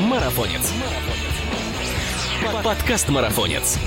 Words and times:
Марафонец. 0.00 0.72
Подкаст 2.64 3.10
Марафонец. 3.10 3.78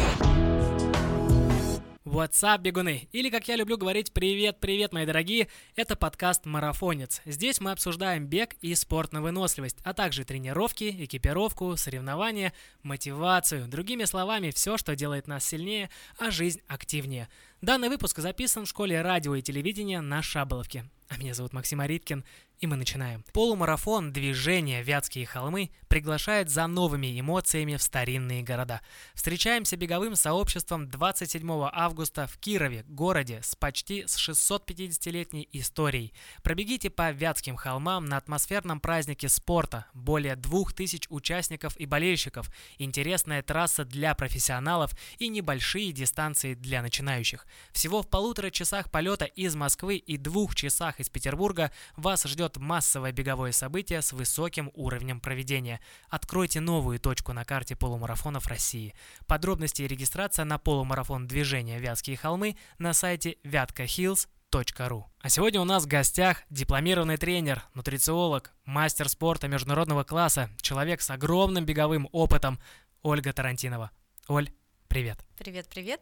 What's 2.05 2.43
up, 2.43 2.61
бегуны? 2.61 3.07
Или, 3.11 3.31
как 3.31 3.47
я 3.47 3.55
люблю 3.55 3.77
говорить, 3.77 4.13
привет-привет, 4.13 4.93
мои 4.93 5.07
дорогие, 5.07 5.47
это 5.75 5.95
подкаст 5.95 6.45
«Марафонец». 6.45 7.23
Здесь 7.25 7.59
мы 7.59 7.71
обсуждаем 7.71 8.27
бег 8.27 8.53
и 8.61 8.75
спорт 8.75 9.11
на 9.11 9.23
выносливость, 9.23 9.77
а 9.83 9.95
также 9.95 10.23
тренировки, 10.23 10.95
экипировку, 11.05 11.75
соревнования, 11.75 12.53
мотивацию, 12.83 13.67
другими 13.67 14.03
словами, 14.03 14.51
все, 14.51 14.77
что 14.77 14.95
делает 14.95 15.25
нас 15.25 15.43
сильнее, 15.43 15.89
а 16.19 16.29
жизнь 16.29 16.61
активнее. 16.67 17.27
Данный 17.61 17.89
выпуск 17.89 18.19
записан 18.19 18.65
в 18.65 18.69
школе 18.69 19.01
радио 19.01 19.33
и 19.33 19.41
телевидения 19.41 19.99
на 20.01 20.21
Шаболовке. 20.21 20.85
А 21.09 21.17
меня 21.17 21.33
зовут 21.33 21.53
Максим 21.53 21.79
Ариткин, 21.79 22.23
и 22.63 22.65
мы 22.65 22.77
начинаем. 22.77 23.25
Полумарафон 23.33 24.13
«Движение. 24.13 24.83
Вятские 24.83 25.25
холмы» 25.25 25.69
приглашает 25.89 26.49
за 26.49 26.65
новыми 26.65 27.19
эмоциями 27.19 27.75
в 27.75 27.83
старинные 27.83 28.41
города. 28.41 28.79
Встречаемся 29.13 29.75
беговым 29.75 30.15
сообществом 30.15 30.89
27 30.89 31.45
августа 31.73 32.25
в 32.25 32.37
Кирове, 32.37 32.85
городе 32.87 33.41
с 33.43 33.57
почти 33.57 34.07
с 34.07 34.17
650-летней 34.17 35.49
историей. 35.51 36.13
Пробегите 36.41 36.89
по 36.89 37.11
Вятским 37.11 37.57
холмам 37.57 38.05
на 38.05 38.15
атмосферном 38.15 38.79
празднике 38.79 39.27
спорта. 39.27 39.85
Более 39.93 40.37
2000 40.37 41.07
участников 41.09 41.75
и 41.75 41.85
болельщиков. 41.85 42.49
Интересная 42.77 43.41
трасса 43.41 43.83
для 43.83 44.15
профессионалов 44.15 44.91
и 45.17 45.27
небольшие 45.27 45.91
дистанции 45.91 46.53
для 46.53 46.81
начинающих. 46.81 47.45
Всего 47.73 48.01
в 48.01 48.09
полутора 48.09 48.51
часах 48.51 48.89
полета 48.89 49.25
из 49.25 49.53
Москвы 49.53 49.97
и 49.97 50.15
двух 50.15 50.55
часах 50.55 51.01
из 51.01 51.09
Петербурга 51.09 51.69
вас 51.97 52.23
ждет 52.23 52.52
массовое 52.57 53.11
беговое 53.11 53.51
событие 53.51 54.01
с 54.01 54.13
высоким 54.13 54.71
уровнем 54.73 55.19
проведения. 55.19 55.79
Откройте 56.09 56.59
новую 56.59 56.99
точку 56.99 57.33
на 57.33 57.45
карте 57.45 57.75
полумарафонов 57.75 58.47
России. 58.47 58.93
Подробности 59.27 59.81
и 59.81 59.87
регистрация 59.87 60.45
на 60.45 60.57
полумарафон 60.57 61.27
движения 61.27 61.79
Вятские 61.79 62.17
холмы 62.17 62.57
на 62.77 62.93
сайте 62.93 63.37
вяткахиллс.ру. 63.43 65.05
А 65.19 65.29
сегодня 65.29 65.61
у 65.61 65.65
нас 65.65 65.83
в 65.83 65.87
гостях 65.87 66.43
дипломированный 66.49 67.17
тренер, 67.17 67.63
нутрициолог, 67.73 68.53
мастер 68.65 69.09
спорта 69.09 69.47
международного 69.47 70.03
класса, 70.03 70.49
человек 70.61 71.01
с 71.01 71.09
огромным 71.09 71.65
беговым 71.65 72.07
опытом 72.11 72.59
Ольга 73.01 73.33
Тарантинова. 73.33 73.91
Оль, 74.27 74.49
привет. 74.87 75.19
Привет, 75.37 75.67
привет. 75.67 76.01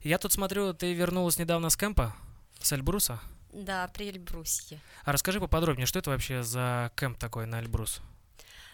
Я 0.00 0.18
тут 0.18 0.32
смотрю, 0.32 0.72
ты 0.74 0.94
вернулась 0.94 1.38
недавно 1.38 1.68
с 1.68 1.76
кемпа, 1.76 2.14
с 2.60 2.72
Эльбруса. 2.72 3.20
Да, 3.52 3.88
при 3.88 4.08
Эльбрусье. 4.08 4.80
А 5.04 5.12
расскажи 5.12 5.38
поподробнее, 5.38 5.86
что 5.86 5.98
это 5.98 6.10
вообще 6.10 6.42
за 6.42 6.90
кемп 6.96 7.18
такой 7.18 7.46
на 7.46 7.60
Эльбрус? 7.60 8.00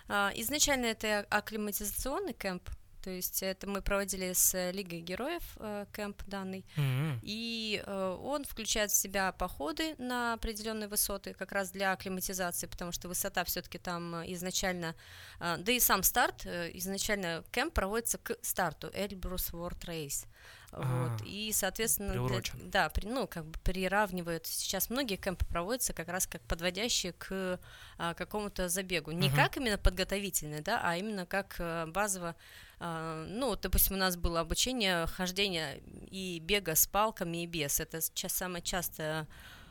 А, 0.08 0.32
изначально 0.36 0.86
это 0.86 1.26
акклиматизационный 1.30 2.32
кемп, 2.32 2.70
то 3.02 3.10
есть 3.10 3.42
это 3.42 3.66
мы 3.68 3.82
проводили 3.82 4.32
с 4.32 4.70
Лигой 4.72 5.00
Героев 5.00 5.42
э, 5.56 5.86
кемп 5.94 6.22
данный, 6.26 6.64
М-м. 6.76 7.20
и 7.22 7.82
э, 7.86 8.16
он 8.22 8.44
включает 8.44 8.90
в 8.90 8.96
себя 8.96 9.32
походы 9.32 9.94
на 9.98 10.34
определенные 10.34 10.88
высоты, 10.88 11.34
как 11.34 11.52
раз 11.52 11.70
для 11.70 11.92
акклиматизации, 11.92 12.66
потому 12.66 12.92
что 12.92 13.08
высота 13.08 13.44
все-таки 13.44 13.78
там 13.78 14.14
изначально, 14.32 14.94
э, 15.40 15.56
да 15.58 15.72
и 15.72 15.80
сам 15.80 16.02
старт, 16.02 16.44
э, 16.46 16.70
изначально 16.74 17.44
кемп 17.52 17.74
проводится 17.74 18.18
к 18.18 18.36
старту 18.42 18.90
Эльбрус 18.92 19.50
World 19.52 19.80
Race. 19.86 20.26
Вот. 20.70 20.82
А, 20.84 21.16
И, 21.24 21.50
соответственно, 21.54 22.12
для- 22.28 22.42
да, 22.64 22.88
при, 22.90 23.06
ну, 23.06 23.26
как 23.26 23.46
бы 23.46 23.58
приравнивают. 23.60 24.46
Сейчас 24.46 24.90
многие 24.90 25.16
кемпы 25.16 25.46
проводятся 25.46 25.94
как 25.94 26.08
раз 26.08 26.26
как 26.26 26.42
подводящие 26.42 27.14
к 27.14 27.58
а, 27.96 28.12
какому-то 28.12 28.68
забегу. 28.68 29.10
Не 29.12 29.28
Мгм. 29.28 29.36
как 29.36 29.56
именно 29.56 29.78
подготовительный, 29.78 30.60
да, 30.60 30.78
а 30.82 30.96
именно 30.98 31.24
как 31.24 31.56
а, 31.58 31.86
базово. 31.86 32.36
А, 32.80 33.24
ну, 33.28 33.56
допустим, 33.56 33.96
у 33.96 33.98
нас 33.98 34.16
было 34.16 34.40
обучение 34.40 35.06
хождения 35.06 35.80
и 36.10 36.38
бега 36.40 36.74
с 36.74 36.86
палками 36.86 37.42
и 37.42 37.46
без. 37.46 37.80
Это 37.80 38.00
сейчас 38.00 38.32
самое 38.32 38.62
частое 38.62 39.26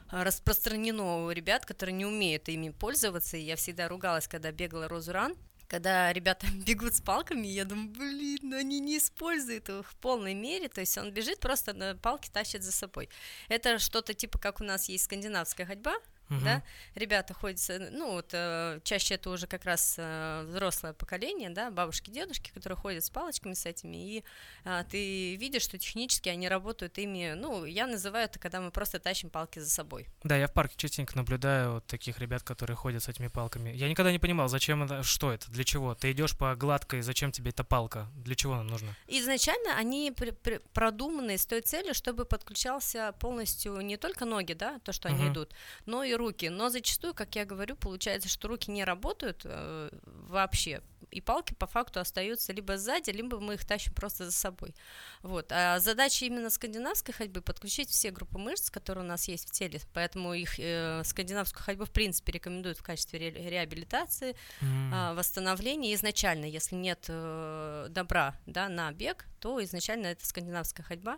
а, 0.09 0.23
распространено 0.23 1.25
у 1.25 1.31
ребят, 1.31 1.65
которые 1.65 1.95
не 1.95 2.05
умеют 2.05 2.49
ими 2.49 2.69
пользоваться. 2.69 3.37
И 3.37 3.41
я 3.41 3.55
всегда 3.55 3.87
ругалась, 3.87 4.27
когда 4.27 4.51
бегала 4.51 4.87
Розуран, 4.87 5.35
когда 5.67 6.11
ребята 6.11 6.47
бегут 6.65 6.95
с 6.95 7.01
палками, 7.01 7.47
я 7.47 7.65
думаю, 7.65 7.89
блин, 7.89 8.39
ну 8.41 8.57
они 8.57 8.79
не 8.79 8.97
используют 8.97 9.69
их 9.69 9.89
в 9.89 9.95
полной 9.95 10.33
мере, 10.33 10.69
то 10.69 10.81
есть 10.81 10.97
он 10.97 11.11
бежит, 11.11 11.39
просто 11.39 11.73
на 11.73 11.95
палки 11.95 12.29
тащит 12.29 12.63
за 12.63 12.71
собой. 12.71 13.09
Это 13.49 13.79
что-то 13.79 14.13
типа, 14.13 14.39
как 14.39 14.61
у 14.61 14.63
нас 14.63 14.89
есть 14.89 15.05
скандинавская 15.05 15.65
ходьба, 15.65 15.95
Мгм. 16.29 16.43
да, 16.43 16.63
ребята 16.95 17.33
ходят, 17.33 17.59
с- 17.59 17.89
ну 17.91 18.11
вот 18.11 18.29
э, 18.33 18.79
чаще 18.83 19.15
это 19.15 19.29
уже 19.29 19.47
как 19.47 19.63
раз 19.65 19.95
э, 19.97 20.43
взрослое 20.47 20.93
поколение, 20.93 21.49
да, 21.49 21.71
бабушки, 21.71 22.09
дедушки, 22.09 22.51
которые 22.51 22.77
ходят 22.77 23.03
с 23.05 23.09
палочками 23.09 23.53
с 23.53 23.65
этими, 23.65 23.97
и 23.97 24.23
а, 24.65 24.83
ты 24.83 25.35
видишь, 25.37 25.61
что 25.63 25.77
технически 25.77 26.29
они 26.29 26.49
работают 26.49 26.97
ими, 26.97 27.33
ну, 27.35 27.63
я 27.65 27.87
называю 27.87 28.25
это, 28.25 28.39
когда 28.39 28.59
мы 28.59 28.71
просто 28.71 28.99
тащим 28.99 29.29
палки 29.29 29.59
за 29.59 29.69
собой. 29.69 30.07
Да, 30.23 30.35
я 30.35 30.47
в 30.47 30.53
парке 30.53 30.75
частенько 30.77 31.15
наблюдаю 31.15 31.73
вот 31.75 31.87
таких 31.87 32.19
ребят, 32.19 32.43
которые 32.43 32.75
ходят 32.75 33.03
с 33.03 33.07
этими 33.07 33.27
палками. 33.27 33.69
Я 33.69 33.87
никогда 33.89 34.11
не 34.11 34.19
понимал, 34.19 34.49
зачем 34.49 34.83
это, 34.83 35.03
что 35.03 35.31
это, 35.31 35.49
для 35.51 35.63
чего. 35.63 35.95
Ты 35.95 36.11
идешь 36.11 36.37
по 36.37 36.55
гладкой, 36.55 37.01
зачем 37.01 37.31
тебе 37.31 37.51
эта 37.51 37.63
палка? 37.63 38.07
Для 38.15 38.35
чего 38.35 38.53
она 38.55 38.63
нужна? 38.63 38.89
Изначально 39.07 39.77
они 39.77 40.11
при- 40.11 40.31
при- 40.31 40.59
продуманы 40.73 41.37
с 41.37 41.45
той 41.45 41.61
целью, 41.61 41.93
чтобы 41.93 42.25
подключался 42.25 43.13
полностью 43.19 43.79
не 43.81 43.97
только 43.97 44.25
ноги, 44.25 44.53
да, 44.53 44.79
то, 44.79 44.91
что 44.91 45.07
они 45.09 45.23
Мгм. 45.23 45.31
идут, 45.33 45.53
но 45.85 46.03
и 46.03 46.16
руки. 46.17 46.49
Но 46.49 46.69
зачастую, 46.69 47.13
как 47.13 47.35
я 47.35 47.45
говорю, 47.45 47.75
получается, 47.75 48.29
что 48.29 48.47
руки 48.47 48.71
не 48.71 48.83
работают 48.83 49.41
э, 49.45 49.89
вообще, 50.03 50.81
и 51.11 51.21
палки 51.21 51.53
по 51.53 51.67
факту 51.67 51.99
остаются 51.99 52.53
либо 52.53 52.77
сзади, 52.77 53.11
либо 53.11 53.39
мы 53.39 53.53
их 53.53 53.65
тащим 53.65 53.93
просто 53.93 54.25
за 54.25 54.31
собой. 54.31 54.75
Вот. 55.21 55.51
А 55.51 55.79
задача 55.79 56.25
именно 56.25 56.49
скандинавской 56.49 57.13
ходьбы 57.13 57.41
подключить 57.41 57.89
все 57.89 58.11
группы 58.11 58.37
мышц, 58.37 58.69
которые 58.69 59.05
у 59.05 59.07
нас 59.07 59.27
есть 59.27 59.47
в 59.47 59.51
теле, 59.51 59.79
поэтому 59.93 60.33
их 60.33 60.59
э, 60.59 61.03
скандинавскую 61.05 61.63
ходьбу 61.63 61.85
в 61.85 61.91
принципе 61.91 62.33
рекомендуют 62.33 62.77
в 62.77 62.83
качестве 62.83 63.19
ре- 63.19 63.49
реабилитации, 63.49 64.35
М. 64.61 64.91
а, 64.93 65.13
восстановление 65.13 65.93
изначально, 65.95 66.45
если 66.45 66.75
нет 66.75 67.05
э, 67.07 67.87
добра 67.89 68.35
да, 68.45 68.67
на 68.69 68.91
бег, 68.91 69.25
то 69.39 69.63
изначально 69.63 70.07
это 70.07 70.25
скандинавская 70.25 70.85
ходьба. 70.85 71.17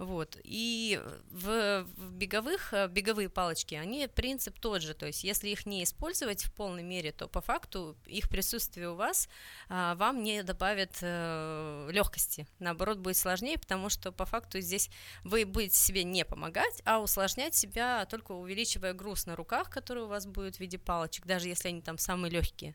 Вот. 0.00 0.38
И 0.44 0.98
в, 1.30 1.84
в 1.84 2.12
беговых, 2.12 2.72
э, 2.72 2.88
беговые 2.88 3.28
палочки, 3.28 3.74
они 3.74 4.08
принцип 4.08 4.58
тот 4.58 4.80
же, 4.80 4.94
то 4.94 5.04
есть 5.04 5.24
если 5.24 5.50
их 5.50 5.66
не 5.66 5.84
использовать 5.84 6.42
в 6.42 6.54
полной 6.54 6.82
мере, 6.82 7.12
то 7.12 7.28
по 7.28 7.42
факту 7.42 7.98
их 8.06 8.30
присутствие 8.30 8.88
у 8.88 8.94
вас 8.94 9.28
а, 9.68 9.94
вам 9.96 10.22
не 10.22 10.42
добавит 10.42 11.02
легкости, 11.02 12.46
наоборот 12.60 12.96
будет 12.96 13.18
сложнее, 13.18 13.58
потому 13.58 13.90
что 13.90 14.10
по 14.10 14.24
факту 14.24 14.60
здесь 14.60 14.88
вы 15.22 15.44
будете 15.44 15.76
себе 15.76 16.02
не 16.02 16.24
помогать, 16.24 16.80
а 16.86 17.00
усложнять 17.00 17.54
себя 17.54 18.06
только 18.06 18.32
увеличивая 18.32 18.94
груз 18.94 19.26
на 19.26 19.36
руках, 19.36 19.68
который 19.68 20.04
у 20.04 20.08
вас 20.08 20.26
будет 20.26 20.56
в 20.56 20.60
виде 20.60 20.78
палочек, 20.78 21.26
даже 21.26 21.48
если 21.48 21.68
они 21.68 21.82
там 21.82 21.98
самые 21.98 22.30
легкие. 22.30 22.74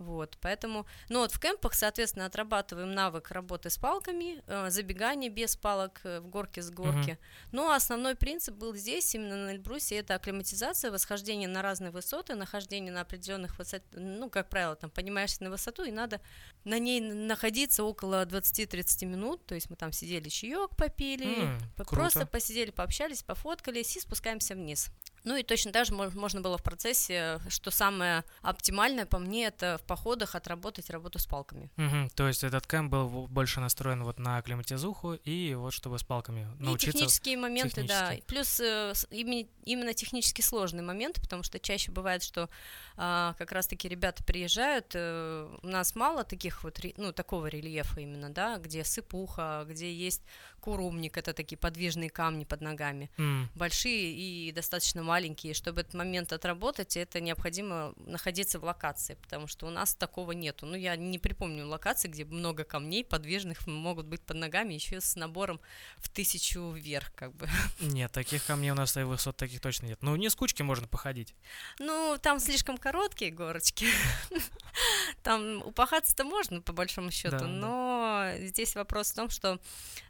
Вот, 0.00 0.38
поэтому, 0.40 0.86
ну 1.10 1.18
вот 1.18 1.30
в 1.30 1.38
кемпах, 1.38 1.74
соответственно, 1.74 2.24
отрабатываем 2.24 2.92
навык 2.94 3.30
работы 3.32 3.68
с 3.68 3.76
палками, 3.76 4.42
э, 4.46 4.70
забегание 4.70 5.28
без 5.28 5.56
палок 5.56 6.00
э, 6.04 6.20
в 6.20 6.26
горке 6.28 6.62
с 6.62 6.70
горки. 6.70 7.18
Но 7.52 7.70
основной 7.72 8.14
принцип 8.14 8.54
был 8.54 8.74
здесь, 8.74 9.14
именно 9.14 9.36
на 9.36 9.50
Эльбрусе, 9.52 9.96
это 9.98 10.14
акклиматизация, 10.14 10.90
восхождение 10.90 11.48
на 11.48 11.60
разные 11.60 11.90
высоты, 11.90 12.34
нахождение 12.34 12.90
на 12.90 13.02
определенных 13.02 13.58
высот, 13.58 13.82
ну, 13.92 14.30
как 14.30 14.48
правило, 14.48 14.74
там 14.74 14.88
поднимаешься 14.88 15.44
на 15.44 15.50
высоту, 15.50 15.84
и 15.84 15.90
надо 15.92 16.22
на 16.64 16.78
ней 16.78 17.00
находиться 17.02 17.84
около 17.84 18.24
20-30 18.24 19.04
минут, 19.04 19.44
то 19.44 19.54
есть 19.54 19.68
мы 19.68 19.76
там 19.76 19.92
сидели, 19.92 20.30
чаек 20.30 20.76
попили, 20.76 21.42
М, 21.44 21.58
п- 21.76 21.84
круто. 21.84 21.94
просто 21.94 22.26
посидели, 22.26 22.70
пообщались, 22.70 23.22
пофоткались 23.22 23.96
и 23.98 24.00
спускаемся 24.00 24.54
вниз. 24.54 24.88
Ну 25.24 25.36
и 25.36 25.42
точно 25.42 25.72
так 25.72 25.86
же 25.86 25.94
мо- 25.94 26.10
можно 26.14 26.40
было 26.40 26.56
в 26.56 26.62
процессе, 26.62 27.40
что 27.48 27.70
самое 27.70 28.24
оптимальное 28.42 29.06
по 29.06 29.18
мне, 29.18 29.46
это 29.46 29.78
в 29.78 29.86
походах 29.86 30.34
отработать 30.34 30.90
работу 30.90 31.18
с 31.18 31.26
палками. 31.26 31.70
Мгм. 31.76 32.10
То 32.10 32.26
есть 32.28 32.42
этот 32.44 32.66
кемп 32.66 32.90
был 32.90 33.26
больше 33.28 33.60
настроен 33.60 34.02
вот 34.04 34.18
на 34.18 34.38
акклиматизуху 34.38 35.14
и 35.14 35.54
вот 35.54 35.72
чтобы 35.72 35.98
с 35.98 36.02
палками 36.04 36.48
И 36.58 36.62
научиться. 36.62 36.92
технические 36.92 37.36
моменты, 37.36 37.84
да. 37.84 38.02
технически. 38.04 38.26
Плюс 38.26 38.60
э, 38.60 38.92
именно, 39.10 39.46
именно 39.64 39.94
технически 39.94 40.40
сложные 40.40 40.82
моменты, 40.82 41.20
потому 41.20 41.42
что 41.42 41.58
чаще 41.58 41.90
бывает, 41.92 42.22
что 42.22 42.48
а, 42.96 43.34
как 43.38 43.52
раз-таки 43.52 43.88
ребята 43.88 44.24
приезжают, 44.24 44.92
э, 44.94 45.48
у 45.62 45.66
нас 45.66 45.94
мало 45.94 46.24
таких 46.24 46.64
вот, 46.64 46.78
ну, 46.96 47.12
такого 47.12 47.46
рельефа 47.46 48.00
именно, 48.00 48.30
да, 48.30 48.58
где 48.58 48.84
сыпуха, 48.84 49.64
где 49.68 49.92
есть 49.92 50.22
курумник, 50.60 51.16
это 51.16 51.32
такие 51.32 51.58
подвижные 51.58 52.10
камни 52.10 52.44
под 52.44 52.60
ногами. 52.60 53.10
М, 53.18 53.48
большие 53.54 54.12
и 54.12 54.52
достаточно 54.52 55.02
маленькие. 55.02 55.54
Чтобы 55.54 55.80
этот 55.80 55.94
момент 55.94 56.32
отработать, 56.32 56.96
это 56.96 57.20
необходимо 57.20 57.94
находиться 57.96 58.58
в 58.58 58.64
локации, 58.64 59.14
потому 59.14 59.46
что 59.46 59.66
у 59.66 59.70
нас 59.70 59.94
такого 59.94 60.32
нету. 60.32 60.66
Ну, 60.66 60.76
я 60.76 60.96
не 60.96 61.18
припомню 61.18 61.66
локации, 61.66 62.08
где 62.08 62.24
много 62.24 62.64
камней 62.64 63.04
подвижных 63.04 63.66
могут 63.66 64.06
быть 64.06 64.20
под 64.22 64.36
ногами, 64.36 64.74
еще 64.74 65.00
с 65.00 65.16
набором 65.16 65.60
в 65.98 66.08
тысячу 66.08 66.70
вверх, 66.70 67.12
как 67.14 67.34
бы. 67.34 67.48
Нет, 67.80 68.12
таких 68.12 68.44
камней 68.44 68.70
у 68.70 68.74
нас 68.74 68.96
и 68.96 69.02
высот 69.02 69.36
таких 69.36 69.60
точно 69.60 69.86
нет. 69.86 70.02
Ну, 70.02 70.16
не 70.16 70.28
с 70.28 70.34
кучки 70.34 70.62
можно 70.62 70.86
походить. 70.86 71.34
Ну, 71.78 72.18
там 72.20 72.38
слишком 72.40 72.78
короткие 72.78 73.30
горочки. 73.30 73.86
Там 75.22 75.62
упахаться-то 75.62 76.24
можно, 76.24 76.62
по 76.62 76.72
большому 76.72 77.10
счету, 77.10 77.46
но 77.46 78.30
здесь 78.38 78.74
вопрос 78.74 79.10
в 79.10 79.14
том, 79.14 79.28
что 79.28 79.60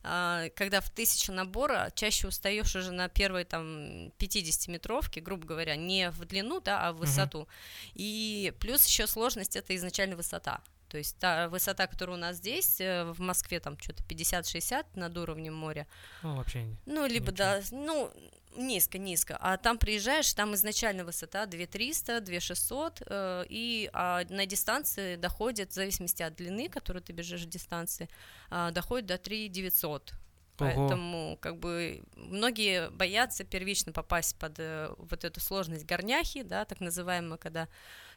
а, 0.02 0.39
когда 0.48 0.80
в 0.80 0.90
тысячу 0.90 1.32
набора 1.32 1.92
чаще 1.94 2.28
устаешь 2.28 2.74
уже 2.74 2.92
на 2.92 3.08
первой 3.08 3.44
там 3.44 4.08
50-метровке, 4.18 5.20
грубо 5.20 5.46
говоря, 5.46 5.76
не 5.76 6.10
в 6.10 6.24
длину, 6.24 6.60
да, 6.60 6.88
а 6.88 6.92
в 6.92 6.98
высоту. 6.98 7.40
Угу. 7.40 7.48
И 7.94 8.52
плюс 8.58 8.86
еще 8.86 9.06
сложность 9.06 9.56
это 9.56 9.76
изначально 9.76 10.16
высота. 10.16 10.62
То 10.90 10.98
есть 10.98 11.16
та 11.18 11.48
высота, 11.48 11.86
которая 11.86 12.16
у 12.16 12.20
нас 12.20 12.36
здесь, 12.36 12.80
э, 12.80 13.04
в 13.04 13.20
Москве, 13.20 13.60
там 13.60 13.78
что-то 13.78 14.02
50-60 14.02 14.86
над 14.94 15.16
уровнем 15.16 15.54
моря. 15.54 15.86
Ну, 16.22 16.34
вообще 16.34 16.64
не. 16.64 16.76
Ну, 16.84 17.06
либо, 17.06 17.30
ничего. 17.30 17.36
да, 17.36 17.60
ну, 17.70 18.12
низко-низко. 18.56 19.36
А 19.40 19.56
там 19.56 19.78
приезжаешь, 19.78 20.34
там 20.34 20.54
изначально 20.54 21.04
высота 21.04 21.46
2300, 21.46 22.20
2600, 22.20 23.02
э, 23.06 23.44
и 23.48 23.88
а 23.92 24.24
на 24.28 24.46
дистанции 24.46 25.14
доходит, 25.14 25.70
в 25.70 25.74
зависимости 25.74 26.22
от 26.24 26.34
длины, 26.34 26.68
которую 26.68 27.02
ты 27.02 27.12
бежишь 27.12 27.42
в 27.42 27.48
дистанции, 27.48 28.08
э, 28.50 28.70
доходит 28.72 29.06
до 29.06 29.16
3900. 29.16 30.12
Поэтому 30.60 31.38
как 31.40 31.58
бы 31.58 32.02
многие 32.14 32.90
боятся 32.90 33.44
первично 33.44 33.92
попасть 33.92 34.36
под 34.36 34.58
э, 34.58 34.92
вот 34.98 35.24
эту 35.24 35.40
сложность 35.40 35.86
горняхи, 35.86 36.42
да, 36.42 36.64
так 36.64 36.80
называемую, 36.80 37.38
когда 37.38 37.68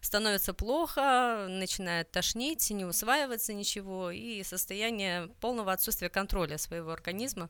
становится 0.02 0.54
плохо, 0.54 1.48
начинает 1.50 2.12
тошнить, 2.12 2.70
не 2.70 2.86
усваивается 2.86 3.54
ничего, 3.54 4.12
и 4.12 4.44
состояние 4.44 5.30
полного 5.40 5.72
отсутствия 5.72 6.10
контроля 6.10 6.58
своего 6.58 6.92
организма 6.92 7.50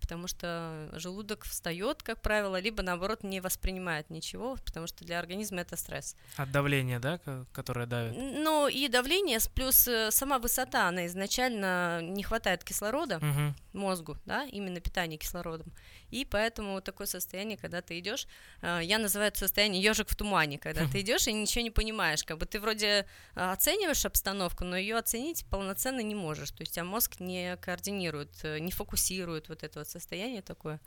потому 0.00 0.28
что 0.28 0.90
желудок 0.92 1.44
встает, 1.44 2.02
как 2.02 2.20
правило, 2.20 2.60
либо 2.60 2.82
наоборот 2.82 3.22
не 3.22 3.40
воспринимает 3.40 4.10
ничего, 4.10 4.56
потому 4.64 4.86
что 4.86 5.04
для 5.04 5.18
организма 5.18 5.62
это 5.62 5.76
стресс. 5.76 6.14
От 6.36 6.50
давления, 6.50 6.98
да, 6.98 7.18
которое 7.52 7.86
давит? 7.86 8.14
Ну 8.16 8.68
и 8.68 8.88
давление, 8.88 9.38
плюс 9.54 9.88
э, 9.88 10.10
сама 10.10 10.38
высота, 10.38 10.88
она 10.88 11.06
изначально 11.06 12.02
не 12.02 12.22
хватает 12.22 12.64
кислорода 12.64 13.16
угу. 13.16 13.54
Мозгу, 13.74 14.16
да, 14.24 14.44
именно 14.44 14.80
питание 14.80 15.18
кислородом. 15.18 15.72
И 16.10 16.24
поэтому 16.24 16.72
вот 16.72 16.84
такое 16.84 17.06
состояние, 17.06 17.58
когда 17.58 17.82
ты 17.82 17.98
идешь, 17.98 18.26
э, 18.62 18.80
я 18.82 18.98
называю 18.98 19.28
это 19.28 19.38
состояние 19.40 19.82
ежик 19.82 20.08
в 20.08 20.16
тумане, 20.16 20.58
когда 20.58 20.86
ты 20.88 21.00
идешь 21.00 21.26
и 21.26 21.32
ничего 21.32 21.62
не 21.62 21.70
понимаешь, 21.70 22.24
как 22.24 22.38
бы 22.38 22.46
ты 22.46 22.60
вроде 22.60 22.86
э, 22.86 23.04
оцениваешь 23.34 24.04
обстановку, 24.04 24.64
но 24.64 24.76
ее 24.76 24.96
оценить 24.96 25.44
полноценно 25.50 26.00
не 26.00 26.14
можешь, 26.14 26.50
то 26.50 26.62
есть 26.62 26.72
у 26.72 26.74
тебя 26.74 26.84
мозг 26.84 27.20
не 27.20 27.56
координирует, 27.56 28.42
не 28.44 28.70
фокусирует 28.70 29.48
вот 29.48 29.62
это 29.62 29.80
вот 29.80 29.88
состояние 29.88 30.42
такое. 30.42 30.80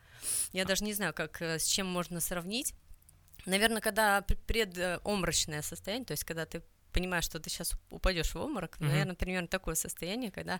Я 0.53 0.65
даже 0.65 0.83
не 0.83 0.93
знаю, 0.93 1.13
как 1.13 1.41
э, 1.41 1.59
с 1.59 1.65
чем 1.65 1.87
можно 1.87 2.19
сравнить. 2.19 2.73
Наверное, 3.45 3.81
когда 3.81 4.21
предомрачное 4.21 5.61
состояние, 5.61 6.05
то 6.05 6.11
есть 6.11 6.23
когда 6.23 6.45
ты 6.45 6.63
понимаешь, 6.97 7.25
что 7.25 7.39
ты 7.39 7.51
сейчас 7.51 7.73
упадешь 7.91 8.33
в 8.33 8.38
обморок, 8.38 8.77
mm-hmm. 8.77 8.88
наверное, 8.88 9.15
примерно 9.15 9.47
такое 9.47 9.75
состояние, 9.75 10.31
когда... 10.31 10.59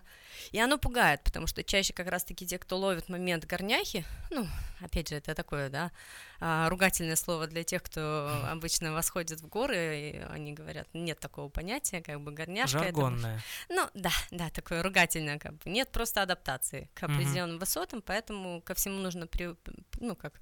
И 0.52 0.60
оно 0.60 0.78
пугает, 0.78 1.20
потому 1.24 1.48
что 1.48 1.64
чаще 1.64 1.92
как 1.92 2.06
раз-таки 2.06 2.46
те, 2.46 2.58
кто 2.58 2.78
ловит 2.78 3.08
момент 3.08 3.44
горняхи, 3.44 4.04
ну, 4.30 4.46
опять 4.80 5.08
же, 5.08 5.16
это 5.16 5.34
такое, 5.34 5.68
да, 5.68 5.90
а, 6.38 6.68
ругательное 6.68 7.16
слово 7.16 7.48
для 7.48 7.64
тех, 7.64 7.82
кто 7.82 8.30
обычно 8.48 8.92
восходит 8.92 9.40
в 9.40 9.48
горы, 9.48 9.98
и 9.98 10.18
они 10.30 10.52
говорят, 10.52 10.86
нет 10.94 11.18
такого 11.18 11.48
понятия, 11.48 12.02
как 12.02 12.20
бы 12.20 12.30
горняшка. 12.30 12.78
Жаргонное. 12.78 13.42
Это... 13.68 13.74
Ну, 13.74 13.90
да, 13.94 14.12
да, 14.30 14.50
такое 14.50 14.84
ругательное, 14.84 15.40
как 15.40 15.54
бы. 15.54 15.70
Нет 15.70 15.90
просто 15.90 16.22
адаптации 16.22 16.88
к 16.94 17.02
определенным 17.02 17.56
mm-hmm. 17.56 17.60
высотам, 17.60 18.00
поэтому 18.00 18.62
ко 18.62 18.74
всему 18.74 18.98
нужно, 18.98 19.26
при... 19.26 19.56
ну, 19.98 20.14
как 20.14 20.40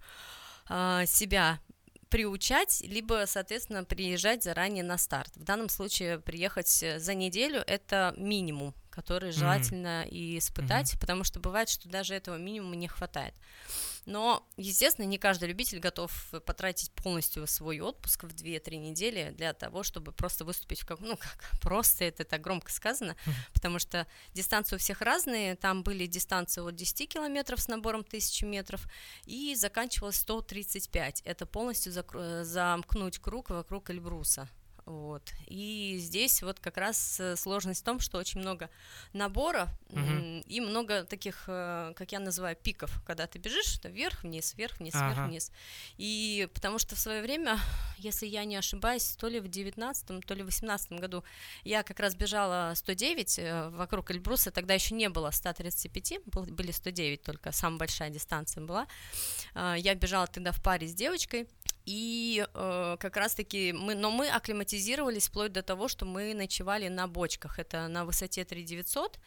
а, 0.69 1.07
себя 1.07 1.59
приучать, 2.09 2.83
либо, 2.83 3.25
соответственно, 3.27 3.85
приезжать 3.85 4.45
заранее 4.45 4.85
на 4.85 4.99
старт. 4.99 5.37
В 5.37 5.45
данном 5.45 5.69
случае 5.69 6.21
приехать 6.21 6.83
э, 6.83 6.99
за 6.99 7.15
неделю 7.15 7.63
это 7.67 8.15
минимум, 8.17 8.75
который 8.91 9.33
желательно 9.33 10.05
mm-hmm. 10.05 10.11
и 10.11 10.39
испытать, 10.39 10.95
mm-hmm. 10.95 11.01
потому 11.01 11.25
что 11.25 11.41
бывает, 11.41 11.69
что 11.69 11.89
даже 11.89 12.15
этого 12.15 12.37
минимума 12.37 12.77
не 12.77 12.89
хватает. 12.89 13.35
Но, 14.07 14.47
естественно, 14.57 15.05
не 15.05 15.19
каждый 15.19 15.49
любитель 15.49 15.81
готов 15.81 16.13
потратить 16.47 16.93
полностью 16.93 17.47
свой 17.49 17.81
отпуск 17.81 18.23
в 18.23 18.29
2-3 18.29 18.77
недели 18.77 19.35
для 19.37 19.53
того, 19.53 19.83
чтобы 19.83 20.13
просто 20.13 20.45
выступить 20.45 20.81
в 20.81 20.87
как, 20.87 21.01
ну, 21.01 21.17
как 21.17 21.51
просто 21.61 22.05
это 22.05 22.25
так 22.25 22.41
громко 22.41 22.73
сказано, 22.73 23.17
потому 23.53 23.81
что 23.81 24.07
дистанции 24.33 24.77
у 24.77 24.79
всех 24.79 25.01
разные, 25.01 25.57
там 25.57 25.83
были 25.83 26.07
дистанции 26.07 26.61
от 26.61 26.77
10 26.77 27.09
километров 27.09 27.61
с 27.61 27.67
набором 27.67 28.01
1000 28.03 28.47
метров, 28.47 28.87
и 29.25 29.57
заканчивалось 29.57 30.17
135, 30.17 31.23
это 31.25 31.45
полностью 31.45 31.93
закру- 31.93 32.45
замкнуть 32.45 33.19
круг 33.19 33.51
вокруг 33.51 33.91
Эльбруса. 33.91 34.49
Вот. 34.87 35.33
И 35.49 35.97
здесь 35.99 36.43
вот 36.43 36.61
как 36.61 36.77
раз 36.77 37.19
э, 37.19 37.35
сложность 37.35 37.81
в 37.81 37.85
том, 37.85 37.99
что 37.99 38.19
очень 38.19 38.39
много 38.39 38.71
набора 39.13 39.69
угу. 39.91 40.43
и 40.47 40.61
много 40.61 41.03
таких, 41.03 41.45
э, 41.49 41.93
как 41.97 42.13
я 42.13 42.21
называю, 42.21 42.55
пиков, 42.55 43.03
когда 43.05 43.27
ты 43.27 43.41
бежишь 43.41 43.79
то 43.79 43.89
вверх, 43.89 44.23
вниз, 44.23 44.55
вверх, 44.55 44.79
вниз, 44.79 44.95
ага. 44.95 45.09
вверх, 45.09 45.29
вниз. 45.29 45.51
И 45.97 46.49
потому 46.55 46.79
что 46.79 46.95
в 46.95 47.01
свое 47.01 47.21
время, 47.21 47.59
если 47.99 48.27
я 48.27 48.45
не 48.45 48.55
ошибаюсь, 48.55 49.17
то 49.17 49.27
ли 49.27 49.41
в 49.41 49.49
19 49.49 50.25
то 50.25 50.35
ли 50.35 50.43
в 50.45 50.47
18 50.47 50.93
году 50.93 51.25
я 51.65 51.83
как 51.83 51.99
раз 51.99 52.15
бежала 52.15 52.73
109 52.77 53.39
э, 53.41 53.69
вокруг 53.71 54.13
Эльбруса, 54.13 54.53
тогда 54.53 54.75
еще 54.75 54.95
не 54.95 55.09
было 55.09 55.33
135, 55.33 56.21
были 56.27 56.71
109 56.71 57.23
только, 57.23 57.51
самая 57.51 57.81
большая 57.81 58.11
дистанция 58.11 58.63
была. 58.65 58.87
Я 59.55 59.95
бежала 59.95 60.29
тогда 60.29 60.53
в 60.53 60.63
паре 60.63 60.87
с 60.87 60.95
девочкой, 60.95 61.49
и 61.87 62.45
э, 62.53 62.97
как 62.99 63.17
раз-таки 63.17 63.73
мы, 63.73 63.95
но 63.95 64.11
мы 64.11 64.29
акклиматизировались 64.29 65.29
вплоть 65.29 65.53
до 65.53 65.63
того, 65.63 65.87
что 65.87 66.05
мы 66.05 66.35
ночевали 66.35 66.89
на 66.89 67.07
бочках. 67.07 67.61
Это 67.61 67.87
на 67.87 68.05
высоте 68.05 68.45
3900. 68.45 69.19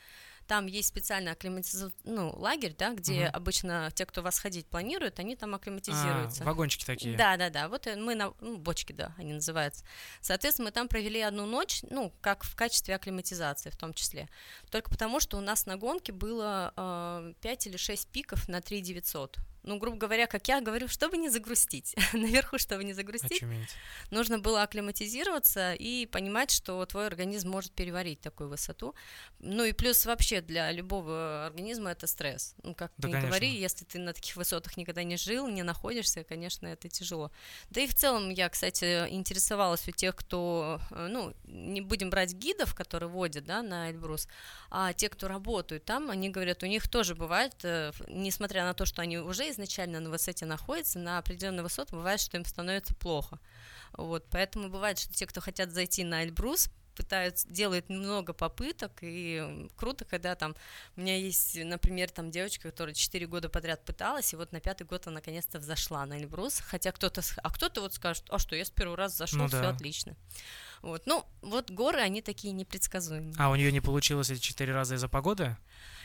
Там 0.45 0.65
есть 0.65 0.89
специальный 0.89 1.31
акклиматизационный 1.31 1.93
ну, 2.03 2.33
лагерь, 2.35 2.75
да, 2.75 2.93
где 2.93 3.27
угу. 3.27 3.37
обычно 3.37 3.91
те, 3.93 4.05
кто 4.05 4.23
восходить 4.23 4.65
планируют, 4.65 5.19
они 5.19 5.35
там 5.35 5.53
акклиматизируются. 5.55 6.43
А, 6.43 6.45
вагончики 6.47 6.85
такие. 6.85 7.15
Да, 7.15 7.37
да, 7.37 7.49
да. 7.49 7.69
Вот 7.69 7.87
мы 7.95 8.15
на 8.15 8.33
ну, 8.41 8.57
бочки, 8.57 8.91
да, 8.91 9.13
они 9.17 9.33
называются. 9.33 9.85
Соответственно, 10.21 10.69
мы 10.69 10.71
там 10.71 10.87
провели 10.87 11.21
одну 11.21 11.45
ночь, 11.45 11.83
ну, 11.89 12.11
как 12.19 12.43
в 12.43 12.55
качестве 12.55 12.95
акклиматизации 12.95 13.69
в 13.69 13.77
том 13.77 13.93
числе. 13.93 14.27
Только 14.71 14.89
потому, 14.89 15.19
что 15.19 15.37
у 15.37 15.41
нас 15.41 15.65
на 15.65 15.77
гонке 15.77 16.11
было 16.11 16.73
э, 16.75 17.33
5 17.41 17.67
или 17.67 17.77
6 17.77 18.07
пиков 18.09 18.49
на 18.49 18.59
3 18.59 18.81
900 18.81 19.37
ну, 19.69 19.77
грубо 19.77 19.97
говоря, 19.97 20.25
как 20.25 20.47
я 20.47 20.61
говорю, 20.61 20.87
чтобы 20.87 21.17
не 21.17 21.29
загрустить, 21.29 21.95
наверху, 22.13 22.57
чтобы 22.57 22.83
не 22.83 22.93
загрустить, 22.93 23.43
Очуметь. 23.43 23.69
нужно 24.09 24.39
было 24.39 24.63
акклиматизироваться 24.63 25.73
и 25.73 26.07
понимать, 26.07 26.49
что 26.49 26.83
твой 26.87 27.05
организм 27.05 27.51
может 27.51 27.71
переварить 27.71 28.19
такую 28.19 28.49
высоту. 28.49 28.95
Ну 29.39 29.63
и 29.63 29.71
плюс 29.71 30.07
вообще 30.07 30.41
для 30.41 30.71
любого 30.71 31.45
организма 31.45 31.91
это 31.91 32.07
стресс. 32.07 32.55
Ну, 32.63 32.73
как 32.73 32.91
да, 32.97 33.07
ни 33.07 33.11
конечно. 33.11 33.29
говори, 33.29 33.49
если 33.49 33.85
ты 33.85 33.99
на 33.99 34.13
таких 34.13 34.37
высотах 34.37 34.75
никогда 34.75 35.03
не 35.03 35.17
жил, 35.17 35.47
не 35.47 35.61
находишься, 35.61 36.23
конечно, 36.23 36.65
это 36.65 36.89
тяжело. 36.89 37.31
Да 37.69 37.81
и 37.81 37.85
в 37.87 37.93
целом 37.93 38.31
я, 38.31 38.49
кстати, 38.49 39.07
интересовалась 39.09 39.87
у 39.87 39.91
тех, 39.91 40.15
кто, 40.15 40.81
э, 40.89 41.07
ну, 41.11 41.35
не 41.43 41.81
будем 41.81 42.09
брать 42.09 42.33
гидов, 42.33 42.73
которые 42.73 43.09
водят, 43.09 43.45
да, 43.45 43.61
на 43.61 43.91
Эльбрус, 43.91 44.27
а 44.71 44.93
те, 44.93 45.09
кто 45.09 45.27
работают 45.27 45.85
там, 45.85 46.09
они 46.09 46.29
говорят, 46.29 46.63
у 46.63 46.65
них 46.65 46.87
тоже 46.89 47.13
бывает, 47.13 47.53
э, 47.63 47.91
несмотря 48.07 48.63
на 48.63 48.73
то, 48.73 48.87
что 48.87 49.03
они 49.03 49.19
уже 49.19 49.47
изначально 49.59 49.99
на 49.99 50.09
высоте 50.09 50.45
находятся, 50.45 50.99
на 50.99 51.17
определенной 51.17 51.63
высоте 51.63 51.93
бывает, 51.95 52.19
что 52.19 52.37
им 52.37 52.45
становится 52.45 52.95
плохо. 52.95 53.39
Вот, 53.93 54.25
поэтому 54.29 54.69
бывает, 54.69 54.97
что 54.97 55.13
те, 55.13 55.25
кто 55.25 55.41
хотят 55.41 55.71
зайти 55.71 56.03
на 56.03 56.23
Эльбрус, 56.23 56.69
пытаются, 56.99 57.47
делают 57.47 57.87
много 57.87 58.33
попыток, 58.33 58.91
и 59.01 59.69
круто, 59.77 60.03
когда 60.03 60.35
там, 60.35 60.53
у 60.97 61.01
меня 61.01 61.17
есть, 61.17 61.57
например, 61.63 62.09
там 62.09 62.29
девочка, 62.29 62.69
которая 62.69 62.93
4 62.93 63.25
года 63.25 63.47
подряд 63.47 63.85
пыталась, 63.85 64.33
и 64.33 64.35
вот 64.35 64.51
на 64.51 64.59
пятый 64.59 64.83
год 64.83 65.07
она 65.07 65.15
наконец-то 65.15 65.59
взошла 65.59 66.05
на 66.05 66.19
Эльбрус, 66.19 66.59
хотя 66.59 66.91
кто-то, 66.91 67.21
а 67.41 67.49
кто-то 67.51 67.81
вот 67.81 67.93
скажет, 67.93 68.25
а 68.29 68.37
что, 68.37 68.53
я 68.55 68.65
с 68.65 68.69
первого 68.69 68.97
раза 68.97 69.15
зашел, 69.15 69.39
ну, 69.39 69.47
все 69.47 69.61
да. 69.61 69.69
отлично. 69.69 70.17
Вот, 70.81 71.05
ну, 71.05 71.25
вот 71.41 71.71
горы, 71.71 71.99
они 71.99 72.21
такие 72.21 72.53
непредсказуемые. 72.53 73.33
А 73.37 73.49
у 73.49 73.55
нее 73.55 73.71
не 73.71 73.81
получилось 73.81 74.29
эти 74.29 74.41
четыре 74.41 74.73
раза 74.73 74.95
из-за 74.95 75.07
погоды? 75.07 75.55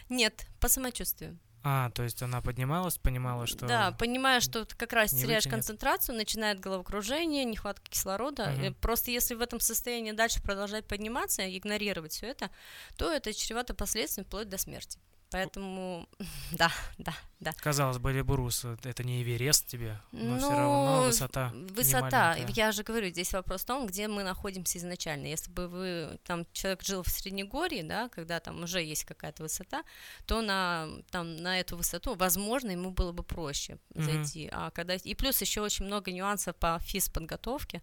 Нет, 0.08 0.46
по 0.60 0.68
самочувствию. 0.68 1.38
А, 1.66 1.88
то 1.90 2.02
есть 2.02 2.22
она 2.22 2.42
поднималась, 2.42 2.98
понимала, 2.98 3.46
что... 3.46 3.66
Да, 3.66 3.92
понимая, 3.92 4.40
что 4.40 4.66
ты 4.66 4.76
как 4.76 4.92
раз 4.92 5.12
теряешь 5.12 5.46
вытянет. 5.46 5.50
концентрацию, 5.54 6.14
начинает 6.14 6.60
головокружение, 6.60 7.46
нехватка 7.46 7.90
кислорода. 7.90 8.52
Угу. 8.52 8.74
Просто 8.82 9.10
если 9.10 9.34
в 9.34 9.40
этом 9.40 9.60
состоянии 9.60 10.12
дальше 10.12 10.42
продолжать 10.42 10.86
подниматься, 10.86 11.42
игнорировать 11.56 12.12
все 12.12 12.26
это, 12.26 12.50
то 12.98 13.10
это 13.10 13.32
чревато 13.32 13.72
последствиями 13.72 14.26
вплоть 14.26 14.50
до 14.50 14.58
смерти. 14.58 14.98
Поэтому, 15.34 16.08
да, 16.52 16.70
да, 16.96 17.12
да. 17.40 17.52
Казалось 17.54 17.98
бы, 17.98 18.12
Эльбрус, 18.12 18.64
это 18.64 19.02
не 19.02 19.20
Эверест 19.20 19.66
тебе, 19.66 20.00
но 20.12 20.36
ну, 20.36 20.38
все 20.38 20.50
равно 20.50 21.02
высота 21.06 21.52
Высота, 21.52 22.36
я 22.54 22.70
же 22.70 22.84
говорю, 22.84 23.08
здесь 23.08 23.32
вопрос 23.32 23.62
в 23.62 23.66
том, 23.66 23.88
где 23.88 24.06
мы 24.06 24.22
находимся 24.22 24.78
изначально. 24.78 25.26
Если 25.26 25.50
бы 25.50 25.66
вы, 25.66 26.20
там, 26.22 26.46
человек 26.52 26.84
жил 26.84 27.02
в 27.02 27.08
Среднегорье, 27.08 27.82
да, 27.82 28.08
когда 28.10 28.38
там 28.38 28.62
уже 28.62 28.80
есть 28.80 29.04
какая-то 29.04 29.42
высота, 29.42 29.82
то 30.26 30.40
на, 30.40 30.88
там, 31.10 31.34
на 31.34 31.58
эту 31.58 31.76
высоту, 31.76 32.14
возможно, 32.14 32.70
ему 32.70 32.92
было 32.92 33.10
бы 33.10 33.24
проще 33.24 33.78
зайти. 33.92 34.46
Mm-hmm. 34.46 34.50
А 34.52 34.70
когда... 34.70 34.94
И 34.94 35.14
плюс 35.14 35.40
еще 35.40 35.62
очень 35.62 35.86
много 35.86 36.12
нюансов 36.12 36.54
по 36.54 36.78
физподготовке, 36.80 37.82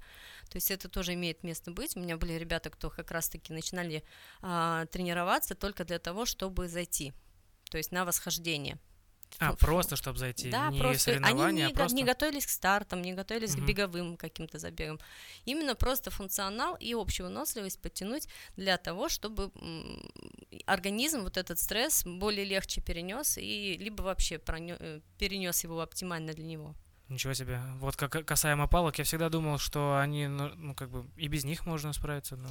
То 0.50 0.56
есть 0.56 0.72
это 0.72 0.88
тоже 0.88 1.16
имеет 1.16 1.44
место 1.44 1.72
быть. 1.72 1.98
У 1.98 2.00
меня 2.00 2.16
были 2.16 2.32
ребята, 2.34 2.70
кто 2.70 2.90
как 2.90 3.12
раз-таки 3.12 3.52
начинали 3.52 4.06
а, 4.42 4.86
тренироваться 4.86 5.54
только 5.54 5.84
для 5.84 6.00
того, 6.00 6.26
чтобы 6.26 6.70
зайти, 6.70 7.14
то 7.72 7.78
есть 7.78 7.92
на 7.92 8.06
восхождение. 8.06 8.78
А, 9.40 9.56
просто 9.56 9.96
чтобы 9.96 10.20
зайти, 10.20 10.52
да, 10.52 10.70
не 10.70 10.80
просто 10.80 11.04
соревнования, 11.04 11.48
они 11.48 11.58
не, 11.58 11.64
а 11.64 11.70
просто... 11.74 11.96
не 11.96 12.04
готовились 12.04 12.46
к 12.46 12.50
стартам, 12.50 13.02
не 13.02 13.14
готовились 13.14 13.56
Мгм. 13.56 13.64
к 13.64 13.68
беговым 13.68 14.18
каким-то 14.18 14.60
забегам. 14.60 15.00
Именно 15.46 15.74
просто 15.76 16.12
функционал 16.12 16.76
и 16.76 16.94
общую 16.94 17.28
выносливость 17.28 17.82
подтянуть 17.82 18.28
для 18.58 18.78
того, 18.78 19.08
чтобы 19.08 19.52
организм 20.66 21.22
вот 21.22 21.38
этот 21.38 21.60
стресс 21.60 22.04
более 22.06 22.46
легче 22.46 22.82
перенес 22.82 23.38
и 23.38 23.78
либо 23.80 24.02
вообще 24.02 24.38
перенес 24.38 25.64
его 25.64 25.80
оптимально 25.80 26.34
для 26.34 26.46
него. 26.46 26.76
Ничего 27.12 27.34
себе. 27.34 27.60
Вот 27.80 27.98
как 27.98 28.26
касаемо 28.26 28.68
палок, 28.68 28.98
я 28.98 29.04
всегда 29.04 29.28
думал, 29.28 29.58
что 29.58 30.00
они, 30.00 30.28
ну, 30.28 30.48
ну, 30.56 30.74
как 30.74 30.90
бы, 30.90 31.06
и 31.18 31.28
без 31.28 31.44
них 31.44 31.66
можно 31.66 31.92
справиться, 31.92 32.38
но... 32.38 32.48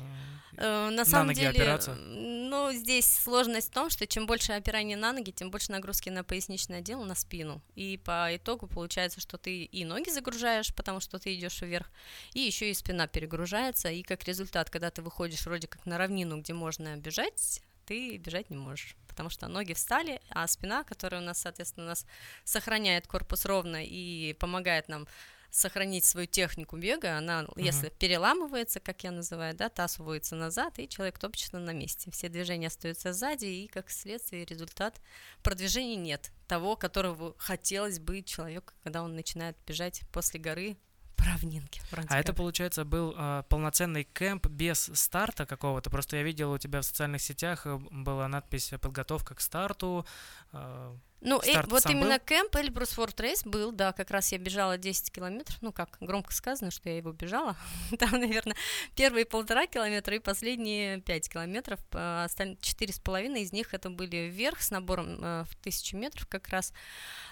Э, 0.59 0.91
На 0.91 1.07
самом 1.07 1.29
ноги 1.29 1.37
деле, 1.41 1.49
опираться? 1.49 1.95
ну, 1.95 2.71
здесь 2.71 3.07
сложность 3.07 3.71
в 3.71 3.73
том, 3.73 3.89
что 3.89 4.07
чем 4.07 4.27
больше 4.27 4.53
опирания 4.53 4.97
на 4.97 5.15
ноги, 5.15 5.31
тем 5.31 5.51
больше 5.51 5.73
нагрузки 5.73 6.11
на 6.11 6.25
поясничное 6.25 6.81
отдел, 6.81 7.03
на 7.05 7.15
спину. 7.15 7.63
И 7.75 7.99
по 8.05 8.37
итогу 8.37 8.67
получается, 8.67 9.19
что 9.19 9.39
ты 9.39 9.65
и 9.65 9.85
ноги 9.87 10.11
загружаешь, 10.11 10.75
потому 10.75 11.01
что 11.01 11.19
ты 11.19 11.35
идешь 11.35 11.63
вверх, 11.63 11.91
и 12.35 12.41
еще 12.41 12.71
и 12.71 12.75
спина 12.75 13.07
перегружается. 13.07 13.89
И 13.89 14.03
как 14.03 14.25
результат, 14.25 14.69
когда 14.69 14.91
ты 14.91 15.01
выходишь 15.01 15.47
вроде 15.47 15.69
как 15.69 15.87
на 15.87 15.97
равнину, 15.97 16.39
где 16.39 16.53
можно 16.53 16.95
бежать, 16.99 17.63
ты 17.91 18.19
бежать 18.19 18.51
не 18.51 18.57
можешь, 18.57 18.95
потому 19.09 19.31
что 19.31 19.49
ноги 19.49 19.73
встали, 19.73 20.21
а 20.29 20.47
спина, 20.47 20.85
которая 20.85 21.21
у 21.21 21.25
нас, 21.25 21.41
соответственно, 21.41 21.87
у 21.87 21.89
нас 21.89 22.07
сохраняет 22.45 23.09
корпус 23.09 23.45
ровно 23.45 23.85
и 23.85 24.33
помогает 24.35 24.87
нам 24.87 25.09
сохранить 25.51 26.05
свою 26.05 26.29
технику 26.29 26.77
бега, 26.77 27.19
она, 27.19 27.43
Мгм. 27.43 27.53
если 27.57 27.89
переламывается, 27.89 28.79
как 28.79 29.03
я 29.03 29.11
называю, 29.11 29.57
да, 29.57 29.69
таз 29.69 29.99
уводится 29.99 30.37
назад, 30.37 30.79
и 30.79 30.89
человек 30.89 31.19
топчется 31.19 31.59
на 31.59 31.73
месте. 31.73 32.13
Все 32.13 32.29
движения 32.29 32.69
остаются 32.69 33.13
сзади, 33.13 33.47
и 33.47 33.67
как 33.67 33.91
следствие 33.91 34.45
результат 34.45 35.01
продвижения 35.43 35.97
нет 35.97 36.31
того, 36.47 36.77
которого 36.77 37.35
хотелось 37.39 37.99
бы 37.99 38.23
человеку, 38.23 38.73
когда 38.85 39.03
он 39.03 39.17
начинает 39.17 39.57
бежать 39.67 40.03
после 40.13 40.39
горы 40.39 40.77
по 41.21 41.27
равнинке. 41.27 41.81
А 42.09 42.19
это, 42.19 42.33
получается, 42.33 42.85
был 42.85 43.15
а, 43.17 43.43
полноценный 43.45 44.05
кемп 44.05 44.47
без 44.47 44.91
старта 44.95 45.47
какого-то. 45.47 45.91
Просто 45.91 46.17
я 46.17 46.23
видел 46.23 46.53
у 46.53 46.59
тебя 46.59 46.81
в 46.81 46.85
социальных 46.85 47.21
сетях 47.21 47.67
э, 47.67 47.79
была 47.91 48.29
надпись 48.29 48.73
«Подготовка 48.81 49.35
к 49.35 49.41
старту». 49.41 50.07
а, 50.53 50.97
Ну, 51.21 51.41
э, 51.41 51.51
Старт 51.51 51.71
вот 51.71 51.83
сам 51.83 51.93
именно 51.93 52.19
был? 52.19 52.25
кемп 52.25 52.57
Эльбрус 52.57 52.91
Форт 52.91 53.21
Рейс 53.21 53.45
был, 53.45 53.73
да, 53.73 53.93
как 53.93 54.11
раз 54.11 54.33
я 54.33 54.39
бежала 54.39 54.79
10 54.79 55.13
километров, 55.13 55.59
ну 55.61 55.73
как, 55.73 55.99
громко 56.01 56.33
сказано, 56.33 56.71
что 56.71 56.89
я 56.89 56.97
его 56.97 57.13
бежала, 57.13 57.57
там, 57.99 58.13
наверное, 58.13 58.57
первые 58.97 59.27
полтора 59.27 59.67
километра 59.67 60.17
и 60.17 60.19
последние 60.19 61.01
5 61.01 61.29
километров, 61.29 61.81
остальные 61.93 62.59
четыре 62.61 62.93
с 62.93 62.99
половиной 62.99 63.43
из 63.43 63.53
них 63.53 63.75
это 63.75 63.91
были 63.91 64.29
вверх 64.29 64.63
с 64.63 64.71
набором 64.71 65.19
э, 65.23 65.45
в 65.49 65.57
тысячу 65.57 65.97
метров 65.97 66.27
как 66.27 66.49
раз. 66.49 66.73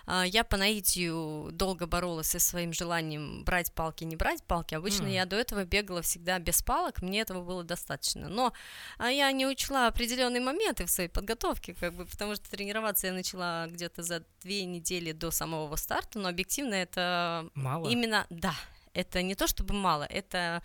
А, 0.07 0.25
Я 0.27 0.45
по 0.45 0.57
наитию 0.57 1.51
долго 1.53 1.87
боролась 1.87 2.29
со 2.29 2.39
своим 2.39 2.73
желанием 2.73 3.45
брать 3.45 3.73
палки, 3.73 4.05
не 4.05 4.17
брать 4.17 4.43
палки. 4.43 4.75
Обычно 4.75 5.07
я 5.07 5.25
до 5.27 5.37
этого 5.37 5.65
бегала 5.65 6.03
всегда 6.03 6.39
без 6.39 6.63
палок, 6.63 7.03
мне 7.03 7.21
этого 7.21 7.43
было 7.43 7.63
достаточно. 7.65 8.29
Но 8.29 8.53
а 8.99 9.11
я 9.11 9.31
не 9.33 9.47
учла 9.47 9.87
определенные 9.87 10.41
моменты 10.41 10.85
в 10.85 10.91
своей 10.91 11.09
подготовке, 11.09 11.75
как 11.75 11.95
бы, 11.95 12.07
потому 12.07 12.35
что 12.35 12.51
тренироваться 12.51 13.07
я 13.07 13.13
начала 13.13 13.67
где-то 13.79 14.03
за 14.03 14.25
две 14.43 14.65
недели 14.65 15.13
до 15.13 15.31
самого 15.31 15.77
старта, 15.77 16.19
но 16.19 16.29
объективно 16.29 16.75
это 16.75 17.49
мало. 17.55 17.89
именно, 17.89 18.27
да, 18.29 18.55
это 18.93 19.23
не 19.23 19.35
то 19.37 19.47
чтобы 19.47 19.75
мало, 19.75 20.03
это 20.05 20.61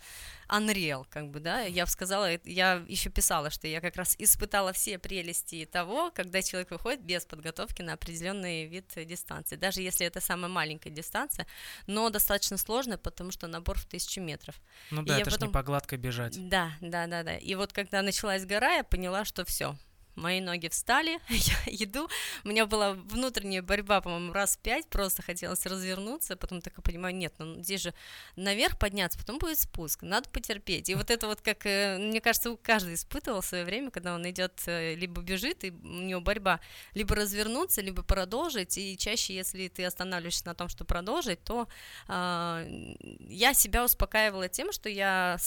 unreal, 0.48 1.06
как 1.08 1.30
бы, 1.30 1.38
да, 1.38 1.60
я 1.60 1.84
бы 1.84 1.90
сказала, 1.90 2.28
я 2.44 2.84
еще 2.88 3.10
писала, 3.10 3.50
что 3.50 3.68
я 3.68 3.80
как 3.80 3.96
раз 3.96 4.16
испытала 4.18 4.72
все 4.72 4.98
прелести 4.98 5.64
того, 5.66 6.10
когда 6.10 6.42
человек 6.42 6.70
выходит 6.72 7.02
без 7.02 7.24
подготовки 7.24 7.82
на 7.82 7.92
определенный 7.92 8.66
вид 8.66 8.92
дистанции, 9.06 9.54
даже 9.56 9.82
если 9.82 10.04
это 10.06 10.20
самая 10.20 10.48
маленькая 10.50 10.90
дистанция, 10.90 11.46
но 11.86 12.10
достаточно 12.10 12.56
сложно, 12.56 12.98
потому 12.98 13.30
что 13.30 13.46
набор 13.46 13.78
в 13.78 13.84
тысячу 13.84 14.20
метров. 14.20 14.60
Ну 14.90 15.02
и 15.02 15.06
да, 15.06 15.14
я 15.16 15.22
это 15.22 15.30
потом- 15.30 15.48
не 15.48 15.52
по 15.52 15.62
гладкой 15.62 15.98
бежать. 15.98 16.48
Да, 16.48 16.72
да, 16.80 17.06
да, 17.06 17.22
да. 17.22 17.36
И 17.36 17.54
вот 17.54 17.72
когда 17.72 18.02
началась 18.02 18.44
гора, 18.44 18.74
я 18.74 18.84
поняла, 18.84 19.24
что 19.24 19.44
все. 19.44 19.76
Мои 20.16 20.40
ноги 20.40 20.68
встали, 20.68 21.18
я 21.28 21.56
иду. 21.66 22.08
У 22.44 22.48
меня 22.48 22.66
была 22.66 22.92
внутренняя 22.92 23.62
борьба, 23.62 24.00
по-моему, 24.00 24.32
раз 24.32 24.56
пять. 24.56 24.86
Просто 24.88 25.22
хотелось 25.22 25.66
развернуться. 25.66 26.36
Потом 26.36 26.60
так 26.60 26.80
понимаю, 26.82 27.14
нет, 27.14 27.34
ну 27.38 27.62
здесь 27.62 27.82
же 27.82 27.94
наверх 28.36 28.78
подняться, 28.78 29.18
потом 29.18 29.38
будет 29.38 29.58
спуск. 29.58 30.02
Надо 30.02 30.28
потерпеть. 30.28 30.88
И 30.88 30.94
вот 30.94 31.10
это 31.10 31.26
вот 31.26 31.40
как, 31.40 31.66
э, 31.66 31.98
мне 31.98 32.20
кажется, 32.20 32.56
каждый 32.62 32.94
испытывал 32.94 33.40
в 33.40 33.46
свое 33.46 33.64
время, 33.64 33.90
когда 33.90 34.14
он 34.14 34.28
идет, 34.28 34.52
э, 34.66 34.94
либо 34.94 35.20
бежит, 35.20 35.64
и 35.64 35.70
у 35.70 36.02
него 36.02 36.20
борьба, 36.20 36.60
либо 36.94 37.14
развернуться, 37.14 37.80
либо 37.80 38.02
продолжить. 38.02 38.78
И 38.78 38.96
чаще, 38.96 39.34
если 39.34 39.68
ты 39.68 39.84
останавливаешься 39.84 40.46
на 40.46 40.54
том, 40.54 40.68
что 40.68 40.84
продолжить, 40.84 41.42
то 41.42 41.68
а, 42.08 42.64
я 43.28 43.54
себя 43.54 43.84
успокаивала 43.84 44.48
тем, 44.48 44.72
что 44.72 44.88
я 44.88 45.38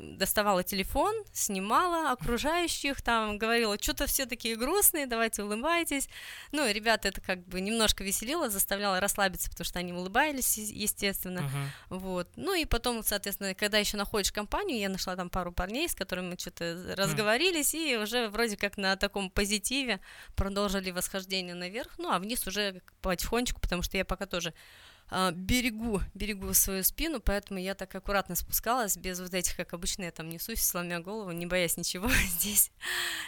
доставала 0.00 0.62
телефон, 0.62 1.14
снимала 1.32 2.12
окружающих, 2.12 3.02
там 3.02 3.38
говорила, 3.38 3.76
что-то 3.80 4.06
все 4.14 4.26
такие 4.26 4.56
грустные, 4.56 5.06
давайте 5.06 5.42
улыбайтесь. 5.42 6.08
Ну, 6.52 6.70
ребята 6.70 7.08
это 7.08 7.20
как 7.20 7.44
бы 7.46 7.60
немножко 7.60 8.04
веселило, 8.04 8.48
заставляло 8.48 9.00
расслабиться, 9.00 9.50
потому 9.50 9.64
что 9.64 9.78
они 9.80 9.92
улыбались, 9.92 10.56
естественно. 10.56 11.42
Мгм. 11.42 11.70
Вот. 11.90 12.28
Ну 12.36 12.54
и 12.54 12.64
потом, 12.64 13.02
соответственно, 13.02 13.54
когда 13.54 13.78
еще 13.78 13.96
находишь 13.96 14.32
компанию, 14.32 14.78
я 14.78 14.88
нашла 14.88 15.16
там 15.16 15.30
пару 15.30 15.52
парней, 15.52 15.88
с 15.88 15.94
которыми 15.94 16.30
мы 16.30 16.38
что-то 16.38 16.94
разговорились, 16.96 17.74
и 17.74 17.96
уже 17.96 18.28
вроде 18.28 18.56
как 18.56 18.76
на 18.76 18.96
таком 18.96 19.30
позитиве 19.30 20.00
продолжили 20.36 20.92
восхождение 20.92 21.54
наверх. 21.54 21.98
Ну, 21.98 22.10
а 22.10 22.18
вниз 22.18 22.46
уже 22.46 22.80
потихонечку, 23.02 23.60
потому 23.60 23.82
что 23.82 23.96
я 23.96 24.04
пока 24.04 24.26
тоже 24.26 24.54
берегу, 25.32 26.00
берегу 26.14 26.52
свою 26.54 26.82
спину, 26.82 27.20
поэтому 27.20 27.60
я 27.60 27.74
так 27.74 27.94
аккуратно 27.94 28.34
спускалась, 28.34 28.96
без 28.96 29.20
вот 29.20 29.34
этих, 29.34 29.56
как 29.56 29.72
обычно, 29.72 30.04
я 30.04 30.10
там 30.10 30.28
несусь, 30.28 30.60
сломя 30.62 31.00
голову, 31.00 31.30
не 31.32 31.46
боясь 31.46 31.76
ничего 31.76 32.08
здесь. 32.38 32.70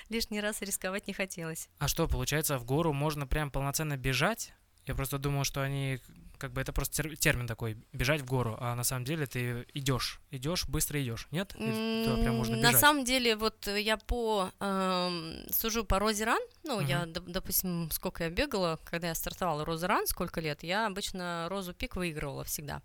Лишний 0.09 0.40
раз 0.40 0.62
рисковать 0.62 1.06
не 1.06 1.12
хотелось. 1.12 1.68
А 1.78 1.88
что, 1.88 2.09
получается, 2.09 2.59
в 2.59 2.64
гору 2.64 2.92
можно 2.92 3.26
прям 3.26 3.50
полноценно 3.50 3.97
бежать? 3.97 4.52
Я 4.87 4.95
просто 4.95 5.18
думал, 5.18 5.45
что 5.45 5.62
они, 5.62 6.00
как 6.38 6.52
бы 6.52 6.61
это 6.61 6.73
просто 6.73 7.02
тер- 7.02 7.16
термин 7.16 7.47
такой, 7.47 7.76
бежать 7.93 8.21
в 8.21 8.25
гору, 8.26 8.57
а 8.61 8.75
на 8.75 8.85
самом 8.85 9.05
деле 9.05 9.26
ты 9.26 9.66
идешь, 9.75 10.21
идешь, 10.31 10.66
быстро 10.69 11.02
идешь, 11.02 11.26
нет? 11.31 11.49
Туда 11.49 12.16
прям 12.16 12.37
можно 12.37 12.57
бежать? 12.57 12.73
На 12.73 12.78
самом 12.78 13.05
деле, 13.05 13.37
вот 13.37 13.66
э, 13.69 13.81
я 13.81 13.97
по 13.97 14.50
эм, 14.61 15.47
сужу 15.50 15.85
по 15.85 15.99
Розе 15.99 16.25
Ран, 16.25 16.40
ну, 16.64 16.81
я, 16.81 17.00
Мгм. 17.00 17.11
доп- 17.12 17.31
допустим, 17.31 17.90
сколько 17.90 18.25
я 18.25 18.31
бегала, 18.31 18.78
когда 18.85 19.09
я 19.09 19.14
стартовала 19.14 19.64
Роза 19.64 19.87
Ран, 19.87 20.07
сколько 20.07 20.40
лет, 20.40 20.62
я 20.62 20.87
обычно 20.87 21.47
Розу 21.50 21.73
Пик 21.75 21.97
выигрывала 21.97 22.45
всегда. 22.45 22.83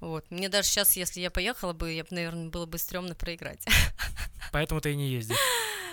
Вот. 0.00 0.30
Мне 0.30 0.48
даже 0.50 0.68
сейчас, 0.68 0.94
если 0.96 1.20
я 1.20 1.30
поехала 1.30 1.72
бы, 1.72 1.90
я 1.92 2.02
бы, 2.04 2.08
наверное, 2.10 2.48
было 2.50 2.66
бы 2.66 2.76
стрёмно 2.78 3.14
проиграть. 3.14 3.64
Поэтому 4.52 4.80
ты 4.80 4.92
и 4.92 4.96
не 4.96 5.08
ездишь. 5.08 5.38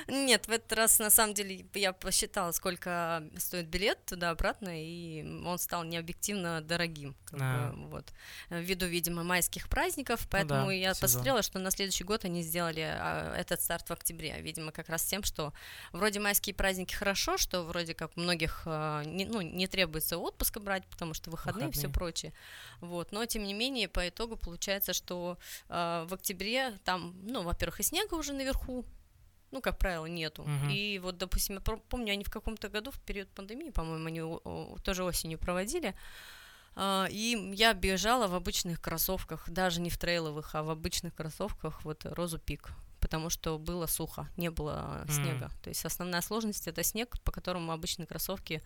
Нет, 0.07 0.47
в 0.47 0.51
этот 0.51 0.71
раз, 0.73 0.99
на 0.99 1.09
самом 1.09 1.33
деле, 1.33 1.65
я 1.73 1.93
посчитала, 1.93 2.51
сколько 2.51 3.23
стоит 3.37 3.67
билет 3.67 4.05
туда-обратно, 4.05 4.69
и 4.73 5.23
он 5.45 5.57
стал 5.57 5.83
необъективно 5.83 6.61
дорогим, 6.61 7.15
как 7.25 7.39
А. 7.41 7.71
бы, 7.71 7.87
вот, 7.87 8.13
ввиду, 8.49 8.85
видимо, 8.85 9.23
майских 9.23 9.69
праздников, 9.69 10.27
поэтому 10.29 10.61
Ну 10.61 10.67
да, 10.67 10.73
я 10.73 10.93
сезон. 10.93 11.01
посмотрела, 11.01 11.41
что 11.41 11.59
на 11.59 11.71
следующий 11.71 12.03
год 12.03 12.25
они 12.25 12.43
сделали 12.43 12.81
а, 12.81 13.35
этот 13.37 13.61
старт 13.61 13.89
в 13.89 13.91
октябре, 13.93 14.39
видимо, 14.41 14.71
как 14.71 14.89
раз 14.89 15.03
тем, 15.03 15.23
что 15.23 15.53
вроде 15.91 16.19
майские 16.19 16.53
праздники 16.55 16.93
хорошо, 16.93 17.37
что 17.37 17.63
вроде 17.63 17.93
как 17.93 18.11
у 18.17 18.19
многих 18.19 18.63
а, 18.65 19.03
не, 19.03 19.25
ну, 19.25 19.41
не 19.41 19.67
требуется 19.67 20.17
отпуска 20.17 20.59
брать, 20.59 20.85
потому 20.87 21.13
что 21.13 21.29
выходные 21.29 21.69
и 21.69 21.71
все 21.71 21.89
прочее, 21.89 22.33
вот, 22.81 23.11
но, 23.11 23.25
тем 23.25 23.43
не 23.43 23.53
менее, 23.53 23.87
по 23.87 24.07
итогу 24.07 24.35
получается, 24.35 24.93
что 24.93 25.37
а, 25.69 26.05
в 26.05 26.13
октябре 26.13 26.71
там, 26.83 27.15
ну, 27.23 27.43
во-первых, 27.43 27.79
и 27.79 27.83
снега 27.83 28.15
уже 28.15 28.33
наверху, 28.33 28.85
ну, 29.53 29.61
как 29.61 29.77
правило, 29.77 30.07
нету. 30.07 30.43
Мгм. 30.43 30.69
И 30.69 30.99
вот, 30.99 31.17
допустим, 31.17 31.55
я 31.55 31.61
помню, 31.61 32.13
они 32.13 32.23
в 32.23 32.29
каком-то 32.29 32.69
году, 32.69 32.91
в 32.91 32.99
период 32.99 33.29
пандемии, 33.29 33.69
по-моему, 33.69 34.07
они 34.07 34.81
тоже 34.83 35.03
осенью 35.03 35.37
проводили, 35.37 35.93
а, 36.75 37.07
и 37.09 37.53
я 37.53 37.73
бежала 37.73 38.27
в 38.27 38.33
обычных 38.33 38.81
кроссовках, 38.81 39.49
даже 39.49 39.79
не 39.79 39.89
в 39.89 39.97
трейловых, 39.97 40.55
а 40.55 40.63
в 40.63 40.69
обычных 40.69 41.13
кроссовках, 41.13 41.85
вот 41.85 42.05
Розу 42.05 42.39
Пик, 42.39 42.71
потому 42.99 43.29
что 43.29 43.59
было 43.59 43.85
сухо, 43.85 44.27
не 44.37 44.49
было 44.49 45.05
снега. 45.07 45.51
То 45.61 45.69
есть 45.69 45.85
основная 45.85 46.21
сложность 46.21 46.67
это 46.67 46.83
снег, 46.83 47.19
по 47.23 47.31
которому 47.31 47.71
обычные 47.71 48.07
кроссовки 48.07 48.61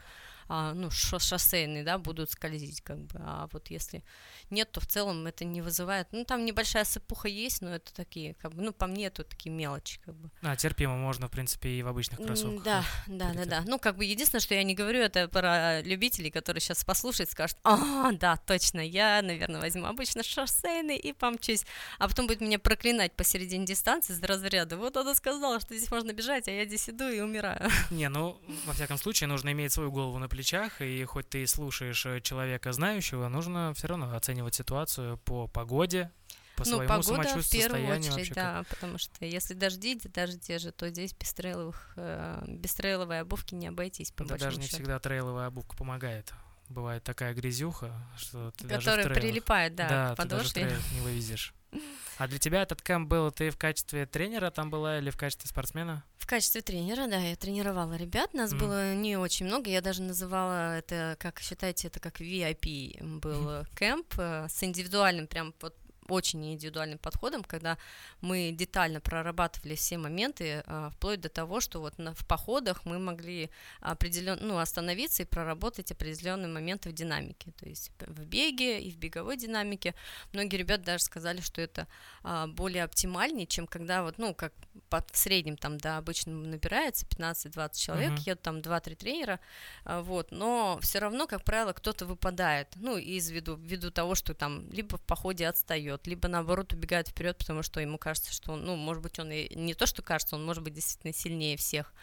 а, 0.48 0.74
ну, 0.74 0.90
шоссейные, 0.92 1.84
да, 1.84 1.98
будут 1.98 2.32
скользить, 2.32 2.82
как 2.82 3.00
бы, 3.00 3.20
а 3.20 3.48
вот 3.52 3.70
если 3.70 4.04
нет, 4.50 4.72
то 4.72 4.80
в 4.80 4.88
целом 4.88 5.26
это 5.28 5.46
не 5.46 5.62
вызывает, 5.62 6.08
ну, 6.12 6.24
там 6.24 6.46
небольшая 6.46 6.86
сыпуха 6.86 7.28
есть, 7.28 7.62
но 7.62 7.76
это 7.76 7.94
такие, 7.94 8.34
как 8.36 8.54
бы, 8.54 8.62
ну, 8.62 8.74
по 8.74 8.88
мне, 8.88 9.08
это 9.08 9.24
такие 9.24 9.54
мелочи, 9.54 10.00
как 10.06 10.16
бы. 10.16 10.32
А, 10.42 10.56
терпимо 10.56 10.96
можно, 10.96 11.28
в 11.28 11.32
принципе, 11.32 11.70
и 11.70 11.84
в 11.84 11.88
обычных 11.88 12.20
кроссовках. 12.20 12.64
Да, 12.68 12.84
да, 13.08 13.34
да, 13.34 13.46
да. 13.46 13.64
Ну, 13.66 13.80
как 13.80 13.98
бы, 13.98 14.06
единственное, 14.06 14.42
что 14.42 14.54
я 14.54 14.64
не 14.64 14.74
говорю, 14.74 15.00
это 15.00 15.28
про 15.28 15.82
любителей, 15.82 16.32
которые 16.32 16.62
сейчас 16.62 16.84
послушают, 16.84 17.30
скажут, 17.30 17.58
а, 17.64 18.12
да, 18.12 18.38
точно, 18.38 18.80
я, 18.80 19.22
наверное, 19.22 19.62
возьму 19.62 19.86
обычно 19.86 20.24
шоссейный 20.24 20.98
и 20.98 21.14
помчусь, 21.14 21.66
а 22.00 22.08
потом 22.08 22.28
будет 22.28 22.42
меня 22.42 22.60
проклинать 22.60 23.14
посередине 23.14 23.66
дистанции 23.66 24.14
с 24.14 24.22
разряда, 24.22 24.78
вот 24.78 24.98
она 24.98 25.16
сказала, 25.16 25.60
что 25.60 25.76
здесь 25.76 25.92
можно 25.92 26.14
бежать, 26.14 26.48
а 26.48 26.52
я 26.52 26.66
здесь 26.66 26.90
иду 26.90 27.10
и 27.10 27.20
умираю. 27.20 27.70
Не, 27.90 28.10
ну, 28.10 28.40
во 28.66 28.74
всяком 28.74 28.98
случае, 28.98 29.28
нужно 29.28 29.52
иметь 29.52 29.74
свою 29.74 29.92
голову 29.92 30.18
на 30.20 30.28
плечах, 30.28 30.37
и 30.82 31.04
хоть 31.06 31.30
ты 31.30 31.46
слушаешь 31.48 32.06
э, 32.06 32.22
человека 32.22 32.74
знающего, 32.74 33.28
нужно 33.28 33.74
все 33.76 33.88
равно 33.88 34.16
оценивать 34.16 34.56
ситуацию 34.56 35.18
по 35.18 35.48
погоде, 35.48 36.12
по 36.56 36.64
ну, 36.66 36.78
своему 36.78 36.88
погода 36.88 37.08
самочувствию, 37.08 37.44
в 37.44 37.50
первую 37.50 37.82
состоянию 37.82 38.14
очередь, 38.14 38.30
вообще. 38.30 38.34
да, 38.34 38.64
потому 38.70 38.98
что 38.98 39.26
если 39.26 39.54
дожди, 39.54 40.00
даже 40.14 40.40
те 40.40 40.58
же, 40.58 40.72
то 40.72 40.90
здесь 40.90 41.14
без 41.14 41.34
трейловых, 41.34 41.94
э, 41.96 42.44
без 42.48 42.74
трейловой 42.74 43.22
обувки 43.22 43.54
не 43.54 43.68
обойтись, 43.68 44.12
по 44.12 44.26
да 44.26 44.38
даже 44.38 44.58
не 44.58 44.64
счету. 44.64 44.78
всегда 44.78 45.00
трейловая 45.00 45.48
обувка 45.48 45.78
помогает. 45.78 46.34
Бывает 46.70 47.04
такая 47.04 47.34
грязюха, 47.34 47.94
что 48.18 48.52
ты 48.52 48.64
Которая 48.68 48.82
даже 48.82 49.00
в 49.00 49.04
трейлах, 49.04 49.22
прилипает, 49.22 49.76
да, 49.76 49.88
да 49.88 50.16
к 50.16 50.24
ты 50.24 50.28
даже 50.28 50.50
в 50.50 50.54
подошве. 50.54 50.78
не 50.94 51.02
вывезешь. 51.02 51.54
А 52.18 52.28
для 52.28 52.40
тебя 52.40 52.64
этот 52.64 52.82
кэмп 52.82 53.08
был, 53.08 53.32
ты 53.32 53.50
в 53.52 53.58
качестве 53.58 54.06
тренера 54.06 54.50
там 54.50 54.70
была 54.70 54.98
или 54.98 55.10
в 55.10 55.18
качестве 55.18 55.48
спортсмена? 55.48 56.04
В 56.18 56.26
качестве 56.26 56.62
тренера, 56.62 57.08
да, 57.08 57.18
я 57.18 57.36
тренировала 57.36 57.96
ребят, 57.96 58.34
нас 58.34 58.52
Мгм. 58.52 58.60
было 58.60 58.94
не 58.96 59.18
очень 59.18 59.46
много, 59.46 59.70
я 59.70 59.82
даже 59.82 60.02
называла 60.02 60.78
это, 60.78 61.16
как 61.20 61.40
считайте, 61.40 61.88
это 61.88 62.00
как 62.00 62.20
VIP 62.20 62.98
был 63.20 63.50
э, 63.62 63.64
кемп 63.78 64.14
э, 64.18 64.48
с 64.50 64.64
индивидуальным, 64.64 65.28
прям 65.28 65.54
вот 65.62 65.76
очень 66.16 66.54
индивидуальным 66.54 66.98
подходом, 66.98 67.44
когда 67.44 67.78
мы 68.22 68.52
детально 68.52 69.00
прорабатывали 69.00 69.76
все 69.76 69.98
моменты, 69.98 70.64
а, 70.66 70.90
вплоть 70.90 71.22
до 71.22 71.30
того, 71.30 71.60
что 71.62 71.80
вот 71.80 71.98
на, 71.98 72.14
в 72.14 72.26
походах 72.28 72.86
мы 72.86 73.00
могли 73.00 73.50
определен, 73.80 74.38
ну, 74.42 74.58
остановиться 74.58 75.24
и 75.24 75.26
проработать 75.26 75.92
определенные 75.92 76.48
моменты 76.48 76.90
в 76.90 76.94
динамике, 76.94 77.52
то 77.52 77.68
есть 77.68 77.92
в 78.00 78.26
беге 78.26 78.82
и 78.82 78.92
в 78.92 78.98
беговой 78.98 79.38
динамике. 79.38 79.94
Многие 80.34 80.58
ребята 80.58 80.84
даже 80.84 81.04
сказали, 81.04 81.42
что 81.42 81.62
это 81.62 81.88
а, 82.24 82.48
более 82.48 82.84
оптимальнее, 82.84 83.48
чем 83.48 83.68
когда 83.68 84.04
вот, 84.04 84.18
ну, 84.18 84.34
как 84.34 84.54
по, 84.90 85.04
в 85.12 85.18
среднем 85.18 85.58
там, 85.58 85.78
да, 85.78 85.98
обычно 85.98 86.34
набирается 86.34 87.06
15-20 87.06 87.78
человек, 87.78 88.12
Мгм. 88.14 88.22
едут 88.26 88.42
там 88.42 88.58
2-3 88.60 88.96
тренера, 88.96 89.40
а, 89.86 90.02
вот, 90.02 90.32
но 90.32 90.80
все 90.82 91.00
равно, 91.00 91.28
как 91.28 91.44
правило, 91.44 91.74
кто-то 91.74 92.06
выпадает, 92.06 92.68
ну, 92.76 92.98
из 92.98 93.30
виду, 93.30 93.56
ввиду 93.56 93.92
того, 93.92 94.16
что 94.16 94.34
там 94.34 94.70
либо 94.72 94.98
в 94.98 95.02
походе 95.02 95.48
отстает, 95.48 95.97
либо 96.06 96.28
наоборот 96.28 96.74
убегает 96.74 97.08
вперед, 97.08 97.38
потому 97.38 97.64
что 97.64 97.80
ему 97.80 97.98
кажется, 97.98 98.34
что 98.34 98.54
он, 98.54 98.66
ну, 98.66 98.76
может 98.76 99.02
быть, 99.02 99.18
он 99.18 99.32
и 99.32 99.56
не 99.56 99.74
то, 99.74 99.86
что 99.86 100.02
кажется, 100.02 100.36
он 100.36 100.46
может 100.46 100.64
быть 100.64 100.74
действительно 100.74 101.14
сильнее 101.14 101.58
всех. 101.58 101.94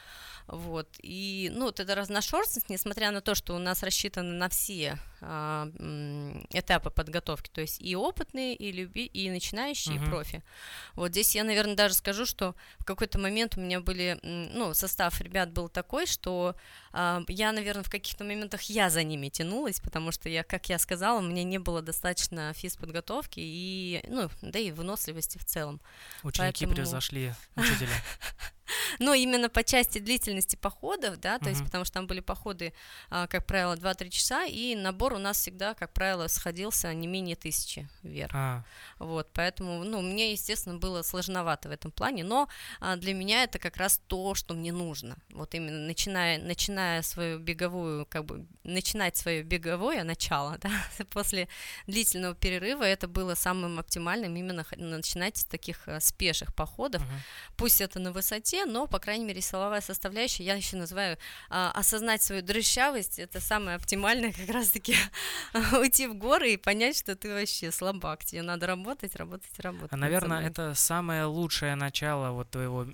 Вот. 0.46 0.88
И, 1.02 1.50
ну, 1.54 1.66
вот 1.66 1.80
эта 1.80 1.94
разношерстность, 1.94 2.68
несмотря 2.68 3.10
на 3.10 3.20
то, 3.20 3.34
что 3.34 3.54
у 3.54 3.58
нас 3.58 3.82
рассчитано 3.82 4.32
на 4.32 4.48
все 4.48 4.98
этапы 6.50 6.90
подготовки, 6.90 7.50
то 7.50 7.60
есть 7.60 7.80
и 7.80 7.96
опытные, 7.96 8.54
и, 8.54 8.72
люби, 8.72 9.04
и 9.06 9.30
начинающие, 9.30 9.96
Мгм. 9.96 10.04
и 10.04 10.08
профи. 10.08 10.42
Вот 10.94 11.10
здесь 11.10 11.34
я, 11.34 11.44
наверное, 11.44 11.74
даже 11.76 11.94
скажу, 11.94 12.26
что 12.26 12.54
в 12.78 12.84
какой-то 12.84 13.18
момент 13.18 13.56
у 13.56 13.60
меня 13.60 13.80
были, 13.80 14.18
ну, 14.22 14.74
состав 14.74 15.20
ребят 15.20 15.50
был 15.52 15.68
такой, 15.68 16.06
что 16.06 16.54
а, 16.92 17.22
я, 17.28 17.52
наверное, 17.52 17.82
в 17.82 17.90
каких-то 17.90 18.22
моментах 18.24 18.62
я 18.62 18.88
за 18.90 19.02
ними 19.02 19.28
тянулась, 19.28 19.80
потому 19.80 20.12
что 20.12 20.28
я, 20.28 20.44
как 20.44 20.68
я 20.68 20.78
сказала, 20.78 21.20
мне 21.20 21.42
не 21.44 21.58
было 21.58 21.82
достаточно 21.82 22.52
физподготовки 22.54 23.40
и, 23.40 24.04
ну, 24.08 24.30
да 24.42 24.58
и 24.58 24.70
выносливости 24.70 25.38
в 25.38 25.44
целом. 25.44 25.80
Ученики 26.22 26.64
Поэтому- 26.66 26.74
превзошли 26.74 27.32
учителя. 27.56 27.88
Но 28.98 29.14
именно 29.14 29.48
по 29.48 29.62
части 29.62 29.98
длительности 29.98 30.56
походов, 30.56 31.18
да, 31.20 31.38
то 31.38 31.48
есть 31.48 31.60
Мгм. 31.60 31.66
потому 31.66 31.84
что 31.84 31.94
там 31.94 32.06
были 32.06 32.20
походы, 32.20 32.72
а, 33.10 33.26
как 33.26 33.46
правило, 33.46 33.76
2-3 33.76 34.10
часа, 34.10 34.44
и 34.44 34.74
набор 34.74 35.14
у 35.14 35.18
нас 35.18 35.38
всегда, 35.38 35.74
как 35.74 35.92
правило, 35.92 36.28
сходился 36.28 36.92
не 36.94 37.06
менее 37.06 37.36
тысячи 37.36 37.88
вверх. 38.02 38.32
А, 38.34 38.64
Вот, 38.98 39.30
поэтому, 39.32 39.84
ну, 39.84 40.00
мне, 40.00 40.32
естественно, 40.32 40.78
было 40.78 41.02
сложновато 41.02 41.68
в 41.68 41.72
этом 41.72 41.90
плане, 41.90 42.24
но 42.24 42.48
а, 42.80 42.96
для 42.96 43.14
меня 43.14 43.42
это 43.44 43.58
как 43.58 43.76
раз 43.76 44.00
то, 44.06 44.34
что 44.34 44.54
мне 44.54 44.72
нужно. 44.72 45.16
Вот 45.30 45.54
именно 45.54 45.86
начиная, 45.86 46.38
начиная 46.38 47.02
свою 47.02 47.38
беговую, 47.38 48.06
как 48.06 48.24
бы, 48.24 48.46
начинать 48.64 49.16
свое 49.16 49.42
беговое 49.42 50.04
начало, 50.04 50.58
да, 50.62 50.70
после 51.10 51.48
длительного 51.86 52.34
перерыва, 52.34 52.84
это 52.84 53.08
было 53.08 53.34
самым 53.34 53.78
оптимальным 53.78 54.36
именно 54.36 54.64
начинать 54.76 55.36
с 55.36 55.44
таких 55.44 55.88
а, 55.88 56.00
спеших 56.00 56.54
походов, 56.54 57.02
мгм. 57.02 57.20
пусть 57.56 57.80
это 57.80 57.98
на 57.98 58.12
высоте, 58.12 58.53
но, 58.64 58.86
по 58.86 58.98
крайней 58.98 59.24
мере, 59.24 59.40
силовая 59.40 59.80
составляющая, 59.80 60.44
я 60.44 60.54
еще 60.54 60.76
называю 60.76 61.18
а, 61.50 61.72
осознать 61.72 62.22
свою 62.22 62.42
дрыщавость, 62.42 63.18
это 63.18 63.40
самое 63.40 63.76
оптимальное 63.76 64.32
как 64.32 64.48
раз-таки 64.48 64.94
уйти 65.72 66.06
в 66.06 66.14
горы 66.14 66.52
и 66.52 66.56
понять, 66.56 66.96
что 66.96 67.16
ты 67.16 67.32
вообще 67.32 67.72
слабак, 67.72 68.24
тебе 68.24 68.42
надо 68.42 68.66
работать, 68.66 69.16
работать, 69.16 69.58
работать. 69.58 69.92
А, 69.92 69.96
наверное, 69.96 70.46
это 70.46 70.74
самое 70.74 71.24
лучшее 71.24 71.74
начало 71.74 72.30
вот 72.30 72.50
твоего, 72.50 72.86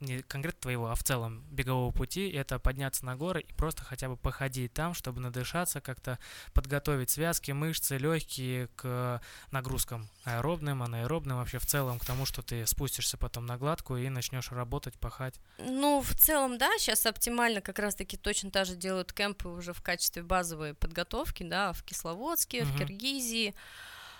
не 0.00 0.22
конкретно 0.22 0.60
твоего, 0.60 0.90
а 0.90 0.94
в 0.94 1.02
целом 1.02 1.44
бегового 1.50 1.90
пути, 1.90 2.30
это 2.30 2.58
подняться 2.58 3.04
на 3.04 3.16
горы 3.16 3.40
и 3.40 3.52
просто 3.52 3.84
хотя 3.84 4.08
бы 4.08 4.16
походить 4.16 4.72
там, 4.72 4.94
чтобы 4.94 5.20
надышаться, 5.20 5.80
как-то 5.80 6.18
подготовить 6.52 7.10
связки, 7.10 7.52
мышцы, 7.52 7.96
легкие 7.96 8.68
к 8.76 9.20
нагрузкам 9.50 10.08
аэробным, 10.24 10.82
анаэробным, 10.82 11.36
вообще 11.38 11.58
в 11.58 11.66
целом 11.66 11.98
к 11.98 12.04
тому, 12.04 12.26
что 12.26 12.42
ты 12.42 12.66
спустишься 12.66 13.16
потом 13.16 13.46
на 13.46 13.56
гладкую 13.56 14.04
и 14.04 14.08
начнешь 14.08 14.50
работать, 14.52 14.94
пахать. 14.98 15.40
Ну, 15.58 16.02
в 16.02 16.14
целом, 16.14 16.58
да, 16.58 16.70
сейчас 16.78 17.06
оптимально 17.06 17.60
как 17.60 17.78
раз-таки 17.78 18.16
точно 18.16 18.50
так 18.50 18.66
же 18.66 18.76
делают 18.76 19.12
кемпы 19.12 19.48
уже 19.48 19.72
в 19.72 19.82
качестве 19.82 20.22
базовой 20.22 20.74
подготовки, 20.74 21.42
да, 21.42 21.72
в 21.72 21.82
Кисловодске, 21.82 22.64
в 22.64 22.68
Мгм. 22.68 22.78
Киргизии, 22.78 23.54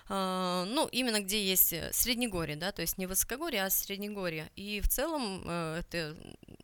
ну, 0.09 0.87
именно 0.93 1.21
где 1.21 1.43
есть 1.43 1.73
э, 1.73 1.91
Среднегорье, 1.93 2.57
да, 2.57 2.73
то 2.73 2.83
есть 2.83 2.99
не 2.99 3.07
высокогорье, 3.07 3.65
а 3.65 3.71
Среднегорье. 3.71 4.51
И 4.55 4.81
в 4.83 4.89
целом 4.89 5.43
э, 5.47 5.81
это 5.81 6.15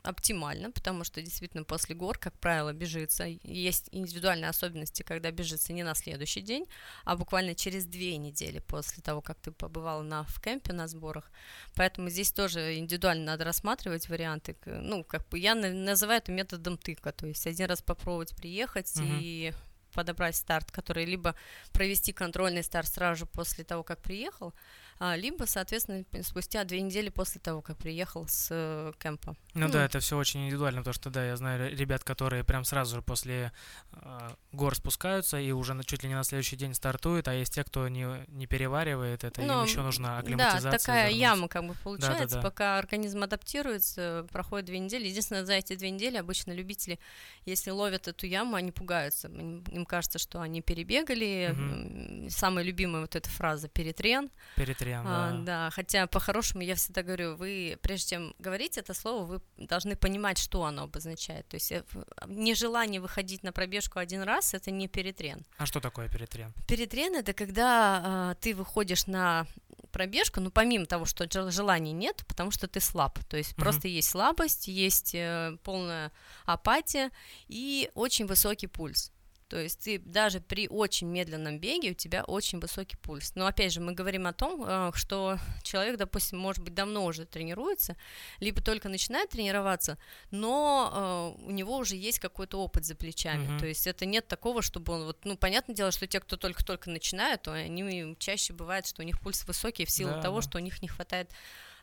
оптимально, 0.03 0.71
потому 0.71 1.03
что 1.03 1.21
действительно 1.21 1.63
после 1.63 1.95
гор, 1.95 2.17
как 2.19 2.37
правило, 2.39 2.71
бежится. 2.73 3.25
Есть 3.43 3.89
индивидуальные 3.91 4.49
особенности, 4.49 5.01
когда 5.01 5.31
бежится 5.31 5.73
не 5.73 5.83
на 5.83 5.95
следующий 5.95 6.41
день, 6.41 6.65
а 7.03 7.15
буквально 7.15 7.55
через 7.55 7.85
две 7.85 8.17
недели 8.17 8.59
после 8.59 9.01
того, 9.01 9.21
как 9.21 9.39
ты 9.39 9.51
побывал 9.51 10.03
на, 10.03 10.23
в 10.25 10.39
кемпе 10.41 10.73
на 10.73 10.87
сборах. 10.87 11.31
Поэтому 11.75 12.09
здесь 12.09 12.31
тоже 12.31 12.77
индивидуально 12.77 13.25
надо 13.25 13.43
рассматривать 13.43 14.07
варианты. 14.09 14.55
Ну, 14.65 15.03
как 15.03 15.27
бы 15.29 15.39
я 15.39 15.55
на- 15.55 15.71
называю 15.73 16.19
это 16.19 16.31
методом 16.31 16.77
тыка, 16.77 17.11
то 17.11 17.25
есть 17.27 17.47
один 17.47 17.65
раз 17.67 17.81
попробовать 17.81 18.35
приехать 18.35 18.95
Мгм. 18.97 19.19
и 19.19 19.53
подобрать 19.91 20.35
старт, 20.35 20.71
который 20.71 21.05
либо 21.05 21.35
провести 21.71 22.11
контрольный 22.13 22.63
старт 22.63 22.87
сразу 22.87 23.19
же 23.19 23.25
после 23.25 23.63
того, 23.63 23.83
как 23.83 23.99
приехал, 24.01 24.53
либо, 24.99 25.45
соответственно, 25.45 26.03
спустя 26.23 26.63
две 26.63 26.81
недели 26.81 27.09
после 27.09 27.41
того, 27.41 27.61
как 27.61 27.77
приехал 27.77 28.27
с 28.27 28.47
э, 28.51 28.91
кемпа. 28.99 29.35
Ну, 29.53 29.67
Ну. 29.67 29.73
да, 29.73 29.85
это 29.85 29.99
все 29.99 30.17
очень 30.17 30.45
индивидуально, 30.45 30.81
потому 30.81 30.93
что 30.93 31.09
да, 31.09 31.25
я 31.25 31.35
знаю 31.37 31.59
ре- 31.59 31.75
ребят, 31.75 32.03
которые 32.03 32.43
прям 32.43 32.63
сразу 32.63 32.97
же 32.97 33.01
после 33.01 33.51
э, 33.93 34.29
гор 34.51 34.75
спускаются 34.75 35.39
и 35.39 35.51
уже 35.51 35.73
на, 35.73 35.83
чуть 35.83 36.03
ли 36.03 36.09
не 36.09 36.15
на 36.15 36.23
следующий 36.23 36.55
день 36.55 36.73
стартуют, 36.73 37.27
а 37.27 37.33
есть 37.33 37.53
те, 37.55 37.63
кто 37.63 37.87
не, 37.87 38.07
не 38.27 38.45
переваривает 38.47 39.23
это, 39.23 39.41
Ну, 39.41 39.59
им 39.61 39.65
еще 39.65 39.81
нужна 39.81 40.17
акклиматизация. 40.19 40.71
Да, 40.71 40.77
такая 40.77 41.03
вернуться. 41.09 41.21
яма 41.21 41.47
как 41.47 41.67
бы 41.67 41.73
получается, 41.83 42.19
Да-да-да. 42.35 42.41
пока 42.41 42.77
организм 42.77 43.23
адаптируется, 43.23 44.27
проходит 44.31 44.65
две 44.67 44.79
недели. 44.79 45.07
Единственное, 45.07 45.45
за 45.45 45.53
эти 45.53 45.75
две 45.75 45.89
недели 45.89 46.17
обычно 46.17 46.51
любители, 46.51 46.99
если 47.45 47.71
ловят 47.71 48.07
эту 48.07 48.25
яму, 48.27 48.55
они 48.55 48.71
пугаются. 48.71 49.27
Им, 49.29 49.63
им 49.71 49.85
кажется, 49.85 50.19
что 50.19 50.41
они 50.41 50.61
перебегали. 50.61 51.49
М, 51.51 52.29
Самая 52.29 52.63
любимая 52.63 53.01
вот 53.01 53.15
эта 53.15 53.29
фраза 53.29 53.67
«перетрен». 53.67 54.29
Перетрен, 54.55 54.90
А, 54.93 55.31
да. 55.31 55.37
да, 55.43 55.69
хотя 55.71 56.07
по-хорошему 56.07 56.61
я 56.63 56.75
всегда 56.75 57.03
говорю, 57.03 57.35
вы, 57.35 57.77
прежде 57.81 58.09
чем 58.15 58.35
говорить 58.39 58.77
это 58.77 58.93
слово, 58.93 59.23
вы 59.25 59.41
должны 59.57 59.95
понимать, 59.95 60.37
что 60.37 60.63
оно 60.65 60.83
обозначает. 60.83 61.47
То 61.47 61.55
есть 61.55 61.71
э, 61.71 61.83
в- 61.91 62.05
нежелание 62.27 62.99
выходить 63.01 63.43
на 63.43 63.51
пробежку 63.51 63.99
один 63.99 64.21
раз– 64.23 64.53
это 64.55 64.71
не 64.71 64.87
перетрен. 64.87 65.45
А 65.57 65.65
что 65.65 65.79
такое 65.79 66.07
перетрен? 66.09 66.53
Перетрен– 66.67 67.15
это 67.17 67.33
когда 67.33 68.01
а, 68.03 68.35
ты 68.35 68.53
выходишь 68.55 69.07
на 69.07 69.45
пробежку, 69.91 70.39
ну, 70.39 70.51
помимо 70.51 70.85
того, 70.85 71.05
что 71.05 71.25
жел- 71.29 71.51
желания 71.51 71.91
нет, 71.91 72.23
потому 72.27 72.51
что 72.51 72.67
ты 72.67 72.79
слаб. 72.79 73.19
То 73.25 73.37
есть 73.37 73.51
Мгм. 73.53 73.61
просто 73.61 73.87
есть 73.87 74.09
слабость, 74.09 74.67
есть 74.67 75.13
э, 75.13 75.57
полная 75.63 76.11
апатия 76.45 77.11
и 77.49 77.89
очень 77.93 78.25
высокий 78.25 78.67
пульс. 78.67 79.11
То 79.51 79.59
есть 79.59 79.79
ты 79.79 79.99
даже 79.99 80.39
при 80.39 80.69
очень 80.69 81.07
медленном 81.07 81.59
беге 81.59 81.91
у 81.91 81.93
тебя 81.93 82.23
очень 82.23 82.59
высокий 82.59 82.95
пульс. 82.95 83.33
Но 83.35 83.47
опять 83.47 83.73
же, 83.73 83.81
мы 83.81 83.91
говорим 83.91 84.25
о 84.25 84.31
том, 84.31 84.63
э, 84.65 84.91
что 84.95 85.37
человек, 85.61 85.97
допустим, 85.97 86.39
может 86.39 86.63
быть, 86.63 86.73
давно 86.73 87.03
уже 87.03 87.25
тренируется, 87.25 87.97
либо 88.39 88.61
только 88.61 88.87
начинает 88.87 89.31
тренироваться, 89.31 89.97
но 90.31 91.35
э, 91.37 91.47
у 91.47 91.51
него 91.51 91.75
уже 91.75 91.97
есть 91.97 92.19
какой-то 92.19 92.61
опыт 92.61 92.85
за 92.85 92.95
плечами. 92.95 93.45
Mm-hmm. 93.45 93.59
То 93.59 93.65
есть 93.65 93.87
это 93.87 94.05
нет 94.05 94.25
такого, 94.25 94.61
чтобы 94.61 94.93
он 94.93 95.03
вот, 95.03 95.25
ну, 95.25 95.35
понятное 95.35 95.75
дело, 95.75 95.91
что 95.91 96.07
те, 96.07 96.21
кто 96.21 96.37
только-только 96.37 96.89
начинают, 96.89 97.41
то 97.41 97.51
они 97.51 98.15
чаще 98.19 98.53
бывает, 98.53 98.87
что 98.87 99.01
у 99.01 99.05
них 99.05 99.19
пульс 99.19 99.43
высокий 99.45 99.83
в 99.83 99.91
силу 99.91 100.11
да, 100.11 100.21
того, 100.21 100.37
да. 100.37 100.43
что 100.43 100.59
у 100.59 100.61
них 100.61 100.81
не 100.81 100.87
хватает 100.87 101.29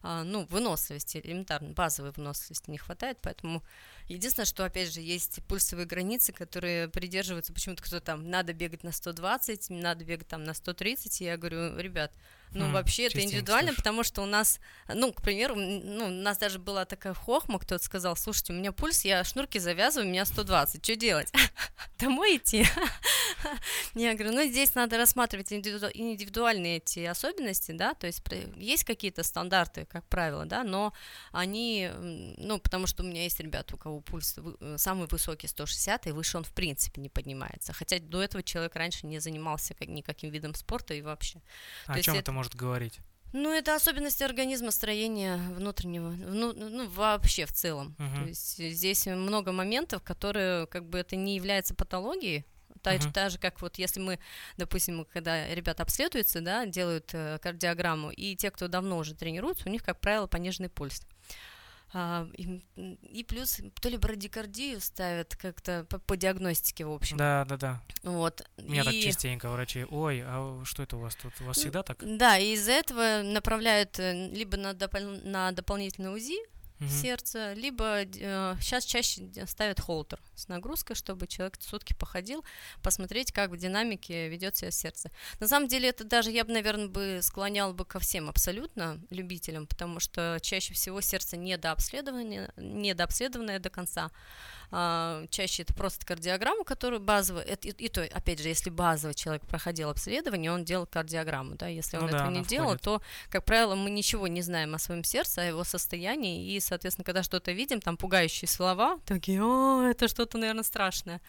ну, 0.03 0.47
выносливости, 0.47 1.21
элементарно, 1.23 1.71
базовой 1.71 2.13
выносливости 2.13 2.71
не 2.71 2.79
хватает, 2.79 3.19
поэтому 3.21 3.63
единственное, 4.07 4.47
что, 4.47 4.65
опять 4.65 4.93
же, 4.93 5.01
есть 5.01 5.41
пульсовые 5.47 5.87
границы, 5.87 6.33
которые 6.33 6.89
придерживаются, 6.89 7.53
почему-то 7.53 7.83
кто 7.83 8.01
там, 8.01 8.31
надо 8.31 8.53
бегать 8.53 8.85
на 8.85 8.93
120, 8.93 9.71
надо 9.71 10.05
бегать 10.05 10.29
там 10.29 10.45
на 10.45 10.55
130, 10.55 11.21
и 11.21 11.25
я 11.25 11.37
говорю, 11.37 11.77
ребят, 11.79 12.13
ну, 12.53 12.67
хм, 12.67 12.73
вообще 12.73 13.07
это 13.07 13.21
индивидуально, 13.21 13.69
слышу. 13.69 13.83
потому 13.83 14.03
что 14.03 14.23
у 14.23 14.27
нас, 14.27 14.61
ну, 14.93 15.13
к 15.13 15.23
примеру, 15.23 15.55
ну, 15.57 16.07
у 16.07 16.11
нас 16.11 16.39
даже 16.39 16.59
была 16.59 16.85
такая 16.85 17.15
хохма, 17.15 17.59
кто-то 17.59 17.83
сказал, 17.83 18.17
слушайте, 18.17 18.53
у 18.53 18.57
меня 18.57 18.73
пульс, 18.73 19.05
я 19.05 19.25
шнурки 19.25 19.59
завязываю, 19.59 20.09
у 20.09 20.11
меня 20.11 20.25
120, 20.25 20.85
что 20.85 20.97
делать? 20.97 21.33
Домой 21.99 22.37
идти? 22.37 22.65
Я 23.95 24.15
говорю, 24.15 24.33
ну, 24.33 24.45
здесь 24.47 24.75
надо 24.75 24.97
рассматривать 24.97 25.53
индивидуальные 25.53 26.79
эти 26.79 27.01
особенности, 27.01 27.73
да, 27.73 27.95
то 27.95 28.07
есть 28.07 28.23
есть 28.57 28.85
какие-то 28.85 29.23
стандарты, 29.23 29.87
как 29.87 30.07
правило, 30.09 30.45
да, 30.45 30.65
но 30.65 30.93
они, 31.33 31.91
ну, 32.37 32.59
потому 32.59 32.87
что 32.87 33.03
у 33.03 33.07
меня 33.07 33.25
есть 33.25 33.41
ребята, 33.41 33.75
у 33.75 33.79
кого 33.79 34.01
пульс 34.01 34.37
э, 34.39 34.77
самый 34.79 35.07
высокий 35.09 35.47
160, 35.47 36.07
и 36.07 36.13
выше 36.13 36.37
он 36.37 36.45
в 36.45 36.53
принципе 36.53 37.01
не 37.01 37.09
поднимается, 37.09 37.73
хотя 37.73 37.99
до 37.99 38.23
этого 38.23 38.43
человек 38.43 38.75
раньше 38.77 39.07
не 39.07 39.19
занимался 39.19 39.75
никаким 39.81 40.31
видом 40.31 40.55
спорта 40.55 40.95
и 40.95 41.03
вообще. 41.03 41.41
А 41.87 41.95
о 41.95 42.03
чем 42.03 42.15
это 42.15 42.33
может 42.39 42.55
говорить? 42.55 43.01
Ну, 43.33 43.53
это 43.53 43.75
особенности 43.75 44.23
организма, 44.23 44.71
строения 44.71 45.37
внутреннего, 45.57 46.11
ну, 46.11 46.53
ну 46.55 46.89
вообще 46.89 47.45
в 47.45 47.53
целом. 47.53 47.95
Uh-huh. 47.99 48.23
То 48.23 48.29
есть 48.29 48.57
здесь 48.57 49.07
много 49.07 49.53
моментов, 49.53 50.03
которые, 50.03 50.67
как 50.67 50.89
бы, 50.89 50.99
это 50.99 51.17
не 51.17 51.35
является 51.35 51.75
патологией, 51.75 52.47
так, 52.81 53.01
uh-huh. 53.01 53.13
так 53.13 53.31
же, 53.33 53.39
как 53.39 53.61
вот 53.61 53.77
если 53.77 54.01
мы, 54.01 54.19
допустим, 54.57 55.05
когда 55.13 55.53
ребята 55.53 55.83
обследуются, 55.83 56.41
да, 56.41 56.65
делают 56.65 57.11
э, 57.13 57.39
кардиограмму, 57.43 58.11
и 58.11 58.37
те, 58.37 58.51
кто 58.51 58.69
давно 58.69 58.99
уже 58.99 59.15
тренируются, 59.15 59.69
у 59.69 59.73
них, 59.73 59.83
как 59.83 60.01
правило, 60.01 60.27
пониженный 60.27 60.71
пульс. 60.71 61.03
А, 61.93 62.29
и, 62.37 62.63
и 63.03 63.25
плюс 63.25 63.61
то 63.81 63.89
ли 63.89 63.97
брадикардию 63.97 64.81
ставят 64.81 65.35
как-то 65.37 65.87
по, 65.89 65.99
по 65.99 66.17
диагностике, 66.17 66.85
в 66.85 66.93
общем. 66.93 67.17
Да, 67.17 67.47
да, 67.49 67.57
да. 67.57 67.83
Вот. 68.03 68.47
Меня 68.59 68.83
и... 68.83 68.85
так 68.85 68.95
частенько 68.95 69.49
врачи, 69.49 69.87
ой, 69.89 70.23
а 70.25 70.61
что 70.65 70.83
это 70.83 70.97
у 70.97 71.01
вас 71.01 71.17
тут? 71.17 71.33
У 71.41 71.45
вас 71.45 71.57
всегда 71.57 71.83
так? 71.83 71.99
Да, 72.05 72.37
и 72.37 72.53
из-за 72.53 72.73
этого 72.73 73.23
направляют 73.23 73.99
э, 73.99 74.29
либо 74.29 74.57
на, 74.59 74.73
допол- 74.73 75.27
на 75.27 75.53
дополнительный 75.53 76.15
УЗИ, 76.15 76.39
угу. 76.79 76.89
сердца, 76.91 77.55
либо 77.55 78.03
э, 78.03 78.57
сейчас 78.61 78.85
чаще 78.85 79.31
ставят 79.47 79.81
холтер 79.81 80.21
с 80.39 80.49
нагрузкой, 80.49 80.97
чтобы 80.97 81.27
человек 81.27 81.59
сутки 81.61 81.95
походил, 81.95 82.45
посмотреть, 82.83 83.33
как 83.33 83.51
в 83.51 83.57
динамике 83.57 84.29
ведет 84.29 84.57
себя 84.57 84.71
сердце. 84.71 85.11
На 85.41 85.49
самом 85.49 85.69
деле 85.69 85.89
это 85.89 86.05
даже 86.05 86.31
я 86.31 86.45
бы, 86.45 86.53
наверное, 86.53 86.89
бы 86.89 87.21
склонял 87.23 87.75
бы 87.75 87.85
ко 87.85 87.99
всем 87.99 88.29
абсолютно 88.29 89.01
любителям, 89.11 89.67
потому 89.67 90.01
что 90.01 90.39
чаще 90.41 90.75
всего 90.75 91.01
сердце 91.01 91.37
недообследованное, 91.37 92.53
недообследованное 92.57 93.59
до 93.59 93.71
конца. 93.71 94.11
А, 94.71 95.25
чаще 95.31 95.63
это 95.63 95.73
просто 95.73 96.05
кардиограмма, 96.05 96.63
которую 96.63 97.01
базово, 97.01 97.41
это, 97.41 97.69
и, 97.69 97.71
и 97.71 97.89
то, 97.89 98.03
опять 98.03 98.39
же, 98.39 98.49
если 98.49 98.69
базовый 98.69 99.15
человек 99.15 99.47
проходил 99.47 99.89
обследование, 99.89 100.53
он 100.53 100.65
делал 100.65 100.87
кардиограмму, 100.87 101.55
да, 101.55 101.69
если 101.69 101.97
он 101.97 102.03
ну 102.03 102.09
этого 102.09 102.25
да, 102.25 102.31
не 102.31 102.45
делал, 102.45 102.77
входит. 102.77 102.83
то, 102.83 103.03
как 103.31 103.47
правило, 103.47 103.75
мы 103.75 103.89
ничего 103.89 104.27
не 104.27 104.43
знаем 104.43 104.75
о 104.75 104.79
своем 104.79 105.05
сердце, 105.05 105.41
о 105.41 105.45
его 105.45 105.65
состоянии, 105.65 106.53
и, 106.53 106.61
соответственно, 106.61 107.07
когда 107.07 107.23
что-то 107.23 107.53
видим, 107.53 107.81
там 107.81 107.97
пугающие 107.97 108.47
слова, 108.47 109.01
такие, 109.07 109.43
о, 109.43 109.85
это 109.89 110.07
что-то, 110.29 110.39
наверное, 110.39 110.63
страшное, 110.63 111.21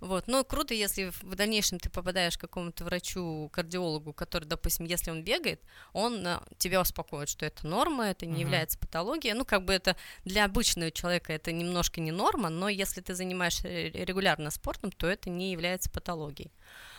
вот, 0.00 0.28
но 0.28 0.44
круто, 0.44 0.74
если 0.74 1.10
в 1.22 1.34
дальнейшем 1.34 1.78
ты 1.78 1.90
попадаешь 1.90 2.38
к 2.38 2.40
какому-то 2.40 2.84
врачу, 2.84 3.50
кардиологу, 3.52 4.12
который, 4.12 4.44
допустим, 4.44 4.86
если 4.86 5.10
он 5.10 5.24
бегает, 5.24 5.60
он 5.92 6.24
э, 6.26 6.40
тебя 6.58 6.80
успокоит, 6.80 7.28
что 7.28 7.44
это 7.44 7.66
норма, 7.66 8.06
это 8.06 8.26
не 8.26 8.34
угу. 8.34 8.40
является 8.40 8.78
патологией, 8.78 9.34
ну, 9.34 9.44
как 9.44 9.64
бы 9.64 9.72
это 9.72 9.96
для 10.24 10.44
обычного 10.44 10.90
человека 10.90 11.32
это 11.32 11.52
немножко 11.52 12.00
не 12.00 12.12
норма, 12.12 12.48
но 12.48 12.68
если 12.68 13.00
ты 13.00 13.14
занимаешься 13.14 13.68
регулярно 13.68 14.50
спортом, 14.50 14.92
то 14.92 15.06
это 15.06 15.30
не 15.30 15.50
является 15.52 15.90
патологией. 15.90 16.52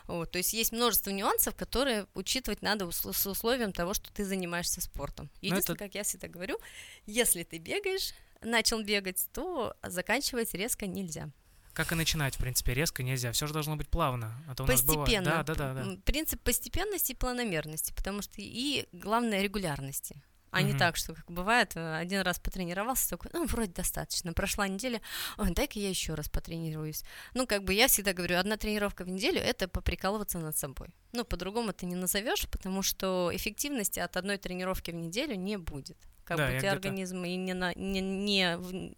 Вот, 0.07 0.31
то 0.31 0.37
есть 0.37 0.53
есть 0.53 0.71
множество 0.71 1.09
нюансов, 1.09 1.55
которые 1.55 2.05
учитывать 2.13 2.61
надо 2.61 2.91
с 2.91 3.25
условием 3.25 3.71
того, 3.71 3.93
что 3.95 4.13
ты 4.13 4.23
занимаешься 4.23 4.81
спортом. 4.81 5.29
Ну, 5.41 5.47
Единственное, 5.47 5.77
это... 5.77 5.85
как 5.85 5.95
я 5.95 6.03
всегда 6.03 6.27
говорю, 6.27 6.59
если 7.07 7.43
ты 7.43 7.57
бегаешь, 7.57 8.13
начал 8.45 8.81
бегать, 8.83 9.27
то 9.33 9.75
заканчивать 9.83 10.53
резко 10.53 10.87
нельзя. 10.87 11.29
Как 11.75 11.91
и 11.91 11.95
начинать, 11.95 12.35
в 12.35 12.39
принципе, 12.39 12.73
резко 12.73 13.03
нельзя. 13.03 13.31
Все 13.31 13.45
же 13.45 13.53
должно 13.53 13.75
быть 13.75 13.89
плавно. 13.89 14.33
А 14.47 14.55
то 14.55 14.63
у 14.63 14.65
постепенно. 14.65 14.97
Нас 14.97 15.07
бывает. 15.09 15.23
Да, 15.23 15.43
да, 15.43 15.53
да, 15.55 15.83
да. 15.83 15.97
Принцип 16.05 16.41
постепенности 16.41 17.11
и 17.11 17.15
планомерности, 17.15 17.93
потому 17.93 18.21
что 18.21 18.35
и 18.37 18.87
главное 18.93 19.41
регулярности 19.41 20.23
а 20.55 20.59
угу. 20.59 20.67
не 20.67 20.73
так, 20.73 20.95
что 20.95 21.13
как 21.13 21.29
бывает, 21.29 21.75
э, 21.75 21.97
один 21.97 22.21
раз 22.21 22.39
потренировался, 22.39 23.09
такой, 23.09 23.29
ну, 23.33 23.45
вроде 23.45 23.73
достаточно, 23.73 24.31
прошла 24.31 24.69
неделя, 24.69 25.01
ой, 25.37 25.51
дай-ка 25.51 25.77
я 25.77 25.89
еще 25.89 26.13
раз 26.13 26.29
потренируюсь. 26.29 27.03
Ну, 27.33 27.45
как 27.45 27.65
бы 27.65 27.73
я 27.73 27.89
всегда 27.89 28.13
говорю, 28.13 28.37
одна 28.37 28.55
тренировка 28.55 29.03
в 29.03 29.09
неделю– 29.09 29.39
это 29.41 29.67
поприкалываться 29.67 30.39
над 30.39 30.57
собой. 30.57 30.87
Ну, 31.11 31.25
по-другому 31.25 31.73
ты 31.73 31.85
не 31.85 31.95
назовешь, 31.95 32.47
потому 32.49 32.83
что 32.83 33.31
эффективности 33.33 33.99
от 33.99 34.15
одной 34.15 34.37
тренировки 34.37 34.91
в 34.91 34.95
неделю 34.95 35.35
не 35.35 35.57
будет 35.57 35.97
как 36.25 36.37
да, 36.37 36.47
бы 36.47 36.59
тебя 36.59 36.71
организм 36.71 37.23
и 37.23 37.35
не, 37.35 37.53
на, 37.53 37.73
не, 37.75 38.01
не, 38.01 38.93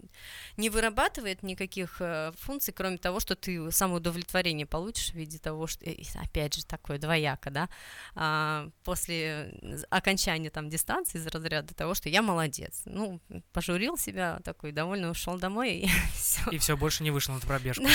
не 0.55 0.69
вырабатывает 0.69 1.43
никаких 1.43 1.97
э, 1.99 2.31
функций, 2.39 2.73
кроме 2.73 2.97
того, 2.97 3.19
что 3.19 3.35
ты 3.35 3.71
самоудовлетворение 3.71 4.65
получишь 4.65 5.11
в 5.11 5.15
виде 5.15 5.37
того, 5.37 5.67
что, 5.67 5.85
опять 6.15 6.55
же, 6.55 6.65
такое 6.65 6.97
двояко, 6.97 7.49
да, 7.49 7.69
а, 8.15 8.69
после 8.83 9.59
окончания 9.89 10.49
там 10.49 10.69
дистанции 10.69 11.17
из 11.17 11.27
разряда 11.27 11.73
того, 11.73 11.93
что 11.93 12.09
я 12.09 12.21
молодец, 12.21 12.81
ну, 12.85 13.19
пожурил 13.51 13.97
себя, 13.97 14.39
такой 14.43 14.71
довольно 14.71 15.09
ушел 15.09 15.37
домой 15.37 15.73
и 15.73 15.87
все. 16.15 16.49
И 16.51 16.57
все 16.57 16.77
больше 16.77 17.03
не 17.03 17.11
вышел 17.11 17.33
на 17.33 17.41
пробежку. 17.41 17.85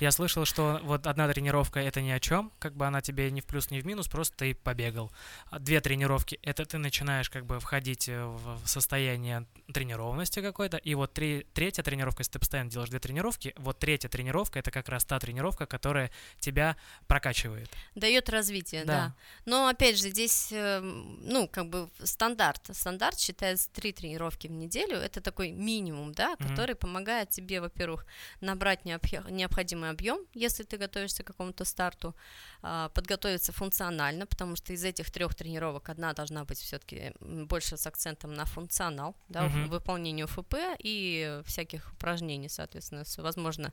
Я 0.00 0.10
слышал, 0.10 0.44
что 0.44 0.80
вот 0.82 1.06
одна 1.06 1.28
тренировка 1.28 1.80
это 1.80 2.00
ни 2.00 2.10
о 2.10 2.20
чем, 2.20 2.52
как 2.58 2.76
бы 2.76 2.86
она 2.86 3.00
тебе 3.00 3.30
ни 3.30 3.40
в 3.40 3.46
плюс, 3.46 3.70
ни 3.70 3.80
в 3.80 3.86
минус, 3.86 4.08
просто 4.08 4.36
ты 4.36 4.54
побегал. 4.54 5.10
А 5.46 5.58
две 5.58 5.80
тренировки 5.80 6.38
это 6.42 6.64
ты 6.64 6.78
начинаешь 6.78 7.30
как 7.30 7.46
бы 7.46 7.60
входить 7.60 8.08
в 8.08 8.57
состояние 8.64 9.46
тренированности 9.72 10.40
какой-то, 10.40 10.76
и 10.76 10.94
вот 10.94 11.12
три, 11.12 11.46
третья 11.52 11.82
тренировка, 11.82 12.20
если 12.20 12.32
ты 12.32 12.38
постоянно 12.38 12.70
делаешь 12.70 12.90
две 12.90 12.98
тренировки, 12.98 13.54
вот 13.56 13.78
третья 13.78 14.08
тренировка 14.08 14.58
это 14.58 14.70
как 14.70 14.88
раз 14.88 15.04
та 15.04 15.18
тренировка, 15.18 15.66
которая 15.66 16.10
тебя 16.40 16.76
прокачивает. 17.06 17.70
Дает 17.94 18.28
развитие, 18.30 18.84
да. 18.84 18.92
да. 18.92 19.14
Но 19.44 19.68
опять 19.68 19.98
же, 19.98 20.10
здесь, 20.10 20.48
эм, 20.52 21.18
ну, 21.22 21.48
как 21.48 21.68
бы 21.68 21.88
стандарт. 22.02 22.70
Стандарт 22.72 23.18
считается 23.18 23.68
три 23.70 23.92
тренировки 23.92 24.46
в 24.46 24.52
неделю. 24.52 24.96
Это 24.96 25.20
такой 25.20 25.50
минимум, 25.50 26.12
да, 26.12 26.36
который 26.36 26.74
mm-hmm. 26.74 26.78
помогает 26.78 27.30
тебе, 27.30 27.60
во-первых, 27.60 28.06
набрать 28.40 28.84
необходимый 28.84 29.90
объем, 29.90 30.24
если 30.34 30.62
ты 30.62 30.76
готовишься 30.78 31.22
к 31.22 31.26
какому-то 31.26 31.64
старту, 31.64 32.14
а, 32.62 32.88
подготовиться 32.88 33.52
функционально, 33.52 34.26
потому 34.26 34.56
что 34.56 34.72
из 34.72 34.84
этих 34.84 35.10
трех 35.10 35.34
тренировок 35.34 35.88
одна 35.88 36.12
должна 36.12 36.44
быть 36.44 36.58
все-таки 36.58 37.12
больше 37.20 37.76
с 37.76 37.86
акцентом 37.86 38.34
на 38.34 38.44
функционал, 38.48 39.14
да, 39.28 39.46
uh-huh. 39.46 39.68
выполнению 39.68 40.26
ФП 40.26 40.54
и 40.78 41.40
всяких 41.44 41.92
упражнений, 41.92 42.48
соответственно, 42.48 43.04
с, 43.04 43.18
возможно, 43.18 43.72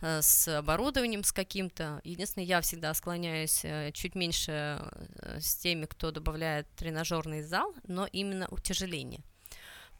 э, 0.00 0.20
с 0.22 0.48
оборудованием 0.58 1.24
с 1.24 1.32
каким-то. 1.32 2.00
Единственное, 2.04 2.46
я 2.46 2.60
всегда 2.60 2.94
склоняюсь 2.94 3.64
э, 3.64 3.92
чуть 3.92 4.14
меньше 4.14 4.80
э, 5.22 5.40
с 5.40 5.56
теми, 5.56 5.86
кто 5.86 6.10
добавляет 6.10 6.68
тренажерный 6.76 7.42
зал, 7.42 7.74
но 7.86 8.06
именно 8.06 8.46
утяжеление. 8.48 9.20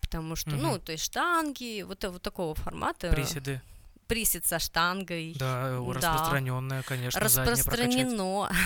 Потому 0.01 0.37
что, 0.37 0.51
uh-huh. 0.51 0.61
ну, 0.61 0.79
то 0.79 0.93
есть 0.93 1.05
штанги, 1.05 1.83
вот, 1.83 2.05
вот 2.05 2.23
такого 2.23 2.55
формата. 2.55 3.11
Приседы 3.11 3.61
присед 4.09 4.47
со 4.47 4.59
штангой. 4.59 5.37
Да, 5.39 5.79
распространенное, 5.79 6.81
да. 6.81 6.89
конечно. 6.89 7.21
Распространено. 7.21 8.51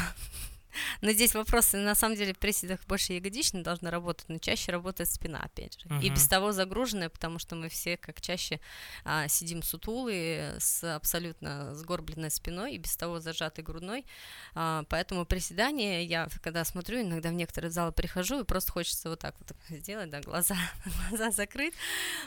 Но 1.00 1.12
здесь 1.12 1.34
вопросы, 1.34 1.78
на 1.78 1.94
самом 1.94 2.16
деле, 2.16 2.34
в 2.34 2.38
приседах 2.38 2.80
больше 2.86 3.14
ягодично 3.14 3.62
должны 3.62 3.90
работать, 3.90 4.28
но 4.28 4.38
чаще 4.38 4.72
работает 4.72 5.10
спина, 5.10 5.40
опять 5.42 5.80
же. 5.80 5.88
Uh-huh. 5.88 6.02
И 6.02 6.10
без 6.10 6.26
того 6.26 6.52
загруженная, 6.52 7.08
потому 7.08 7.38
что 7.38 7.54
мы 7.56 7.68
все, 7.68 7.96
как 7.96 8.20
чаще, 8.20 8.60
а, 9.04 9.28
сидим 9.28 9.62
сутулые, 9.62 10.56
с 10.58 10.84
абсолютно 10.96 11.74
сгорбленной 11.74 12.30
спиной 12.30 12.74
и 12.74 12.78
без 12.78 12.96
того 12.96 13.20
зажатой 13.20 13.64
грудной. 13.64 14.06
А, 14.54 14.84
поэтому 14.88 15.24
приседания, 15.26 16.02
я 16.02 16.28
когда 16.42 16.64
смотрю, 16.64 17.02
иногда 17.02 17.30
в 17.30 17.34
некоторые 17.34 17.70
залы 17.70 17.92
прихожу, 17.92 18.40
и 18.40 18.44
просто 18.44 18.72
хочется 18.72 19.08
вот 19.10 19.18
так 19.18 19.34
вот 19.38 19.56
сделать, 19.80 20.10
да, 20.10 20.20
глаза, 20.20 20.56
глаза 21.08 21.30
закрыть. 21.30 21.74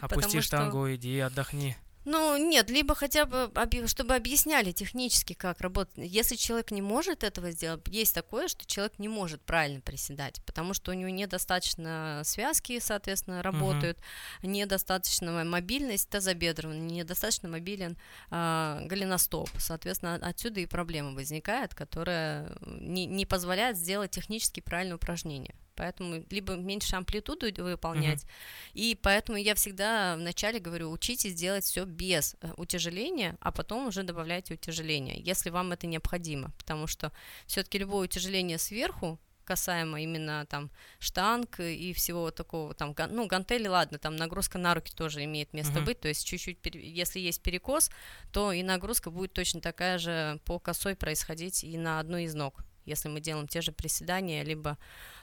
Опусти 0.01 0.41
штангу, 0.41 0.86
что... 0.86 0.95
иди 0.95 1.19
отдохни. 1.19 1.77
Ну, 2.06 2.38
нет, 2.38 2.70
либо 2.70 2.94
хотя 2.94 3.26
бы, 3.26 3.52
чтобы 3.88 4.15
объясняли 4.15 4.72
технически, 4.72 5.34
как 5.34 5.60
работать. 5.62 5.94
Если 5.98 6.36
человек 6.36 6.70
не 6.70 6.82
может 6.82 7.24
этого 7.24 7.52
сделать, 7.52 7.82
есть 7.88 8.13
такое, 8.13 8.48
что 8.48 8.65
человек 8.65 9.00
не 9.00 9.08
может 9.08 9.41
правильно 9.41 9.82
приседать, 9.82 10.39
потому 10.46 10.76
что 10.76 10.91
у 10.91 10.94
него 10.94 11.10
недостаточно 11.10 12.22
связки, 12.24 12.80
соответственно, 12.80 13.41
работают, 13.41 13.98
uh-huh. 13.98 14.48
недостаточно 14.48 15.44
мобильность 15.44 16.08
тазобедренная, 16.10 16.80
недостаточно 16.80 17.50
мобилен 17.50 17.98
э, 18.30 18.86
голеностоп. 18.86 19.50
Соответственно, 19.58 20.15
отсюда 20.15 20.60
и 20.60 20.68
проблема 20.68 21.13
возникает, 21.13 21.74
которая 21.74 22.56
не, 22.65 23.08
не 23.08 23.26
позволяет 23.26 23.78
сделать 23.78 24.12
технически 24.12 24.60
правильное 24.60 24.98
упражнение 24.98 25.56
поэтому 25.76 26.24
либо 26.30 26.56
меньше 26.56 26.96
амплитуду 26.96 27.48
выполнять, 27.64 28.24
uh-huh. 28.24 28.72
и 28.74 29.00
поэтому 29.02 29.38
я 29.38 29.56
всегда 29.56 30.16
вначале 30.16 30.60
говорю, 30.60 30.92
учитесь 30.92 31.34
делать 31.34 31.64
все 31.64 31.86
без 31.86 32.36
э, 32.42 32.52
утяжеления, 32.58 33.38
а 33.40 33.52
потом 33.52 33.88
уже 33.88 34.04
добавляйте 34.04 34.54
утяжеление, 34.54 35.20
если 35.20 35.50
вам 35.50 35.72
это 35.72 35.88
необходимо, 35.88 36.52
потому 36.58 36.88
что 36.88 37.12
все-таки 37.48 37.78
любое 37.78 38.06
утяжеление 38.06 38.58
сверху 38.58 39.20
касаемо 39.46 40.02
именно 40.02 40.46
там 40.48 40.72
штанг 41.00 41.60
и 41.60 41.94
всего 41.94 42.32
такого 42.32 42.74
там 42.74 42.96
ну 43.12 43.28
гантели 43.28 43.68
ладно 43.68 43.98
там 43.98 44.16
нагрузка 44.16 44.58
на 44.58 44.74
руки 44.74 44.92
тоже 44.94 45.24
имеет 45.24 45.54
место 45.54 45.80
uh-huh. 45.80 45.86
быть 45.86 46.00
то 46.02 46.08
есть 46.08 46.26
чуть-чуть 46.26 46.58
если 46.74 47.20
есть 47.20 47.42
перекос 47.42 47.92
то 48.34 48.52
и 48.52 48.64
нагрузка 48.64 49.12
будет 49.12 49.34
точно 49.34 49.62
такая 49.62 49.98
же 50.00 50.42
по 50.46 50.60
косой 50.60 50.96
происходить 50.96 51.64
и 51.64 51.78
на 51.78 52.00
одну 52.00 52.18
из 52.18 52.34
ног 52.34 52.64
если 52.86 53.10
мы 53.10 53.19
делаем 53.19 53.48
те 53.48 53.62
же 53.62 53.71
приседания 53.71 54.43
либо 54.43 54.78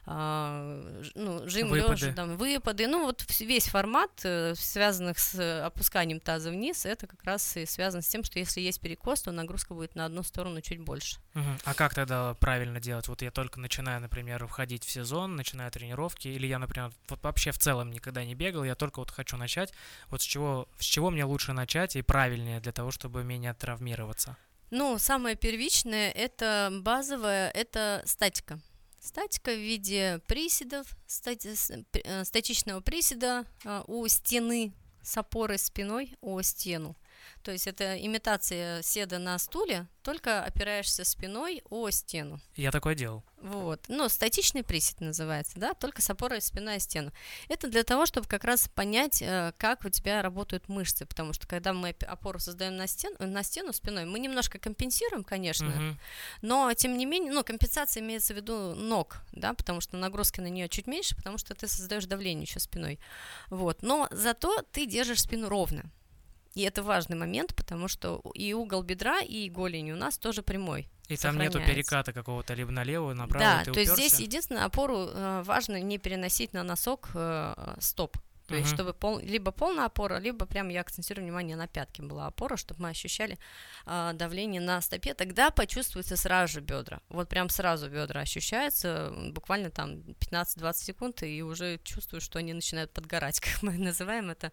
а, 0.05 0.83
ну, 1.15 1.49
жим 1.49 1.69
выпады. 1.69 2.07
лежа, 2.07 2.13
там, 2.13 2.37
выпады, 2.37 2.89
ну 2.89 3.07
вот 3.07 3.25
весь 3.39 3.67
формат, 3.69 4.11
э, 4.25 4.55
связанных 4.57 5.21
с 5.21 5.65
опусканием 5.65 6.19
таза 6.19 6.51
вниз, 6.51 6.87
это 6.87 7.07
как 7.07 7.23
раз 7.23 7.57
и 7.57 7.67
связано 7.67 8.03
с 8.03 8.09
тем, 8.09 8.25
что 8.25 8.41
если 8.41 8.61
есть 8.61 8.81
перекос, 8.81 9.23
то 9.23 9.31
нагрузка 9.31 9.75
будет 9.75 9.95
на 9.95 10.05
одну 10.05 10.25
сторону 10.25 10.61
чуть 10.61 10.81
больше. 10.81 11.19
Угу. 11.37 11.45
А 11.65 11.75
как 11.75 11.95
тогда 11.95 12.35
правильно 12.35 12.81
делать? 12.81 13.07
Вот 13.07 13.23
я 13.23 13.31
только 13.31 13.61
начинаю, 13.61 14.01
например, 14.01 14.45
входить 14.49 14.85
в 14.85 14.91
сезон, 14.91 15.37
начинаю 15.37 15.71
тренировки, 15.71 16.27
или 16.27 16.49
я, 16.49 16.59
например, 16.59 16.91
вот 17.09 17.23
вообще 17.23 17.53
в 17.53 17.59
целом 17.59 17.93
никогда 17.93 18.25
не 18.25 18.35
бегал, 18.35 18.65
я 18.65 18.75
только 18.75 18.99
вот 18.99 19.13
хочу 19.13 19.37
начать. 19.37 19.73
Вот 20.09 20.21
с 20.21 20.25
чего, 20.25 20.69
с 20.79 20.85
чего 20.85 21.11
мне 21.11 21.25
лучше 21.25 21.53
начать 21.53 21.95
и 21.95 22.03
правильнее 22.03 22.59
для 22.59 22.73
того, 22.73 22.91
чтобы 22.91 23.23
менее 23.23 23.55
травмироваться? 23.55 24.37
Ну, 24.75 24.97
самое 24.99 25.37
первичное, 25.37 26.11
это 26.11 26.71
базовое, 26.81 27.51
это 27.51 28.03
статика. 28.07 28.59
Статика 28.99 29.51
в 29.51 29.59
виде 29.59 30.23
приседов, 30.27 30.87
стати, 31.07 31.55
э, 31.93 32.25
статичного 32.25 32.81
приседа 32.81 33.45
э, 33.65 33.83
у 33.87 34.09
стены 34.09 34.73
с 35.03 35.15
опорой 35.19 35.59
спиной 35.59 36.17
о 36.23 36.41
стену. 36.41 36.97
То 37.43 37.53
есть 37.53 37.67
это 37.67 37.97
имитация 37.99 38.83
седа 38.83 39.19
на 39.19 39.39
стуле, 39.39 39.87
только 40.03 40.45
опираешься 40.45 41.05
спиной 41.05 41.63
о 41.71 41.91
стену. 41.91 42.41
Я 42.57 42.71
такое 42.71 42.95
делал. 42.95 43.25
Вот. 43.41 43.85
Ну, 43.89 44.09
статичный 44.09 44.63
присед 44.63 45.01
называется, 45.01 45.55
да, 45.57 45.75
только 45.75 46.01
с 46.01 46.11
опорой 46.11 46.41
спиной 46.41 46.77
о 46.77 46.79
стену. 46.79 47.13
Это 47.49 47.69
для 47.69 47.83
того, 47.83 48.07
чтобы 48.07 48.29
как 48.29 48.45
раз 48.45 48.69
понять, 48.69 49.21
э, 49.21 49.53
как 49.57 49.85
у 49.85 49.91
тебя 49.91 50.23
работают 50.23 50.69
мышцы, 50.69 51.07
потому 51.07 51.33
что 51.33 51.49
когда 51.49 51.73
мы 51.73 51.91
опору 52.07 52.39
создаем 52.39 52.77
на 52.77 52.87
стену, 52.87 53.17
на 53.19 53.43
стену 53.43 53.73
спиной, 53.73 54.05
мы 54.05 54.21
немножко 54.21 54.59
компенсируем, 54.59 55.25
конечно, 55.25 55.69
угу. 55.69 55.99
но 56.41 56.73
тем 56.75 56.97
не 56.97 57.05
менее, 57.05 57.33
ну, 57.33 57.43
компенсация 57.43 58.01
имеется 58.01 58.33
в 58.33 58.37
виду 58.37 58.75
ног, 58.77 59.19
да, 59.33 59.55
потому 59.55 59.81
что 59.81 59.97
нагрузки 59.97 60.41
на 60.41 60.49
нее 60.49 60.69
чуть 60.69 60.87
меньше, 60.87 61.17
потому 61.17 61.37
что 61.39 61.55
ты 61.55 61.67
создаешь 61.67 62.07
давление 62.07 62.45
еще 62.45 62.61
спиной. 62.61 63.01
Вот. 63.51 63.83
Но 63.83 64.09
зато 64.11 64.63
ты 64.71 64.87
держишь 64.87 65.23
спину 65.23 65.49
ровно. 65.49 65.91
И 66.55 66.63
это 66.63 66.83
важный 66.83 67.17
момент, 67.17 67.55
потому 67.55 67.89
что 67.89 68.21
и 68.35 68.53
угол 68.53 68.83
бедра, 68.83 69.21
и 69.21 69.49
голени 69.49 69.93
у 69.93 69.97
нас 69.97 70.19
тоже 70.19 70.43
прямой. 70.43 70.89
И 71.09 71.17
там 71.17 71.39
нету 71.39 71.61
переката 71.61 72.13
какого-то 72.13 72.55
либо 72.55 72.71
налево, 72.71 73.13
направо. 73.13 73.65
Да, 73.65 73.73
то 73.73 73.81
есть 73.81 73.93
здесь 73.93 74.21
единственное 74.21 74.65
опору 74.65 75.09
э, 75.09 75.43
важно 75.45 75.81
не 75.81 75.99
переносить 75.99 76.53
на 76.53 76.63
носок 76.63 77.11
э, 77.15 77.75
стоп. 77.81 78.17
То 78.53 78.59
есть, 78.59 78.75
чтобы 78.75 78.93
пол, 78.93 79.19
либо 79.19 79.51
полная 79.51 79.87
опора, 79.87 80.19
либо 80.19 80.45
прям 80.47 80.69
я 80.69 80.83
акцентирую 80.83 81.25
внимание 81.25 81.57
на 81.57 81.67
пятке 81.67 82.03
была 82.03 82.27
опора, 82.27 82.57
чтобы 82.57 82.83
мы 82.83 82.91
ощущали 82.91 83.39
а, 83.87 84.13
давление 84.13 84.61
на 84.61 84.81
стопе, 84.81 85.15
тогда 85.15 85.51
почувствуется 85.51 86.17
сразу 86.17 86.55
же 86.55 86.61
бедра. 86.61 87.01
Вот 87.09 87.29
прям 87.29 87.49
сразу 87.49 87.89
бедра 87.89 88.21
ощущаются, 88.21 89.11
буквально 89.31 89.71
там 89.71 90.01
15-20 90.21 90.75
секунд, 90.75 91.23
и 91.23 91.43
уже 91.43 91.79
чувствую, 91.79 92.21
что 92.21 92.39
они 92.39 92.53
начинают 92.53 92.93
подгорать, 92.93 93.41
как 93.41 93.63
мы 93.63 93.73
называем 93.79 94.31
это. 94.31 94.53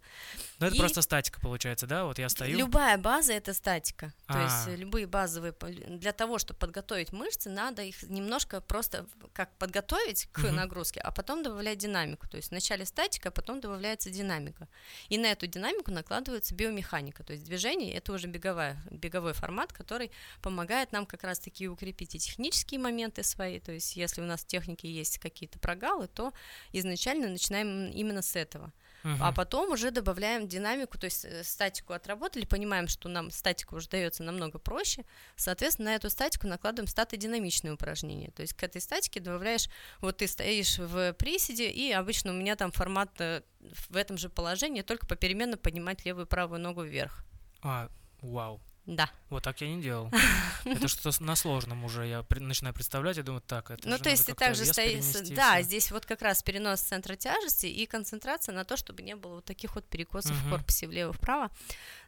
Ну, 0.60 0.68
это 0.68 0.76
и 0.76 0.80
просто 0.80 1.02
статика 1.02 1.42
получается, 1.42 1.88
да? 1.88 2.06
Вот 2.06 2.20
я 2.20 2.30
стою. 2.30 2.58
Любая 2.58 2.98
база 2.98 3.34
это 3.34 3.54
статика. 3.54 4.14
А-а-а. 4.28 4.34
То 4.34 4.44
есть 4.44 4.68
а. 4.68 4.82
любые 4.82 5.08
базовые 5.08 5.54
для 5.88 6.14
того, 6.14 6.40
чтобы 6.40 6.60
подготовить 6.60 7.12
мышцы, 7.12 7.50
надо 7.50 7.82
их 7.82 8.04
немножко 8.04 8.62
просто 8.62 9.06
как 9.34 9.56
подготовить 9.58 10.28
к 10.32 10.52
нагрузке, 10.52 11.02
а 11.02 11.12
потом 11.12 11.44
добавлять 11.44 11.80
динамику. 11.80 12.28
То 12.30 12.38
есть 12.38 12.52
вначале 12.52 12.86
статика, 12.86 13.30
а 13.30 13.32
потом 13.32 13.60
добавлять 13.60 13.89
добавляется 13.90 14.10
динамика. 14.12 14.68
И 15.10 15.18
на 15.18 15.28
эту 15.28 15.48
динамику 15.48 15.92
накладывается 15.92 16.54
биомеханика, 16.54 17.24
то 17.24 17.34
есть 17.34 17.46
движение 17.46 17.94
это 17.94 18.14
уже 18.14 18.28
беговая, 18.28 18.78
беговой 18.92 19.34
формат, 19.34 19.74
который 19.74 20.12
помогает 20.42 20.92
нам 20.92 21.06
как 21.06 21.24
раз-таки 21.24 21.68
укрепить 21.68 22.16
и 22.16 22.20
технические 22.20 22.80
моменты 22.80 23.24
свои, 23.24 23.60
то 23.60 23.72
есть 23.72 23.96
если 23.96 24.22
у 24.22 24.26
нас 24.26 24.42
в 24.42 24.48
технике 24.48 24.92
есть 24.92 25.18
какие-то 25.18 25.60
прогалы, 25.60 26.08
то 26.08 26.34
изначально 26.74 27.30
начинаем 27.30 27.92
именно 27.92 28.22
с 28.22 28.36
этого. 28.36 28.72
Uh-huh. 29.04 29.18
А 29.22 29.32
потом 29.32 29.72
уже 29.72 29.92
добавляем 29.92 30.48
динамику, 30.48 30.98
то 30.98 31.06
есть 31.06 31.26
э, 31.26 31.44
статику 31.44 31.94
отработали, 31.94 32.46
понимаем, 32.46 32.88
что 32.88 33.08
нам 33.10 33.32
статика 33.32 33.74
уже 33.76 33.88
дается 33.88 34.24
намного 34.24 34.60
проще, 34.60 35.06
соответственно, 35.36 35.92
на 35.92 35.96
эту 35.96 36.10
статику 36.10 36.48
накладываем 36.48 36.88
статодинамичные 36.88 37.74
упражнения. 37.74 38.32
То 38.32 38.42
есть 38.42 38.54
к 38.54 38.64
этой 38.64 38.82
статике 38.82 39.20
добавляешь, 39.20 39.70
вот 40.02 40.18
ты 40.18 40.28
стоишь 40.28 40.78
в 40.78 41.14
приседе, 41.14 41.70
и 41.70 41.92
обычно 41.92 42.32
у 42.32 42.36
меня 42.36 42.56
там 42.56 42.72
формат 42.72 43.10
э, 43.20 43.42
в 43.90 43.96
этом 43.96 44.18
же 44.18 44.30
положении, 44.30 44.82
только 44.82 45.08
попеременно 45.08 45.58
поднимать 45.58 46.06
левую 46.06 46.26
и 46.26 46.30
правую 46.30 46.60
ногу 46.60 46.84
вверх. 46.84 47.26
А, 47.62 47.90
вау. 48.22 48.62
Да. 48.90 49.08
Вот 49.30 49.44
так 49.44 49.62
я 49.62 49.68
не 49.68 49.82
делал. 49.82 50.12
Это 50.66 50.88
что-то 50.88 51.24
на 51.24 51.36
сложном 51.36 51.84
уже. 51.84 52.08
Я 52.08 52.26
начинаю 52.40 52.74
представлять, 52.74 53.18
я 53.18 53.24
думаю, 53.24 53.42
так, 53.42 53.70
это 53.70 53.88
Ну, 53.88 54.00
то 54.00 54.10
есть 54.10 54.26
ты 54.26 54.34
также 54.34 54.66
стоишь... 54.66 55.30
Да, 55.30 55.62
здесь 55.62 55.92
вот 55.92 56.08
как 56.08 56.24
раз 56.24 56.42
перенос 56.42 56.82
центра 56.82 57.16
тяжести 57.16 57.68
и 57.68 57.86
концентрация 57.86 58.56
на 58.56 58.66
то, 58.66 58.78
чтобы 58.78 59.04
не 59.04 59.16
было 59.16 59.36
вот 59.36 59.46
таких 59.46 59.76
вот 59.76 59.86
перекосов 59.86 60.32
в 60.32 60.50
корпусе 60.50 60.88
влево-вправо. 60.88 61.52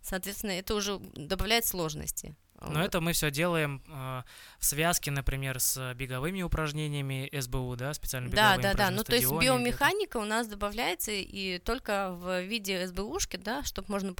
Соответственно, 0.02 0.52
это 0.52 0.74
уже 0.74 0.98
добавляет 1.16 1.66
сложности. 1.68 2.36
Но 2.62 2.80
вот. 2.80 2.86
это 2.86 3.02
мы 3.02 3.14
все 3.14 3.32
делаем 3.32 3.82
э, 3.88 4.22
в 4.60 4.66
связке, 4.66 5.10
например, 5.12 5.60
с 5.60 5.94
беговыми 5.96 6.44
упражнениями 6.44 7.30
СБУ, 7.40 7.76
да, 7.76 7.94
специально 7.94 8.28
беговыми. 8.28 8.62
Да, 8.62 8.74
да, 8.74 8.78
да. 8.78 8.92
Ну, 8.92 9.04
то 9.04 9.16
есть 9.16 9.32
биомеханика 9.32 10.18
у 10.18 10.26
нас 10.26 10.48
добавляется 10.48 11.12
и 11.12 11.58
только 11.60 12.12
в 12.12 12.42
виде 12.42 12.88
СБУшки, 12.88 13.38
да, 13.38 13.64
чтобы 13.64 13.92
можно 13.92 14.14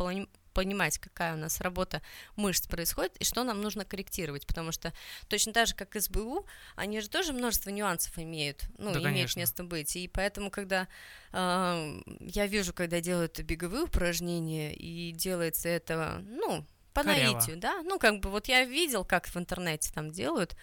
понимать, 0.54 0.98
какая 0.98 1.34
у 1.34 1.38
нас 1.38 1.62
работа 1.62 2.02
мышц 2.36 2.68
происходит 2.68 3.16
и 3.18 3.24
что 3.24 3.44
нам 3.44 3.62
нужно 3.62 3.86
корректировать, 3.86 4.46
потому 4.46 4.72
что 4.72 4.94
точно 5.28 5.54
так 5.54 5.68
же, 5.68 5.76
как 5.76 5.96
СБУ, 6.00 6.46
они 6.76 7.02
же 7.02 7.10
тоже 7.10 7.34
множество 7.34 7.70
нюансов 7.70 8.18
имеют, 8.18 8.64
ну, 8.78 8.92
да, 8.92 9.00
имеют 9.00 9.14
конечно. 9.14 9.40
место 9.40 9.64
быть, 9.64 9.96
и 9.96 10.08
поэтому, 10.08 10.50
когда 10.50 10.88
э, 11.32 12.02
я 12.20 12.48
вижу, 12.48 12.74
когда 12.74 13.02
делают 13.02 13.40
беговые 13.42 13.84
упражнения, 13.84 14.74
и 14.74 15.12
делается 15.12 15.70
это, 15.70 16.24
ну, 16.28 16.66
по 16.94 17.04
Коряво. 17.04 17.34
наитию, 17.34 17.58
да, 17.58 17.82
ну, 17.84 18.00
как 18.00 18.20
бы 18.20 18.30
вот 18.30 18.48
я 18.48 18.66
видел, 18.66 19.06
как 19.06 19.28
в 19.28 19.38
интернете 19.38 19.92
там 19.94 20.12
делают, 20.12 20.56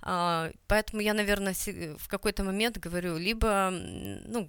Uh, 0.00 0.56
поэтому 0.68 1.02
я, 1.02 1.12
наверное, 1.12 1.54
в 1.54 2.06
какой-то 2.06 2.44
момент 2.44 2.78
говорю, 2.78 3.16
либо, 3.16 3.70
ну, 3.72 4.48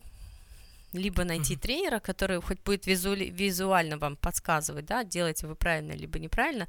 либо 0.94 1.24
найти 1.24 1.54
mm-hmm. 1.54 1.60
тренера, 1.60 2.00
который 2.00 2.42
хоть 2.42 2.62
будет 2.62 2.88
визуали- 2.88 3.30
визуально 3.30 3.98
вам 3.98 4.16
подсказывать, 4.16 4.86
да, 4.86 5.04
делаете 5.04 5.48
вы 5.48 5.56
правильно, 5.56 5.94
либо 5.94 6.20
неправильно, 6.20 6.68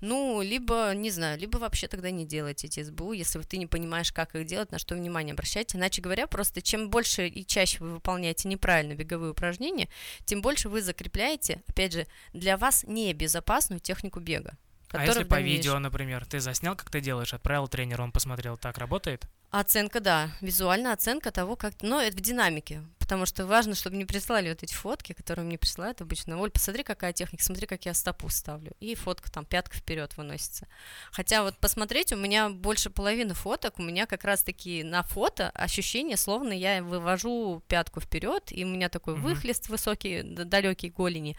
ну, 0.00 0.42
либо, 0.42 0.92
не 0.94 1.10
знаю, 1.10 1.38
либо 1.38 1.58
вообще 1.58 1.88
тогда 1.88 2.10
не 2.10 2.26
делайте 2.26 2.66
эти 2.66 2.82
СБУ, 2.82 3.12
если 3.12 3.40
ты 3.42 3.56
не 3.56 3.66
понимаешь, 3.66 4.12
как 4.12 4.34
их 4.34 4.46
делать, 4.46 4.70
на 4.72 4.78
что 4.78 4.94
внимание 4.94 5.32
обращать. 5.32 5.74
Иначе 5.74 6.02
говоря, 6.02 6.26
просто 6.26 6.62
чем 6.62 6.90
больше 6.90 7.26
и 7.26 7.46
чаще 7.46 7.78
вы 7.80 7.94
выполняете 7.94 8.48
неправильно 8.48 8.94
беговые 8.94 9.30
упражнения, 9.30 9.88
тем 10.24 10.42
больше 10.42 10.68
вы 10.68 10.82
закрепляете, 10.82 11.62
опять 11.68 11.92
же, 11.92 12.06
для 12.32 12.56
вас 12.56 12.84
небезопасную 12.86 13.80
технику 13.80 14.20
бега. 14.20 14.56
А 14.94 15.06
если 15.06 15.24
по 15.24 15.40
видео, 15.40 15.78
например, 15.78 16.24
ты 16.26 16.40
заснял, 16.40 16.76
как 16.76 16.90
ты 16.90 17.00
делаешь, 17.00 17.34
отправил 17.34 17.68
тренеру, 17.68 18.04
он 18.04 18.12
посмотрел, 18.12 18.56
так 18.56 18.78
работает? 18.78 19.26
Оценка, 19.50 20.00
да, 20.00 20.30
визуальная 20.40 20.92
оценка 20.92 21.30
того, 21.30 21.54
как, 21.54 21.74
но 21.80 22.00
это 22.00 22.16
в 22.16 22.20
динамике. 22.20 22.82
потому 22.98 23.26
что 23.26 23.44
важно, 23.44 23.74
чтобы 23.74 23.96
мне 23.96 24.06
прислали 24.06 24.48
вот 24.48 24.62
эти 24.62 24.72
фотки, 24.72 25.12
которые 25.12 25.44
мне 25.44 25.58
присылают 25.58 26.00
обычно. 26.00 26.40
Оль, 26.40 26.50
посмотри, 26.50 26.82
какая 26.82 27.12
техника, 27.12 27.44
смотри, 27.44 27.66
как 27.66 27.84
я 27.84 27.92
стопу 27.92 28.30
ставлю. 28.30 28.72
И 28.80 28.94
фотка 28.94 29.30
там 29.30 29.44
пятка 29.44 29.76
вперед 29.76 30.16
выносится. 30.16 30.66
Хотя 31.12 31.42
вот 31.42 31.58
посмотреть, 31.58 32.12
у 32.12 32.16
меня 32.16 32.48
больше 32.48 32.88
половины 32.88 33.34
фоток, 33.34 33.78
у 33.78 33.82
меня 33.82 34.06
как 34.06 34.24
раз-таки 34.24 34.82
на 34.82 35.02
фото 35.02 35.50
ощущение, 35.50 36.16
словно 36.16 36.52
я 36.52 36.82
вывожу 36.82 37.62
пятку 37.68 38.00
вперед, 38.00 38.44
и 38.50 38.64
у 38.64 38.68
меня 38.68 38.88
такой 38.88 39.14
mm-hmm. 39.14 39.20
выхлест 39.20 39.68
высокий, 39.68 40.22
далекий 40.22 40.88
голени. 40.88 41.36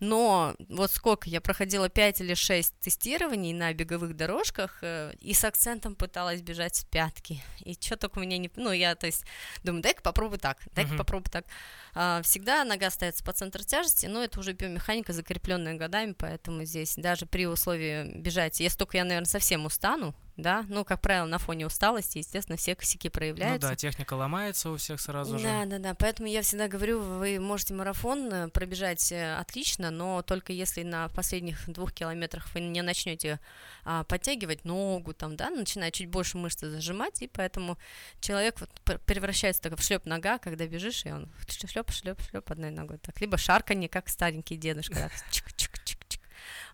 Но 0.00 0.54
вот 0.68 0.90
сколько 0.90 1.28
я 1.28 1.40
проходила 1.40 1.88
5 1.88 2.20
или 2.20 2.34
6 2.34 2.78
тестирований 2.80 3.52
на 3.52 3.72
беговых 3.72 4.16
дорожках 4.16 4.78
э, 4.82 5.12
и 5.20 5.32
с 5.32 5.44
акцентом 5.44 5.94
пыталась 5.94 6.42
бежать 6.42 6.76
с 6.76 6.84
пятки. 6.84 7.42
И 7.60 7.74
что 7.74 7.96
только 7.96 8.18
у 8.18 8.22
меня 8.22 8.38
не... 8.38 8.50
Ну, 8.56 8.72
я, 8.72 8.94
то 8.94 9.06
есть, 9.06 9.24
думаю, 9.62 9.82
дай-ка 9.82 10.02
попробуй 10.02 10.38
так, 10.38 10.58
дай-ка 10.74 10.94
uh-huh. 10.94 10.98
попробуй 10.98 11.30
так. 11.30 11.46
А, 11.94 12.20
всегда 12.22 12.64
нога 12.64 12.90
ставится 12.90 13.24
по 13.24 13.32
центру 13.32 13.62
тяжести, 13.62 14.06
но 14.06 14.22
это 14.22 14.38
уже 14.40 14.52
биомеханика, 14.52 15.12
закрепленная 15.12 15.74
годами, 15.74 16.12
поэтому 16.12 16.64
здесь 16.64 16.94
даже 16.96 17.26
при 17.26 17.46
условии 17.46 18.18
бежать, 18.18 18.60
если 18.60 18.78
только 18.78 18.98
я, 18.98 19.04
наверное, 19.04 19.26
совсем 19.26 19.64
устану, 19.64 20.14
да, 20.36 20.64
ну, 20.68 20.84
как 20.84 21.00
правило, 21.00 21.26
на 21.26 21.38
фоне 21.38 21.66
усталости, 21.66 22.18
естественно, 22.18 22.56
все 22.56 22.74
косяки 22.74 23.08
проявляются. 23.08 23.68
Ну 23.68 23.72
да, 23.72 23.76
техника 23.76 24.14
ломается 24.14 24.70
у 24.70 24.76
всех 24.76 25.00
сразу 25.00 25.38
же. 25.38 25.44
Да, 25.44 25.64
да, 25.64 25.78
да, 25.78 25.94
поэтому 25.94 26.28
я 26.28 26.42
всегда 26.42 26.68
говорю, 26.68 27.00
вы 27.00 27.40
можете 27.40 27.74
марафон 27.74 28.32
э, 28.32 28.48
пробежать 28.48 29.12
э, 29.12 29.36
отлично, 29.36 29.90
но 29.90 30.22
только 30.22 30.52
если 30.52 30.82
на 30.82 31.08
последних 31.08 31.68
двух 31.70 31.92
километрах 31.92 32.52
вы 32.54 32.60
не 32.60 32.82
начнете 32.82 33.40
а, 33.84 34.04
подтягивать 34.04 34.64
ногу, 34.64 35.14
там, 35.14 35.36
да, 35.36 35.48
начинает 35.48 35.94
чуть 35.94 36.08
больше 36.08 36.36
мышцы 36.36 36.68
зажимать, 36.68 37.22
и 37.22 37.28
поэтому 37.28 37.78
человек 38.20 38.60
вот 38.60 38.70
превращается 39.06 39.62
так 39.62 39.78
в 39.78 39.82
шлеп 39.82 40.06
нога, 40.06 40.38
когда 40.38 40.66
бежишь, 40.66 41.06
и 41.06 41.12
он 41.12 41.30
шлеп, 41.48 41.90
шлеп, 41.90 42.20
шлеп 42.20 42.50
одной 42.50 42.70
ногой, 42.70 42.98
так, 42.98 43.20
либо 43.20 43.38
шарканье, 43.38 43.88
как 43.88 44.08
старенький 44.08 44.56
дедушка, 44.56 45.10
чик, 45.30 45.52
чик, 45.54 45.84
чик, 45.84 45.95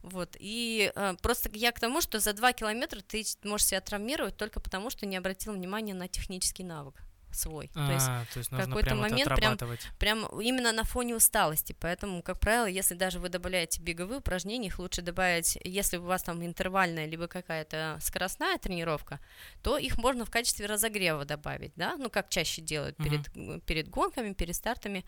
вот. 0.03 0.37
И 0.39 0.93
э, 0.95 1.15
просто 1.23 1.51
я 1.53 1.73
к 1.73 1.81
тому, 1.81 2.01
что 2.01 2.21
за 2.21 2.33
два 2.33 2.53
километра 2.53 3.01
ты 3.01 3.25
можешь 3.45 3.69
себя 3.69 3.81
травмировать 3.81 4.37
только 4.37 4.61
потому, 4.61 4.91
что 4.91 5.07
не 5.07 5.17
обратил 5.17 5.53
внимания 5.53 5.95
на 5.95 6.09
технический 6.09 6.65
навык 6.65 7.03
свой. 7.35 7.71
А, 7.75 7.87
то 7.87 7.93
есть, 7.93 8.07
то 8.33 8.39
есть 8.39 8.51
какой-то 8.51 8.95
момент 8.95 9.35
прям, 9.35 9.59
прям 9.99 10.41
именно 10.41 10.73
на 10.73 10.85
фоне 10.85 11.17
усталости. 11.17 11.75
Поэтому, 11.81 12.23
как 12.23 12.39
правило, 12.41 12.67
если 12.67 12.95
даже 12.95 13.19
вы 13.19 13.29
добавляете 13.29 13.81
беговые 13.81 14.19
упражнения, 14.19 14.69
их 14.69 14.79
лучше 14.79 15.03
добавить, 15.03 15.59
если 15.65 15.97
у 15.97 16.03
вас 16.03 16.23
там 16.23 16.45
интервальная 16.45 17.07
либо 17.07 17.29
какая-то 17.29 17.99
скоростная 18.01 18.59
тренировка, 18.59 19.21
то 19.63 19.79
их 19.79 19.99
можно 19.99 20.25
в 20.25 20.31
качестве 20.31 20.67
разогрева 20.67 21.25
добавить, 21.25 21.73
да, 21.77 21.97
ну 21.97 22.11
как 22.11 22.29
чаще 22.29 22.61
делают 22.61 22.99
uh-huh. 22.99 23.25
перед, 23.33 23.65
перед 23.65 23.89
гонками, 23.89 24.33
перед 24.33 24.55
стартами. 24.55 25.05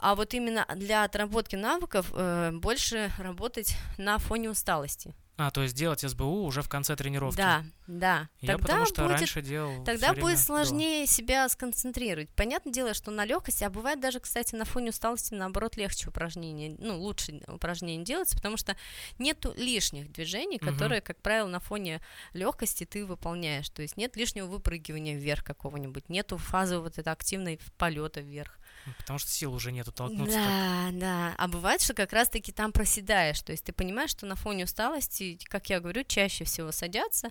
А 0.00 0.14
вот 0.14 0.34
именно 0.34 0.66
для 0.76 1.04
отработки 1.04 1.56
навыков 1.56 2.10
э, 2.14 2.50
больше 2.52 3.10
работать 3.18 3.76
на 3.98 4.18
фоне 4.18 4.50
усталости. 4.50 5.14
А, 5.42 5.50
то 5.50 5.62
есть 5.62 5.74
делать 5.74 6.00
СБУ 6.00 6.44
уже 6.44 6.60
в 6.60 6.68
конце 6.68 6.94
тренировки. 6.96 7.38
Да, 7.38 7.64
да. 7.86 8.28
Я 8.42 8.52
тогда 8.52 8.62
потому 8.62 8.84
что 8.84 9.02
будет, 9.04 9.16
раньше 9.20 9.40
делал. 9.40 9.82
Тогда 9.84 10.12
будет 10.12 10.38
сложнее 10.38 11.06
было. 11.06 11.06
себя 11.06 11.48
сконцентрировать. 11.48 12.28
Понятное 12.36 12.70
дело, 12.74 12.92
что 12.92 13.10
на 13.10 13.24
легкости, 13.24 13.64
а 13.64 13.70
бывает 13.70 14.00
даже, 14.00 14.20
кстати, 14.20 14.54
на 14.54 14.66
фоне 14.66 14.90
усталости, 14.90 15.32
наоборот, 15.32 15.78
легче 15.78 16.10
упражнения, 16.10 16.76
ну, 16.78 16.98
лучше 16.98 17.40
упражнения 17.48 18.04
делать, 18.04 18.30
потому 18.34 18.58
что 18.58 18.76
нету 19.18 19.54
лишних 19.56 20.12
движений, 20.12 20.58
которые, 20.58 21.00
угу. 21.00 21.06
как 21.06 21.22
правило, 21.22 21.48
на 21.48 21.60
фоне 21.60 22.02
легкости 22.34 22.84
ты 22.84 23.06
выполняешь. 23.06 23.70
То 23.70 23.80
есть 23.80 23.96
нет 23.96 24.16
лишнего 24.16 24.46
выпрыгивания 24.46 25.16
вверх 25.16 25.42
какого-нибудь, 25.42 26.10
нету 26.10 26.36
фазы 26.36 26.78
вот 26.80 26.98
этой 26.98 27.14
активной 27.14 27.58
полета 27.78 28.20
вверх. 28.20 28.58
Потому 28.98 29.18
что 29.18 29.30
сил 29.30 29.54
уже 29.54 29.72
нету 29.72 29.92
толкнуться. 29.92 30.36
Да, 30.36 30.86
так. 30.86 30.98
да. 30.98 31.34
А 31.36 31.48
бывает, 31.48 31.80
что 31.80 31.94
как 31.94 32.12
раз-таки 32.12 32.52
там 32.52 32.72
проседаешь. 32.72 33.40
То 33.42 33.52
есть 33.52 33.64
ты 33.64 33.72
понимаешь, 33.72 34.10
что 34.10 34.26
на 34.26 34.36
фоне 34.36 34.64
усталости, 34.64 35.38
как 35.44 35.70
я 35.70 35.80
говорю, 35.80 36.02
чаще 36.04 36.44
всего 36.44 36.72
садятся. 36.72 37.30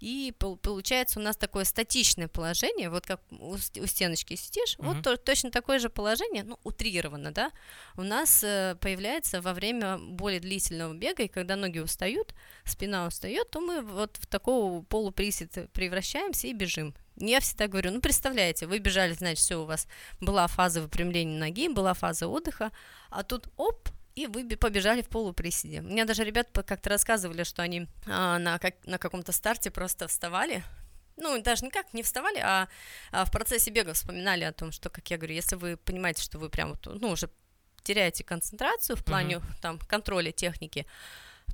И 0.00 0.34
получается 0.38 1.18
у 1.18 1.22
нас 1.22 1.36
такое 1.36 1.64
статичное 1.64 2.28
положение, 2.28 2.90
вот 2.90 3.06
как 3.06 3.20
у, 3.30 3.54
у 3.54 3.86
стеночки 3.86 4.34
сидишь, 4.34 4.76
угу. 4.78 4.88
вот 4.88 5.02
то, 5.02 5.16
точно 5.16 5.50
такое 5.50 5.78
же 5.78 5.88
положение, 5.88 6.44
ну, 6.44 6.58
утрированно, 6.64 7.32
да, 7.32 7.50
у 7.96 8.02
нас 8.02 8.44
э, 8.44 8.76
появляется 8.80 9.40
во 9.40 9.54
время 9.54 9.96
более 9.98 10.40
длительного 10.40 10.92
бега, 10.92 11.22
и 11.22 11.28
когда 11.28 11.56
ноги 11.56 11.78
устают, 11.78 12.34
спина 12.64 13.06
устает, 13.06 13.50
то 13.50 13.60
мы 13.60 13.80
вот 13.80 14.18
в 14.20 14.26
такого 14.26 14.82
полуприсед 14.82 15.70
превращаемся 15.72 16.48
и 16.48 16.52
бежим. 16.52 16.94
Я 17.16 17.40
всегда 17.40 17.66
говорю, 17.66 17.92
ну, 17.92 18.00
представляете, 18.00 18.66
вы 18.66 18.78
бежали, 18.78 19.12
значит, 19.12 19.38
все, 19.38 19.56
у 19.56 19.64
вас 19.64 19.88
была 20.20 20.46
фаза 20.46 20.82
выпрямления 20.82 21.38
ноги, 21.38 21.68
была 21.68 21.94
фаза 21.94 22.28
отдыха, 22.28 22.72
а 23.10 23.22
тут 23.22 23.48
оп, 23.56 23.88
и 24.14 24.26
вы 24.26 24.44
побежали 24.56 25.02
в 25.02 25.08
полуприседе. 25.08 25.80
Мне 25.80 26.04
даже 26.04 26.24
ребят 26.24 26.48
как-то 26.52 26.90
рассказывали, 26.90 27.44
что 27.44 27.62
они 27.62 27.86
а, 28.06 28.38
на, 28.38 28.58
как, 28.58 28.74
на 28.84 28.98
каком-то 28.98 29.32
старте 29.32 29.70
просто 29.70 30.08
вставали, 30.08 30.62
ну, 31.16 31.40
даже 31.40 31.64
никак 31.64 31.94
не 31.94 32.02
вставали, 32.02 32.38
а, 32.38 32.68
а 33.10 33.24
в 33.24 33.30
процессе 33.30 33.70
бега 33.70 33.94
вспоминали 33.94 34.44
о 34.44 34.52
том, 34.52 34.70
что, 34.70 34.90
как 34.90 35.10
я 35.10 35.16
говорю, 35.16 35.34
если 35.34 35.56
вы 35.56 35.76
понимаете, 35.76 36.22
что 36.22 36.38
вы 36.38 36.50
прям, 36.50 36.70
вот, 36.70 36.86
ну, 37.00 37.08
уже 37.08 37.30
теряете 37.82 38.24
концентрацию 38.24 38.96
в 38.96 39.04
плане, 39.04 39.36
uh-huh. 39.36 39.60
там, 39.62 39.78
контроля 39.78 40.32
техники, 40.32 40.86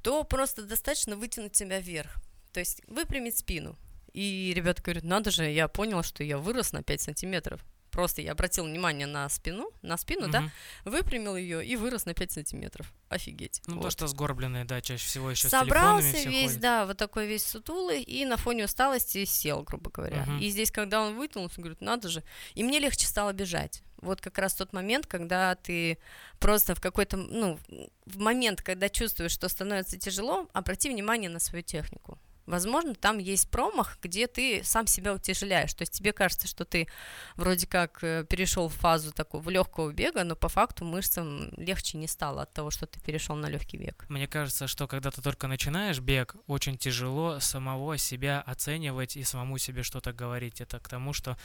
то 0.03 0.25
просто 0.25 0.63
достаточно 0.63 1.15
вытянуть 1.15 1.55
себя 1.55 1.79
вверх. 1.79 2.17
То 2.53 2.61
есть 2.61 2.83
выпрямить 2.89 3.39
спину, 3.39 3.77
и 4.13 4.53
ребята 4.55 4.83
говорят, 4.83 5.05
надо 5.05 5.31
же, 5.31 5.45
я 5.51 5.69
понял, 5.69 6.03
что 6.03 6.23
я 6.25 6.39
вырос 6.39 6.73
на 6.73 6.83
5 6.83 7.01
сантиметров. 7.01 7.65
Просто 7.93 8.23
я 8.23 8.33
обратил 8.33 8.65
внимание 8.65 9.07
на 9.07 9.29
спину, 9.29 9.71
на 9.83 9.99
спину, 9.99 10.23
угу. 10.23 10.33
да, 10.33 10.51
выпрямил 10.87 11.37
ее 11.37 11.65
и 11.65 11.77
вырос 11.77 12.07
на 12.07 12.15
5 12.15 12.33
сантиметров. 12.33 12.91
Офигеть. 13.11 13.61
Ну, 13.67 13.77
вот. 13.77 13.83
то, 13.83 13.91
что 13.91 14.07
сгорбленные, 14.07 14.65
да, 14.65 14.81
чаще 14.81 15.05
всего 15.05 15.31
еще 15.31 15.49
Собрался 15.49 16.17
с 16.17 16.25
весь, 16.25 16.57
да, 16.57 16.87
вот 16.87 16.97
такой 16.97 17.27
весь 17.27 17.45
сутулый, 17.45 18.03
и 18.03 18.25
на 18.25 18.39
фоне 18.39 18.65
усталости 18.65 19.27
сел, 19.27 19.63
грубо 19.63 19.91
говоря. 19.91 20.23
Угу. 20.23 20.39
И 20.39 20.49
здесь, 20.49 20.71
когда 20.71 21.03
он 21.03 21.17
вытянулся, 21.17 21.61
говорит, 21.61 21.83
надо 21.83 22.09
же. 22.09 22.25
И 22.55 22.65
мне 22.65 22.79
легче 22.79 23.07
стало 23.07 23.35
бежать. 23.35 23.83
Вот 23.99 24.23
как 24.23 24.39
раз 24.39 24.55
тот 24.55 24.73
момент, 24.73 25.07
когда 25.07 25.55
ты 25.55 25.99
просто 26.41 26.75
в 26.75 26.81
какой-то, 26.81 27.19
ну, 27.19 27.59
в 28.07 28.19
момент, 28.19 28.63
когда 28.63 28.89
чувствуешь, 28.89 29.33
что 29.33 29.51
становится 29.51 29.99
тяжело, 29.99 30.49
обрати 30.55 30.89
внимание 30.89 31.29
на 31.29 31.39
свою 31.39 31.63
технику. 31.63 32.19
Возможно, 32.47 32.95
там 32.95 33.19
есть 33.19 33.51
промах, 33.51 33.99
где 34.03 34.27
ты 34.27 34.63
сам 34.65 34.87
себя 34.87 35.15
утяжеляешь. 35.15 35.75
То 35.75 35.83
есть 35.83 35.93
тебе 35.93 36.13
кажется, 36.13 36.49
что 36.49 36.65
ты 36.65 36.89
вроде 37.37 37.67
как 37.67 38.03
э, 38.03 38.25
перешел 38.29 38.69
в 38.69 38.75
фазу 38.75 39.13
такого 39.13 39.49
легкого 39.49 39.93
бега, 39.93 40.25
но 40.25 40.37
по 40.37 40.49
факту 40.49 40.85
мышцам 40.85 41.53
легче 41.57 41.99
не 41.99 42.09
стало 42.09 42.43
от 42.43 42.53
того, 42.53 42.71
что 42.71 42.87
ты 42.87 43.01
перешел 43.01 43.37
на 43.37 43.47
легкий 43.47 43.77
бег. 43.77 44.07
Мне 44.09 44.27
кажется, 44.27 44.67
что 44.67 44.89
когда 44.89 45.11
ты 45.11 45.23
только 45.23 45.47
начинаешь 45.47 46.01
бег, 46.01 46.37
очень 46.47 46.77
тяжело 46.77 47.39
самого 47.41 47.97
себя 47.99 48.41
оценивать 48.41 49.17
и 49.17 49.23
самому 49.23 49.59
себе 49.59 49.83
что-то 49.83 50.13
говорить. 50.13 50.61
Это 50.61 50.79
к 50.81 50.89
тому, 50.89 51.13
что 51.13 51.37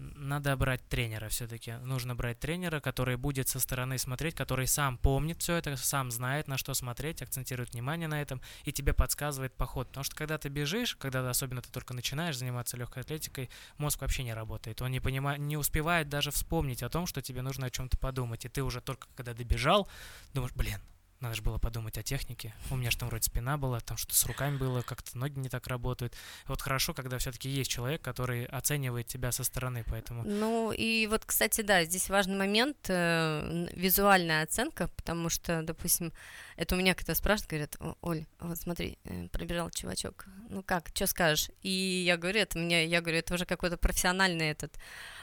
надо 0.00 0.56
брать 0.56 0.86
тренера 0.88 1.28
все-таки. 1.28 1.72
Нужно 1.82 2.14
брать 2.14 2.40
тренера, 2.40 2.80
который 2.80 3.16
будет 3.16 3.48
со 3.48 3.60
стороны 3.60 3.98
смотреть, 3.98 4.34
который 4.34 4.66
сам 4.66 4.98
помнит 4.98 5.40
все 5.42 5.56
это, 5.56 5.76
сам 5.76 6.10
знает, 6.10 6.48
на 6.48 6.56
что 6.56 6.74
смотреть, 6.74 7.22
акцентирует 7.22 7.72
внимание 7.72 8.08
на 8.08 8.20
этом 8.20 8.40
и 8.64 8.72
тебе 8.72 8.92
подсказывает 8.92 9.54
поход. 9.54 9.88
Потому 9.88 10.04
что 10.04 10.16
когда 10.16 10.38
ты 10.38 10.48
бежишь, 10.48 10.96
когда 10.96 11.28
особенно 11.28 11.62
ты 11.62 11.70
только 11.70 11.94
начинаешь 11.94 12.36
заниматься 12.36 12.76
легкой 12.76 13.02
атлетикой, 13.02 13.50
мозг 13.78 14.00
вообще 14.00 14.22
не 14.24 14.34
работает. 14.34 14.80
Он 14.82 14.90
не, 14.90 15.00
понимает, 15.00 15.38
не 15.40 15.56
успевает 15.56 16.08
даже 16.08 16.30
вспомнить 16.30 16.82
о 16.82 16.88
том, 16.88 17.06
что 17.06 17.22
тебе 17.22 17.42
нужно 17.42 17.66
о 17.66 17.70
чем-то 17.70 17.98
подумать. 17.98 18.44
И 18.44 18.48
ты 18.48 18.62
уже 18.62 18.80
только 18.80 19.08
когда 19.14 19.34
добежал, 19.34 19.88
думаешь, 20.32 20.54
блин, 20.54 20.80
надо 21.20 21.34
же 21.34 21.42
было 21.42 21.58
подумать 21.58 21.98
о 21.98 22.02
технике. 22.02 22.54
У 22.70 22.76
меня 22.76 22.90
же 22.90 22.96
там 22.96 23.08
вроде 23.08 23.24
спина 23.24 23.58
была, 23.58 23.80
там 23.80 23.96
что-то 23.96 24.14
с 24.14 24.24
руками 24.24 24.56
было, 24.56 24.82
как-то 24.82 25.16
ноги 25.18 25.38
не 25.38 25.48
так 25.48 25.66
работают. 25.66 26.14
Вот 26.46 26.62
хорошо, 26.62 26.94
когда 26.94 27.18
все-таки 27.18 27.48
есть 27.48 27.70
человек, 27.70 28.00
который 28.00 28.46
оценивает 28.46 29.06
тебя 29.06 29.30
со 29.30 29.44
стороны, 29.44 29.84
поэтому. 29.86 30.24
Ну 30.24 30.72
и 30.72 31.06
вот, 31.06 31.24
кстати, 31.24 31.60
да, 31.60 31.84
здесь 31.84 32.08
важный 32.08 32.36
момент 32.36 32.78
э, 32.88 33.68
визуальная 33.74 34.42
оценка, 34.42 34.88
потому 34.96 35.28
что, 35.28 35.62
допустим, 35.62 36.12
это 36.56 36.74
у 36.74 36.78
меня 36.78 36.94
кто-то 36.94 37.14
спрашивает, 37.14 37.50
говорят, 37.50 37.96
Оль, 38.00 38.26
вот 38.38 38.58
смотри, 38.58 38.98
э, 39.04 39.28
пробежал 39.28 39.70
чувачок, 39.70 40.26
ну 40.48 40.62
как, 40.62 40.88
что 40.94 41.06
скажешь? 41.06 41.50
И 41.62 41.70
я 41.70 42.16
говорю, 42.16 42.40
это 42.40 42.58
мне, 42.58 42.86
я 42.86 43.00
говорю, 43.00 43.18
это 43.18 43.34
уже 43.34 43.44
какой-то 43.44 43.76
профессиональный 43.76 44.50
этот 44.50 44.78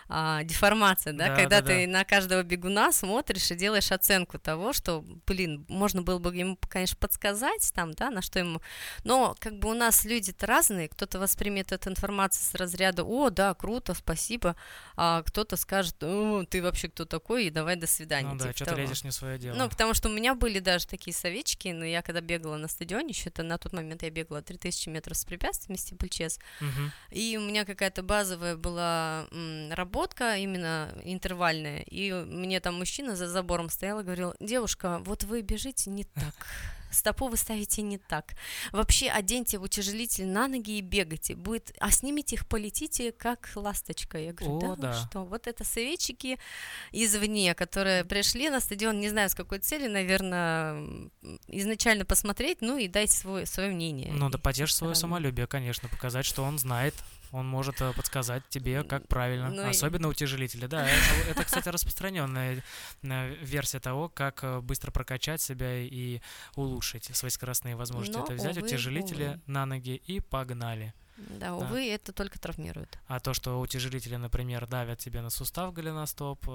а, 0.10 0.44
деформация, 0.44 1.14
да, 1.14 1.28
да 1.28 1.36
когда 1.36 1.62
да, 1.62 1.68
ты 1.68 1.86
да. 1.86 1.92
на 1.92 2.04
каждого 2.06 2.44
бегуна 2.44 2.92
смотришь 2.92 3.52
и 3.52 3.56
делаешь 3.56 3.92
оценку 3.92 4.40
того, 4.40 4.74
что, 4.74 5.04
блин, 5.26 5.66
можно 5.68 6.02
было 6.02 6.20
бы 6.20 6.36
ему, 6.36 6.58
конечно, 6.70 6.98
подсказать 7.00 7.72
там, 7.74 7.94
да, 7.94 8.10
на 8.10 8.22
что 8.22 8.40
ему, 8.40 8.62
но 9.04 9.36
как 9.40 9.60
бы 9.60 9.70
у 9.70 9.74
нас 9.74 10.06
люди-то 10.06 10.46
разные, 10.46 10.88
кто-то 10.88 11.20
воспримет 11.20 11.72
эту 11.72 11.90
информацию 11.90 12.44
с 12.44 12.54
разряда, 12.56 13.04
о, 13.04 13.30
да, 13.30 13.54
круто, 13.54 13.94
спасибо, 13.94 14.56
а 14.96 15.24
кто-то 15.24 15.58
скажет, 15.58 15.96
о, 16.02 16.46
ты 16.46 16.62
вообще 16.62 16.88
кто 16.90 17.06
такой, 17.06 17.46
и 17.46 17.50
давай 17.50 17.76
до 17.76 17.88
свидания. 17.88 18.30
Ну 18.30 18.38
да, 18.38 18.54
типа 18.54 18.56
что 18.56 18.76
ты 18.76 18.82
лезешь 18.82 19.04
не 19.04 19.12
свое 19.12 19.38
дело. 19.38 19.56
Ну, 19.56 19.70
потому 19.70 19.94
что 19.94 20.10
у 20.10 20.12
меня 20.12 20.36
были 20.36 20.60
даже 20.60 20.88
такие 20.88 21.14
советчики, 21.14 21.70
но 21.70 21.86
я 21.86 22.02
когда 22.02 22.22
бегала 22.22 22.58
на 22.58 22.68
стадионе, 22.68 23.10
еще 23.10 23.30
это 23.30 23.44
на 23.44 23.58
тот 23.58 23.74
момент 23.74 24.04
я 24.04 24.10
бегала 24.10 24.42
3000 24.42 24.90
метров 24.90 25.18
с 25.18 25.26
препятствиями, 25.26 25.78
степлчес, 25.78 26.40
Мгм. 26.62 26.92
и 27.12 27.38
у 27.38 27.42
меня 27.42 27.66
какая-то 27.66 28.04
базовая 28.04 28.56
была 28.56 29.28
м, 29.32 29.72
работка, 29.98 30.38
именно 30.38 30.94
интервальная, 31.04 31.80
и 31.80 32.12
мне 32.12 32.60
там 32.60 32.76
мужчина 32.76 33.16
за 33.16 33.28
забором 33.28 33.70
стоял 33.70 34.00
и 34.00 34.04
говорил, 34.04 34.36
девушка, 34.40 35.00
вот 35.06 35.24
вы 35.24 35.42
бежите 35.42 35.90
не 35.90 36.04
так, 36.04 36.36
стопу 36.92 37.28
вы 37.28 37.36
ставите 37.38 37.82
не 37.82 37.98
так. 37.98 38.36
Вообще 38.72 39.10
оденьте 39.10 39.58
утяжелитель 39.58 40.28
на 40.28 40.48
ноги 40.48 40.78
и 40.78 40.82
бегайте. 40.82 41.36
Будет, 41.36 41.76
а 41.80 41.90
снимите 41.90 42.36
их, 42.36 42.48
полетите, 42.48 43.12
как 43.12 43.50
ласточка. 43.56 44.20
Я 44.20 44.34
говорю, 44.34 44.58
О, 44.58 44.62
да, 44.62 44.68
ну 44.68 44.76
да. 44.76 44.94
что, 44.94 45.26
вот 45.26 45.48
это 45.48 45.64
советчики 45.64 46.38
извне, 46.92 47.56
которые 47.56 48.06
пришли 48.06 48.50
на 48.50 48.60
стадион, 48.60 49.00
не 49.00 49.10
знаю 49.10 49.30
с 49.30 49.36
какой 49.36 49.60
целью, 49.60 49.92
наверное, 49.92 51.10
изначально 51.48 52.06
посмотреть, 52.06 52.62
ну 52.62 52.78
и 52.78 52.88
дать 52.88 53.12
свой, 53.12 53.48
свое 53.48 53.72
мнение. 53.72 54.14
Ну 54.14 54.30
да 54.30 54.38
потешь 54.38 54.76
свое 54.76 54.94
самолюбие, 54.94 55.48
конечно, 55.48 55.90
показать, 55.90 56.26
что 56.26 56.44
он 56.44 56.60
знает, 56.60 56.94
он 57.32 57.48
может 57.48 57.82
э, 57.82 57.94
подсказать 57.94 58.44
тебе, 58.50 58.84
как 58.84 59.08
правильно. 59.08 59.50
Ну 59.50 59.64
и- 59.64 59.70
Особенно 59.70 60.08
утяжелители. 60.08 60.66
Да, 60.68 60.88
это, 60.90 61.30
это, 61.32 61.44
кстати, 61.44 61.70
распространенная 61.70 62.64
э, 63.04 63.36
версия 63.42 63.80
того, 63.80 64.10
как 64.10 64.44
э, 64.44 64.60
быстро 64.62 64.92
прокачать 64.92 65.42
себя 65.42 65.78
и 65.80 66.22
улучшить 66.56 67.16
свои 67.16 67.30
скоростные 67.32 67.76
возможности. 67.76 68.18
Но, 68.18 68.24
это 68.24 68.34
взять 68.34 68.58
увы, 68.58 68.68
утяжелители 68.68 69.26
увы. 69.28 69.42
на 69.48 69.66
ноги 69.66 69.96
и 69.96 70.20
погнали. 70.20 70.94
Да, 71.18 71.56
увы, 71.56 71.90
это 71.90 72.14
только 72.14 72.40
травмирует. 72.40 73.00
А 73.08 73.20
то, 73.20 73.34
что 73.34 73.60
утяжелители, 73.60 74.16
например, 74.18 74.68
давят 74.68 75.00
тебе 75.00 75.22
на 75.22 75.30
сустав 75.32 75.74
голеностоп, 75.74 76.46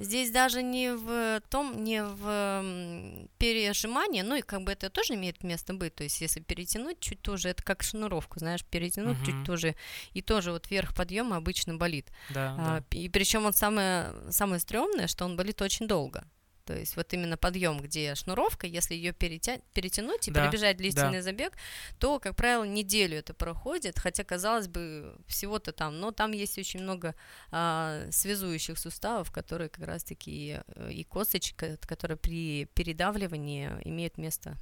Здесь 0.00 0.30
даже 0.30 0.62
не 0.62 0.94
в 0.94 1.42
том, 1.50 1.84
не 1.84 2.02
в 2.02 3.28
пережимании, 3.38 4.22
ну 4.22 4.34
и 4.36 4.40
как 4.40 4.62
бы 4.64 4.72
это 4.72 4.88
тоже 4.88 5.14
имеет 5.14 5.44
место 5.44 5.74
быть, 5.74 5.94
то 5.94 6.04
есть 6.04 6.22
если 6.22 6.40
перетянуть 6.40 7.00
чуть 7.00 7.20
тоже, 7.20 7.50
это 7.50 7.62
как 7.62 7.82
шнуровку, 7.82 8.38
знаешь, 8.38 8.64
перетянуть 8.64 9.18
Мгм. 9.18 9.24
чуть 9.26 9.42
тоже, 9.46 9.74
и 10.14 10.22
тоже 10.22 10.52
вот 10.52 10.70
верх 10.70 10.94
подъема 10.94 11.36
обычно 11.36 11.76
болит. 11.76 12.06
да, 12.30 12.54
А, 12.56 12.80
да. 12.80 12.84
и 12.98 13.08
причем 13.10 13.44
он 13.44 13.52
самое, 13.52 14.14
самое 14.30 14.58
стрёмное, 14.60 15.06
что 15.06 15.26
он 15.26 15.36
болит 15.36 15.60
очень 15.60 15.86
долго. 15.86 16.24
То 16.70 16.78
есть 16.78 16.94
вот 16.94 17.12
именно 17.12 17.36
подъем, 17.36 17.80
где 17.80 18.14
шнуровка, 18.14 18.64
если 18.68 18.94
ее 18.94 19.12
перетянуть 19.12 20.28
и 20.28 20.30
Да, 20.30 20.44
пробежать 20.44 20.76
длительный 20.76 21.20
забег, 21.20 21.54
то, 21.98 22.20
как 22.20 22.36
правило, 22.36 22.62
неделю 22.62 23.18
это 23.18 23.34
проходит, 23.34 23.98
хотя, 23.98 24.22
казалось 24.22 24.68
бы, 24.68 25.16
всего-то 25.26 25.72
там, 25.72 25.98
но 25.98 26.12
там 26.12 26.30
есть 26.30 26.56
очень 26.58 26.80
много 26.80 27.16
а, 27.50 28.06
связующих 28.12 28.78
суставов, 28.78 29.32
которые 29.32 29.68
как 29.68 29.84
раз-таки 29.84 30.60
э, 30.64 30.92
и 30.92 31.02
косточка, 31.02 31.76
которая 31.80 32.16
при 32.16 32.66
передавливании 32.66 33.70
имеет 33.84 34.16
место 34.16 34.56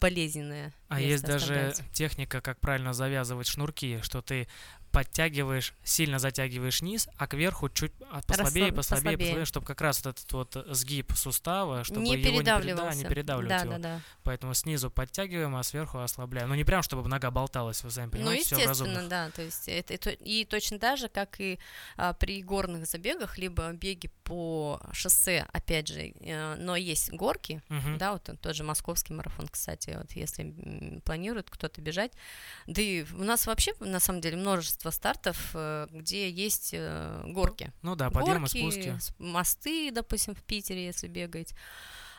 болезненное. 0.00 0.74
А 0.88 1.00
место 1.00 1.08
есть 1.08 1.24
даже 1.24 1.74
техника, 1.94 2.42
как 2.42 2.60
правильно 2.60 2.92
завязывать 2.92 3.46
шнурки, 3.46 4.00
что 4.02 4.20
ты 4.20 4.48
подтягиваешь, 4.94 5.74
сильно 5.84 6.18
затягиваешь 6.18 6.80
низ, 6.82 7.08
а 7.18 7.26
кверху 7.26 7.68
чуть 7.68 7.92
а, 8.10 8.22
послабее, 8.22 8.68
Расслаб- 8.68 8.74
послабее, 8.74 8.74
послабее, 8.74 9.18
послабее. 9.18 9.44
чтобы 9.44 9.66
как 9.66 9.80
раз 9.80 10.04
вот 10.04 10.16
этот 10.18 10.32
вот 10.32 10.66
сгиб 10.70 11.12
сустава, 11.16 11.84
чтобы 11.84 12.00
не 12.02 12.12
его 12.16 12.16
не, 12.16 12.22
переда- 12.22 12.60
передавливался. 12.60 12.98
не 12.98 13.04
передавливать 13.04 13.48
да, 13.48 13.60
его. 13.62 13.72
да, 13.72 13.78
да. 13.78 14.00
Поэтому 14.22 14.54
снизу 14.54 14.90
подтягиваем, 14.90 15.54
а 15.56 15.62
сверху 15.62 15.98
ослабляем. 15.98 16.48
Ну 16.48 16.54
не 16.54 16.64
прям, 16.64 16.82
чтобы 16.82 17.06
нога 17.08 17.30
болталась, 17.30 17.82
вы 17.82 17.90
сами 17.90 18.06
Ну, 18.06 18.10
понимаете, 18.12 18.44
все 18.44 18.54
в 18.56 18.58
естественно, 18.60 18.88
разумных. 18.90 19.08
да, 19.08 19.30
то 19.30 19.42
есть 19.42 19.68
это, 19.68 19.94
это- 19.94 20.10
и 20.10 20.44
точно 20.44 20.78
так 20.78 20.98
же, 20.98 21.08
как 21.08 21.40
и 21.40 21.58
а, 21.96 22.12
при 22.14 22.42
горных 22.42 22.86
забегах, 22.86 23.36
либо 23.38 23.72
беге 23.72 24.10
по 24.22 24.80
шоссе, 24.92 25.46
опять 25.52 25.88
же, 25.88 26.12
э, 26.20 26.54
но 26.56 26.76
есть 26.76 27.10
горки, 27.12 27.62
Мгм. 27.68 27.98
да, 27.98 28.12
вот 28.12 28.30
тот 28.40 28.54
же 28.56 28.64
московский 28.64 29.12
марафон, 29.12 29.48
кстати, 29.48 29.94
вот 29.96 30.12
если 30.12 31.00
планирует 31.04 31.50
кто-то 31.50 31.80
бежать, 31.80 32.12
да 32.66 32.80
и 32.80 33.04
у 33.12 33.24
нас 33.24 33.46
вообще 33.46 33.72
на 33.80 34.00
самом 34.00 34.20
деле 34.20 34.36
множество 34.36 34.83
стартов, 34.90 35.50
э, 35.54 35.86
где 35.90 36.30
есть 36.30 36.70
э, 36.72 37.22
горки, 37.26 37.72
Ну 37.82 37.96
да, 37.96 38.10
подъемы, 38.10 38.40
горки, 38.40 38.58
спуски. 38.58 38.96
мосты, 39.18 39.90
допустим, 39.92 40.34
в 40.34 40.42
Питере, 40.42 40.84
если 40.86 41.08
бегаете. 41.08 41.56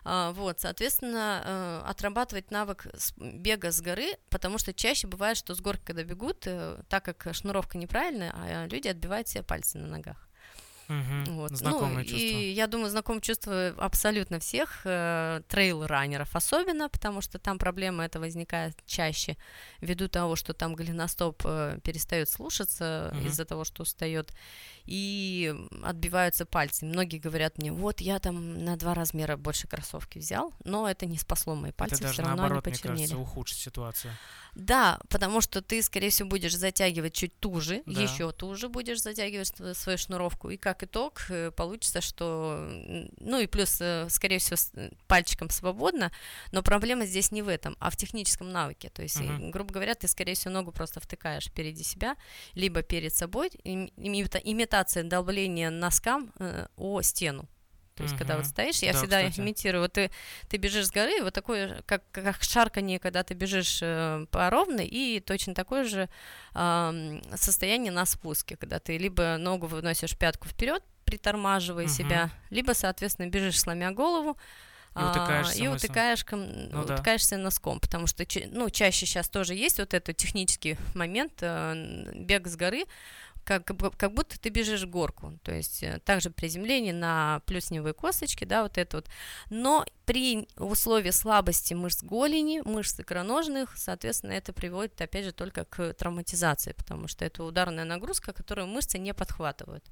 А, 0.04 0.34
Вот, 0.34 0.60
соответственно, 0.60 1.42
э, 1.44 1.82
отрабатывать 1.90 2.52
навык 2.52 2.86
бега 3.18 3.72
с 3.72 3.82
горы, 3.82 4.18
потому 4.30 4.58
что 4.60 4.74
чаще 4.74 5.08
бывает, 5.08 5.36
что 5.38 5.56
с 5.56 5.62
горки, 5.62 5.82
когда 5.84 6.04
бегут, 6.04 6.42
так 6.90 7.04
как 7.04 7.34
шнуровка 7.34 7.78
неправильная, 7.78 8.32
а 8.36 8.68
люди 8.68 8.88
отбивают 8.88 9.28
себе 9.28 9.44
пальцы 9.44 9.78
на 9.80 9.88
ногах. 9.88 10.25
Мгм. 10.88 11.26
Вот. 11.36 11.58
Знакомое 11.58 11.98
ну, 11.98 12.04
чувство. 12.04 12.18
И 12.20 12.52
я 12.52 12.68
думаю, 12.68 12.90
знакомое 12.90 13.22
чувство 13.22 13.74
абсолютно 13.78 14.40
всех 14.40 14.82
э, 14.86 15.42
трейл-раннеров 15.48 16.36
особенно, 16.36 16.90
потому 16.90 17.22
что 17.22 17.40
там 17.40 17.58
проблема 17.58 18.06
эта 18.06 18.20
возникает 18.20 18.76
чаще 18.86 19.38
ввиду 19.82 20.08
того, 20.08 20.36
что 20.36 20.54
там 20.54 20.76
голеностоп 20.76 21.42
э, 21.46 21.80
перестает 21.84 22.30
слушаться 22.30 23.12
Мгм. 23.14 23.28
из-за 23.28 23.46
того, 23.46 23.64
что 23.64 23.84
устает, 23.84 24.34
и 24.86 25.54
отбиваются 25.84 26.46
пальцы. 26.46 26.86
Многие 26.86 27.18
говорят 27.18 27.58
мне, 27.58 27.72
вот 27.72 28.02
я 28.02 28.20
там 28.20 28.64
на 28.64 28.76
два 28.78 28.94
размера 28.94 29.38
больше 29.38 29.68
кроссовки 29.68 30.20
взял, 30.20 30.54
но 30.64 30.90
это 30.90 31.06
не 31.06 31.18
спасло 31.18 31.56
мои 31.56 31.72
пальцы, 31.72 31.96
Это 31.96 32.04
даже 32.04 32.14
все 32.14 32.22
равно 32.24 32.38
наоборот, 32.38 32.66
они 32.68 32.72
мне 32.72 32.78
почернели. 32.80 33.00
кажется, 33.10 33.18
ухудшит 33.18 33.58
ситуацию. 33.58 34.14
Да, 34.54 35.00
потому 35.10 35.42
что 35.42 35.62
ты, 35.62 35.82
скорее 35.82 36.10
всего, 36.12 36.30
будешь 36.30 36.56
затягивать 36.56 37.14
чуть 37.14 37.38
туже, 37.40 37.84
Да. 37.86 38.02
еще 38.02 38.32
туже 38.32 38.70
будешь 38.70 39.02
затягивать 39.02 39.48
св- 39.48 39.76
свою 39.78 39.98
шнуровку, 39.98 40.50
и 40.50 40.56
как 40.58 40.82
итог 40.84 41.26
э, 41.30 41.52
получится, 41.52 42.00
что, 42.00 42.66
ну 43.20 43.40
и 43.40 43.48
плюс, 43.48 43.78
э, 43.82 44.08
скорее 44.10 44.40
всего, 44.40 44.56
э, 44.76 44.92
пальчиком 45.08 45.50
свободно, 45.50 46.10
но 46.54 46.62
проблема 46.64 47.06
здесь 47.06 47.32
не 47.32 47.42
в 47.42 47.50
этом, 47.50 47.76
а 47.80 47.90
в 47.90 47.98
техническом 47.98 48.50
навыке. 48.52 48.90
То 48.90 49.02
есть, 49.02 49.20
Мгм. 49.20 49.52
грубо 49.52 49.74
говоря, 49.74 49.94
ты, 49.94 50.08
скорее 50.08 50.36
всего, 50.36 50.54
ногу 50.54 50.72
просто 50.72 51.02
втыкаешь 51.02 51.48
впереди 51.48 51.84
себя, 51.84 52.16
либо 52.54 52.82
перед 52.82 53.14
собой, 53.14 53.50
им- 53.66 53.92
имита- 53.98 54.40
имитация 54.76 55.04
давления 55.04 55.70
носкам 55.70 56.32
э, 56.40 56.68
о 56.78 57.02
стену. 57.02 57.46
То 57.96 58.04
есть, 58.04 58.18
когда 58.18 58.36
вот 58.36 58.46
стоишь, 58.46 58.80
я 58.80 58.92
Да, 58.92 58.98
всегда 59.00 59.22
кстати. 59.22 59.40
имитирую, 59.40 59.84
вот 59.84 59.94
ты, 59.94 60.12
ты 60.50 60.58
бежишь 60.58 60.88
с 60.88 60.92
горы, 60.92 61.24
вот 61.24 61.34
такое, 61.34 61.82
как, 61.86 62.04
как 62.12 62.44
шарканье, 62.44 63.00
когда 63.00 63.24
ты 63.24 63.34
бежишь 63.36 63.80
э, 63.82 64.26
по 64.32 64.50
ровной, 64.50 64.86
и 64.86 65.22
точно 65.22 65.54
такое 65.54 65.86
же 65.86 66.10
ам, 66.54 67.22
состояние 67.38 67.94
на 67.94 68.06
спуске, 68.06 68.58
когда 68.58 68.80
ты 68.80 68.98
либо 68.98 69.38
ногу 69.38 69.68
выносишь 69.68 70.18
пятку 70.18 70.50
вперед, 70.50 70.84
притормаживая 71.06 71.86
Мгм. 71.86 71.94
себя, 71.94 72.30
либо, 72.50 72.74
соответственно, 72.74 73.28
бежишь, 73.30 73.62
сломя 73.62 73.92
голову, 73.92 74.38
И 74.98 75.04
утыкаешься 75.04 75.58
и 75.58 75.68
утыкаешь 75.68 76.24
ком- 76.26 76.70
Ну 76.72 76.86
да. 76.86 76.96
утыкаешься 76.96 77.38
носком, 77.38 77.80
потому 77.80 78.08
что 78.08 78.26
ну, 78.52 78.70
чаще 78.70 79.06
сейчас 79.06 79.30
тоже 79.30 79.54
есть 79.54 79.80
вот 79.80 79.94
этот 79.94 80.16
технический 80.18 80.78
момент, 80.94 81.34
э, 81.42 82.12
бег 82.16 82.48
с 82.48 82.56
горы, 82.58 82.86
как, 83.46 83.72
как 83.98 84.14
будто 84.14 84.40
ты 84.40 84.50
бежишь 84.50 84.86
горку, 84.86 85.40
то 85.44 85.54
есть 85.54 85.84
э, 85.84 86.00
также 86.04 86.30
приземление 86.30 86.94
на 86.94 87.42
плюсневые 87.46 87.94
косточки, 87.94 88.44
да, 88.44 88.64
вот 88.64 88.78
это 88.78 88.98
вот, 88.98 89.08
но 89.50 89.86
при 90.06 90.48
условии 90.58 91.12
слабости 91.12 91.74
мышц 91.74 92.04
голени, 92.04 92.62
мышц 92.66 93.00
икроножных, 93.00 93.78
соответственно, 93.78 94.32
это 94.32 94.52
приводит, 94.52 95.00
опять 95.00 95.26
же, 95.26 95.32
только 95.32 95.64
к 95.66 95.94
травматизации, 95.94 96.74
потому 96.74 97.08
что 97.08 97.24
это 97.24 97.44
ударная 97.44 97.86
нагрузка, 97.86 98.34
которую 98.34 98.68
мышцы 98.68 98.98
не 98.98 99.14
подхватывают. 99.14 99.86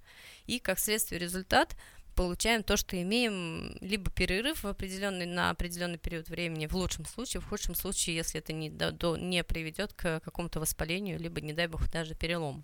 И, 0.47 0.59
как 0.59 0.79
следствие, 0.79 1.19
результат 1.19 1.77
получаем 2.15 2.63
то, 2.63 2.77
что 2.77 3.01
имеем 3.01 3.77
либо 3.81 4.09
перерыв 4.11 4.63
в 4.63 4.67
определенный, 4.67 5.25
на 5.25 5.49
определенный 5.49 5.97
период 5.97 6.29
времени, 6.29 6.67
в 6.67 6.73
лучшем 6.73 7.05
случае, 7.05 7.41
в 7.41 7.47
худшем 7.47 7.75
случае, 7.75 8.15
если 8.15 8.39
это 8.39 8.53
не, 8.53 8.69
до- 8.69 9.17
не 9.17 9.43
приведет 9.43 9.93
к 9.93 10.19
какому-то 10.19 10.59
воспалению, 10.59 11.19
либо, 11.19 11.41
не 11.41 11.53
дай 11.53 11.67
бог, 11.67 11.89
даже 11.91 12.15
перелому. 12.15 12.63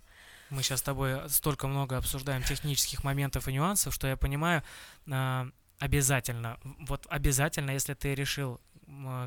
Мы 0.50 0.62
сейчас 0.62 0.80
с 0.80 0.82
тобой 0.82 1.28
столько 1.28 1.66
много 1.66 1.96
обсуждаем 1.96 2.42
технических 2.42 3.04
моментов 3.04 3.48
и 3.48 3.52
нюансов, 3.52 3.94
что 3.94 4.06
я 4.06 4.16
понимаю, 4.16 4.62
а, 5.10 5.48
обязательно, 5.78 6.58
вот 6.80 7.06
обязательно, 7.08 7.70
если 7.70 7.94
ты 7.94 8.14
решил 8.14 8.60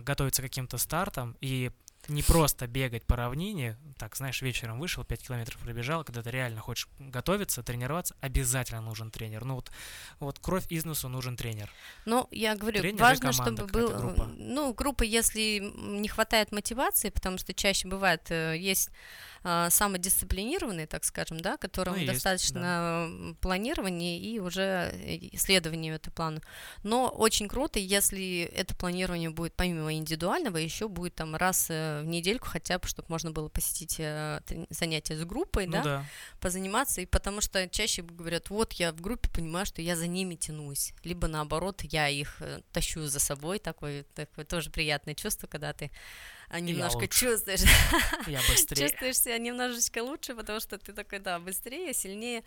готовиться 0.02 0.42
к 0.42 0.46
каким-то 0.46 0.78
стартам 0.78 1.38
и 1.40 1.72
не 2.10 2.22
просто 2.22 2.68
бегать 2.68 3.06
по 3.06 3.16
равнине, 3.16 3.78
так, 3.98 4.16
знаешь, 4.16 4.42
вечером 4.42 4.80
вышел, 4.80 5.04
5 5.06 5.28
километров 5.28 5.62
пробежал, 5.62 6.04
когда 6.04 6.22
ты 6.22 6.32
реально 6.32 6.60
хочешь 6.60 6.90
готовиться, 7.00 7.64
тренироваться, 7.64 8.16
обязательно 8.20 8.82
нужен 8.82 9.10
тренер. 9.10 9.46
Ну 9.46 9.56
вот, 9.56 9.72
вот 10.20 10.40
кровь 10.40 10.66
из 10.70 10.84
носу 10.86 11.08
нужен 11.08 11.38
тренер. 11.38 11.72
Ну, 12.06 12.28
я 12.32 12.56
говорю, 12.56 12.82
Тренер 12.82 13.02
важно, 13.02 13.32
команда 13.32 13.62
чтобы 13.62 13.72
был, 13.72 13.98
группа. 13.98 14.30
ну, 14.36 14.74
группа, 14.74 15.04
если 15.04 15.60
не 15.60 16.10
хватает 16.10 16.52
мотивации, 16.52 17.10
потому 17.10 17.38
что 17.38 17.54
чаще 17.54 17.88
бывает, 17.88 18.30
э, 18.30 18.58
есть 18.58 18.90
а, 19.44 19.70
самодисциплинированные, 19.70 20.88
так 20.88 21.04
скажем, 21.04 21.39
да, 21.39 21.58
которым 21.58 21.96
Ну, 21.96 22.02
есть, 22.02 22.14
достаточно 22.14 23.06
м, 23.10 23.38
планирования 23.41 24.18
и 24.20 24.39
уже 24.39 24.91
э, 24.94 25.38
следования 25.38 25.91
этому 25.91 26.14
плану. 26.14 26.41
Но 26.84 27.10
очень 27.10 27.48
круто, 27.48 27.80
если 27.80 28.44
это 28.54 28.76
планирование 28.76 29.30
будет 29.30 29.54
помимо 29.56 29.94
индивидуального, 29.94 30.58
еще 30.58 30.88
будет 30.88 31.16
там 31.16 31.36
раз 31.36 31.68
э, 31.70 32.02
в 32.04 32.06
недельку 32.06 32.48
хотя 32.48 32.80
бы, 32.80 32.88
чтобы 32.88 33.08
можно 33.10 33.32
было 33.32 33.50
посетить 33.50 33.96
э, 34.00 34.39
занятия 34.70 35.18
с 35.18 35.26
группой, 35.26 35.66
Ну 35.66 35.74
да, 35.74 35.84
да. 35.84 36.06
позаниматься, 36.39 37.02
и 37.02 37.06
потому 37.06 37.41
что 37.41 37.68
чаще 37.68 38.02
говорят, 38.02 38.50
вот 38.50 38.74
я 38.74 38.91
в 38.91 39.02
группе 39.02 39.30
понимаю, 39.30 39.66
что 39.66 39.82
я 39.82 39.96
за 39.96 40.08
ними 40.08 40.36
тянусь, 40.36 40.94
либо 41.04 41.28
наоборот, 41.28 41.82
я 41.84 42.08
их 42.10 42.38
э, 42.39 42.62
тащу 42.72 43.06
за 43.08 43.20
собой, 43.20 43.60
такое, 43.60 44.04
такое 44.16 44.46
тоже 44.46 44.70
приятное 44.70 45.16
чувство, 45.16 45.48
когда 45.48 45.74
ты 45.74 45.91
немножко 46.60 46.97
лучше. 46.97 47.20
чувствуешь, 47.20 47.62
Я 48.28 48.39
быстрее. 48.49 48.88
чувствуешь 48.89 49.18
себя 49.18 49.38
немножечко 49.38 50.04
лучше, 50.04 50.36
потому 50.36 50.60
что 50.60 50.78
ты 50.78 50.93
такой, 50.93 51.20
да, 51.20 51.39
быстрее, 51.39 51.93
сильнее, 51.93 52.43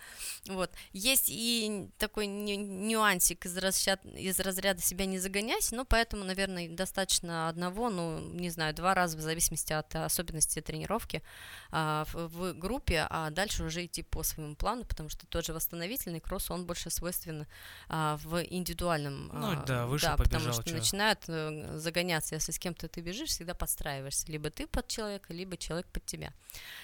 вот. 0.46 0.70
Есть 0.92 1.26
и 1.28 1.88
такой 1.98 2.26
ню- 2.26 2.56
нюансик 2.56 3.46
из, 3.46 3.56
разряд- 3.56 4.04
из 4.04 4.38
разряда 4.40 4.80
себя 4.82 5.06
не 5.06 5.18
загонять, 5.18 5.70
но 5.72 5.84
поэтому, 5.84 6.24
наверное, 6.24 6.68
достаточно 6.68 7.48
одного, 7.48 7.90
ну, 7.90 8.20
не 8.20 8.50
знаю, 8.50 8.74
два 8.74 8.94
раза 8.94 9.16
в 9.16 9.20
зависимости 9.20 9.72
от 9.72 9.94
особенностей 9.96 10.60
тренировки 10.60 11.22
а, 11.70 12.04
в, 12.12 12.52
группе, 12.54 13.06
а 13.10 13.30
дальше 13.30 13.64
уже 13.64 13.84
идти 13.84 14.02
по 14.02 14.22
своему 14.22 14.56
плану, 14.56 14.84
потому 14.84 15.08
что 15.08 15.26
тот 15.26 15.44
же 15.44 15.52
восстановительный 15.52 16.20
кросс, 16.20 16.50
он 16.50 16.66
больше 16.66 16.90
свойствен 16.90 17.46
а, 17.88 18.16
в 18.22 18.42
индивидуальном. 18.44 19.30
Ну 19.32 19.52
а, 19.52 19.64
да, 19.66 19.86
вышел, 19.86 20.10
потому 20.16 20.44
побежал, 20.44 20.52
что 20.62 20.70
чё. 20.70 20.76
начинают 20.76 21.20
э, 21.28 21.76
загоняться, 21.78 22.34
если 22.34 22.52
с 22.52 22.58
кем-то 22.58 22.88
ты 22.88 23.00
бежишь, 23.00 23.30
всегда 23.30 23.54
подстраиваешься, 23.54 23.95
либо 24.28 24.50
ты 24.50 24.66
под 24.66 24.88
человека, 24.88 25.32
либо 25.32 25.56
человек 25.56 25.86
под 25.88 26.04
тебя. 26.06 26.32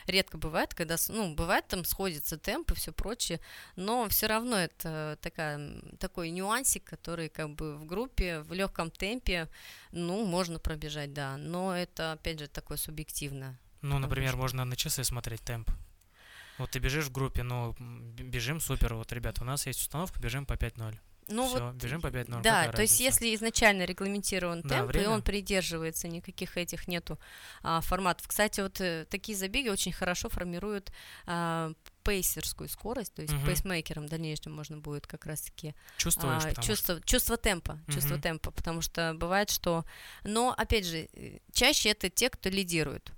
Редко 0.06 0.38
бывает, 0.38 0.74
когда, 0.74 0.96
ну, 1.08 1.34
бывает 1.34 1.66
там 1.68 1.84
сходится 1.84 2.38
темп 2.38 2.72
и 2.72 2.74
все 2.74 2.92
прочее, 2.92 3.40
но 3.76 4.08
все 4.08 4.26
равно 4.26 4.56
это 4.56 5.18
такая, 5.22 5.80
такой 5.98 6.30
нюансик, 6.30 6.84
который 6.84 7.28
как 7.28 7.50
бы 7.50 7.76
в 7.76 7.86
группе, 7.86 8.40
в 8.40 8.52
легком 8.52 8.90
темпе, 8.90 9.48
ну, 9.92 10.24
можно 10.24 10.58
пробежать, 10.58 11.12
да, 11.12 11.36
но 11.36 11.76
это, 11.76 12.12
опять 12.12 12.38
же, 12.38 12.48
такое 12.48 12.76
субъективно. 12.78 13.58
Ну, 13.82 13.98
например, 13.98 14.30
что- 14.30 14.38
можно 14.38 14.64
на 14.64 14.76
часы 14.76 15.04
смотреть 15.04 15.42
темп. 15.42 15.70
Вот 16.58 16.70
ты 16.70 16.78
бежишь 16.78 17.06
в 17.06 17.12
группе, 17.12 17.42
ну, 17.42 17.74
бежим, 17.78 18.60
супер, 18.60 18.94
вот, 18.94 19.12
ребята, 19.12 19.42
у 19.42 19.44
нас 19.46 19.66
есть 19.66 19.80
установка, 19.80 20.20
бежим 20.20 20.46
по 20.46 20.54
5-0. 20.54 20.98
Ну 21.28 21.46
Всё, 21.48 21.66
вот, 21.66 21.74
бежим 21.76 22.00
по 22.00 22.08
5-0. 22.08 22.42
да, 22.42 22.64
какая 22.66 22.72
то 22.72 22.82
есть 22.82 23.00
если 23.00 23.34
изначально 23.34 23.84
регламентирован 23.84 24.60
Да, 24.62 24.68
темп, 24.68 24.90
и 24.90 24.92
время. 24.98 25.10
он 25.10 25.22
придерживается, 25.22 26.08
никаких 26.08 26.56
этих 26.56 26.88
нету 26.88 27.18
а, 27.62 27.80
форматов. 27.80 28.26
Кстати, 28.28 28.60
вот 28.60 28.80
э, 28.80 29.06
такие 29.08 29.38
забеги 29.38 29.68
очень 29.68 29.92
хорошо 29.92 30.28
формируют 30.28 30.92
а, 31.26 31.72
пейсерскую 32.02 32.68
скорость, 32.68 33.14
то 33.14 33.22
есть 33.22 33.34
Мгм. 33.34 33.46
пейсмейкером 33.46 34.06
в 34.06 34.10
дальнейшем 34.10 34.52
можно 34.52 34.78
будет 34.78 35.06
как 35.06 35.24
раз-таки 35.26 35.74
Чувствуешь, 35.96 36.42
а, 36.44 36.48
потому 36.48 36.54
что- 36.54 36.62
чувство, 36.66 37.00
чувство 37.02 37.36
темпа, 37.36 37.78
чувство 37.88 38.14
Мгм. 38.14 38.22
темпа, 38.22 38.50
потому 38.50 38.82
что 38.82 39.14
бывает, 39.14 39.50
что, 39.50 39.84
но 40.24 40.52
опять 40.56 40.84
же, 40.86 41.08
э, 41.12 41.38
чаще 41.52 41.90
это 41.90 42.10
те, 42.10 42.28
кто 42.30 42.48
лидирует 42.48 43.12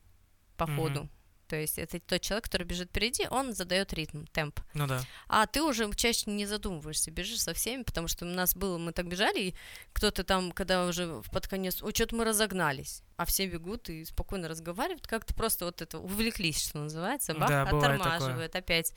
по 0.56 0.66
Мгм. 0.66 0.76
ходу. 0.76 1.08
То 1.46 1.56
есть 1.56 1.78
это 1.78 2.00
тот 2.00 2.20
человек, 2.20 2.44
который 2.44 2.64
бежит 2.64 2.88
впереди, 2.88 3.26
он 3.30 3.52
задает 3.52 3.92
ритм, 3.92 4.24
темп. 4.32 4.60
Ну 4.74 4.86
да. 4.86 5.00
А 5.28 5.46
ты 5.46 5.62
уже 5.62 5.90
чаще 5.94 6.30
не 6.30 6.46
задумываешься, 6.46 7.10
бежишь 7.10 7.40
со 7.42 7.52
всеми, 7.54 7.82
потому 7.82 8.08
что 8.08 8.24
у 8.24 8.28
нас 8.28 8.54
было, 8.54 8.78
мы 8.78 8.92
так 8.92 9.06
бежали, 9.08 9.40
и 9.40 9.54
кто-то 9.92 10.24
там, 10.24 10.52
когда 10.52 10.86
уже 10.86 11.22
под 11.32 11.46
конец, 11.48 11.82
ой, 11.82 11.92
что-то 11.94 12.16
мы 12.16 12.24
разогнались, 12.24 13.02
а 13.16 13.24
все 13.26 13.46
бегут 13.46 13.88
и 13.90 14.04
спокойно 14.04 14.48
разговаривают, 14.48 15.06
как-то 15.06 15.34
просто 15.34 15.66
вот 15.66 15.82
это 15.82 15.98
увлеклись, 15.98 16.68
что 16.68 16.78
называется, 16.78 17.34
бах, 17.34 17.48
Да, 17.48 17.66
бывает 17.66 18.00
оттормаживают, 18.00 18.56
опять, 18.56 18.92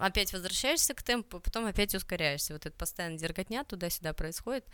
опять 0.00 0.32
возвращаешься 0.32 0.94
к 0.94 1.02
темпу, 1.02 1.40
потом 1.40 1.66
опять 1.66 1.94
ускоряешься, 1.94 2.52
вот 2.54 2.66
это 2.66 2.76
постоянно 2.76 3.18
дерготня 3.18 3.64
туда-сюда 3.64 4.12
происходит, 4.12 4.64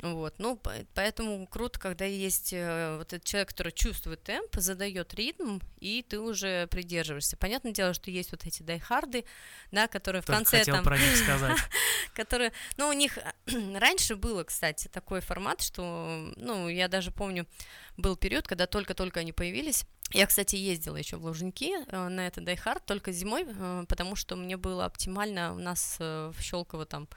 вот, 0.00 0.34
ну, 0.38 0.56
по- 0.56 0.72
поэтому 0.94 1.46
круто, 1.46 1.78
когда 1.78 2.04
есть 2.04 2.52
э, 2.52 2.96
вот 2.98 3.12
этот 3.12 3.24
человек, 3.24 3.48
который 3.50 3.72
чувствует 3.72 4.22
темп, 4.22 4.54
задает 4.56 5.12
ритм, 5.14 5.58
и 5.80 6.02
ты 6.08 6.18
уже 6.20 6.51
придерживаешься. 6.70 7.36
Понятное 7.36 7.72
дело, 7.72 7.94
что 7.94 8.10
есть 8.10 8.30
вот 8.32 8.46
эти 8.46 8.62
дайхарды, 8.62 9.24
да, 9.70 9.88
которые 9.88 10.22
в 10.22 10.26
Только 10.26 10.38
конце 10.38 10.58
хотел 10.58 10.76
там 10.76 10.84
про 10.84 10.98
них 10.98 11.16
сказать. 11.16 11.58
которые, 12.14 12.52
ну, 12.76 12.88
у 12.88 12.92
них 12.92 13.18
раньше 13.74 14.16
было, 14.16 14.44
кстати, 14.44 14.88
такой 14.88 15.20
формат, 15.20 15.62
что, 15.62 16.32
ну, 16.36 16.68
я 16.68 16.88
даже 16.88 17.10
помню, 17.10 17.46
был 17.96 18.16
период, 18.16 18.46
когда 18.46 18.66
только-только 18.66 19.20
они 19.20 19.32
появились. 19.32 19.84
Я, 20.10 20.26
кстати, 20.26 20.56
ездила 20.56 20.96
еще 20.96 21.16
в 21.16 21.24
Лужники 21.24 21.72
э, 21.86 22.08
на 22.08 22.26
это 22.26 22.40
Die 22.40 22.58
Hard 22.62 22.82
только 22.86 23.12
зимой, 23.12 23.46
э, 23.46 23.84
потому 23.88 24.16
что 24.16 24.36
мне 24.36 24.56
было 24.56 24.84
оптимально 24.84 25.54
у 25.54 25.58
нас 25.58 25.96
э, 26.00 26.32
в 26.36 26.42
Щелково 26.42 26.84
там 26.84 27.08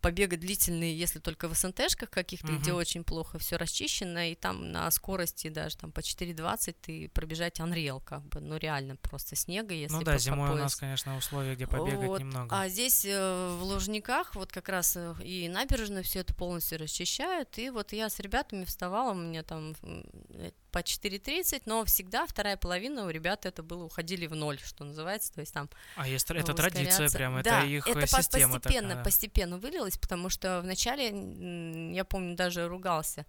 побега 0.00 0.36
длительные, 0.36 0.96
если 0.98 1.18
только 1.18 1.48
в 1.48 1.54
СНТшках 1.54 2.10
каких-то, 2.10 2.48
где 2.52 2.70
Мгм. 2.72 2.80
очень 2.80 3.04
плохо 3.04 3.38
все 3.38 3.56
расчищено, 3.56 4.20
и 4.20 4.34
там 4.34 4.70
на 4.72 4.90
скорости 4.90 5.48
даже 5.48 5.76
там 5.76 5.92
по 5.92 6.00
4.20 6.00 6.76
ты 6.80 7.08
пробежать 7.08 7.60
Unreal, 7.60 8.02
как 8.04 8.22
бы, 8.26 8.40
ну 8.40 8.56
реально 8.56 8.96
просто 8.96 9.36
снега, 9.36 9.74
если 9.74 9.94
Ну 9.96 10.02
да, 10.02 10.18
зимой 10.18 10.50
у 10.50 10.54
нас, 10.54 10.72
пояс. 10.72 10.76
конечно, 10.76 11.16
условия, 11.16 11.54
где 11.54 11.66
побегать 11.66 12.08
Вот. 12.08 12.20
немного. 12.20 12.56
А 12.58 12.68
здесь 12.68 13.04
э, 13.04 13.56
в 13.58 13.62
Лужниках 13.62 14.34
вот 14.34 14.52
как 14.52 14.68
раз 14.68 14.96
э, 14.96 15.14
и 15.22 15.48
набережную 15.48 16.04
все 16.04 16.20
это 16.20 16.34
полностью 16.34 16.78
расчищают. 16.78 17.58
И 17.58 17.70
вот 17.70 17.92
я 17.92 18.08
с 18.08 18.18
ребятами 18.20 18.64
вставала, 18.64 19.12
у 19.12 19.14
меня 19.14 19.42
там 19.42 19.74
э, 19.82 20.50
по 20.76 20.80
4.30, 20.80 21.62
но 21.64 21.86
всегда 21.86 22.26
вторая 22.26 22.58
половина 22.58 23.06
у 23.06 23.08
ребят 23.08 23.46
это 23.46 23.62
было 23.62 23.84
уходили 23.84 24.26
в 24.26 24.34
ноль, 24.34 24.58
что 24.62 24.84
называется. 24.84 25.32
То 25.32 25.40
есть 25.40 25.54
там 25.54 25.70
А 25.94 26.06
есть, 26.06 26.30
это 26.30 26.52
традиция 26.52 27.08
прям, 27.08 27.40
Да, 27.42 27.60
это 27.60 27.66
их 27.66 27.86
это 27.86 28.00
э, 28.00 28.06
система 28.06 28.58
постепенно, 28.60 28.88
такая. 28.90 29.04
постепенно 29.04 29.56
вылилось, 29.56 29.96
потому 29.96 30.28
что 30.28 30.60
вначале, 30.60 31.94
я 31.94 32.04
помню, 32.04 32.36
даже 32.36 32.68
ругался 32.68 33.24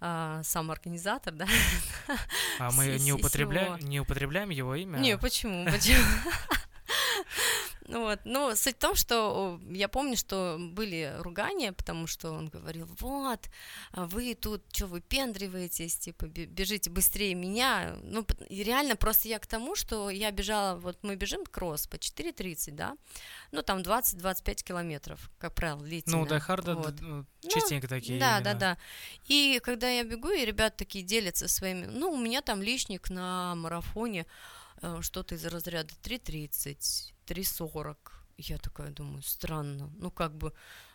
а, 0.00 0.44
сам 0.44 0.70
организатор, 0.70 1.34
да? 1.34 1.48
А 2.60 2.70
мы 2.70 2.96
с- 2.96 3.02
не 3.02 3.12
употребляем 3.12 4.50
его 4.50 4.76
имя? 4.76 4.98
Не, 4.98 5.18
почему? 5.18 5.64
Почему? 5.64 6.04
Ну 7.88 8.02
вот, 8.02 8.20
ну 8.24 8.54
суть 8.54 8.76
в 8.76 8.78
том, 8.78 8.94
что 8.94 9.58
о, 9.60 9.60
я 9.72 9.88
помню, 9.88 10.16
что 10.16 10.56
были 10.58 11.14
ругания, 11.18 11.72
потому 11.72 12.06
что 12.06 12.30
он 12.30 12.48
говорил, 12.48 12.88
вот, 13.00 13.40
а 13.90 14.06
вы 14.06 14.34
тут, 14.34 14.62
что 14.72 14.86
вы 14.86 15.00
пендриваетесь, 15.00 15.96
типа, 15.96 16.26
бе- 16.26 16.46
бежите 16.46 16.90
быстрее 16.90 17.34
меня, 17.34 17.96
ну, 18.02 18.24
и 18.48 18.62
реально 18.62 18.94
просто 18.94 19.28
я 19.28 19.38
к 19.38 19.46
тому, 19.46 19.74
что 19.74 20.10
я 20.10 20.30
бежала, 20.30 20.78
вот 20.78 20.98
мы 21.02 21.16
бежим 21.16 21.44
кросс 21.44 21.86
по 21.88 21.96
4.30, 21.96 22.72
да, 22.72 22.96
ну, 23.50 23.62
там 23.62 23.80
20-25 23.80 24.62
километров, 24.62 25.30
как 25.38 25.54
правило, 25.54 25.80
длительно. 25.82 26.18
Ну, 26.18 26.26
Дайхарда 26.26 26.74
вот. 26.76 27.00
ну, 27.00 27.26
Ну, 27.42 27.50
частенько 27.50 27.88
такие 27.88 28.20
Да, 28.20 28.36
именно. 28.36 28.44
да, 28.44 28.54
да. 28.54 28.78
И 29.26 29.60
когда 29.62 29.88
я 29.90 30.04
бегу, 30.04 30.30
и 30.30 30.44
ребята 30.44 30.76
такие 30.78 31.04
делятся 31.04 31.48
своими, 31.48 31.86
ну, 31.86 32.12
у 32.12 32.16
меня 32.16 32.42
там 32.42 32.62
лишник 32.62 33.10
на 33.10 33.54
марафоне 33.56 34.26
э, 34.82 34.98
что-то 35.00 35.34
из 35.34 35.44
разряда 35.46 35.92
3.30, 36.04 37.11
3.40. 37.26 37.96
Я 38.38 38.58
такая 38.58 38.90
думаю, 38.90 39.22
странно. 39.22 39.90
Ну, 39.98 40.10
как 40.10 40.34
бы 40.36 40.52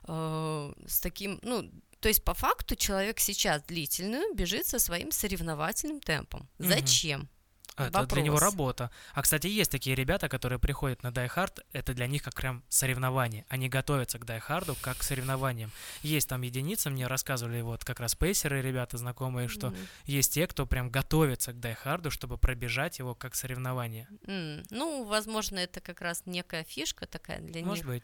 э, 0.08 0.74
с 0.88 1.00
таким, 1.00 1.40
ну, 1.44 1.72
то 2.00 2.10
есть 2.10 2.24
по 2.24 2.34
факту 2.34 2.76
человек 2.76 3.20
сейчас 3.20 3.64
длительную 3.64 4.34
бежит 4.36 4.66
со 4.66 4.80
своим 4.80 5.12
соревновательным 5.12 6.00
темпом. 6.00 6.48
Мгм. 6.60 6.70
Зачем? 6.70 7.30
Это 7.78 8.06
для 8.08 8.22
него 8.24 8.36
Вопрос. 8.36 8.52
работа. 8.52 8.92
А, 9.14 9.22
кстати, 9.22 9.48
есть 9.48 9.72
такие 9.72 9.96
ребята, 9.96 10.30
которые 10.30 10.58
приходят 10.60 11.04
на 11.04 11.08
Die 11.10 11.30
Hard, 11.34 11.62
это 11.74 11.94
для 11.94 12.08
них 12.08 12.24
как 12.24 12.34
прям 12.34 12.64
соревнование. 12.70 13.46
Они 13.50 13.70
готовятся 13.70 14.18
к 14.18 14.24
Die 14.26 14.42
Hard 14.48 14.76
как 14.82 14.98
к 14.98 15.04
соревнованиям. 15.04 15.72
Есть 16.02 16.28
там 16.30 16.42
единицы, 16.42 16.90
мне 16.90 17.06
рассказывали 17.08 17.62
вот 17.62 17.84
как 17.86 18.00
раз 18.00 18.16
пейсеры, 18.16 18.62
ребята 18.62 18.98
знакомые, 18.98 19.48
что 19.48 19.68
Мгм. 19.68 19.78
есть 20.06 20.34
те, 20.34 20.48
кто 20.48 20.66
прям 20.66 20.90
готовится 20.90 21.54
к 21.54 21.58
Die 21.58 21.78
Hard, 21.86 22.10
чтобы 22.10 22.38
пробежать 22.38 23.00
его 23.00 23.14
как 23.14 23.36
соревнование. 23.36 24.08
М, 24.26 24.64
Ну, 24.72 25.04
возможно, 25.06 25.60
это 25.60 25.80
как 25.80 26.02
раз 26.02 26.24
некая 26.26 26.64
фишка 26.64 27.06
такая 27.06 27.40
для 27.42 27.62
Может 27.64 27.86
них. 27.86 27.94
быть. 27.94 28.04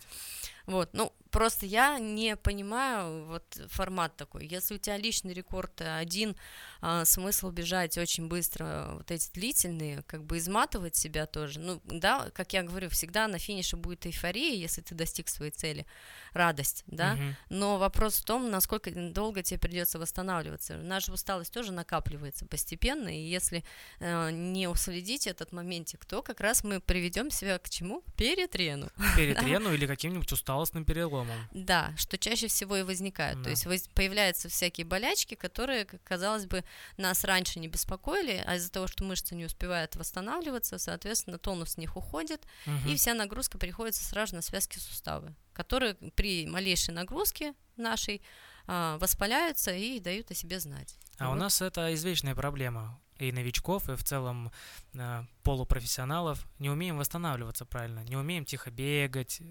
Вот, 0.65 0.89
ну, 0.93 1.13
просто 1.33 1.65
я 1.65 1.99
не 1.99 2.35
понимаю 2.35 3.25
вот 3.25 3.43
формат 3.67 4.15
такой. 4.15 4.45
Если 4.45 4.75
у 4.75 4.77
тебя 4.77 4.97
личный 4.97 5.33
рекорд 5.33 5.81
один, 5.81 6.35
а, 6.79 7.05
смысл 7.05 7.49
бежать 7.49 7.97
очень 7.97 8.27
быстро, 8.27 8.91
вот 8.93 9.11
эти 9.11 9.31
длительные, 9.33 10.03
как 10.03 10.23
бы 10.23 10.37
изматывать 10.37 10.95
себя 10.95 11.25
тоже. 11.25 11.59
Ну, 11.59 11.81
да, 11.85 12.29
как 12.33 12.53
я 12.53 12.61
говорю, 12.61 12.89
всегда 12.89 13.27
на 13.27 13.39
финише 13.39 13.75
будет 13.75 14.05
эйфория, 14.05 14.55
если 14.55 14.81
ты 14.81 14.93
достиг 14.93 15.27
своей 15.27 15.51
цели, 15.51 15.85
радость, 16.33 16.83
да. 16.85 17.15
Мгм. 17.15 17.35
Но 17.49 17.77
вопрос 17.77 18.19
в 18.19 18.25
том, 18.25 18.51
насколько 18.51 18.91
долго 18.91 19.41
тебе 19.41 19.59
придется 19.59 19.97
восстанавливаться. 19.97 20.77
Наша 20.77 21.11
усталость 21.11 21.51
тоже 21.51 21.71
накапливается 21.71 22.45
постепенно, 22.45 23.09
и 23.09 23.21
если 23.21 23.63
э, 23.99 24.29
не 24.31 24.67
уследить 24.67 25.25
этот 25.25 25.51
моментик, 25.51 26.05
то 26.05 26.21
как 26.21 26.39
раз 26.39 26.63
мы 26.63 26.79
приведем 26.79 27.31
себя 27.31 27.57
к 27.57 27.69
чему? 27.69 28.03
Перетрену. 28.17 28.89
Перетрену 29.17 29.73
или 29.73 29.87
каким-нибудь 29.87 30.31
усталостным 30.53 30.85
переломом. 30.85 31.37
Да, 31.51 31.93
что 31.97 32.17
чаще 32.17 32.47
всего 32.47 32.77
и 32.77 32.83
возникает. 32.83 33.37
Да. 33.37 33.43
То 33.45 33.49
есть 33.49 33.65
воз- 33.65 33.87
появляются 33.93 34.49
всякие 34.49 34.85
болячки, 34.85 35.35
которые, 35.35 35.85
казалось 35.85 36.45
бы, 36.45 36.63
нас 36.97 37.23
раньше 37.23 37.59
не 37.59 37.67
беспокоили, 37.67 38.43
а 38.45 38.55
из-за 38.55 38.71
того, 38.71 38.87
что 38.87 39.03
мышцы 39.03 39.35
не 39.35 39.45
успевают 39.45 39.95
восстанавливаться, 39.95 40.77
соответственно, 40.77 41.37
тонус 41.37 41.71
с 41.73 41.77
них 41.77 41.97
уходит, 41.97 42.45
Мгм. 42.65 42.89
и 42.89 42.95
вся 42.95 43.13
нагрузка 43.13 43.57
приходится 43.57 44.03
сразу 44.03 44.35
на 44.35 44.41
связки 44.41 44.77
суставы, 44.79 45.33
которые 45.53 45.95
при 46.15 46.45
малейшей 46.47 46.93
нагрузке 46.93 47.53
нашей 47.77 48.21
а, 48.65 48.97
воспаляются 48.99 49.71
и 49.75 49.99
дают 49.99 50.31
о 50.31 50.35
себе 50.35 50.57
знать. 50.59 50.95
А 51.17 51.27
у 51.27 51.31
Вот. 51.31 51.39
нас 51.39 51.61
это 51.61 51.93
извечная 51.93 52.33
проблема 52.33 52.97
и 53.19 53.31
новичков, 53.33 53.89
и 53.89 53.95
в 53.95 54.03
целом 54.05 54.51
полупрофессионалов. 55.43 56.45
Не 56.59 56.69
умеем 56.69 56.97
восстанавливаться 56.97 57.65
правильно, 57.65 57.99
не 58.03 58.15
умеем 58.15 58.45
тихо 58.45 58.71
бегать, 58.71 59.39
э, 59.41 59.43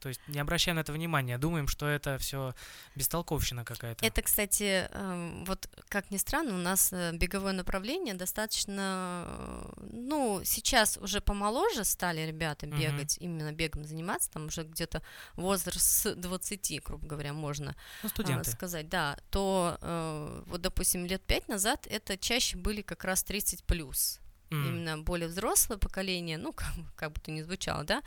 то 0.00 0.08
есть 0.08 0.20
не 0.28 0.38
обращаем 0.40 0.76
на 0.76 0.80
это 0.80 0.92
внимания, 0.92 1.38
думаем, 1.38 1.68
что 1.68 1.86
это 1.86 2.16
все 2.18 2.54
бестолковщина 2.96 3.64
какая-то. 3.64 4.04
Это, 4.04 4.22
кстати, 4.22 4.88
эм, 4.90 5.44
вот 5.44 5.68
как 5.88 6.10
ни 6.10 6.16
странно, 6.16 6.54
у 6.54 6.58
нас 6.58 6.92
э, 6.92 7.12
беговое 7.12 7.52
направление 7.52 8.14
достаточно, 8.14 9.24
э, 9.26 9.72
ну, 9.92 10.40
сейчас 10.44 10.96
уже 10.96 11.20
помоложе 11.20 11.84
стали 11.84 12.20
ребята 12.26 12.66
бегать, 12.66 13.18
именно 13.20 13.52
бегом 13.52 13.84
заниматься, 13.84 14.30
там 14.30 14.46
уже 14.46 14.62
где-то 14.62 15.02
возраст 15.34 15.80
с 15.86 16.14
20, 16.14 16.82
грубо 16.84 17.06
говоря, 17.06 17.32
можно 17.32 17.74
Ну, 18.02 18.08
студенты. 18.08 18.50
сказать, 18.50 18.88
да, 18.88 19.18
то 19.30 19.76
э, 19.80 20.42
вот, 20.46 20.60
допустим, 20.60 21.04
лет 21.06 21.22
пять 21.22 21.48
назад 21.48 21.86
это 21.90 22.16
чаще 22.16 22.56
были 22.56 22.82
как 22.82 23.04
раз 23.04 23.22
30 23.24 23.64
плюс. 23.64 24.19
М. 24.50 24.66
именно 24.68 24.98
более 24.98 25.28
взрослое 25.28 25.78
поколение, 25.78 26.38
ну, 26.38 26.52
как, 26.54 26.68
как 26.96 27.12
бы 27.12 27.20
то 27.20 27.30
ни 27.30 27.42
звучало, 27.42 27.84
да, 27.84 28.02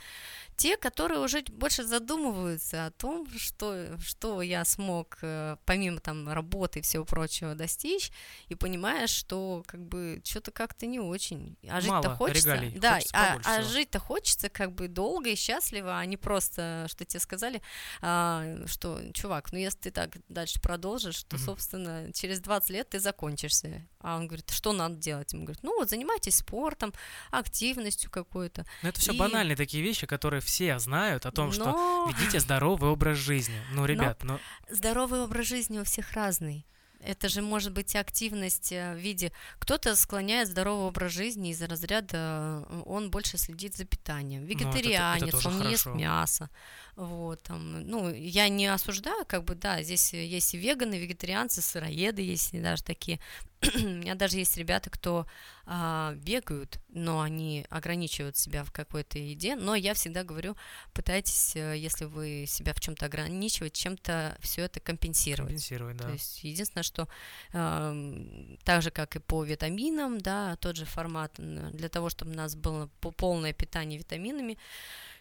те, 0.56 0.76
которые 0.76 1.20
уже 1.20 1.42
больше 1.50 1.84
задумываются 1.84 2.86
о 2.86 2.90
том, 2.90 3.26
что, 3.36 3.98
что 4.00 4.42
я 4.42 4.64
смог, 4.64 5.18
э, 5.22 5.56
помимо 5.64 6.00
там 6.00 6.28
работы 6.28 6.80
и 6.80 6.82
всего 6.82 7.04
прочего, 7.04 7.54
достичь, 7.54 8.10
и 8.48 8.54
понимаешь, 8.54 9.10
что 9.10 9.62
как 9.66 9.80
бы 9.80 10.20
что-то 10.24 10.50
как-то 10.52 10.86
не 10.86 11.00
очень. 11.00 11.56
А 11.68 11.80
жить-то 11.80 12.10
хочется. 12.10 12.54
регалий, 12.54 12.78
да, 12.78 12.94
хочется 12.96 13.14
а, 13.14 13.38
а 13.58 13.62
жить-то 13.62 13.98
хочется 13.98 14.48
как 14.48 14.72
бы 14.72 14.88
долго 14.88 15.30
и 15.30 15.34
счастливо, 15.36 15.98
а 15.98 16.04
не 16.06 16.16
просто, 16.16 16.86
что 16.88 17.04
тебе 17.04 17.20
сказали, 17.20 17.62
а, 18.00 18.44
что, 18.66 19.00
чувак, 19.12 19.52
ну 19.52 19.58
если 19.58 19.78
ты 19.78 19.90
так 19.90 20.10
дальше 20.28 20.60
продолжишь, 20.60 21.22
то, 21.24 21.36
Мгм. 21.36 21.44
собственно, 21.44 22.12
через 22.12 22.40
20 22.40 22.70
лет 22.70 22.88
ты 22.90 23.00
закончишься. 23.00 23.86
А 24.06 24.16
он 24.16 24.26
говорит, 24.26 24.50
что 24.50 24.72
надо 24.74 24.96
делать? 24.96 25.32
Ему 25.32 25.44
говорит, 25.44 25.62
ну 25.62 25.74
вот 25.78 25.88
занимайтесь 25.88 26.36
спортом, 26.36 26.92
активностью 27.30 28.10
какой-то. 28.10 28.66
Но 28.82 28.90
это 28.90 29.00
все 29.00 29.12
и- 29.12 29.18
банальные 29.18 29.56
такие 29.56 29.82
вещи, 29.82 30.06
которые 30.06 30.40
все 30.40 30.78
знают 30.78 31.24
о 31.26 31.30
том, 31.32 31.52
что 31.52 31.64
Но 31.72 32.12
ведите 32.14 32.38
здоровый 32.38 32.90
образ 32.90 33.16
жизни. 33.18 33.58
Ну, 33.72 33.86
ребят, 33.86 34.22
ну, 34.22 34.38
здоровый 34.70 35.22
образ 35.22 35.46
жизни 35.46 35.78
у 35.78 35.84
всех 35.84 36.12
разный. 36.12 36.66
Это 37.00 37.28
же 37.28 37.42
может 37.42 37.72
быть 37.72 37.94
активность 37.96 38.72
э, 38.72 38.94
в 38.94 38.98
виде... 38.98 39.30
Кто-то 39.58 39.94
склоняет 39.94 40.48
здоровый 40.48 40.86
образ 40.86 41.12
жизни 41.12 41.50
из-за 41.50 41.66
разряда 41.66 42.64
э, 42.66 42.82
он 42.86 43.10
больше 43.10 43.36
следит 43.36 43.76
за 43.76 43.84
питанием. 43.84 44.46
Ну, 44.46 44.48
это- 44.48 44.68
это 44.68 44.78
Вегетарианец, 44.78 45.46
он 45.46 45.58
не 45.60 45.70
ест 45.72 45.84
хорошо. 45.84 45.98
мясо. 45.98 46.50
Вот, 46.96 47.42
там, 47.42 47.82
ну, 47.88 48.08
я 48.12 48.48
не 48.48 48.68
осуждаю, 48.68 49.24
как 49.26 49.42
бы, 49.42 49.56
да, 49.56 49.82
здесь 49.82 50.12
есть 50.12 50.54
и 50.54 50.58
веганы, 50.58 50.94
вегетарианцы, 50.94 51.60
сыроеды 51.60 52.22
есть 52.22 52.60
даже 52.62 52.84
такие. 52.84 53.18
У 53.74 53.78
меня 53.78 54.14
даже 54.14 54.38
есть 54.38 54.56
ребята, 54.56 54.90
кто 54.90 55.26
а, 55.66 56.14
бегают, 56.14 56.78
но 56.90 57.20
они 57.20 57.66
ограничивают 57.68 58.36
себя 58.36 58.62
в 58.62 58.70
какой-то 58.70 59.18
еде. 59.18 59.56
Но 59.56 59.74
я 59.74 59.94
всегда 59.94 60.22
говорю, 60.22 60.56
пытайтесь, 60.92 61.56
э, 61.56 61.76
если 61.76 62.04
вы 62.04 62.44
себя 62.46 62.74
в 62.74 62.80
чем-то 62.80 63.06
ограничивать, 63.06 63.72
чем-то 63.72 64.36
все 64.40 64.62
это 64.62 64.78
компенсировать. 64.78 65.52
компенсировать, 65.52 65.96
да. 65.96 66.04
То 66.04 66.12
есть 66.12 66.44
единственное, 66.44 66.84
что 66.84 67.08
эм, 67.52 68.58
так 68.62 68.82
же, 68.82 68.90
как 68.90 69.16
и 69.16 69.18
по 69.18 69.42
витаминам, 69.42 70.20
да, 70.20 70.56
тот 70.56 70.76
же 70.76 70.84
формат, 70.84 71.32
для 71.38 71.88
того, 71.88 72.08
чтобы 72.10 72.32
у 72.32 72.34
нас 72.34 72.54
было 72.54 72.88
по- 73.00 73.10
полное 73.10 73.52
питание 73.52 73.98
витаминами, 73.98 74.58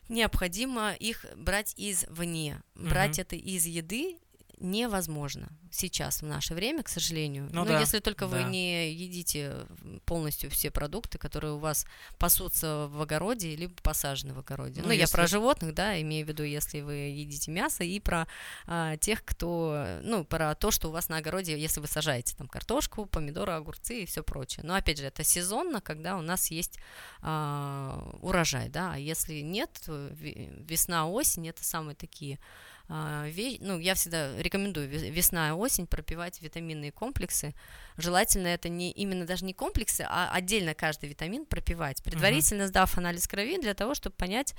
необходимо 0.09 0.93
их 0.93 1.25
брать 1.35 1.73
извне. 1.77 2.61
Брать 2.75 3.17
Мгм. 3.17 3.21
это 3.21 3.35
из 3.35 3.65
еды 3.65 4.17
невозможно 4.63 5.49
сейчас, 5.71 6.21
в 6.21 6.25
наше 6.25 6.53
время, 6.53 6.83
к 6.83 6.87
сожалению. 6.89 7.49
Ну 7.51 7.61
Ну, 7.63 7.65
да, 7.65 7.79
если 7.79 7.99
только 7.99 8.27
вы 8.27 8.39
да. 8.43 8.49
не 8.49 8.91
едите 8.93 9.55
полностью 10.05 10.49
все 10.51 10.71
продукты, 10.71 11.17
которые 11.17 11.53
у 11.53 11.57
вас 11.57 11.85
пасутся 12.19 12.87
в 12.87 13.01
огороде, 13.01 13.55
либо 13.55 13.73
посажены 13.81 14.33
в 14.33 14.39
огороде. 14.39 14.81
Ну, 14.81 14.87
Ну, 14.87 14.93
я 14.93 15.01
если- 15.01 15.13
про 15.15 15.27
животных, 15.27 15.73
да, 15.73 15.99
имею 16.01 16.25
в 16.25 16.29
виду, 16.29 16.43
если 16.43 16.81
вы 16.81 16.93
едите 16.95 17.51
мясо, 17.51 17.83
и 17.83 17.99
про 17.99 18.27
а, 18.67 18.97
тех, 18.97 19.23
кто, 19.25 19.99
ну, 20.03 20.23
про 20.25 20.55
то, 20.55 20.71
что 20.71 20.89
у 20.89 20.91
вас 20.91 21.09
на 21.09 21.17
огороде, 21.17 21.59
если 21.59 21.79
вы 21.81 21.87
сажаете 21.87 22.35
там 22.37 22.47
картошку, 22.47 23.05
помидоры, 23.05 23.53
огурцы 23.53 24.03
и 24.03 24.05
все 24.05 24.23
прочее. 24.23 24.63
Но 24.65 24.75
опять 24.75 24.99
же, 24.99 25.05
это 25.05 25.23
сезонно, 25.23 25.81
когда 25.81 26.17
у 26.17 26.21
нас 26.21 26.51
есть 26.51 26.79
а, 27.21 28.15
урожай, 28.21 28.69
да, 28.69 28.93
а 28.93 28.97
если 28.97 29.41
нет, 29.41 29.83
весна, 29.87 31.07
осень 31.07 31.47
это 31.49 31.63
самые 31.63 31.95
такие 31.95 32.39
ну, 33.59 33.79
я 33.79 33.95
всегда 33.95 34.37
рекомендую 34.39 34.87
ве- 34.87 35.09
весна 35.09 35.49
и 35.49 35.51
осень 35.51 35.87
пропивать 35.87 36.41
витаминные 36.41 36.91
комплексы. 36.91 37.55
Желательно 37.97 38.47
это 38.47 38.69
не 38.69 38.91
именно 38.91 39.25
даже 39.25 39.45
не 39.45 39.53
комплексы, 39.53 40.05
а 40.07 40.29
отдельно 40.31 40.73
каждый 40.73 41.09
витамин 41.09 41.45
пропивать, 41.45 42.03
предварительно 42.03 42.67
сдав 42.67 42.97
анализ 42.97 43.27
крови 43.27 43.59
для 43.59 43.73
того, 43.73 43.93
чтобы 43.95 44.15
понять, 44.15 44.55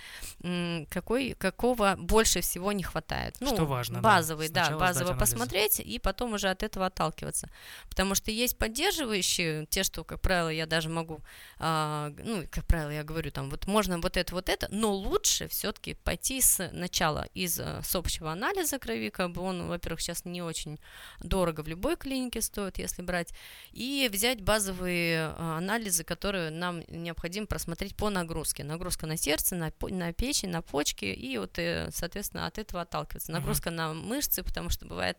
какой, 0.90 1.34
какого 1.34 1.96
больше 1.98 2.40
всего 2.40 2.72
не 2.72 2.82
хватает. 2.82 3.36
Ну, 3.40 3.54
Что 3.54 3.66
важно, 3.66 3.96
да. 3.96 4.02
Базовый, 4.02 4.48
да, 4.48 4.64
сдать 4.66 4.78
базово 4.78 5.14
посмотреть 5.18 5.80
и 5.80 5.98
потом 5.98 6.34
уже 6.34 6.48
от 6.48 6.62
этого 6.62 6.86
отталкиваться. 6.86 7.48
Потому 7.88 8.14
что 8.14 8.30
есть 8.30 8.58
поддерживающие, 8.58 9.66
те, 9.66 9.82
что, 9.82 10.04
как 10.04 10.20
правило, 10.20 10.48
я 10.48 10.66
даже 10.66 10.88
могу, 10.88 11.20
а, 11.58 12.12
ну, 12.18 12.44
как 12.50 12.66
правило, 12.66 12.90
я 12.90 13.04
говорю, 13.04 13.30
там, 13.30 13.50
вот 13.50 13.66
можно 13.66 13.98
вот 13.98 14.16
это, 14.16 14.34
вот 14.34 14.48
это, 14.48 14.68
но 14.70 14.92
лучше 14.92 15.48
все-таки 15.48 15.94
пойти 15.94 16.40
с 16.40 16.68
начала 16.72 17.26
из 17.34 17.58
э, 17.60 17.80
с 17.82 17.94
общего 17.94 18.23
анализа 18.32 18.78
крови, 18.78 19.10
как 19.10 19.32
бы 19.32 19.42
он, 19.42 19.68
во-первых, 19.68 20.00
сейчас 20.00 20.24
не 20.24 20.42
очень 20.42 20.78
дорого 21.20 21.62
в 21.62 21.68
любой 21.68 21.96
клинике 21.96 22.40
стоит, 22.40 22.78
если 22.78 23.02
брать, 23.02 23.32
и 23.72 24.08
взять 24.12 24.40
базовые 24.40 25.16
э, 25.16 25.34
анализы, 25.38 26.04
которые 26.04 26.50
нам 26.50 26.82
необходимо 26.88 27.46
просмотреть 27.46 27.96
по 27.96 28.10
нагрузке. 28.10 28.64
Нагрузка 28.64 29.06
на 29.06 29.16
сердце, 29.16 29.54
на, 29.54 29.72
на 29.80 30.12
печень, 30.12 30.50
на 30.50 30.62
почки, 30.62 31.04
и 31.04 31.38
вот, 31.38 31.58
э, 31.58 31.90
соответственно, 31.92 32.46
от 32.46 32.58
этого 32.58 32.82
отталкиваться. 32.82 33.32
Нагрузка 33.32 33.70
на 33.70 33.94
мышцы, 33.94 34.42
потому 34.42 34.70
что 34.70 34.86
бывает 34.86 35.18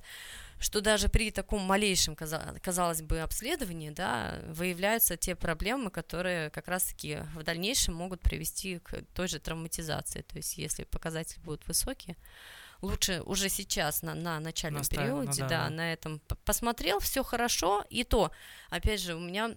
что 0.60 0.82
даже 0.82 1.10
при 1.10 1.32
таком 1.32 1.62
малейшем, 1.62 2.16
каза- 2.16 2.58
казалось 2.62 3.01
бы, 3.01 3.20
обследовании, 3.20 3.89
да, 3.89 4.39
выявляются 4.47 5.18
те 5.18 5.36
проблемы, 5.36 5.91
которые 5.91 6.49
как 6.49 6.68
раз-таки 6.68 7.20
в 7.36 7.43
дальнейшем 7.43 7.93
могут 7.95 8.22
привести 8.22 8.80
к 8.80 9.03
той 9.14 9.28
же 9.28 9.39
травматизации. 9.39 10.22
То 10.22 10.38
есть, 10.38 10.58
если 10.58 10.84
показатели 10.84 11.39
будут 11.41 11.68
высокие, 11.68 12.16
лучше 12.82 13.21
уже 13.26 13.49
сейчас 13.49 14.01
на, 14.01 14.13
на 14.13 14.39
начальном 14.39 14.80
Настаивать, 14.80 15.11
ну 15.11 15.21
периоде, 15.21 15.41
да, 15.41 15.47
да, 15.47 15.63
да. 15.65 15.69
на 15.69 15.93
этом 15.93 16.21
посмотрел, 16.43 16.99
все 16.99 17.23
хорошо, 17.23 17.86
и 17.89 18.03
то, 18.03 18.32
опять 18.69 19.01
же, 19.01 19.15
у 19.15 19.19
меня 19.19 19.55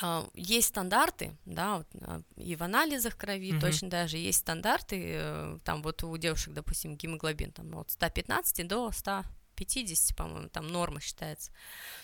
а, 0.00 0.28
есть 0.34 0.68
стандарты, 0.68 1.36
да, 1.44 1.78
вот, 1.78 1.86
а, 2.00 2.22
и 2.36 2.56
в 2.56 2.62
анализах 2.62 3.16
крови 3.16 3.52
Мгм. 3.52 3.60
точно 3.60 3.90
даже 3.90 4.16
есть 4.16 4.40
стандарты, 4.40 5.02
э, 5.16 5.58
там 5.64 5.82
вот 5.82 6.02
у 6.02 6.16
девушек, 6.16 6.52
допустим, 6.54 6.96
гемоглобин 6.96 7.52
там 7.52 7.76
от 7.78 7.90
115 7.90 8.66
до 8.66 8.90
150, 8.90 10.16
по-моему, 10.16 10.48
там 10.48 10.66
норма 10.68 11.00
считается. 11.00 11.52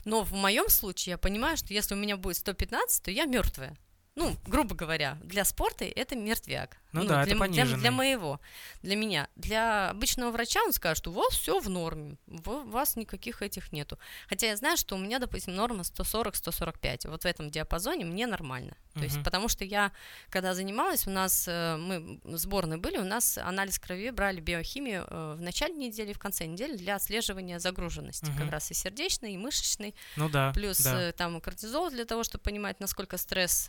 Но 0.04 0.22
в 0.22 0.32
моем 0.32 0.68
случае 0.68 1.12
я 1.12 1.18
понимаю, 1.18 1.56
что 1.56 1.74
если 1.74 1.94
у 1.94 1.98
меня 1.98 2.16
будет 2.16 2.36
115, 2.36 3.02
то 3.02 3.10
я 3.10 3.24
мертвая. 3.24 3.76
Ну, 4.16 4.36
грубо 4.46 4.74
говоря, 4.74 5.18
для 5.22 5.44
спорта 5.44 5.84
это 5.84 6.16
мертвяк. 6.16 6.76
Ну, 6.92 7.02
ну 7.02 7.08
да, 7.08 7.24
для, 7.24 7.32
это 7.32 7.38
пониженный. 7.38 7.74
Для, 7.74 7.78
для 7.78 7.90
моего, 7.92 8.40
для 8.82 8.96
меня. 8.96 9.28
Для 9.36 9.90
обычного 9.90 10.32
врача 10.32 10.60
он 10.64 10.72
скажет, 10.72 11.06
у 11.06 11.12
вас 11.12 11.34
все 11.34 11.60
в 11.60 11.68
норме, 11.68 12.16
у 12.26 12.50
вас 12.68 12.96
никаких 12.96 13.42
этих 13.42 13.72
нету. 13.72 13.98
Хотя 14.28 14.48
я 14.48 14.56
знаю, 14.56 14.76
что 14.76 14.96
у 14.96 14.98
меня, 14.98 15.20
допустим, 15.20 15.54
норма 15.54 15.82
140-145. 15.82 17.08
Вот 17.08 17.22
в 17.22 17.26
этом 17.26 17.50
диапазоне 17.50 18.04
мне 18.04 18.26
нормально. 18.26 18.76
То 18.94 19.00
uh-huh. 19.00 19.04
есть, 19.04 19.22
потому 19.22 19.48
что 19.48 19.64
я, 19.64 19.92
когда 20.30 20.52
занималась, 20.52 21.06
у 21.06 21.10
нас, 21.10 21.46
э, 21.46 21.76
мы 21.76 22.20
в 22.24 22.36
сборной 22.36 22.76
были, 22.76 22.98
у 22.98 23.04
нас 23.04 23.38
анализ 23.38 23.78
крови 23.78 24.10
брали 24.10 24.40
биохимию 24.40 25.06
э, 25.08 25.34
в 25.38 25.40
начале 25.40 25.74
недели 25.74 26.10
и 26.10 26.14
в 26.14 26.18
конце 26.18 26.46
недели 26.46 26.76
для 26.76 26.96
отслеживания 26.96 27.60
загруженности, 27.60 28.24
uh-huh. 28.24 28.38
как 28.38 28.50
раз 28.50 28.68
и 28.72 28.74
сердечной, 28.74 29.34
и 29.34 29.38
мышечной. 29.38 29.94
Ну 30.16 30.28
да. 30.28 30.52
Плюс 30.52 30.80
да. 30.80 31.02
Э, 31.02 31.12
там 31.12 31.40
кортизол 31.40 31.90
для 31.90 32.04
того, 32.04 32.24
чтобы 32.24 32.42
понимать, 32.42 32.80
насколько 32.80 33.16
стресс 33.16 33.66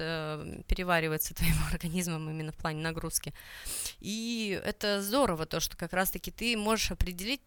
переваривается 0.67 1.34
твоим 1.36 1.55
организмом 1.71 2.29
именно 2.29 2.51
в 2.51 2.57
плане 2.57 2.82
нагрузки. 2.82 3.34
И 3.99 4.59
это 4.63 5.01
здорово, 5.01 5.45
то, 5.45 5.59
что 5.59 5.77
как 5.77 5.93
раз-таки 5.93 6.32
ты 6.32 6.57
можешь 6.57 6.91
определить 6.91 7.41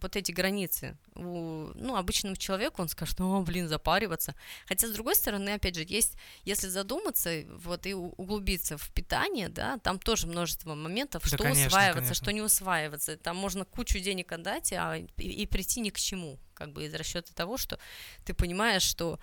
вот 0.00 0.16
эти 0.16 0.32
границы. 0.32 0.96
У, 1.14 1.70
ну, 1.74 1.96
обычному 1.96 2.36
человеку 2.36 2.82
он 2.82 2.88
скажет, 2.88 3.20
о, 3.20 3.42
блин, 3.42 3.68
запариваться. 3.68 4.34
Хотя, 4.66 4.86
с 4.86 4.92
другой 4.92 5.14
стороны, 5.14 5.50
опять 5.50 5.74
же, 5.74 5.84
есть, 5.86 6.14
если 6.44 6.68
задуматься 6.68 7.44
вот 7.48 7.86
и 7.86 7.94
углубиться 7.94 8.78
в 8.78 8.90
питание, 8.90 9.48
да, 9.48 9.78
там 9.78 9.98
тоже 9.98 10.26
множество 10.26 10.74
моментов, 10.74 11.22
да, 11.22 11.28
что 11.28 11.38
конечно, 11.38 11.66
усваиваться, 11.66 12.00
конечно. 12.00 12.14
что 12.14 12.32
не 12.32 12.42
усваиваться. 12.42 13.16
Там 13.16 13.36
можно 13.36 13.64
кучу 13.64 13.98
денег 13.98 14.32
отдать, 14.32 14.72
а 14.72 14.96
и, 14.96 15.06
и 15.22 15.46
прийти 15.46 15.80
ни 15.80 15.90
к 15.90 15.98
чему, 15.98 16.38
как 16.54 16.72
бы 16.72 16.84
из 16.84 16.94
расчета 16.94 17.32
того, 17.34 17.56
что 17.56 17.78
ты 18.24 18.34
понимаешь, 18.34 18.82
что 18.82 19.18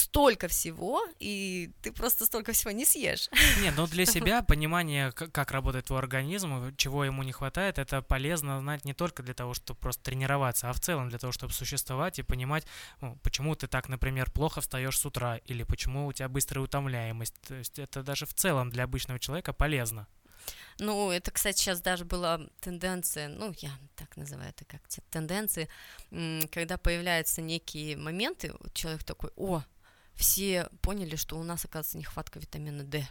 столько 0.00 0.48
всего, 0.48 1.06
и 1.18 1.70
ты 1.82 1.92
просто 1.92 2.26
столько 2.26 2.52
всего 2.52 2.70
не 2.70 2.84
съешь. 2.84 3.28
Нет, 3.60 3.74
ну 3.76 3.86
для 3.86 4.06
себя 4.14 4.42
понимание, 4.42 5.12
как 5.12 5.50
работает 5.50 5.86
твой 5.86 5.98
организм, 5.98 6.74
чего 6.76 7.04
ему 7.04 7.22
не 7.22 7.32
хватает, 7.32 7.78
это 7.78 8.02
полезно 8.02 8.60
знать 8.60 8.84
не 8.84 8.94
только 8.94 9.22
для 9.22 9.34
того, 9.34 9.54
чтобы 9.54 9.78
просто 9.80 10.02
тренироваться, 10.02 10.70
а 10.70 10.72
в 10.72 10.80
целом 10.80 11.08
для 11.08 11.18
того, 11.18 11.32
чтобы 11.32 11.52
существовать 11.52 12.18
и 12.18 12.22
понимать, 12.22 12.66
ну, 13.00 13.16
почему 13.22 13.54
ты 13.54 13.66
так, 13.66 13.88
например, 13.88 14.30
плохо 14.30 14.60
встаешь 14.60 14.98
с 14.98 15.06
утра, 15.06 15.36
или 15.36 15.62
почему 15.62 16.06
у 16.06 16.12
тебя 16.12 16.28
быстрая 16.28 16.64
утомляемость. 16.64 17.34
То 17.46 17.54
есть 17.54 17.78
это 17.78 18.02
даже 18.02 18.26
в 18.26 18.34
целом 18.34 18.70
для 18.70 18.84
обычного 18.84 19.18
человека 19.20 19.52
полезно. 19.52 20.06
Ну, 20.78 21.10
это, 21.10 21.30
кстати, 21.30 21.58
сейчас 21.58 21.82
даже 21.82 22.04
была 22.04 22.40
тенденция, 22.60 23.28
ну, 23.28 23.52
я 23.58 23.70
так 23.96 24.16
называю 24.16 24.50
это 24.50 24.64
как 24.64 24.80
тенденции, 25.10 25.68
когда 26.50 26.78
появляются 26.78 27.42
некие 27.42 27.96
моменты, 27.96 28.54
человек 28.72 29.04
такой, 29.04 29.30
о, 29.36 29.62
все 30.20 30.68
поняли, 30.82 31.16
что 31.16 31.38
у 31.38 31.42
нас, 31.42 31.64
оказывается, 31.64 31.96
нехватка 31.96 32.38
витамина 32.38 32.84
D 32.84 33.08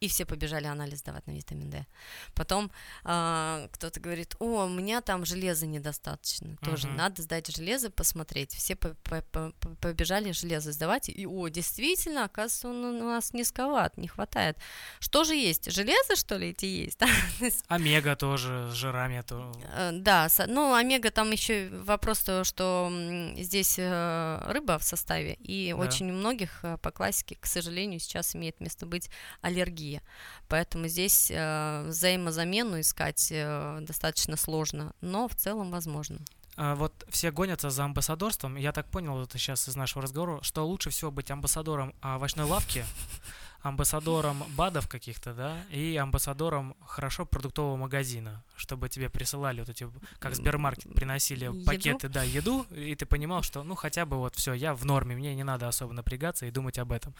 и 0.00 0.08
все 0.08 0.24
побежали 0.24 0.66
анализ 0.66 1.02
давать 1.02 1.26
на 1.26 1.32
витамин 1.32 1.70
D. 1.70 1.86
Потом 2.34 2.70
э, 3.04 3.68
кто-то 3.72 4.00
говорит, 4.00 4.36
о, 4.38 4.64
у 4.64 4.68
меня 4.68 5.00
там 5.00 5.24
железа 5.24 5.66
недостаточно, 5.66 6.56
тоже 6.62 6.86
uh-huh. 6.86 6.96
надо 6.96 7.22
сдать 7.22 7.48
железо, 7.48 7.90
посмотреть. 7.90 8.52
Все 8.52 8.76
по 8.76 8.88
-по 8.88 9.22
-по 9.32 9.76
побежали 9.80 10.32
железо 10.32 10.72
сдавать, 10.72 11.08
и, 11.08 11.26
о, 11.26 11.48
действительно, 11.48 12.24
оказывается, 12.24 12.68
он 12.68 12.84
у 12.84 13.04
нас 13.04 13.32
низковат, 13.32 13.96
не 13.96 14.06
хватает. 14.06 14.56
Что 15.00 15.24
же 15.24 15.34
есть? 15.34 15.72
Железо, 15.72 16.14
что 16.16 16.36
ли, 16.36 16.50
эти 16.50 16.66
есть? 16.66 17.00
Омега 17.68 18.14
тоже 18.14 18.68
с 18.70 18.74
жирами. 18.74 19.22
То... 19.22 19.52
Э, 19.74 19.90
да, 19.92 20.28
ну, 20.46 20.74
омега 20.74 21.10
там 21.10 21.32
еще 21.32 21.70
вопрос 21.70 22.20
того, 22.20 22.44
что 22.44 22.92
здесь 23.36 23.76
э, 23.78 24.52
рыба 24.52 24.78
в 24.78 24.84
составе, 24.84 25.34
и 25.34 25.72
да. 25.72 25.76
очень 25.76 26.10
у 26.10 26.14
многих 26.14 26.60
э, 26.62 26.78
по 26.78 26.92
классике, 26.92 27.36
к 27.40 27.46
сожалению, 27.46 27.98
сейчас 27.98 28.36
имеет 28.36 28.60
место 28.60 28.86
быть 28.86 29.10
аллергия 29.40 29.87
другие. 29.88 30.02
Поэтому 30.48 30.88
здесь 30.88 31.30
э, 31.30 31.84
взаимозамену 31.86 32.80
искать 32.80 33.28
э, 33.30 33.78
достаточно 33.82 34.36
сложно, 34.36 34.92
но 35.00 35.28
в 35.28 35.34
целом 35.34 35.70
возможно. 35.70 36.18
А 36.56 36.74
вот 36.74 36.92
все 37.08 37.30
гонятся 37.30 37.70
за 37.70 37.84
амбассадорством. 37.84 38.56
Я 38.56 38.72
так 38.72 38.86
понял 38.90 39.22
это 39.22 39.38
сейчас 39.38 39.68
из 39.68 39.76
нашего 39.76 40.02
разговора, 40.02 40.42
что 40.42 40.66
лучше 40.66 40.90
всего 40.90 41.10
быть 41.10 41.30
амбассадором 41.30 41.94
овощной 42.00 42.46
лавки, 42.46 42.84
амбассадором 43.62 44.42
БАДов 44.56 44.88
каких-то, 44.88 45.34
да, 45.34 45.56
и 45.70 45.96
амбассадором 45.96 46.74
хорошо 46.86 47.26
продуктового 47.26 47.76
магазина, 47.76 48.42
чтобы 48.56 48.88
тебе 48.88 49.08
присылали 49.08 49.60
вот 49.60 49.68
эти, 49.68 49.88
как 50.18 50.34
Сбермаркет 50.34 50.94
приносили 50.94 51.44
еду? 51.44 51.64
пакеты, 51.64 52.08
да, 52.08 52.24
еду, 52.24 52.66
и 52.70 52.94
ты 52.94 53.06
понимал, 53.06 53.42
что, 53.42 53.62
ну, 53.62 53.76
хотя 53.76 54.04
бы 54.04 54.16
вот 54.16 54.34
все, 54.34 54.52
я 54.52 54.74
в 54.74 54.84
норме, 54.84 55.14
мне 55.14 55.34
не 55.36 55.44
надо 55.44 55.68
особо 55.68 55.92
напрягаться 55.92 56.46
и 56.46 56.50
думать 56.50 56.78
об 56.78 56.90
этом 56.90 57.14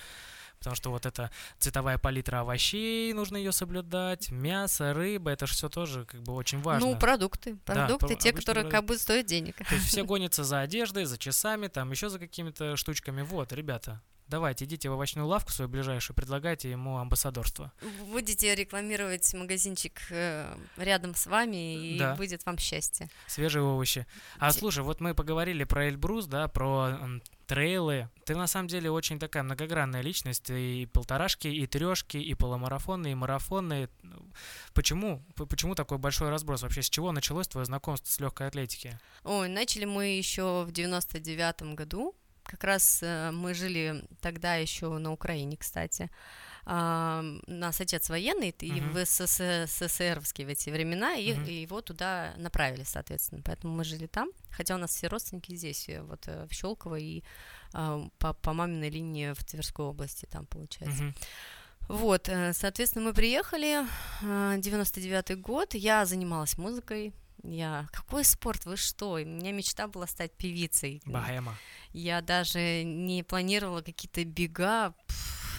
потому 0.59 0.77
что 0.77 0.91
вот 0.91 1.07
эта 1.07 1.31
цветовая 1.59 1.99
палитра 1.99 2.41
овощей, 2.41 3.13
нужно 3.13 3.37
ее 3.37 3.53
соблюдать, 3.53 4.31
мясо, 4.31 4.93
рыба, 4.93 5.31
это 5.31 5.47
же 5.47 5.55
все 5.55 5.69
тоже 5.69 6.05
как 6.05 6.23
бы 6.23 6.35
очень 6.35 6.61
важно. 6.61 6.89
Ну, 6.89 6.99
продукты, 6.99 7.57
продукты, 7.65 8.09
да, 8.09 8.15
те, 8.15 8.33
которые 8.33 8.65
продукты. 8.65 8.77
как 8.77 8.85
бы 8.87 8.99
стоят 8.99 9.27
денег. 9.27 9.57
То 9.57 9.75
есть 9.75 9.89
все 9.89 10.05
гонятся 10.05 10.45
за 10.45 10.61
одеждой, 10.61 11.05
за 11.05 11.19
часами, 11.19 11.69
там 11.69 11.91
еще 11.91 12.09
за 12.09 12.19
какими-то 12.19 12.77
штучками. 12.77 13.23
Вот, 13.23 13.53
ребята, 13.53 14.03
Давайте, 14.29 14.67
идите 14.67 14.91
в 14.91 14.93
овощную 14.93 15.27
лавку 15.27 15.51
свою 15.53 15.71
ближайшую, 15.71 16.15
предлагайте 16.15 16.71
ему 16.71 16.99
амбассадорство. 16.99 17.73
Будете 18.09 18.55
рекламировать 18.55 19.33
магазинчик 19.33 19.99
э, 20.11 20.55
рядом 20.77 21.15
с 21.15 21.27
вами, 21.27 21.95
и 21.95 21.99
да. 21.99 22.15
будет 22.15 22.45
вам 22.45 22.59
счастье. 22.59 23.09
Свежие 23.27 23.63
овощи. 23.63 24.07
А 24.39 24.53
слушай, 24.53 24.83
вот 24.83 25.01
мы 25.01 25.15
поговорили 25.15 25.65
про 25.65 25.89
Эльбрус, 25.89 26.27
да, 26.27 26.47
про 26.49 26.99
трейлы. 27.49 28.11
Ты 28.25 28.37
на 28.37 28.47
самом 28.47 28.69
деле 28.69 28.91
очень 28.91 29.19
такая 29.19 29.43
многогранная 29.43 30.03
личность, 30.03 30.51
и 30.51 30.87
полторашки, 30.93 31.49
и 31.49 31.67
трешки, 31.67 32.19
и 32.19 32.35
полумарафоны, 32.35 33.13
и 33.13 33.15
марафоны. 33.15 33.89
Почему? 34.75 35.25
Почему 35.35 35.75
такой 35.75 35.99
большой 35.99 36.29
разброс? 36.29 36.63
Вообще, 36.63 36.83
с 36.83 36.91
чего 36.91 37.11
началось 37.11 37.49
твое 37.49 37.65
знакомство 37.65 38.11
с 38.11 38.21
легкой 38.21 38.49
атлетики? 38.49 38.99
Ой, 39.25 39.49
начали 39.49 39.87
мы 39.87 40.19
еще 40.19 40.65
в 40.65 40.71
99-м 40.71 41.75
году. 41.75 42.15
Как 42.43 42.65
раз 42.65 43.01
э, 43.03 43.31
мы 43.31 43.55
жили 43.55 44.05
тогда 44.21 44.57
еще 44.57 44.97
на 44.99 45.13
Украине, 45.13 45.57
кстати. 45.57 46.11
А, 46.71 47.23
нас 47.47 47.81
отец 47.81 48.11
военный, 48.11 48.51
и 48.51 48.71
uh-huh. 48.71 48.93
в 48.93 49.67
СССРовские 49.67 50.47
в 50.47 50.51
эти 50.51 50.69
времена, 50.69 51.15
и, 51.15 51.33
uh-huh. 51.33 51.49
и 51.49 51.63
его 51.63 51.81
туда 51.81 52.35
направили, 52.37 52.83
соответственно. 52.85 53.41
Поэтому 53.43 53.75
мы 53.75 53.85
жили 53.85 54.07
там, 54.07 54.29
хотя 54.51 54.75
у 54.75 54.79
нас 54.79 54.91
все 54.91 55.07
родственники 55.07 55.57
здесь, 55.57 55.89
э, 55.89 56.03
вот 56.03 56.29
э, 56.29 56.47
в 56.47 56.53
Щелково 56.53 56.97
и 56.97 57.23
а, 57.73 58.07
по, 58.19 58.35
по 58.35 58.53
маминой 58.53 58.91
линии 58.91 59.33
в 59.33 59.43
Тверской 59.45 59.87
области 59.87 60.27
там, 60.27 60.45
получается. 60.45 61.05
Uh-huh. 61.05 61.15
Вот, 61.89 62.29
соответственно, 62.53 63.07
мы 63.07 63.15
приехали, 63.15 63.87
99-й 64.21 65.37
год, 65.37 65.73
я 65.73 66.05
занималась 66.05 66.59
музыкой, 66.59 67.15
я, 67.45 67.87
какой 67.93 68.25
спорт, 68.25 68.67
вы 68.67 68.77
что? 68.77 69.13
У 69.13 69.19
меня 69.19 69.53
мечта 69.53 69.87
была 69.87 70.07
стать 70.07 70.33
певицей. 70.33 71.01
Богема. 71.07 71.55
Я 71.93 72.21
даже 72.21 72.83
не 72.83 73.23
планировала 73.23 73.81
какие-то 73.81 74.25
бега. 74.25 74.93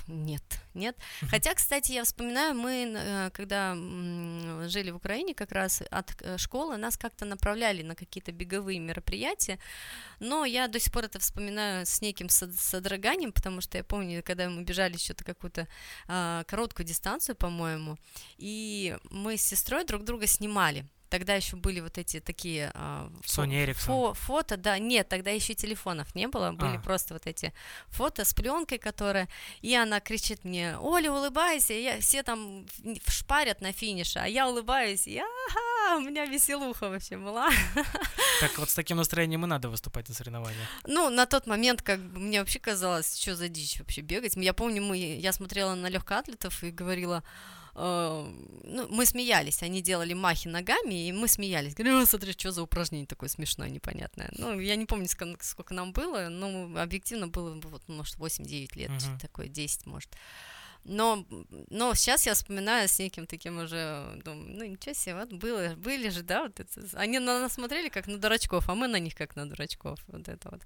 Нет, 0.09 0.43
нет. 0.73 0.97
Хотя, 1.29 1.53
кстати, 1.53 1.91
я 1.91 2.03
вспоминаю, 2.03 2.55
мы, 2.55 2.93
э, 2.97 3.29
когда 3.31 3.75
жили 4.67 4.89
в 4.89 4.95
Украине, 4.95 5.35
как 5.35 5.51
раз 5.51 5.83
от 5.91 6.19
э, 6.21 6.37
школы 6.39 6.77
нас 6.77 6.97
как-то 6.97 7.25
направляли 7.25 7.83
на 7.83 7.93
какие-то 7.93 8.31
беговые 8.31 8.79
мероприятия, 8.79 9.59
но 10.19 10.45
я 10.45 10.67
до 10.67 10.79
сих 10.79 10.91
пор 10.91 11.05
это 11.05 11.19
вспоминаю 11.19 11.85
с 11.85 12.01
неким 12.01 12.27
содроганием, 12.29 13.31
потому 13.31 13.61
что 13.61 13.77
я 13.77 13.83
помню, 13.83 14.23
когда 14.23 14.49
мы 14.49 14.63
бежали 14.63 14.97
что-то 14.97 15.23
какую-то 15.23 15.67
а, 16.07 16.43
короткую 16.45 16.87
дистанцию, 16.87 17.35
по-моему, 17.35 17.97
и 18.37 18.97
мы 19.11 19.37
с 19.37 19.43
сестрой 19.43 19.85
друг 19.85 20.03
друга 20.03 20.25
снимали. 20.25 20.87
Тогда 21.09 21.35
еще 21.35 21.55
были 21.55 21.79
вот 21.79 21.97
эти 21.97 22.19
такие 22.19 22.71
а, 22.75 23.11
Sony 23.25 23.65
Ericsson. 23.65 23.85
Фо, 23.85 24.13
фото, 24.13 24.57
да, 24.57 24.77
нет, 24.77 25.09
тогда 25.09 25.31
еще 25.31 25.55
телефонов 25.55 26.13
не 26.15 26.27
было, 26.27 26.51
были 26.51 26.77
а. 26.77 26.79
просто 26.79 27.13
вот 27.13 27.25
эти 27.25 27.51
фото 27.87 28.23
с 28.23 28.33
пленкой, 28.33 28.77
которая, 28.77 29.27
и 29.61 29.75
она 29.75 29.99
кричит 29.99 30.45
мне, 30.45 30.77
Оля, 30.77 31.11
улыбайся, 31.11 31.73
я, 31.73 31.99
все 31.99 32.21
там 32.21 32.65
шпарят 33.07 33.61
на 33.61 33.71
финише, 33.71 34.19
а 34.19 34.27
я 34.27 34.47
улыбаюсь, 34.47 35.07
и 35.07 35.17
ага, 35.17 35.97
у 35.97 36.01
меня 36.01 36.25
веселуха 36.25 36.89
вообще 36.89 37.17
была. 37.17 37.49
Так 38.39 38.57
вот 38.57 38.69
с 38.69 38.73
таким 38.73 38.97
настроением 38.97 39.43
и 39.43 39.47
надо 39.47 39.67
выступать 39.67 40.07
на 40.07 40.15
соревнованиях. 40.15 40.67
Ну, 40.85 41.09
на 41.09 41.25
тот 41.25 41.45
момент, 41.45 41.81
как 41.81 41.99
бы, 41.99 42.19
мне 42.19 42.39
вообще 42.39 42.59
казалось, 42.59 43.19
что 43.19 43.35
за 43.35 43.49
дичь 43.49 43.79
вообще 43.79 43.99
бегать. 43.99 44.35
Я 44.37 44.53
помню, 44.53 44.81
мы, 44.81 44.97
я 44.97 45.33
смотрела 45.33 45.75
на 45.75 45.87
легкоатлетов 45.87 46.63
и 46.63 46.71
говорила, 46.71 47.21
Э, 47.21 47.58
ну, 47.75 48.87
мы 48.89 49.05
смеялись, 49.05 49.63
они 49.63 49.81
делали 49.81 50.13
махи 50.13 50.47
ногами, 50.47 51.07
и 51.07 51.11
мы 51.11 51.27
смеялись. 51.27 51.75
Говорю, 51.75 52.05
смотри, 52.05 52.33
что 52.33 52.51
за 52.51 52.63
упражнение 52.63 53.07
такое 53.07 53.29
смешное, 53.29 53.69
непонятное. 53.69 54.31
Ну, 54.37 54.59
я 54.59 54.75
не 54.75 54.85
помню, 54.85 55.07
сколько 55.07 55.73
нам 55.73 55.93
было, 55.93 56.29
но 56.29 56.79
объективно 56.81 57.27
было, 57.27 57.59
вот, 57.63 57.87
может, 57.87 58.15
8-9 58.17 58.77
лет, 58.77 58.89
uh-huh. 58.89 59.19
такое, 59.19 59.47
10, 59.47 59.85
может. 59.85 60.09
Но, 60.89 61.23
но 61.69 61.93
сейчас 61.93 62.25
я 62.25 62.33
вспоминаю 62.33 62.87
с 62.87 62.97
неким 62.97 63.27
таким 63.27 63.59
уже, 63.59 64.19
думаю, 64.25 64.57
ну 64.57 64.65
ничего 64.65 64.95
себе, 64.95 65.15
вот 65.15 65.31
было, 65.31 65.75
были 65.75 66.09
же, 66.09 66.23
да, 66.23 66.43
вот 66.43 66.59
это. 66.59 66.81
Они 66.93 67.19
на 67.19 67.39
нас 67.39 67.53
смотрели 67.53 67.89
как 67.89 68.07
на 68.07 68.17
дурачков, 68.17 68.67
а 68.69 68.75
мы 68.75 68.87
на 68.87 68.97
них 68.97 69.13
как 69.13 69.35
на 69.35 69.47
дурачков, 69.47 69.99
вот 70.07 70.27
это 70.27 70.49
вот. 70.49 70.61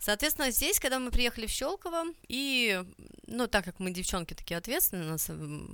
Соответственно, 0.00 0.50
здесь, 0.50 0.80
когда 0.80 0.98
мы 0.98 1.12
приехали 1.12 1.46
в 1.46 1.50
Щелково, 1.50 2.06
и 2.26 2.82
ну, 3.28 3.46
так 3.46 3.64
как 3.64 3.78
мы 3.78 3.92
девчонки 3.92 4.34
такие 4.34 4.58
ответственные, 4.58 5.08
нас 5.08 5.30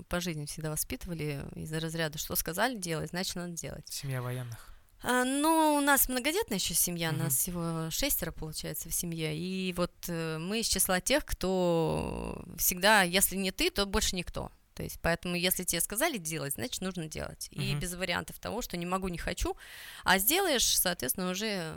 по 0.08 0.20
жизни 0.20 0.44
всегда 0.44 0.70
воспитывали 0.70 1.42
из-за 1.54 1.80
разряда, 1.80 2.18
что 2.18 2.36
сказали 2.36 2.76
делать, 2.76 3.10
значит, 3.10 3.36
надо 3.36 3.52
делать. 3.52 3.88
Семья 3.88 4.20
военных. 4.20 4.77
А, 5.00 5.24
ну, 5.24 5.76
у 5.76 5.80
нас 5.80 6.08
многодетная 6.08 6.58
еще 6.58 6.74
семья, 6.74 7.10
mm-hmm. 7.10 7.18
нас 7.18 7.36
всего 7.36 7.90
шестеро, 7.90 8.32
получается, 8.32 8.88
в 8.88 8.94
семье. 8.94 9.36
И 9.36 9.72
вот 9.74 9.92
э, 10.08 10.38
мы 10.38 10.60
из 10.60 10.68
числа 10.68 11.00
тех, 11.00 11.24
кто 11.24 12.42
всегда, 12.56 13.02
если 13.02 13.36
не 13.36 13.52
ты, 13.52 13.70
то 13.70 13.86
больше 13.86 14.16
никто. 14.16 14.50
То 14.78 14.84
есть, 14.84 15.00
поэтому, 15.02 15.34
если 15.34 15.64
тебе 15.64 15.80
сказали 15.80 16.18
делать, 16.18 16.54
значит, 16.54 16.82
нужно 16.82 17.08
делать. 17.08 17.48
И 17.50 17.58
uh-huh. 17.58 17.80
без 17.80 17.94
вариантов 17.94 18.38
того, 18.38 18.62
что 18.62 18.76
не 18.76 18.86
могу, 18.86 19.08
не 19.08 19.18
хочу, 19.18 19.56
а 20.04 20.18
сделаешь, 20.18 20.64
соответственно, 20.64 21.32
уже... 21.32 21.76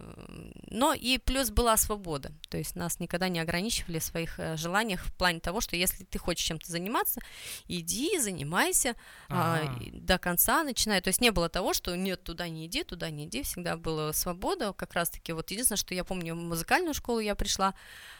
Но 0.67 0.93
и 0.93 1.17
плюс 1.17 1.49
была 1.49 1.77
свобода. 1.77 2.31
То 2.49 2.59
есть 2.59 2.75
нас 2.75 2.99
никогда 2.99 3.27
не 3.27 3.39
ограничивали 3.39 3.97
в 3.97 4.03
своих 4.03 4.39
э, 4.39 4.55
желаниях 4.55 5.03
в 5.03 5.11
плане 5.15 5.39
того, 5.39 5.61
что 5.61 5.75
если 5.75 6.03
ты 6.03 6.19
хочешь 6.19 6.45
чем-то 6.45 6.71
заниматься, 6.71 7.21
иди, 7.67 8.19
занимайся 8.19 8.89
uh-huh. 8.89 8.95
а, 9.29 9.79
до 9.93 10.19
конца, 10.19 10.63
начинай. 10.63 11.01
То 11.01 11.07
есть 11.07 11.21
не 11.21 11.31
было 11.31 11.49
того, 11.49 11.73
что 11.73 11.95
нет, 11.95 12.23
туда 12.23 12.49
не 12.49 12.67
иди, 12.67 12.83
туда 12.83 13.09
не 13.09 13.25
иди. 13.25 13.41
Всегда 13.41 13.77
была 13.77 14.13
свобода. 14.13 14.73
Как 14.73 14.93
раз-таки 14.93 15.33
вот 15.33 15.49
единственное, 15.49 15.77
что 15.77 15.95
я 15.95 16.03
помню, 16.03 16.35
в 16.35 16.37
музыкальную 16.37 16.93
школу 16.93 17.19
я 17.19 17.33
пришла, 17.33 17.73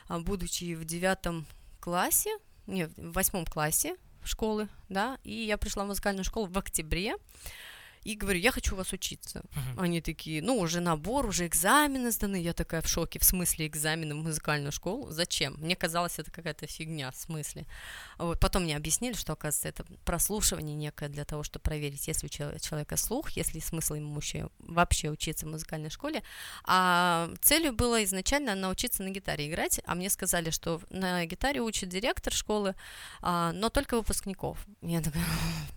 а, 0.07 0.17
будучи 0.17 0.73
в 0.73 0.85
девятом 0.85 1.45
классе, 1.79 2.31
не, 2.65 2.87
в 2.87 3.11
восьмом 3.11 3.45
классе, 3.45 3.95
школы, 4.23 4.67
да, 4.89 5.17
и 5.23 5.33
я 5.33 5.57
пришла 5.57 5.83
в 5.83 5.87
музыкальную 5.87 6.23
школу 6.23 6.47
в 6.47 6.57
октябре, 6.57 7.15
и 8.03 8.15
говорю, 8.15 8.39
я 8.39 8.51
хочу 8.51 8.73
у 8.73 8.77
вас 8.77 8.93
учиться. 8.93 9.41
Uh-huh. 9.41 9.83
Они 9.83 10.01
такие, 10.01 10.41
ну, 10.41 10.57
уже 10.57 10.79
набор, 10.79 11.25
уже 11.25 11.45
экзамены 11.45 12.11
сданы. 12.11 12.41
Я 12.41 12.53
такая 12.53 12.81
в 12.81 12.87
шоке, 12.87 13.19
в 13.19 13.23
смысле 13.23 13.67
экзамены 13.67 14.15
в 14.15 14.23
музыкальную 14.23 14.71
школу? 14.71 15.11
Зачем? 15.11 15.55
Мне 15.57 15.75
казалось, 15.75 16.19
это 16.19 16.31
какая-то 16.31 16.67
фигня, 16.67 17.11
в 17.11 17.15
смысле. 17.15 17.65
Вот. 18.17 18.39
Потом 18.39 18.63
мне 18.63 18.75
объяснили, 18.75 19.13
что, 19.13 19.33
оказывается, 19.33 19.67
это 19.69 19.85
прослушивание 20.05 20.75
некое 20.75 21.09
для 21.09 21.25
того, 21.25 21.43
чтобы 21.43 21.63
проверить, 21.63 22.07
есть 22.07 22.23
ли 22.23 22.27
у 22.27 22.59
человека 22.59 22.97
слух, 22.97 23.31
есть 23.31 23.53
ли 23.53 23.61
смысл 23.61 23.95
ему 23.95 24.13
вообще, 24.15 24.49
вообще 24.59 25.09
учиться 25.09 25.45
в 25.45 25.49
музыкальной 25.49 25.89
школе. 25.89 26.23
А 26.65 27.29
целью 27.41 27.73
было 27.73 28.03
изначально 28.03 28.55
научиться 28.55 29.03
на 29.03 29.09
гитаре 29.09 29.47
играть, 29.47 29.79
а 29.85 29.95
мне 29.95 30.09
сказали, 30.09 30.49
что 30.49 30.81
на 30.89 31.25
гитаре 31.25 31.61
учит 31.61 31.89
директор 31.89 32.33
школы, 32.33 32.75
а, 33.21 33.51
но 33.53 33.69
только 33.69 33.97
выпускников. 33.97 34.65
Я 34.81 35.01
такая, 35.01 35.23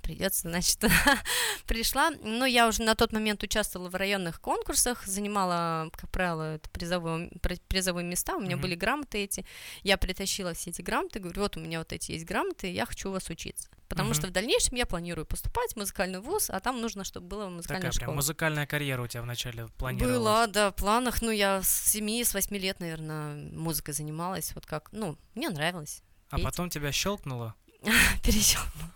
придется, 0.02 0.48
значит, 0.48 0.84
пришла, 1.66 2.10
но 2.22 2.46
я 2.46 2.68
уже 2.68 2.82
на 2.82 2.94
тот 2.94 3.12
момент 3.12 3.42
участвовала 3.42 3.88
в 3.88 3.94
районных 3.94 4.40
конкурсах, 4.40 5.06
занимала, 5.06 5.90
как 5.92 6.10
правило, 6.10 6.60
призовые, 6.72 7.30
призовые 7.68 8.04
места, 8.04 8.36
у 8.36 8.40
меня 8.40 8.56
mm-hmm. 8.56 8.60
были 8.60 8.74
грамоты 8.74 9.18
эти, 9.18 9.46
я 9.82 9.96
притащила 9.96 10.54
все 10.54 10.70
эти 10.70 10.82
грамоты, 10.82 11.18
говорю, 11.18 11.42
вот 11.42 11.56
у 11.56 11.60
меня 11.60 11.78
вот 11.78 11.92
эти 11.92 12.12
есть 12.12 12.24
грамоты, 12.24 12.72
я 12.72 12.86
хочу 12.86 13.10
у 13.10 13.12
вас 13.12 13.28
учиться. 13.30 13.68
Потому 13.88 14.10
mm-hmm. 14.10 14.14
что 14.14 14.26
в 14.28 14.30
дальнейшем 14.30 14.76
я 14.76 14.86
планирую 14.86 15.26
поступать 15.26 15.72
в 15.72 15.76
музыкальный 15.76 16.20
вуз, 16.20 16.50
а 16.50 16.58
там 16.60 16.80
нужно, 16.80 17.04
чтобы 17.04 17.28
была 17.28 17.50
музыкальная 17.50 17.82
Такая 17.82 17.92
школа. 17.92 18.06
Прям 18.06 18.16
музыкальная 18.16 18.66
карьера 18.66 19.02
у 19.02 19.06
тебя 19.06 19.22
вначале 19.22 19.68
планировалась? 19.78 20.18
Была, 20.18 20.46
да, 20.46 20.70
в 20.70 20.74
планах. 20.74 21.22
Ну, 21.22 21.30
я 21.30 21.62
с 21.62 21.92
7 21.92 22.24
с 22.24 22.34
8 22.34 22.56
лет, 22.56 22.80
наверное, 22.80 23.34
музыкой 23.52 23.94
занималась. 23.94 24.52
Вот 24.54 24.66
как, 24.66 24.90
ну, 24.92 25.18
мне 25.34 25.50
нравилось. 25.50 26.02
А 26.30 26.36
петь. 26.36 26.44
потом 26.44 26.70
тебя 26.70 26.92
щелкнуло? 26.92 27.54
Перещелкнуло. 28.22 28.90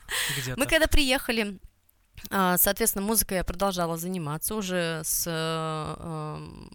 Мы 0.57 0.67
когда 0.67 0.87
приехали 0.87 1.59
соответственно, 2.31 3.05
музыкой 3.05 3.39
я 3.39 3.45
продолжала 3.45 3.97
заниматься 3.97 4.55
уже 4.55 5.03
с, 5.05 5.25
эм, 5.27 6.69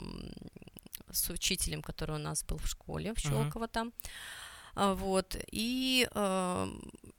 с 1.12 1.30
учителем, 1.30 1.82
который 1.82 2.16
у 2.16 2.20
нас 2.20 2.44
был 2.44 2.58
в 2.58 2.68
школе 2.68 3.14
в 3.14 3.20
Щелково 3.20 3.66
uh-huh. 3.66 3.72
там. 3.72 3.94
А, 4.76 4.96
вот. 4.96 5.36
И 5.52 6.08
э, 6.12 6.68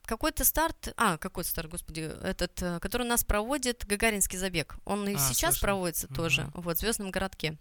какой-то 0.05 0.43
старт, 0.43 0.93
а, 0.97 1.17
какой 1.17 1.43
старт, 1.43 1.69
господи, 1.69 2.11
этот, 2.23 2.61
э, 2.61 2.79
который 2.79 3.03
у 3.03 3.09
нас 3.09 3.23
проводит 3.23 3.85
Гагаринский 3.85 4.37
забег. 4.37 4.75
Он 4.85 5.07
и 5.07 5.15
а, 5.15 5.19
сейчас 5.19 5.53
слышал. 5.53 5.61
проводится 5.61 6.07
угу. 6.07 6.15
тоже, 6.15 6.51
вот, 6.53 6.77
в 6.77 6.79
Звездном 6.79 7.11
городке. 7.11 7.57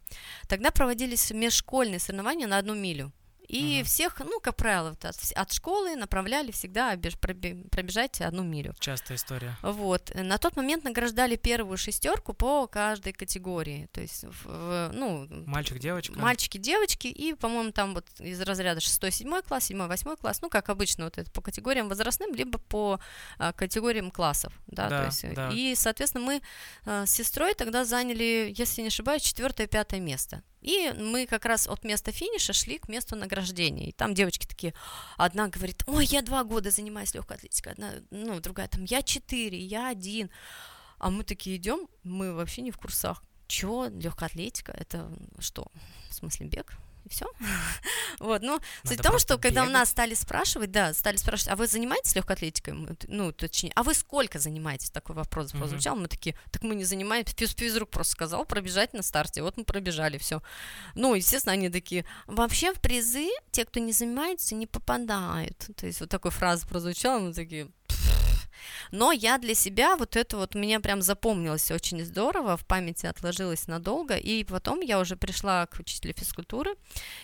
Тогда 0.49 0.71
проводились 0.71 1.31
межшкольные 1.31 2.01
соревнования 2.01 2.47
на 2.47 2.59
одну 2.59 2.75
милю. 2.75 3.13
И 3.49 3.81
угу. 3.81 3.87
всех, 3.87 4.21
ну, 4.21 4.41
как 4.41 4.57
правило, 4.57 4.97
от, 5.03 5.33
от 5.35 5.53
школы 5.53 5.97
направляли 5.97 6.51
всегда 6.51 6.97
пробежать 6.97 8.21
одну 8.21 8.43
милю. 8.43 8.75
Частая 8.81 9.19
история. 9.19 9.57
Вот. 9.63 10.13
На 10.15 10.39
тот 10.39 10.57
момент 10.57 10.85
награждали 10.85 11.37
первую 11.37 11.77
шестерку 11.77 12.33
по 12.33 12.67
каждой 12.67 13.13
категории. 13.13 13.89
То 13.93 14.01
есть, 14.01 14.25
в, 14.25 14.91
ну... 14.93 15.27
Мальчик, 15.47 15.79
девочка. 15.79 16.19
Мальчики, 16.19 16.59
девочки. 16.59 17.09
И, 17.09 17.35
по-моему, 17.35 17.73
там 17.73 17.95
вот 17.95 18.07
из 18.19 18.41
разряда 18.41 18.81
6-7 18.81 19.47
класс, 19.47 19.71
7-8 19.71 20.17
класс. 20.17 20.41
Ну, 20.41 20.49
как 20.49 20.71
обычно, 20.71 21.05
вот 21.05 21.19
это 21.19 21.31
по 21.31 21.43
категориям 21.43 21.89
возрастным, 21.89 22.35
либо 22.35 22.59
по 22.59 22.99
а, 23.39 23.53
категориям 23.53 24.11
классов. 24.11 24.53
Да, 24.67 24.89
да, 24.89 25.01
то 25.01 25.07
есть, 25.07 25.35
да. 25.35 25.51
И, 25.53 25.75
соответственно, 25.75 26.25
мы 26.25 26.43
а, 26.87 27.07
с 27.07 27.11
сестрой 27.11 27.55
тогда 27.55 27.85
заняли, 27.85 28.55
если 28.57 28.83
не 28.83 28.89
ошибаюсь, 28.89 29.23
четвертое-пятое 29.23 30.01
место. 30.01 30.43
И 30.65 30.95
мы 30.97 31.27
как 31.27 31.45
раз 31.45 31.69
от 31.69 31.85
места 31.85 32.11
финиша 32.11 32.55
шли 32.55 32.79
к 32.79 32.89
месту 32.89 33.17
награждения. 33.17 33.91
И 33.91 33.93
там 33.93 34.15
девочки 34.15 34.47
такие, 34.47 34.73
одна 35.19 35.49
говорит, 35.49 35.83
ой, 35.87 36.07
я 36.07 36.23
два 36.23 36.43
года 36.43 36.71
занимаюсь 36.71 37.15
легкой 37.15 37.37
атлетикой, 37.37 37.75
одна, 37.75 37.93
ну, 38.11 38.41
другая 38.41 38.67
там, 38.69 38.85
я 38.85 39.03
четыре, 39.03 39.59
я 39.59 39.91
один. 39.91 40.31
А 40.99 41.11
мы 41.11 41.23
такие 41.23 41.57
идем, 41.57 41.87
мы 42.03 42.33
вообще 42.33 42.63
не 42.63 42.71
в 42.71 42.79
курсах. 42.79 43.23
Чё, 43.47 43.91
легкая 43.91 44.31
атлетика, 44.31 44.73
это 44.73 45.13
что, 45.39 45.71
в 46.09 46.15
смысле 46.15 46.47
бег? 46.47 46.79
И 47.05 47.09
все. 47.09 47.27
вот, 48.19 48.43
ну, 48.43 48.61
суть 48.85 49.01
в 49.01 49.03
том, 49.03 49.19
что 49.19 49.39
когда 49.39 49.65
у 49.65 49.69
нас 49.69 49.91
стали 49.91 50.15
спрашивать, 50.15 50.71
да, 50.71 50.93
стали 50.95 51.17
спрашивать, 51.17 51.53
а 51.53 51.57
вы 51.57 51.67
занимаетесь 51.67 52.15
легкой 52.15 52.37
атлетикой? 52.37 52.75
Ну, 53.09 53.33
точнее, 53.33 53.73
а 53.75 53.83
вы 53.83 53.95
сколько 53.95 54.39
занимаетесь? 54.39 54.91
Такой 54.91 55.15
вопрос 55.15 55.53
прозвучал, 55.53 55.97
мы 55.97 56.09
такие, 56.09 56.37
так 56.51 56.63
мы 56.63 56.75
не 56.75 56.85
занимаемся, 56.85 57.35
физрук 57.37 57.91
просто 57.91 58.13
сказал 58.13 58.45
пробежать 58.45 58.93
на 58.93 59.03
старте, 59.03 59.43
вот 59.43 59.57
мы 59.57 59.65
пробежали, 59.65 60.19
все. 60.19 60.43
Ну, 60.95 61.15
естественно, 61.15 61.53
они 61.53 61.69
такие, 61.69 62.05
вообще 62.27 62.73
в 62.73 62.81
призы 62.81 63.29
те, 63.51 63.65
кто 63.65 63.81
не 63.81 63.93
занимается, 63.93 64.55
не 64.55 64.67
попадают. 64.67 65.71
То 65.77 65.87
есть 65.87 66.01
вот 66.01 66.09
такой 66.09 66.31
фраза 66.31 66.67
прозвучала, 66.67 67.19
мы 67.19 67.33
такие, 67.33 67.69
но 68.91 69.13
я 69.13 69.39
для 69.39 69.55
себя 69.55 69.97
вот 69.97 70.17
это 70.17 70.37
вот 70.37 70.55
меня 70.55 70.81
прям 70.81 71.03
запомнилось 71.03 71.71
очень 71.71 72.05
здорово, 72.05 72.57
в 72.57 72.67
памяти 72.67 73.07
отложилось 73.07 73.67
надолго, 73.67 74.17
и 74.17 74.45
потом 74.45 74.81
я 74.81 74.99
уже 75.01 75.17
пришла 75.17 75.67
к 75.67 75.79
учителю 75.79 76.15
физкультуры 76.17 76.75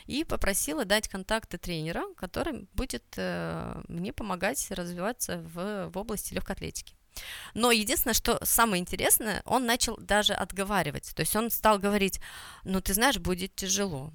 и 0.06 0.24
попросила 0.24 0.84
дать 0.84 1.08
контакты 1.08 1.58
тренера, 1.58 2.04
который 2.16 2.68
будет 2.74 3.04
э, 3.16 3.82
мне 3.88 4.12
помогать 4.12 4.70
развиваться 4.70 5.38
в, 5.38 5.90
в 5.90 5.98
области 5.98 6.34
легкой 6.34 6.52
атлетики. 6.52 6.94
Но 7.54 7.70
единственное, 7.70 8.14
что 8.14 8.38
самое 8.44 8.80
интересное, 8.80 9.42
он 9.44 9.66
начал 9.66 9.96
даже 9.98 10.32
отговаривать. 10.32 11.12
То 11.14 11.20
есть 11.20 11.34
он 11.36 11.50
стал 11.50 11.78
говорить, 11.78 12.20
ну 12.64 12.80
ты 12.80 12.94
знаешь, 12.94 13.18
будет 13.18 13.54
тяжело, 13.56 14.12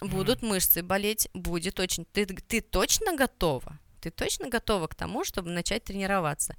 будут 0.00 0.42
mm-hmm. 0.42 0.46
мышцы 0.46 0.82
болеть, 0.82 1.28
будет 1.34 1.80
очень. 1.80 2.04
Ты, 2.12 2.26
ты 2.26 2.60
точно 2.60 3.16
готова? 3.16 3.78
Ты 4.06 4.10
точно 4.10 4.48
готова 4.48 4.86
к 4.86 4.94
тому, 4.94 5.24
чтобы 5.24 5.50
начать 5.50 5.82
тренироваться? 5.82 6.56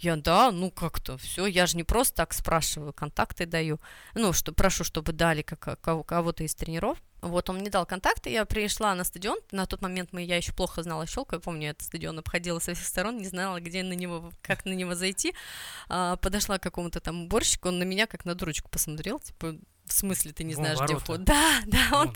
Я, 0.00 0.16
да, 0.16 0.50
ну 0.50 0.70
как-то, 0.70 1.16
все, 1.16 1.46
я 1.46 1.66
же 1.66 1.78
не 1.78 1.84
просто 1.84 2.16
так 2.16 2.34
спрашиваю, 2.34 2.92
контакты 2.92 3.46
даю, 3.46 3.80
ну, 4.14 4.34
что 4.34 4.52
прошу, 4.52 4.84
чтобы 4.84 5.12
дали 5.12 5.40
как, 5.40 5.80
кого-то 5.80 6.44
из 6.44 6.54
тренеров. 6.54 6.98
Вот 7.22 7.48
он 7.48 7.56
мне 7.56 7.70
дал 7.70 7.86
контакты, 7.86 8.30
я 8.30 8.44
пришла 8.44 8.94
на 8.94 9.04
стадион, 9.04 9.38
на 9.50 9.66
тот 9.66 9.80
момент 9.80 10.10
мы, 10.12 10.22
я 10.22 10.36
еще 10.36 10.52
плохо 10.52 10.82
знала 10.82 11.06
щелку, 11.06 11.36
я 11.36 11.40
помню, 11.40 11.70
этот 11.70 11.86
стадион 11.86 12.18
обходила 12.18 12.58
со 12.58 12.74
всех 12.74 12.86
сторон, 12.86 13.16
не 13.18 13.26
знала, 13.26 13.60
где 13.60 13.82
на 13.82 13.94
него, 13.94 14.30
как 14.42 14.66
на 14.66 14.72
него 14.72 14.94
зайти, 14.94 15.34
а, 15.88 16.16
подошла 16.16 16.58
к 16.58 16.62
какому-то 16.62 17.00
там 17.00 17.24
уборщику, 17.24 17.68
он 17.68 17.78
на 17.78 17.84
меня 17.84 18.06
как 18.06 18.24
на 18.24 18.34
дурочку 18.34 18.70
посмотрел, 18.70 19.20
типа, 19.20 19.56
в 19.90 19.92
смысле 19.92 20.32
ты 20.32 20.44
не 20.44 20.54
знаешь, 20.54 20.78
Вон, 20.78 20.86
где 20.86 20.96
вход? 20.96 21.24
Да, 21.24 21.60
да, 21.66 21.88
Вон, 21.90 22.08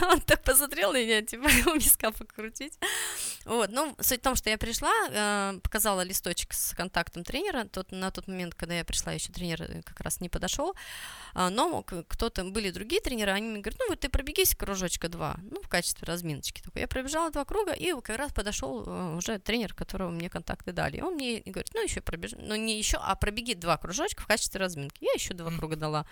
он, 0.00 0.10
он 0.12 0.20
так 0.20 0.42
посмотрел 0.42 0.92
на 0.92 1.02
меня, 1.02 1.22
типа, 1.22 1.48
у 1.70 1.74
виска 1.74 2.10
покрутить. 2.10 2.78
Вот, 3.44 3.70
ну, 3.70 3.94
суть 4.00 4.20
в 4.20 4.22
том, 4.22 4.34
что 4.34 4.50
я 4.50 4.58
пришла, 4.58 4.92
э, 5.10 5.58
показала 5.62 6.02
листочек 6.02 6.52
с 6.52 6.74
контактом 6.74 7.24
тренера, 7.24 7.64
тот, 7.64 7.92
на 7.92 8.10
тот 8.10 8.28
момент, 8.28 8.54
когда 8.54 8.74
я 8.74 8.84
пришла, 8.84 9.12
еще 9.12 9.32
тренер 9.32 9.62
э, 9.62 9.82
как 9.82 10.00
раз 10.00 10.20
не 10.20 10.28
подошел, 10.28 10.74
э, 11.34 11.48
но 11.48 11.82
кто-то, 11.82 12.44
были 12.44 12.70
другие 12.70 13.00
тренеры, 13.00 13.32
они 13.32 13.48
мне 13.48 13.60
говорят, 13.60 13.78
ну, 13.78 13.88
вот 13.90 14.00
ты 14.00 14.08
пробегись 14.08 14.54
кружочка 14.54 15.08
два, 15.08 15.36
ну, 15.50 15.60
в 15.62 15.68
качестве 15.68 16.06
разминочки. 16.06 16.62
Только 16.62 16.80
я 16.80 16.88
пробежала 16.88 17.30
два 17.30 17.44
круга, 17.44 17.72
и 17.72 17.92
как 18.00 18.18
раз 18.18 18.32
подошел 18.32 18.84
э, 18.86 19.16
уже 19.16 19.38
тренер, 19.38 19.74
которого 19.74 20.10
мне 20.10 20.30
контакты 20.30 20.72
дали. 20.72 20.96
И 20.96 21.02
он 21.02 21.14
мне 21.14 21.42
говорит, 21.44 21.70
ну, 21.74 21.82
еще 21.82 22.00
пробежи, 22.00 22.36
ну, 22.38 22.54
не 22.54 22.78
еще, 22.78 22.98
а 22.98 23.14
пробеги 23.16 23.54
два 23.54 23.76
кружочка 23.76 24.22
в 24.22 24.26
качестве 24.26 24.60
разминки. 24.60 24.96
Я 25.00 25.12
еще 25.14 25.34
два 25.34 25.50
круга 25.50 25.76
дала. 25.76 26.06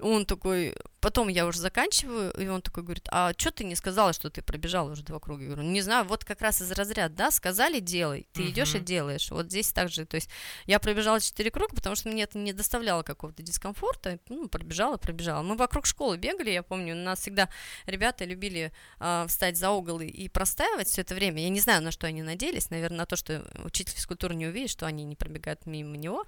Он 0.00 0.26
такой, 0.26 0.74
потом 1.00 1.28
я 1.28 1.46
уже 1.46 1.60
заканчиваю, 1.60 2.32
и 2.32 2.48
он 2.48 2.62
такой 2.62 2.82
говорит, 2.82 3.06
а 3.10 3.32
что 3.36 3.52
ты 3.52 3.64
не 3.64 3.76
сказала, 3.76 4.12
что 4.12 4.28
ты 4.28 4.42
пробежала 4.42 4.90
уже 4.90 5.02
два 5.02 5.20
круга? 5.20 5.42
Я 5.42 5.50
говорю, 5.50 5.68
не 5.68 5.82
знаю, 5.82 6.04
вот 6.04 6.24
как 6.24 6.40
раз 6.40 6.60
из 6.60 6.70
разряда, 6.72 7.14
да, 7.14 7.30
сказали, 7.30 7.78
делай, 7.78 8.26
ты 8.32 8.42
uh-huh. 8.42 8.50
идешь 8.50 8.74
и 8.74 8.80
делаешь. 8.80 9.30
Вот 9.30 9.46
здесь 9.46 9.72
также, 9.72 10.04
то 10.04 10.16
есть 10.16 10.28
я 10.66 10.80
пробежала 10.80 11.20
четыре 11.20 11.50
круга, 11.50 11.76
потому 11.76 11.94
что 11.94 12.08
мне 12.08 12.24
это 12.24 12.38
не 12.38 12.52
доставляло 12.52 13.02
какого-то 13.02 13.42
дискомфорта, 13.42 14.18
ну, 14.28 14.48
пробежала, 14.48 14.96
пробежала. 14.96 15.42
Мы 15.42 15.56
вокруг 15.56 15.86
школы 15.86 16.16
бегали, 16.16 16.50
я 16.50 16.62
помню, 16.62 16.94
у 16.94 16.98
нас 16.98 17.20
всегда 17.20 17.48
ребята 17.86 18.24
любили 18.24 18.72
э, 18.98 19.26
встать 19.28 19.56
за 19.56 19.70
угол 19.70 20.00
и, 20.00 20.06
и 20.06 20.28
простаивать 20.28 20.88
все 20.88 21.02
это 21.02 21.14
время. 21.14 21.42
Я 21.42 21.50
не 21.50 21.60
знаю, 21.60 21.82
на 21.82 21.92
что 21.92 22.06
они 22.06 22.22
надеялись, 22.22 22.70
наверное, 22.70 22.98
на 22.98 23.06
то, 23.06 23.16
что 23.16 23.46
учитель 23.62 23.94
физкультуры 23.94 24.34
не 24.34 24.46
увидит, 24.46 24.70
что 24.70 24.86
они 24.86 25.04
не 25.04 25.14
пробегают 25.14 25.66
мимо 25.66 25.96
него. 25.96 26.24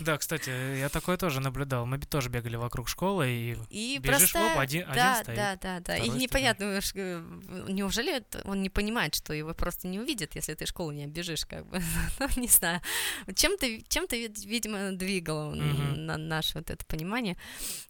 Да, 0.00 0.18
кстати, 0.18 0.78
я 0.78 0.88
такое 0.88 1.16
тоже 1.16 1.40
наблюдал. 1.40 1.86
Мы 1.86 1.98
тоже 1.98 2.28
бегали 2.28 2.56
вокруг 2.56 2.88
школы 2.92 3.28
и, 3.28 3.56
и 3.70 3.98
бежишь, 3.98 4.32
просто... 4.32 4.52
оп, 4.52 4.58
один, 4.58 4.86
да, 4.94 5.14
один 5.14 5.24
стоит. 5.24 5.36
Да, 5.36 5.56
да, 5.56 5.80
да. 5.80 5.96
И 5.96 6.08
непонятно, 6.08 6.80
э, 6.94 7.24
неужели 7.68 8.22
он 8.44 8.62
не 8.62 8.68
понимает, 8.68 9.14
что 9.14 9.32
его 9.32 9.54
просто 9.54 9.88
не 9.88 9.98
увидит, 9.98 10.34
если 10.36 10.54
ты 10.54 10.66
школу 10.66 10.92
не 10.92 11.04
оббежишь, 11.04 11.44
как 11.46 11.66
бы. 11.66 11.80
ну, 12.20 12.28
не 12.36 12.48
знаю. 12.48 12.80
Чем-то, 13.34 13.66
чем-то 13.88 14.16
видимо, 14.16 14.92
двигало 14.92 15.54
mm-hmm. 15.54 15.96
на 15.96 16.16
наше 16.18 16.58
вот 16.58 16.70
это 16.70 16.84
понимание. 16.86 17.36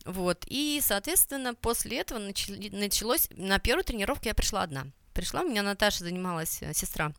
Вот. 0.04 0.44
И, 0.46 0.80
соответственно, 0.82 1.54
после 1.54 1.98
этого 1.98 2.18
началось... 2.18 3.28
На 3.36 3.58
первую 3.58 3.84
тренировку 3.84 4.26
я 4.26 4.34
пришла 4.34 4.62
одна. 4.62 4.86
Пришла, 5.12 5.42
у 5.42 5.48
меня 5.48 5.62
Наташа 5.62 6.04
занималась, 6.04 6.62
э, 6.62 6.72
сестра 6.72 7.12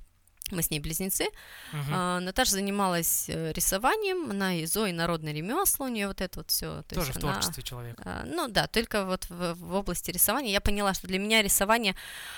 мы 0.51 0.61
с 0.61 0.69
ней 0.69 0.79
близнецы. 0.79 1.23
Uh-huh. 1.71 1.79
А, 1.91 2.19
Наташа 2.19 2.51
занималась 2.51 3.25
э, 3.29 3.51
рисованием, 3.53 4.29
она 4.29 4.55
и 4.55 4.65
Зои 4.65 4.91
народное 4.91 5.33
ремесло, 5.33 5.85
у 5.85 5.89
нее 5.89 6.07
вот 6.07 6.21
это 6.21 6.39
вот 6.39 6.51
все. 6.51 6.83
Тоже 6.83 7.13
в 7.13 7.17
творчестве 7.17 7.61
она, 7.61 7.63
человек. 7.63 8.01
А, 8.03 8.23
ну 8.25 8.47
да, 8.47 8.67
только 8.67 9.05
вот 9.05 9.25
в, 9.29 9.53
в 9.55 9.73
области 9.73 10.11
рисования 10.11 10.51
я 10.51 10.61
поняла, 10.61 10.93
что 10.93 11.07
для 11.07 11.19
меня 11.19 11.41
рисование 11.41 11.95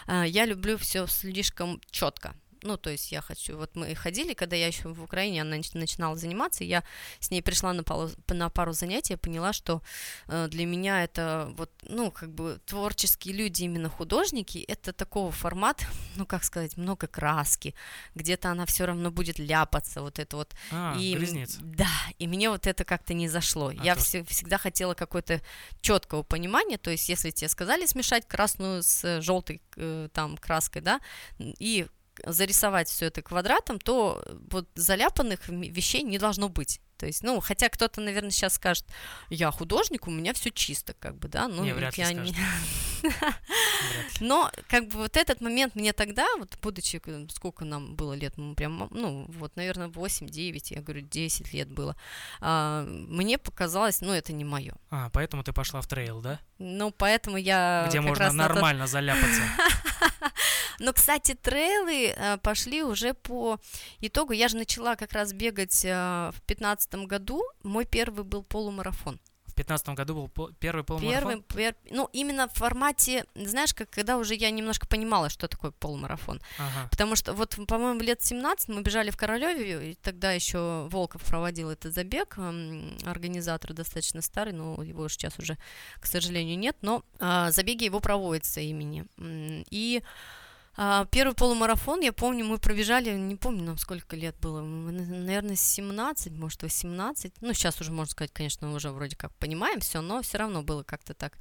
а, 0.07 0.23
я 0.23 0.45
люблю 0.45 0.77
все 0.77 1.07
слишком 1.07 1.81
четко. 1.89 2.35
Ну, 2.65 2.77
то 2.77 2.89
есть 2.89 3.11
я 3.11 3.21
хочу... 3.21 3.57
Вот 3.57 3.75
мы 3.75 3.93
ходили, 3.95 4.33
когда 4.33 4.55
я 4.55 4.67
еще 4.67 4.89
в 4.89 5.03
Украине, 5.03 5.41
она 5.41 5.57
начинала 5.73 6.15
заниматься, 6.15 6.63
я 6.63 6.83
с 7.19 7.29
ней 7.31 7.41
пришла 7.41 7.73
на 7.73 7.83
пару, 7.83 8.09
на 8.27 8.49
пару 8.49 8.73
занятий, 8.73 9.13
я 9.13 9.17
поняла, 9.17 9.53
что 9.53 9.81
э, 10.27 10.47
для 10.49 10.65
меня 10.65 11.03
это 11.03 11.53
вот, 11.57 11.69
ну, 11.83 12.11
как 12.11 12.33
бы 12.33 12.59
творческие 12.65 13.35
люди, 13.35 13.63
именно 13.63 13.89
художники, 13.89 14.57
это 14.67 14.93
такого 14.93 15.31
формата, 15.31 15.85
ну, 16.15 16.25
как 16.25 16.43
сказать, 16.43 16.75
много 16.77 17.07
краски, 17.07 17.75
где-то 18.15 18.49
она 18.49 18.65
все 18.65 18.85
равно 18.85 19.11
будет 19.11 19.37
ляпаться, 19.37 20.01
вот 20.01 20.17
это 20.17 20.35
вот. 20.37 20.55
А, 20.71 20.95
и, 20.97 21.15
близнец. 21.15 21.57
Да, 21.61 21.91
и 22.17 22.27
мне 22.27 22.49
вот 22.49 22.65
это 22.65 22.83
как-то 22.83 23.13
не 23.13 23.29
зашло. 23.29 23.67
А 23.67 23.73
я 23.73 23.93
вс- 23.93 24.25
всегда 24.27 24.57
хотела 24.57 24.95
какое-то 24.95 25.39
четкого 25.81 26.23
понимания, 26.23 26.77
то 26.79 26.89
есть 26.89 27.09
если 27.09 27.29
тебе 27.29 27.49
сказали 27.49 27.85
смешать 27.85 28.27
красную 28.27 28.81
с 28.81 29.21
желтой 29.21 29.61
э, 29.75 30.09
там 30.13 30.37
краской, 30.37 30.81
да, 30.81 30.99
и 31.37 31.85
зарисовать 32.25 32.89
все 32.89 33.07
это 33.07 33.21
квадратом, 33.21 33.79
то 33.79 34.23
вот 34.49 34.69
заляпанных 34.75 35.47
вещей 35.47 36.03
не 36.03 36.17
должно 36.17 36.49
быть. 36.49 36.81
То 36.97 37.05
есть, 37.05 37.23
ну, 37.23 37.39
хотя 37.41 37.69
кто-то, 37.69 37.99
наверное, 37.99 38.31
сейчас 38.31 38.55
скажет, 38.55 38.85
я 39.29 39.51
художник, 39.51 40.07
у 40.07 40.11
меня 40.11 40.33
все 40.33 40.49
чисто, 40.49 40.93
как 40.93 41.17
бы, 41.17 41.27
да, 41.27 41.47
ну, 41.47 41.63
не, 41.63 41.73
вряд 41.73 41.93
я 41.97 42.13
не... 42.13 42.33
Но, 44.21 44.49
как 44.69 44.87
бы, 44.87 44.99
вот 44.99 45.17
этот 45.17 45.41
момент 45.41 45.75
мне 45.75 45.91
тогда, 45.91 46.25
вот, 46.37 46.57
будучи, 46.61 47.01
сколько 47.31 47.65
нам 47.65 47.95
было 47.95 48.13
лет, 48.13 48.37
мы 48.37 48.55
прям, 48.55 48.87
ну, 48.91 49.25
вот, 49.27 49.55
наверное, 49.57 49.89
8-9, 49.89 50.73
я 50.73 50.81
говорю, 50.81 51.01
10 51.01 51.53
лет 51.53 51.69
было, 51.69 51.97
а, 52.39 52.85
мне 52.85 53.37
показалось, 53.37 53.99
ну, 53.99 54.13
это 54.13 54.31
не 54.31 54.45
мое. 54.45 54.73
А, 54.89 55.09
поэтому 55.09 55.43
ты 55.43 55.51
пошла 55.51 55.81
в 55.81 55.87
трейл, 55.87 56.21
да? 56.21 56.39
Ну, 56.59 56.91
поэтому 56.91 57.35
я... 57.35 57.85
Где 57.89 57.99
можно 57.99 58.31
нормально 58.31 58.85
тот... 58.85 58.91
заляпаться. 58.91 59.41
Но, 60.79 60.93
кстати, 60.93 61.33
трейлы 61.33 62.07
э, 62.07 62.37
пошли 62.37 62.83
уже 62.83 63.13
по 63.13 63.59
итогу. 63.99 64.33
Я 64.33 64.47
же 64.47 64.57
начала 64.57 64.95
как 64.95 65.13
раз 65.13 65.33
бегать 65.33 65.85
э, 65.85 66.31
в 66.33 66.41
2015 66.47 66.95
году. 67.05 67.43
Мой 67.63 67.85
первый 67.85 68.23
был 68.23 68.43
полумарафон. 68.43 69.19
В 69.45 69.55
2015 69.55 69.89
году 69.89 70.29
был 70.35 70.51
первый 70.59 70.83
полумарафон? 70.83 71.29
Первый, 71.29 71.43
пер... 71.43 71.75
ну, 71.89 72.09
именно 72.11 72.49
в 72.49 72.53
формате, 72.53 73.23
знаешь, 73.35 73.73
как, 73.73 73.89
когда 73.89 74.17
уже 74.17 74.35
я 74.35 74.51
немножко 74.51 74.85
понимала, 74.85 75.29
что 75.29 75.47
такое 75.47 75.71
полумарафон. 75.71 76.41
Ага. 76.59 76.89
Потому 76.91 77.15
что 77.15 77.31
вот, 77.31 77.55
по-моему, 77.65 78.01
лет 78.01 78.21
17 78.21 78.67
мы 78.67 78.81
бежали 78.81 79.11
в 79.11 79.17
Королеве, 79.17 79.91
и 79.91 79.95
тогда 79.95 80.33
еще 80.33 80.89
Волков 80.91 81.23
проводил 81.23 81.69
этот 81.69 81.93
забег, 81.93 82.37
организатор 83.05 83.71
достаточно 83.71 84.21
старый, 84.21 84.51
но 84.51 84.83
его 84.83 85.07
сейчас 85.07 85.39
уже, 85.39 85.57
к 86.01 86.05
сожалению, 86.05 86.59
нет, 86.59 86.75
но 86.81 87.05
а, 87.19 87.49
забеги 87.51 87.85
его 87.85 88.01
проводятся 88.01 88.59
имени. 88.59 89.05
И 89.71 90.03
первый 90.75 91.33
полумарафон, 91.33 92.01
я 92.01 92.11
помню, 92.11 92.45
мы 92.45 92.57
пробежали, 92.57 93.11
не 93.11 93.35
помню, 93.35 93.63
нам 93.63 93.77
сколько 93.77 94.15
лет 94.15 94.35
было, 94.41 94.61
наверное, 94.61 95.55
17, 95.55 96.33
может, 96.33 96.63
18. 96.63 97.41
Ну, 97.41 97.53
сейчас 97.53 97.79
уже, 97.81 97.91
можно 97.91 98.11
сказать, 98.11 98.31
конечно, 98.33 98.73
уже 98.73 98.89
вроде 98.89 99.15
как 99.15 99.33
понимаем 99.35 99.79
все, 99.79 100.01
но 100.01 100.21
все 100.21 100.37
равно 100.37 100.63
было 100.63 100.83
как-то 100.83 101.13
так. 101.13 101.37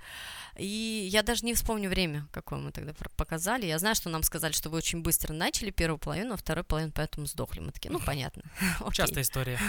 И 0.57 1.09
я 1.11 1.22
даже 1.22 1.45
не 1.45 1.55
вспомню 1.55 1.89
время, 1.89 2.28
какое 2.32 2.59
мы 2.59 2.70
тогда 2.70 2.93
показали. 3.16 3.66
Я 3.66 3.78
знаю, 3.78 3.95
что 3.95 4.09
нам 4.09 4.22
сказали, 4.22 4.53
что 4.53 4.70
вы 4.70 4.78
очень 4.78 5.03
быстро 5.03 5.32
начали 5.32 5.70
первую 5.70 5.99
половину, 5.99 6.35
а 6.35 6.37
вторую 6.37 6.64
половину 6.64 6.93
поэтому 6.95 7.26
сдохли. 7.26 7.61
Мы 7.61 7.72
такие, 7.72 7.91
ну, 7.91 8.01
понятно. 8.01 8.43
Частая 8.93 9.22
история. 9.22 9.59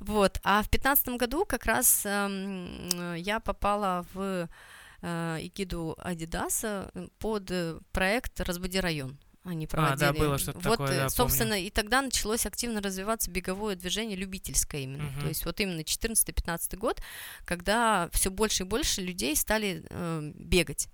Вот. 0.00 0.38
А 0.44 0.62
в 0.62 0.70
2015 0.70 1.08
году 1.18 1.44
как 1.44 1.66
раз 1.66 2.02
эм, 2.04 3.14
я 3.16 3.40
попала 3.40 4.06
в 4.14 4.48
э, 5.02 5.38
эгиду 5.40 5.96
Адидаса 5.98 6.90
под 7.18 7.50
э, 7.50 7.78
проект 7.92 8.40
«Разбуди 8.40 8.80
район». 8.80 9.18
Они 9.44 9.66
проводили. 9.66 10.08
А, 10.08 10.12
да, 10.12 10.18
было 10.18 10.36
что-то 10.38 10.58
вот, 10.58 10.78
такое, 10.78 10.96
да, 10.96 11.08
собственно, 11.08 11.52
помню. 11.52 11.66
и 11.66 11.70
тогда 11.70 12.02
началось 12.02 12.44
активно 12.44 12.82
развиваться 12.82 13.30
беговое 13.30 13.76
движение 13.76 14.16
любительское 14.16 14.82
именно. 14.82 15.04
Мгм. 15.04 15.20
То 15.20 15.28
есть 15.28 15.44
вот 15.46 15.60
именно 15.60 15.80
14-15 15.80 16.76
год, 16.76 17.00
когда 17.44 18.10
все 18.12 18.30
больше 18.30 18.64
и 18.64 18.66
больше 18.66 19.00
людей 19.00 19.34
стали 19.36 19.84
э, 19.88 20.32
бегать. 20.34 20.88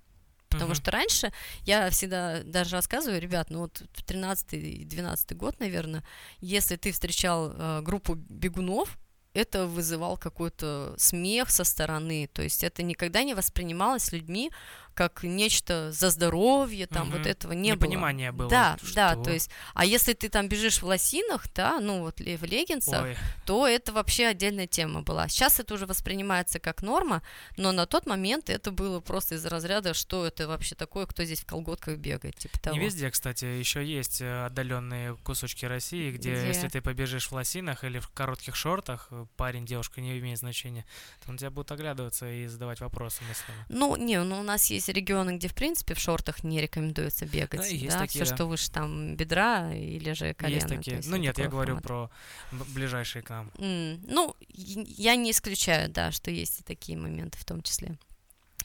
Потому 0.47 0.69
Мгм. 0.69 0.75
что 0.75 0.91
раньше 0.91 1.33
я 1.63 1.89
всегда 1.89 2.43
даже 2.43 2.75
рассказываю, 2.75 3.19
ребят, 3.19 3.49
ну 3.49 3.59
вот 3.59 3.83
в 3.91 4.03
13-12 4.05 5.35
год, 5.35 5.59
наверное, 5.59 6.03
если 6.39 6.77
ты 6.77 6.93
встречал 6.93 7.51
э, 7.51 7.81
группу 7.81 8.15
бегунов, 8.15 8.97
это 9.35 9.67
вызывал 9.67 10.17
какой-то 10.17 10.95
смех 10.97 11.51
со 11.51 11.63
стороны, 11.63 12.29
то 12.33 12.41
есть 12.41 12.63
это 12.63 12.83
никогда 12.83 13.23
не 13.23 13.33
воспринималось 13.33 14.11
людьми 14.11 14.51
как 14.95 15.21
нечто 15.23 15.91
за 15.91 16.09
здоровье, 16.09 16.87
там 16.87 17.09
Мгм. 17.09 17.17
вот 17.17 17.27
этого 17.27 17.51
не 17.53 17.69
Непонимание 17.71 18.31
было. 18.31 18.47
было, 18.47 18.49
Да, 18.49 18.77
да, 18.95 19.11
что- 19.13 19.23
то 19.25 19.31
есть, 19.31 19.49
а 19.73 19.85
если 19.85 20.13
ты 20.13 20.29
там 20.29 20.47
бежишь 20.49 20.81
в 20.81 20.85
лосинах, 20.85 21.45
да, 21.53 21.79
ну 21.79 21.99
вот 21.99 22.19
в 22.19 22.43
леггинсах, 22.43 23.03
Ой, 23.03 23.17
то 23.45 23.67
это 23.67 23.91
вообще 23.93 24.27
отдельная 24.27 24.67
тема 24.67 25.01
была. 25.03 25.27
Сейчас 25.27 25.59
это 25.59 25.73
уже 25.75 25.85
воспринимается 25.85 26.59
как 26.59 26.81
норма, 26.81 27.21
но 27.57 27.71
на 27.71 27.85
тот 27.85 28.07
момент 28.07 28.49
это 28.49 28.71
было 28.71 28.99
просто 29.01 29.35
из 29.35 29.45
разряда, 29.45 29.93
что 29.93 30.25
это 30.25 30.47
вообще 30.47 30.75
такое, 30.75 31.05
кто 31.05 31.23
здесь 31.25 31.41
в 31.41 31.45
колготках 31.45 31.97
бегает, 31.97 32.35
типа 32.37 32.59
того. 32.59 32.77
Не 32.77 32.85
везде, 32.85 33.11
кстати, 33.11 33.45
еще 33.45 33.85
есть 33.85 34.21
э, 34.21 34.45
отдаленные 34.45 35.15
кусочки 35.17 35.65
России, 35.65 36.11
где, 36.11 36.33
Где? 36.35 36.47
если 36.47 36.69
ты 36.69 36.81
побежишь 36.81 37.27
в 37.27 37.33
лосинах 37.33 37.83
или 37.83 37.99
в 37.99 38.07
коротких 38.09 38.55
шортах, 38.55 39.07
э, 39.11 39.25
парень, 39.35 39.65
девушка, 39.65 39.99
не 40.01 40.17
имеет 40.19 40.39
значения, 40.39 40.85
то 41.23 41.31
он 41.31 41.37
тебя 41.37 41.49
будет 41.49 41.71
оглядываться 41.71 42.29
и 42.31 42.47
задавать 42.47 42.79
вопросы 42.79 43.21
мысленно. 43.27 43.65
Ну, 43.69 43.95
не, 43.97 44.23
ну 44.23 44.39
у 44.39 44.43
нас 44.43 44.69
есть 44.71 44.84
регионы, 44.93 45.37
где, 45.37 45.47
в 45.47 45.53
принципе, 45.55 45.93
в 45.93 45.99
шортах 45.99 46.43
не 46.43 46.61
рекомендуется 46.61 47.25
бегать. 47.25 47.59
Да, 47.61 47.65
есть 47.65 47.95
да, 47.95 47.99
такие, 47.99 48.23
все, 48.23 48.29
да. 48.31 48.35
что 48.35 48.45
выше 48.45 48.71
там 48.71 49.15
бедра 49.15 49.73
или 49.73 50.13
же 50.13 50.33
колено. 50.33 50.55
есть 50.55 50.67
такие. 50.67 50.97
есть 50.97 51.09
Ну 51.09 51.15
нет, 51.17 51.37
я 51.37 51.47
говорю 51.47 51.79
про 51.79 52.09
ближайшие 52.51 53.21
к 53.21 53.29
нам. 53.29 53.51
М, 53.57 54.01
Ну, 54.07 54.35
я 54.49 55.15
не 55.15 55.31
исключаю, 55.31 55.89
да, 55.89 56.11
что 56.11 56.31
есть 56.31 56.59
и 56.61 56.63
такие 56.63 56.97
моменты 56.97 57.37
в 57.37 57.45
том 57.45 57.61
числе. 57.61 57.97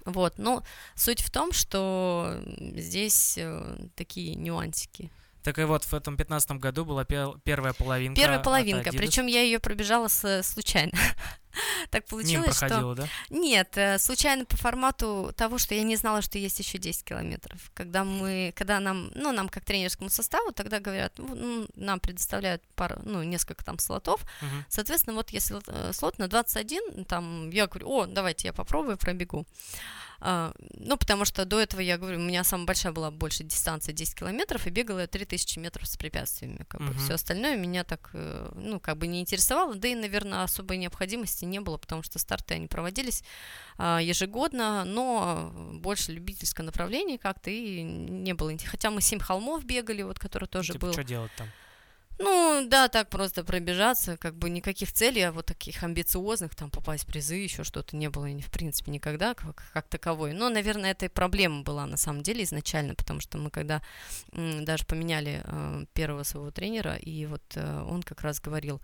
Вот, 0.04 0.38
но 0.38 0.64
суть 0.94 1.20
в 1.20 1.30
том, 1.30 1.52
что 1.52 2.42
здесь 2.74 3.34
э, 3.36 3.76
такие 3.96 4.34
нюансики. 4.34 5.10
Так 5.42 5.58
и 5.58 5.64
вот 5.64 5.84
в 5.84 5.94
этом 5.94 6.16
15 6.16 6.52
году 6.52 6.84
была 6.84 7.04
пе- 7.04 7.34
первая 7.44 7.72
половинка. 7.72 8.20
Первая 8.20 8.40
половинка, 8.40 8.90
причем 8.92 9.26
я 9.26 9.42
ее 9.42 9.58
пробежала 9.58 10.08
с- 10.08 10.42
случайно. 10.42 10.92
Так 11.90 12.04
Мимо 12.12 12.22
получилось, 12.22 12.56
что... 12.56 12.94
да? 12.94 13.08
Нет, 13.30 13.76
э, 13.76 13.98
случайно 13.98 14.44
по 14.44 14.56
формату 14.56 15.32
того, 15.36 15.58
что 15.58 15.74
я 15.74 15.82
не 15.82 15.96
знала, 15.96 16.22
что 16.22 16.38
есть 16.38 16.58
еще 16.58 16.78
10 16.78 17.04
километров. 17.04 17.70
Когда 17.74 18.04
мы, 18.04 18.52
когда 18.56 18.80
нам, 18.80 19.10
ну, 19.14 19.32
нам 19.32 19.48
как 19.48 19.64
тренерскому 19.64 20.10
составу, 20.10 20.52
тогда 20.52 20.80
говорят, 20.80 21.12
ну, 21.18 21.34
ну, 21.34 21.66
нам 21.74 22.00
предоставляют 22.00 22.62
пару, 22.74 23.00
ну, 23.04 23.22
несколько 23.22 23.64
там 23.64 23.78
слотов. 23.78 24.24
Мгм. 24.40 24.64
Соответственно, 24.68 25.16
вот 25.16 25.30
если 25.30 25.60
э, 25.66 25.92
слот 25.92 26.18
на 26.18 26.28
21, 26.28 27.04
там, 27.04 27.50
я 27.50 27.66
говорю, 27.66 27.88
о, 27.88 28.06
давайте 28.06 28.48
я 28.48 28.52
попробую, 28.52 28.96
пробегу. 28.96 29.46
А, 30.22 30.52
ну, 30.74 30.96
потому 30.98 31.24
что 31.24 31.44
до 31.46 31.58
этого, 31.58 31.80
я 31.80 31.96
говорю, 31.96 32.18
у 32.18 32.22
меня 32.22 32.44
самая 32.44 32.66
большая 32.66 32.92
была 32.92 33.10
больше 33.10 33.42
дистанция 33.42 33.94
10 33.94 34.14
километров, 34.14 34.66
и 34.66 34.70
бегала 34.70 35.00
я 35.00 35.06
3000 35.06 35.58
метров 35.58 35.88
с 35.88 35.96
препятствиями. 35.96 36.64
Как 36.68 36.82
бы. 36.82 36.92
Все 36.94 37.14
остальное 37.14 37.56
меня 37.56 37.84
так, 37.84 38.10
э, 38.12 38.52
ну, 38.54 38.78
как 38.80 38.98
бы 38.98 39.06
не 39.06 39.20
интересовало, 39.20 39.74
да 39.74 39.88
и, 39.88 39.94
наверное, 39.94 40.42
особой 40.42 40.76
необходимости 40.76 41.39
не 41.46 41.60
было, 41.60 41.78
потому 41.78 42.02
что 42.02 42.18
старты 42.18 42.54
они 42.54 42.66
проводились 42.66 43.22
а, 43.78 44.00
ежегодно, 44.00 44.84
но 44.84 45.52
больше 45.74 46.12
любительское 46.12 46.64
направление 46.64 47.18
как-то, 47.18 47.50
и 47.50 47.82
не 47.82 48.34
было. 48.34 48.52
Хотя 48.66 48.90
мы 48.90 49.00
7 49.00 49.20
холмов 49.20 49.64
бегали, 49.64 50.02
вот, 50.02 50.18
который 50.18 50.48
тоже 50.48 50.72
типа, 50.72 50.86
был. 50.86 50.92
Что 50.92 51.04
делать 51.04 51.32
там? 51.36 51.48
Ну, 52.22 52.66
да, 52.66 52.88
так 52.88 53.08
просто 53.08 53.44
пробежаться, 53.44 54.18
как 54.18 54.34
бы 54.36 54.50
никаких 54.50 54.92
целей, 54.92 55.22
а 55.22 55.32
вот 55.32 55.46
таких 55.46 55.82
амбициозных, 55.82 56.54
там, 56.54 56.70
попасть 56.70 57.04
в 57.04 57.06
призы, 57.06 57.36
еще 57.36 57.64
что-то 57.64 57.96
не 57.96 58.10
было, 58.10 58.26
в 58.26 58.50
принципе, 58.50 58.90
никогда 58.90 59.32
как, 59.32 59.62
как 59.72 59.88
таковой. 59.88 60.34
Но, 60.34 60.50
наверное, 60.50 60.90
это 60.90 61.06
и 61.06 61.08
проблема 61.08 61.62
была 61.62 61.86
на 61.86 61.96
самом 61.96 62.22
деле 62.22 62.44
изначально, 62.44 62.94
потому 62.94 63.20
что 63.20 63.38
мы 63.38 63.50
когда 63.50 63.80
м, 64.32 64.66
даже 64.66 64.84
поменяли 64.84 65.42
э, 65.42 65.86
первого 65.94 66.22
своего 66.24 66.50
тренера, 66.50 66.96
и 66.96 67.24
вот 67.24 67.42
э, 67.54 67.82
он 67.88 68.02
как 68.02 68.20
раз 68.20 68.38
говорил, 68.38 68.82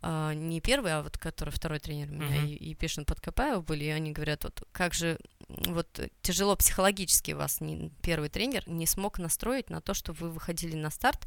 э, 0.00 0.32
не 0.34 0.62
первый, 0.62 0.94
а 0.94 1.02
вот 1.02 1.18
который 1.18 1.50
второй 1.50 1.80
тренер 1.80 2.10
у 2.10 2.14
меня, 2.14 2.44
uh-huh. 2.44 2.48
и, 2.48 2.70
и 2.70 2.74
Пешин 2.74 3.04
Подкопаев 3.04 3.62
были, 3.62 3.84
и 3.84 3.90
они 3.90 4.12
говорят, 4.12 4.44
вот 4.44 4.66
как 4.72 4.94
же 4.94 5.18
вот 5.48 6.00
тяжело 6.22 6.56
психологически 6.56 7.32
вас 7.32 7.60
не, 7.60 7.90
первый 8.02 8.30
тренер 8.30 8.62
не 8.66 8.86
смог 8.86 9.18
настроить 9.18 9.68
на 9.68 9.82
то, 9.82 9.92
что 9.92 10.12
вы 10.12 10.30
выходили 10.30 10.76
на 10.76 10.90
старт, 10.90 11.26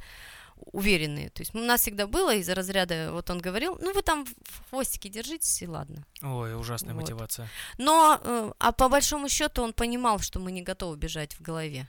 уверенные. 0.58 1.30
То 1.30 1.42
есть 1.42 1.56
у 1.56 1.60
нас 1.60 1.82
всегда 1.82 2.08
было 2.08 2.36
из-за 2.36 2.56
разряда, 2.56 3.10
вот 3.12 3.30
он 3.30 3.40
говорил, 3.40 3.78
ну 3.82 3.94
вы 3.94 4.02
там 4.02 4.26
в 4.26 4.70
хвостике 4.70 5.10
держитесь 5.10 5.62
и 5.62 5.68
ладно. 5.68 6.06
Ой, 6.22 6.56
ужасная 6.56 6.94
вот. 6.94 7.02
мотивация. 7.02 7.48
Но, 7.78 8.20
э, 8.22 8.52
а 8.60 8.72
по 8.72 8.90
большому 8.90 9.30
счету 9.30 9.64
он 9.64 9.74
понимал, 9.74 10.20
что 10.20 10.40
мы 10.40 10.52
не 10.52 10.62
готовы 10.62 10.98
бежать 10.98 11.34
в 11.34 11.42
голове 11.42 11.88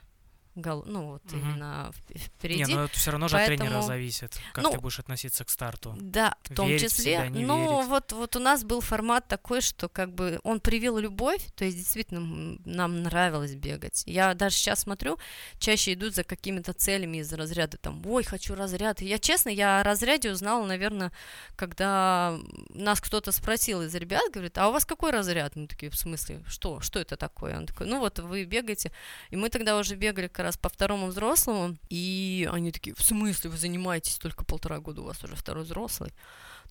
гол, 0.55 0.83
ну 0.85 1.11
вот 1.11 1.25
угу. 1.25 1.37
именно 1.37 1.91
впереди. 2.15 2.63
Не, 2.63 2.75
но 2.75 2.85
это 2.85 2.97
все 2.97 3.11
равно 3.11 3.27
же 3.27 3.35
Поэтому... 3.35 3.55
от 3.55 3.59
тренера 3.59 3.81
зависит, 3.81 4.39
как 4.53 4.63
ну, 4.63 4.71
ты 4.71 4.79
будешь 4.79 4.99
относиться 4.99 5.43
к 5.43 5.49
старту. 5.49 5.95
Да, 5.99 6.35
в 6.43 6.55
том 6.55 6.67
верить 6.67 6.83
числе. 6.83 7.03
Себя, 7.03 7.27
не 7.27 7.45
ну 7.45 7.75
верить. 7.75 7.89
вот 7.89 8.11
вот 8.13 8.35
у 8.35 8.39
нас 8.39 8.63
был 8.63 8.81
формат 8.81 9.27
такой, 9.27 9.61
что 9.61 9.89
как 9.89 10.13
бы 10.13 10.39
он 10.43 10.59
привил 10.59 10.97
любовь, 10.97 11.41
то 11.55 11.65
есть 11.65 11.77
действительно 11.77 12.57
нам 12.65 13.03
нравилось 13.03 13.55
бегать. 13.55 14.03
Я 14.05 14.33
даже 14.33 14.55
сейчас 14.55 14.81
смотрю, 14.81 15.17
чаще 15.59 15.93
идут 15.93 16.15
за 16.15 16.23
какими-то 16.23 16.73
целями 16.73 17.17
из 17.17 17.31
разряда 17.33 17.77
там, 17.77 18.05
ой, 18.05 18.23
хочу 18.23 18.55
разряд. 18.55 19.01
Я 19.01 19.19
честно, 19.19 19.49
я 19.49 19.81
о 19.81 19.83
разряде 19.83 20.31
узнала, 20.31 20.65
наверное, 20.65 21.11
когда 21.55 22.37
нас 22.69 23.01
кто-то 23.01 23.31
спросил 23.31 23.81
из 23.81 23.93
ребят, 23.95 24.31
говорит, 24.31 24.57
а 24.57 24.69
у 24.69 24.71
вас 24.71 24.85
какой 24.85 25.11
разряд? 25.11 25.55
Мы 25.55 25.67
такие, 25.67 25.91
в 25.91 25.95
смысле, 25.95 26.43
что, 26.47 26.79
что 26.79 26.99
это 26.99 27.17
такое? 27.17 27.57
Он 27.57 27.65
такой, 27.65 27.87
ну 27.87 27.99
вот 27.99 28.19
вы 28.19 28.45
бегаете, 28.45 28.91
и 29.29 29.35
мы 29.35 29.49
тогда 29.49 29.77
уже 29.77 29.95
бегали 29.95 30.27
раз 30.45 30.57
по 30.57 30.69
второму 30.69 31.07
взрослому, 31.07 31.77
и 31.89 32.49
они 32.51 32.71
такие, 32.71 32.95
в 32.95 33.01
смысле 33.01 33.49
вы 33.49 33.57
занимаетесь 33.57 34.17
только 34.17 34.45
полтора 34.45 34.79
года, 34.79 35.01
у 35.01 35.05
вас 35.05 35.23
уже 35.23 35.35
второй 35.35 35.63
взрослый? 35.63 36.13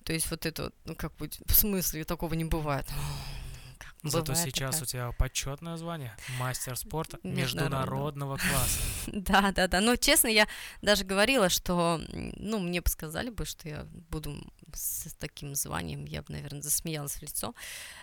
То 0.03 0.13
есть 0.13 0.29
вот 0.31 0.45
это, 0.45 0.71
ну 0.85 0.95
как 0.95 1.15
бы, 1.17 1.29
в 1.45 1.53
смысле, 1.53 2.03
такого 2.03 2.33
не 2.33 2.45
бывает. 2.45 2.87
Зато 4.05 4.33
Бывает 4.33 4.53
сейчас 4.53 4.75
такая. 4.75 4.83
у 4.83 4.85
тебя 4.85 5.11
почетное 5.17 5.77
звание 5.77 6.15
мастер 6.39 6.77
спорта 6.77 7.19
международного 7.23 8.37
класса. 8.37 8.79
Да, 9.07 9.51
да, 9.51 9.67
да. 9.67 9.81
Ну, 9.81 9.97
честно, 9.97 10.27
я 10.27 10.47
даже 10.81 11.05
говорила, 11.05 11.49
что, 11.49 11.99
ну, 12.11 12.59
мне 12.59 12.81
бы 12.81 12.89
сказали 12.89 13.29
бы, 13.29 13.45
что 13.45 13.67
я 13.67 13.87
буду 14.09 14.35
с 14.73 15.13
таким 15.19 15.55
званием, 15.55 16.05
я 16.05 16.21
бы, 16.21 16.33
наверное, 16.33 16.61
засмеялась 16.61 17.15
в 17.15 17.21
лицо. 17.21 17.55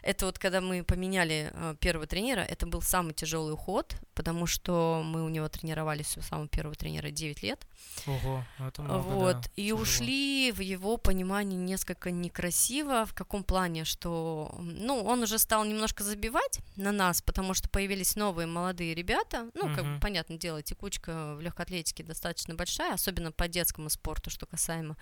Это 0.02 0.26
вот 0.26 0.38
когда 0.38 0.60
мы 0.60 0.82
поменяли 0.82 1.50
э, 1.52 1.76
первого 1.80 2.06
тренера, 2.06 2.40
это 2.40 2.66
был 2.66 2.82
самый 2.82 3.14
тяжелый 3.14 3.52
уход, 3.52 3.94
потому 4.14 4.46
что 4.46 5.02
мы 5.04 5.24
у 5.24 5.28
него 5.28 5.48
тренировались 5.48 6.16
у 6.16 6.22
самого 6.22 6.48
первого 6.48 6.74
тренера 6.74 7.10
9 7.10 7.42
лет. 7.42 7.66
Ого, 8.06 8.44
это 8.58 8.82
много, 8.82 9.00
Вот, 9.00 9.36
да, 9.36 9.50
и 9.56 9.64
тяжело. 9.64 9.80
ушли 9.80 10.52
в 10.52 10.60
его 10.60 10.96
понимании 10.96 11.56
несколько 11.56 12.10
некрасиво, 12.10 13.06
в 13.06 13.14
каком 13.14 13.44
плане, 13.44 13.84
что, 13.84 14.54
ну, 14.58 15.02
он 15.02 15.22
уже 15.22 15.38
стал 15.38 15.64
немножко 15.64 16.04
забивать 16.04 16.60
на 16.76 16.92
нас, 16.92 17.22
потому 17.22 17.54
что 17.54 17.68
появились 17.68 18.16
новые 18.16 18.46
молодые 18.46 18.94
ребята, 18.94 19.50
ну, 19.54 19.66
угу. 19.66 19.74
как 19.74 19.84
бы, 19.84 20.00
понятное 20.00 20.38
дело, 20.38 20.62
текучка 20.62 21.34
в 21.36 21.40
легкоатлетике 21.40 22.02
достаточно 22.02 22.54
большая, 22.54 22.94
особенно 22.94 23.32
по 23.32 23.48
детскому 23.48 23.90
спорту, 23.90 24.30
что 24.30 24.46
касаемо, 24.46 24.96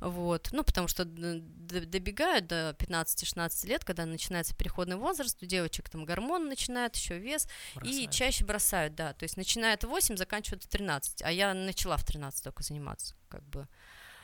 вот, 0.00 0.48
ну, 0.52 0.64
потому 0.64 0.88
что 0.88 1.04
добегают 1.04 2.46
до 2.46 2.76
15-16 2.78 3.66
лет, 3.66 3.84
когда 3.84 4.06
начинается 4.06 4.54
переходный 4.54 4.96
возраст, 4.96 5.42
у 5.42 5.46
девочек 5.46 5.88
там 5.88 6.04
гормон 6.04 6.48
начинает, 6.48 6.96
еще 6.96 7.18
вес, 7.18 7.48
бросают. 7.74 7.96
и 7.96 8.08
чаще 8.10 8.44
бросают, 8.44 8.59
да, 8.94 9.12
то 9.12 9.24
есть 9.24 9.36
начинает 9.36 9.84
8, 9.84 10.16
заканчивают 10.16 10.64
в 10.64 10.68
13, 10.68 11.22
а 11.22 11.30
я 11.30 11.54
начала 11.54 11.96
в 11.96 12.04
13 12.04 12.44
только 12.44 12.62
заниматься, 12.62 13.14
как 13.28 13.42
бы, 13.44 13.66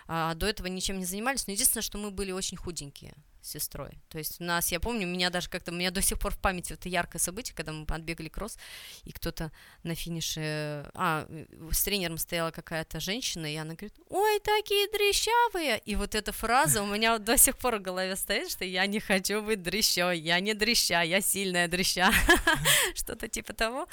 а 0.06 0.34
до 0.34 0.46
этого 0.46 0.68
ничем 0.68 0.98
не 0.98 1.04
занимались, 1.04 1.46
но 1.46 1.52
единственное, 1.52 1.82
что 1.82 1.98
мы 1.98 2.10
были 2.10 2.30
очень 2.32 2.56
худенькие, 2.56 3.14
сестрой. 3.46 3.98
То 4.08 4.18
есть 4.18 4.40
у 4.40 4.44
нас, 4.44 4.72
я 4.72 4.80
помню, 4.80 5.06
меня 5.06 5.30
даже 5.30 5.48
как-то, 5.48 5.72
у 5.72 5.74
меня 5.74 5.90
до 5.90 6.02
сих 6.02 6.18
пор 6.18 6.32
в 6.32 6.38
памяти 6.38 6.72
это 6.72 6.88
яркое 6.88 7.20
событие, 7.20 7.54
когда 7.54 7.72
мы 7.72 7.84
отбегали 7.88 8.28
кросс, 8.28 8.58
и 9.04 9.12
кто-то 9.12 9.52
на 9.82 9.94
финише, 9.94 10.90
а, 10.94 11.26
с 11.70 11.84
тренером 11.84 12.18
стояла 12.18 12.50
какая-то 12.50 13.00
женщина, 13.00 13.52
и 13.52 13.56
она 13.56 13.74
говорит, 13.74 13.94
ой, 14.08 14.40
такие 14.40 14.88
дрещавые, 14.88 15.78
и 15.78 15.96
вот 15.96 16.14
эта 16.14 16.32
фраза 16.32 16.82
у 16.82 16.86
меня 16.86 17.18
до 17.18 17.36
сих 17.36 17.56
пор 17.58 17.76
в 17.76 17.82
голове 17.82 18.16
стоит, 18.16 18.50
что 18.50 18.64
я 18.64 18.86
не 18.86 19.00
хочу 19.00 19.42
быть 19.42 19.62
дрещой, 19.62 20.18
я 20.18 20.40
не 20.40 20.54
дреща, 20.54 21.02
я 21.02 21.20
сильная 21.20 21.68
дреща, 21.68 22.12
что-то 22.94 23.28
типа 23.28 23.52
того, 23.52 23.86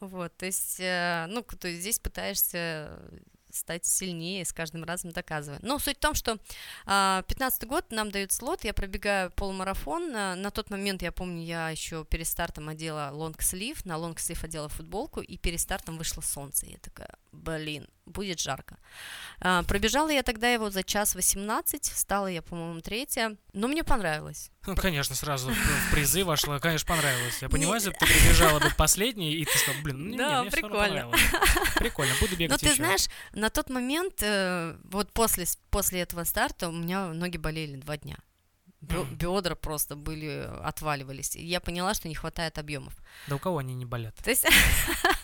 вот, 0.00 0.36
то 0.36 0.46
есть, 0.46 0.80
э, 0.80 1.26
ну, 1.28 1.42
то 1.42 1.68
есть 1.68 1.80
здесь 1.80 1.98
пытаешься 1.98 2.98
стать 3.58 3.84
сильнее, 3.84 4.44
с 4.44 4.52
каждым 4.52 4.84
разом 4.84 5.10
доказывая. 5.10 5.58
Но 5.62 5.78
суть 5.78 5.98
в 5.98 6.00
том, 6.00 6.14
что 6.14 6.38
а, 6.86 7.22
15 7.28 7.66
год 7.66 7.86
нам 7.90 8.10
дают 8.10 8.32
слот, 8.32 8.64
я 8.64 8.72
пробегаю 8.72 9.30
полумарафон, 9.32 10.10
на, 10.10 10.34
на 10.34 10.50
тот 10.50 10.70
момент, 10.70 11.02
я 11.02 11.12
помню, 11.12 11.42
я 11.42 11.70
еще 11.70 12.04
перед 12.04 12.26
стартом 12.26 12.68
одела 12.68 13.10
лонгслив, 13.12 13.84
на 13.84 13.96
лонгслив 13.96 14.42
одела 14.44 14.68
футболку, 14.68 15.20
и 15.20 15.36
перед 15.36 15.60
стартом 15.60 15.98
вышло 15.98 16.20
солнце, 16.20 16.66
я 16.66 16.78
такая, 16.78 17.16
блин, 17.32 17.86
будет 18.08 18.40
жарко. 18.40 18.78
А, 19.40 19.62
пробежала 19.62 20.10
я 20.10 20.22
тогда 20.22 20.50
его 20.50 20.70
за 20.70 20.82
час 20.82 21.14
18, 21.14 21.84
стала 21.84 22.26
я, 22.26 22.42
по-моему, 22.42 22.80
третья, 22.80 23.36
но 23.52 23.68
мне 23.68 23.84
понравилось. 23.84 24.50
Ну, 24.66 24.74
конечно, 24.74 25.14
сразу 25.14 25.50
в 25.50 25.92
призы 25.92 26.24
вошла, 26.24 26.58
конечно, 26.58 26.86
понравилось. 26.86 27.40
Я 27.40 27.48
понимаю, 27.48 27.76
если 27.76 27.90
бы 27.90 27.96
ты 27.96 28.06
прибежала 28.06 28.58
быть 28.60 28.76
последней, 28.76 29.34
и 29.34 29.44
ты 29.44 29.58
сказала, 29.58 29.82
блин, 29.82 30.10
ну, 30.10 30.16
да, 30.16 30.42
мне 30.42 30.50
прикольно. 30.50 31.10
Прикольно, 31.76 32.14
буду 32.20 32.36
бегать 32.36 32.50
Но 32.50 32.68
ты 32.68 32.74
знаешь, 32.74 33.06
на 33.32 33.50
тот 33.50 33.70
момент, 33.70 34.22
э, 34.22 34.76
вот 34.84 35.12
после, 35.12 35.46
после 35.70 36.00
этого 36.00 36.24
старта 36.24 36.68
у 36.68 36.72
меня 36.72 37.12
ноги 37.12 37.36
болели 37.36 37.76
два 37.76 37.96
дня. 37.96 38.18
Бедра 38.80 39.56
просто 39.56 39.96
были, 39.96 40.48
отваливались. 40.62 41.34
И 41.34 41.44
я 41.44 41.60
поняла, 41.60 41.94
что 41.94 42.08
не 42.08 42.14
хватает 42.14 42.58
объемов. 42.58 42.94
Да 43.26 43.34
у 43.34 43.38
кого 43.38 43.58
они 43.58 43.74
не 43.74 43.84
болят? 43.84 44.14
То 44.22 44.30
есть 44.30 44.46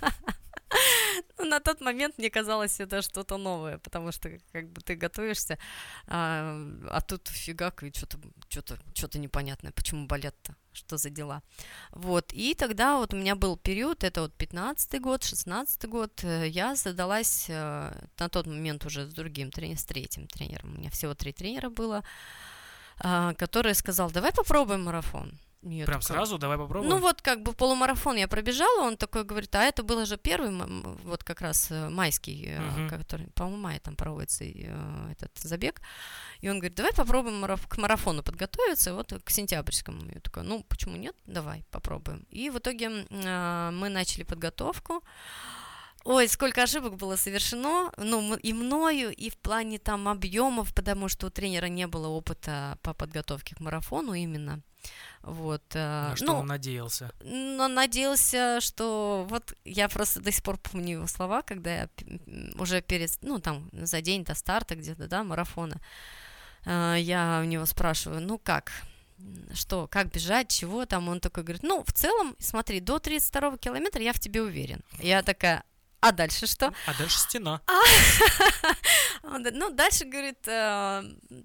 ну, 0.00 0.08
на 1.50 1.60
тот 1.60 1.80
момент 1.80 2.18
мне 2.18 2.30
казалось 2.30 2.80
это 2.80 3.02
что-то 3.02 3.38
новое, 3.38 3.78
потому 3.78 4.12
что 4.12 4.30
как 4.52 4.68
бы 4.68 4.80
ты 4.80 4.94
готовишься, 4.94 5.58
а, 6.06 6.56
а 6.90 7.00
тут 7.00 7.28
фигак 7.28 7.82
и 7.82 7.92
что-то 7.94 8.18
что-то 8.48 8.78
что-то 8.94 9.18
непонятное, 9.18 9.72
почему 9.72 10.06
болят-то, 10.06 10.54
что 10.72 10.96
за 10.96 11.10
дела. 11.10 11.42
Вот, 11.90 12.32
и 12.32 12.54
тогда 12.54 12.96
вот 12.96 13.14
у 13.14 13.16
меня 13.16 13.34
был 13.34 13.56
период, 13.56 14.04
это 14.04 14.22
вот 14.22 14.34
15 14.34 15.00
год, 15.00 15.24
16 15.24 15.88
год, 15.88 16.24
э, 16.24 16.48
я 16.48 16.74
задалась 16.76 17.46
э, 17.48 17.92
на 18.18 18.28
тот 18.28 18.46
момент 18.46 18.86
уже 18.86 19.06
с 19.06 19.14
другим 19.14 19.50
тренером, 19.50 19.78
с 19.78 19.84
третьим 19.84 20.26
тренером, 20.26 20.74
у 20.74 20.78
меня 20.78 20.90
всего 20.90 21.14
три 21.14 21.32
тренера 21.32 21.70
было, 21.70 22.04
а, 22.98 23.34
который 23.34 23.74
сказал, 23.74 24.10
давай 24.10 24.32
попробуем 24.32 24.84
марафон. 24.84 25.38
Нет, 25.64 25.86
Прям 25.86 26.00
такая... 26.00 26.18
сразу? 26.18 26.38
Давай 26.38 26.58
попробуем? 26.58 26.90
Ну 26.90 26.98
вот 26.98 27.22
как 27.22 27.42
бы 27.42 27.54
полумарафон 27.54 28.16
я 28.16 28.28
пробежала, 28.28 28.82
он 28.82 28.96
такой 28.96 29.24
говорит, 29.24 29.54
а 29.54 29.62
это 29.62 29.82
было 29.82 30.04
же 30.04 30.18
первый, 30.18 30.50
вот 31.04 31.24
как 31.24 31.40
раз 31.40 31.70
э, 31.70 31.88
майский, 31.88 32.50
uh-huh. 32.50 32.88
который, 32.90 33.28
по-моему, 33.34 33.62
мая 33.62 33.80
там 33.80 33.96
проводится 33.96 34.44
э, 34.44 35.12
этот 35.12 35.30
забег. 35.38 35.80
И 36.42 36.50
он 36.50 36.58
говорит, 36.58 36.76
давай 36.76 36.92
попробуем 36.92 37.42
к 37.68 37.78
марафону 37.78 38.22
подготовиться, 38.22 38.94
вот 38.94 39.12
к 39.24 39.30
сентябрьскому. 39.30 40.10
Я 40.12 40.20
такая, 40.20 40.44
ну 40.44 40.62
почему 40.68 40.96
нет, 40.96 41.16
давай 41.26 41.64
попробуем. 41.70 42.26
И 42.28 42.50
в 42.50 42.58
итоге 42.58 42.90
мы 43.10 43.88
начали 43.88 44.24
подготовку. 44.24 45.02
Ой, 46.04 46.28
сколько 46.28 46.62
ошибок 46.62 46.96
было 46.96 47.16
совершено, 47.16 47.90
ну, 47.96 48.36
и 48.36 48.52
мною, 48.52 49.10
и 49.10 49.30
в 49.30 49.38
плане 49.38 49.78
там 49.78 50.06
объемов, 50.06 50.74
потому 50.74 51.08
что 51.08 51.28
у 51.28 51.30
тренера 51.30 51.66
не 51.66 51.86
было 51.86 52.08
опыта 52.08 52.78
по 52.82 52.92
подготовке 52.92 53.54
к 53.54 53.60
марафону 53.60 54.12
именно. 54.12 54.60
Вот, 55.22 55.62
э, 55.72 56.08
На 56.10 56.16
что 56.16 56.26
ну, 56.26 56.34
он 56.40 56.46
надеялся? 56.46 57.10
Но 57.22 57.68
надеялся, 57.68 58.60
что 58.60 59.26
вот 59.30 59.54
я 59.64 59.88
просто 59.88 60.20
до 60.20 60.30
сих 60.30 60.42
пор 60.42 60.58
помню 60.58 60.96
его 60.96 61.06
слова, 61.06 61.40
когда 61.40 61.74
я 61.74 61.88
уже 62.58 62.82
перед, 62.82 63.10
ну 63.22 63.38
там 63.38 63.70
за 63.72 64.02
день 64.02 64.24
до 64.24 64.34
старта 64.34 64.76
где-то, 64.76 65.08
да, 65.08 65.24
марафона, 65.24 65.80
э, 66.66 66.96
я 67.00 67.40
у 67.42 67.46
него 67.46 67.64
спрашиваю, 67.64 68.20
ну 68.20 68.38
как, 68.38 68.72
что, 69.54 69.86
как 69.86 70.12
бежать, 70.12 70.48
чего 70.48 70.84
там, 70.84 71.08
он 71.08 71.20
такой 71.20 71.44
говорит, 71.44 71.62
ну, 71.62 71.82
в 71.86 71.92
целом, 71.94 72.36
смотри, 72.38 72.80
до 72.80 72.98
32 72.98 73.56
километра 73.56 74.02
я 74.02 74.12
в 74.12 74.18
тебе 74.18 74.42
уверен. 74.42 74.82
Я 74.98 75.22
такая, 75.22 75.64
а 76.04 76.12
дальше 76.12 76.46
что? 76.46 76.72
А 76.86 76.94
дальше 76.98 77.18
стена. 77.18 77.60
Ну, 79.22 79.70
дальше, 79.70 80.04
говорит, 80.04 80.46
э, 80.46 81.02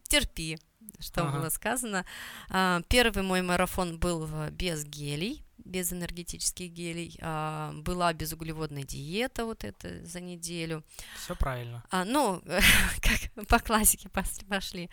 терпи, 0.09 0.59
что 0.99 1.23
было 1.23 1.49
сказано. 1.49 2.05
А, 2.49 2.81
первый 2.89 3.23
мой 3.23 3.41
марафон 3.41 3.97
был 3.99 4.27
без 4.51 4.83
гелей, 4.83 5.45
без 5.69 5.93
энергетических 5.93 6.71
гелей, 6.71 7.17
а, 7.21 7.71
была 7.73 8.11
безуглеводная 8.13 8.83
диета 8.83 9.45
вот 9.45 9.63
это 9.63 10.03
за 10.05 10.19
неделю. 10.19 10.83
Все 11.15 11.35
правильно. 11.35 11.83
А, 11.91 12.05
ну, 12.05 12.41
как 13.01 13.47
по 13.47 13.59
классике 13.59 14.09
пошли. 14.09 14.89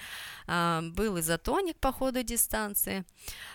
А, 0.46 0.82
был 0.82 1.18
изотоник 1.18 1.78
по 1.78 1.92
ходу 1.92 2.22
дистанции. 2.22 3.04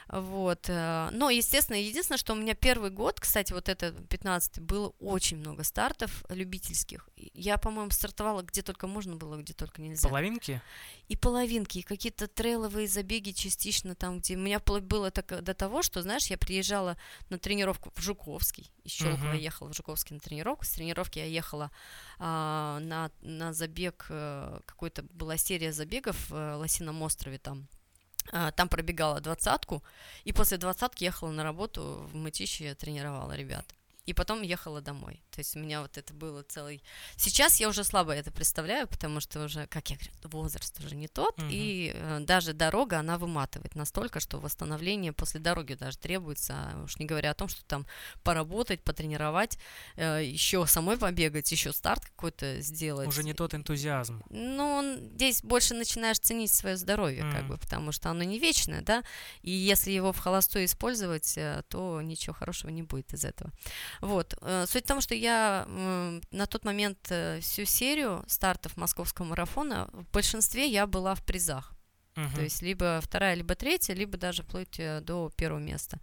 Вот. 0.07 0.65
Э, 0.67 1.09
но, 1.11 1.29
естественно, 1.29 1.77
единственное, 1.77 2.17
что 2.17 2.33
у 2.33 2.35
меня 2.35 2.53
первый 2.53 2.89
год, 2.89 3.19
кстати, 3.19 3.53
вот 3.53 3.69
это 3.69 3.91
15 3.91 4.59
было 4.59 4.93
очень 4.99 5.37
много 5.37 5.63
стартов 5.63 6.23
любительских. 6.29 7.09
Я, 7.15 7.57
по-моему, 7.57 7.91
стартовала 7.91 8.41
где 8.41 8.61
только 8.61 8.87
можно 8.87 9.15
было, 9.15 9.37
где 9.37 9.53
только 9.53 9.81
нельзя. 9.81 10.09
Половинки? 10.09 10.61
И 11.07 11.15
половинки, 11.15 11.79
и 11.79 11.81
какие-то 11.81 12.27
трейловые 12.27 12.87
забеги 12.87 13.31
частично 13.31 13.95
там, 13.95 14.19
где 14.19 14.35
у 14.35 14.39
меня 14.39 14.59
было 14.59 15.11
так, 15.11 15.43
до 15.43 15.53
того, 15.53 15.81
что, 15.81 16.01
знаешь, 16.01 16.27
я 16.27 16.37
приезжала 16.37 16.97
на 17.29 17.37
тренировку 17.37 17.91
в 17.95 18.01
Жуковский, 18.01 18.71
из 18.83 18.91
Щелково 18.91 19.33
uh-huh. 19.33 19.39
ехала 19.39 19.69
в 19.69 19.75
Жуковский 19.75 20.15
на 20.15 20.19
тренировку, 20.19 20.65
с 20.65 20.71
тренировки 20.71 21.19
я 21.19 21.25
ехала 21.25 21.71
а, 22.19 22.79
на, 22.79 23.11
на 23.21 23.53
забег, 23.53 24.07
а, 24.09 24.61
какой-то 24.65 25.03
была 25.03 25.37
серия 25.37 25.71
забегов 25.71 26.29
в 26.29 26.55
Лосином 26.57 27.01
острове 27.01 27.37
там, 27.37 27.67
а, 28.31 28.51
там 28.51 28.69
пробегала 28.69 29.21
двадцатку, 29.21 29.83
и 30.23 30.33
после 30.33 30.57
двадцатки 30.57 31.03
ехала 31.03 31.31
на 31.31 31.43
работу 31.43 32.09
в 32.11 32.15
Мытище, 32.15 32.75
тренировала 32.75 33.33
ребят. 33.33 33.75
И 34.05 34.13
потом 34.13 34.41
ехала 34.41 34.81
домой. 34.81 35.21
То 35.29 35.39
есть 35.39 35.55
у 35.55 35.59
меня 35.59 35.81
вот 35.81 35.97
это 35.97 36.13
было 36.13 36.41
целый... 36.43 36.81
Сейчас 37.17 37.59
я 37.59 37.69
уже 37.69 37.83
слабо 37.83 38.13
это 38.13 38.31
представляю, 38.31 38.87
потому 38.87 39.19
что 39.19 39.43
уже, 39.43 39.67
как 39.67 39.89
я 39.91 39.97
говорю, 39.97 40.11
возраст 40.23 40.79
уже 40.83 40.95
не 40.95 41.07
тот, 41.07 41.37
угу. 41.37 41.47
и 41.49 41.91
э, 41.93 42.19
даже 42.21 42.53
дорога, 42.53 42.99
она 42.99 43.17
выматывает 43.17 43.75
настолько, 43.75 44.19
что 44.19 44.39
восстановление 44.39 45.13
после 45.13 45.39
дороги 45.39 45.75
даже 45.75 45.97
требуется, 45.97 46.53
а 46.55 46.83
уж 46.83 46.97
не 46.97 47.05
говоря 47.05 47.31
о 47.31 47.33
том, 47.35 47.47
что 47.47 47.63
там 47.65 47.85
поработать, 48.23 48.81
потренировать, 48.83 49.59
э, 49.95 50.23
еще 50.23 50.65
самой 50.65 50.97
побегать, 50.97 51.51
еще 51.51 51.71
старт 51.71 52.03
какой-то 52.03 52.59
сделать. 52.61 53.07
Уже 53.07 53.23
не 53.23 53.33
тот 53.33 53.53
энтузиазм. 53.53 54.23
Ну, 54.29 54.97
здесь 55.13 55.43
больше 55.43 55.75
начинаешь 55.75 56.17
ценить 56.17 56.51
свое 56.51 56.75
здоровье, 56.75 57.21
mm. 57.21 57.31
как 57.31 57.47
бы, 57.47 57.57
потому 57.57 57.91
что 57.91 58.09
оно 58.09 58.23
не 58.23 58.39
вечное, 58.39 58.81
да, 58.81 59.03
и 59.43 59.51
если 59.51 59.91
его 59.91 60.11
в 60.11 60.17
холостой 60.17 60.65
использовать, 60.65 61.37
э, 61.37 61.63
то 61.69 62.01
ничего 62.01 62.33
хорошего 62.33 62.71
не 62.71 62.81
будет 62.81 63.13
из 63.13 63.25
этого. 63.25 63.51
Вот. 63.99 64.33
Э, 64.41 64.65
суть 64.67 64.85
в 64.85 64.87
том, 64.87 65.01
что 65.01 65.15
я 65.15 65.65
на 65.67 66.45
тот 66.45 66.65
момент 66.65 66.99
э, 67.09 67.39
всю 67.41 67.65
серию 67.65 68.23
стартов 68.27 68.77
московского 68.77 69.25
марафона, 69.25 69.89
в 69.93 70.09
большинстве 70.11 70.67
я 70.67 70.87
была 70.87 71.15
в 71.15 71.23
призах. 71.23 71.73
Uh-huh. 72.15 72.35
То 72.35 72.41
есть 72.41 72.61
либо 72.61 72.99
вторая, 73.01 73.35
либо 73.35 73.55
третья, 73.55 73.93
либо 73.93 74.17
даже 74.17 74.43
вплоть 74.43 74.79
э, 74.79 75.01
до 75.01 75.29
первого 75.35 75.59
места. 75.59 75.99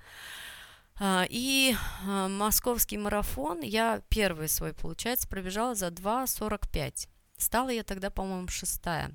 А, 1.00 1.26
и 1.28 1.76
московский 2.04 2.98
марафон 2.98 3.60
я 3.60 4.02
первый 4.08 4.48
свой, 4.48 4.72
получается, 4.72 5.28
пробежала 5.28 5.76
за 5.76 5.88
2.45. 5.88 7.08
Стала 7.38 7.70
я 7.70 7.84
тогда, 7.84 8.10
по-моему, 8.10 8.48
шестая. 8.48 9.12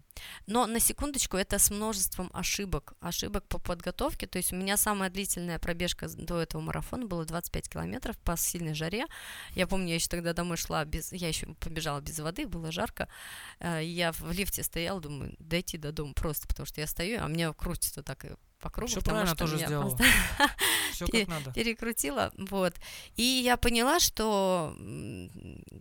Но 0.48 0.66
на 0.66 0.80
секундочку, 0.80 1.36
это 1.36 1.60
с 1.60 1.70
множеством 1.70 2.32
ошибок. 2.34 2.94
Ошибок 3.02 3.45
по 3.50 3.60
подготовке. 3.60 4.28
То 4.28 4.38
есть 4.38 4.54
у 4.54 4.56
меня 4.56 4.78
самая 4.78 5.10
длительная 5.10 5.60
пробежка 5.60 6.08
до 6.08 6.40
этого 6.41 6.62
марафона 6.62 7.06
была 7.06 7.26
25 7.26 7.70
километров 7.70 8.18
по 8.20 8.38
сильной 8.38 8.76
жаре. 8.76 9.08
Я 9.56 9.68
помню, 9.68 9.90
я 9.90 9.95
еще 9.95 10.08
тогда 10.08 10.32
домой 10.34 10.56
шла 10.56 10.86
без... 10.86 11.12
Я 11.12 11.28
еще 11.28 11.48
побежала 11.56 12.00
без 12.00 12.18
воды, 12.20 12.48
было 12.48 12.72
жарко. 12.72 13.10
Э, 13.60 13.84
я 13.84 14.14
в 14.14 14.32
лифте 14.32 14.64
стояла, 14.64 15.02
думаю, 15.02 15.36
дойти 15.40 15.78
до 15.78 15.91
дома 15.91 16.14
просто, 16.14 16.48
потому 16.48 16.66
что 16.66 16.80
я 16.80 16.88
стою, 16.88 17.22
а 17.22 17.28
мне 17.28 17.52
крутится 17.52 18.04
так 18.04 18.26
по 18.64 18.69
кругу. 18.69 18.88
Все 18.90 19.02
правильно 19.02 19.35
тоже 19.35 19.57
сделала. 19.57 19.98
Все 20.94 21.06
как 21.06 21.27
надо. 21.27 21.52
Перекрутила, 21.52 22.31
вот. 22.38 22.73
И 23.18 23.23
я 23.23 23.57
поняла, 23.57 23.99
что 23.99 24.73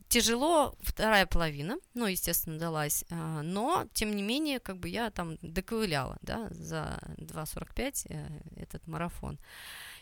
тяжело 0.09 0.75
вторая 0.81 1.27
половина, 1.27 1.77
ну, 1.95 2.07
естественно, 2.07 2.59
далась, 2.59 3.05
а, 3.11 3.43
но, 3.43 3.87
тем 3.95 4.17
не 4.17 4.23
менее, 4.23 4.59
как 4.59 4.79
бы 4.79 4.89
я 4.89 5.11
там 5.11 5.39
доковыляла, 5.43 6.19
да, 6.23 6.49
за 6.51 6.99
2.45 7.19 8.07
э, 8.09 8.41
этот 8.57 8.89
марафон. 8.89 9.39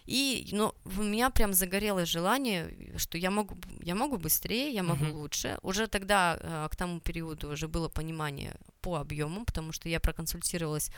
И 0.07 0.48
ну, 0.52 0.74
у 0.98 1.02
меня 1.02 1.31
прям 1.31 1.52
загорелось 1.52 2.09
желание, 2.09 2.94
что 2.97 3.19
я 3.19 3.31
могу, 3.31 3.57
я 3.82 3.94
могу 3.94 4.16
быстрее, 4.16 4.73
я 4.73 4.82
могу 4.82 5.05
uh-huh. 5.05 5.12
лучше. 5.12 5.59
Уже 5.62 5.86
тогда, 5.86 6.39
э, 6.40 6.69
к 6.70 6.77
тому 6.77 7.01
периоду, 7.01 7.51
уже 7.51 7.69
было 7.69 7.89
понимание 7.89 8.55
по 8.81 8.97
объему, 8.97 9.44
потому 9.44 9.73
что 9.73 9.89
я 9.89 10.01
проконсультировалась 10.01 10.90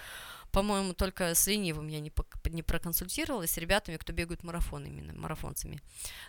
по-моему, 0.52 0.92
только 0.92 1.34
с 1.34 1.46
ленивым 1.46 1.88
я 1.88 2.00
не, 2.00 2.12
не 2.50 2.62
проконсультировалась, 2.62 3.50
с 3.52 3.56
ребятами, 3.56 3.96
кто 3.96 4.12
бегают 4.12 4.44
марафон 4.44 4.84
именно, 4.84 5.14
марафонцами. 5.14 5.80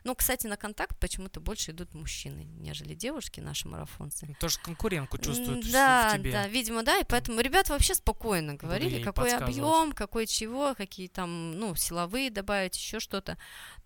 Но, 0.05 0.15
кстати, 0.15 0.47
на 0.47 0.55
контакт 0.55 0.97
почему-то 0.97 1.41
больше 1.41 1.71
идут 1.71 1.93
мужчины, 1.93 2.45
нежели 2.59 2.95
девушки, 2.95 3.41
наши 3.41 3.67
марафонцы. 3.67 4.25
Ну, 4.29 4.35
тоже 4.39 4.59
конкурентку 4.63 5.17
чувствуют 5.17 5.69
да, 5.71 6.09
в 6.09 6.17
тебе. 6.17 6.31
Да, 6.31 6.47
видимо, 6.47 6.83
да, 6.83 6.99
и 6.99 7.03
поэтому 7.03 7.41
ребята 7.41 7.73
вообще 7.73 7.93
спокойно 7.95 8.55
говорили, 8.55 9.03
какой 9.03 9.35
объем, 9.35 9.91
какой 9.91 10.25
чего, 10.25 10.73
какие 10.73 11.09
там, 11.09 11.51
ну, 11.59 11.75
силовые 11.75 12.31
добавить, 12.31 12.77
еще 12.77 12.99
что-то, 13.01 13.37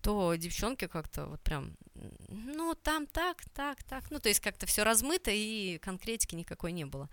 то 0.02 0.34
девчонки 0.36 0.86
как-то 0.86 1.26
вот 1.26 1.40
прям 1.42 1.76
ну, 2.28 2.74
там 2.74 3.06
так, 3.06 3.44
так, 3.54 3.82
так. 3.84 4.10
Ну, 4.10 4.18
то 4.18 4.28
есть 4.28 4.40
как-то 4.40 4.66
все 4.66 4.82
размыто, 4.82 5.30
и 5.30 5.78
конкретики 5.78 6.34
никакой 6.34 6.72
не 6.72 6.84
было. 6.84 7.08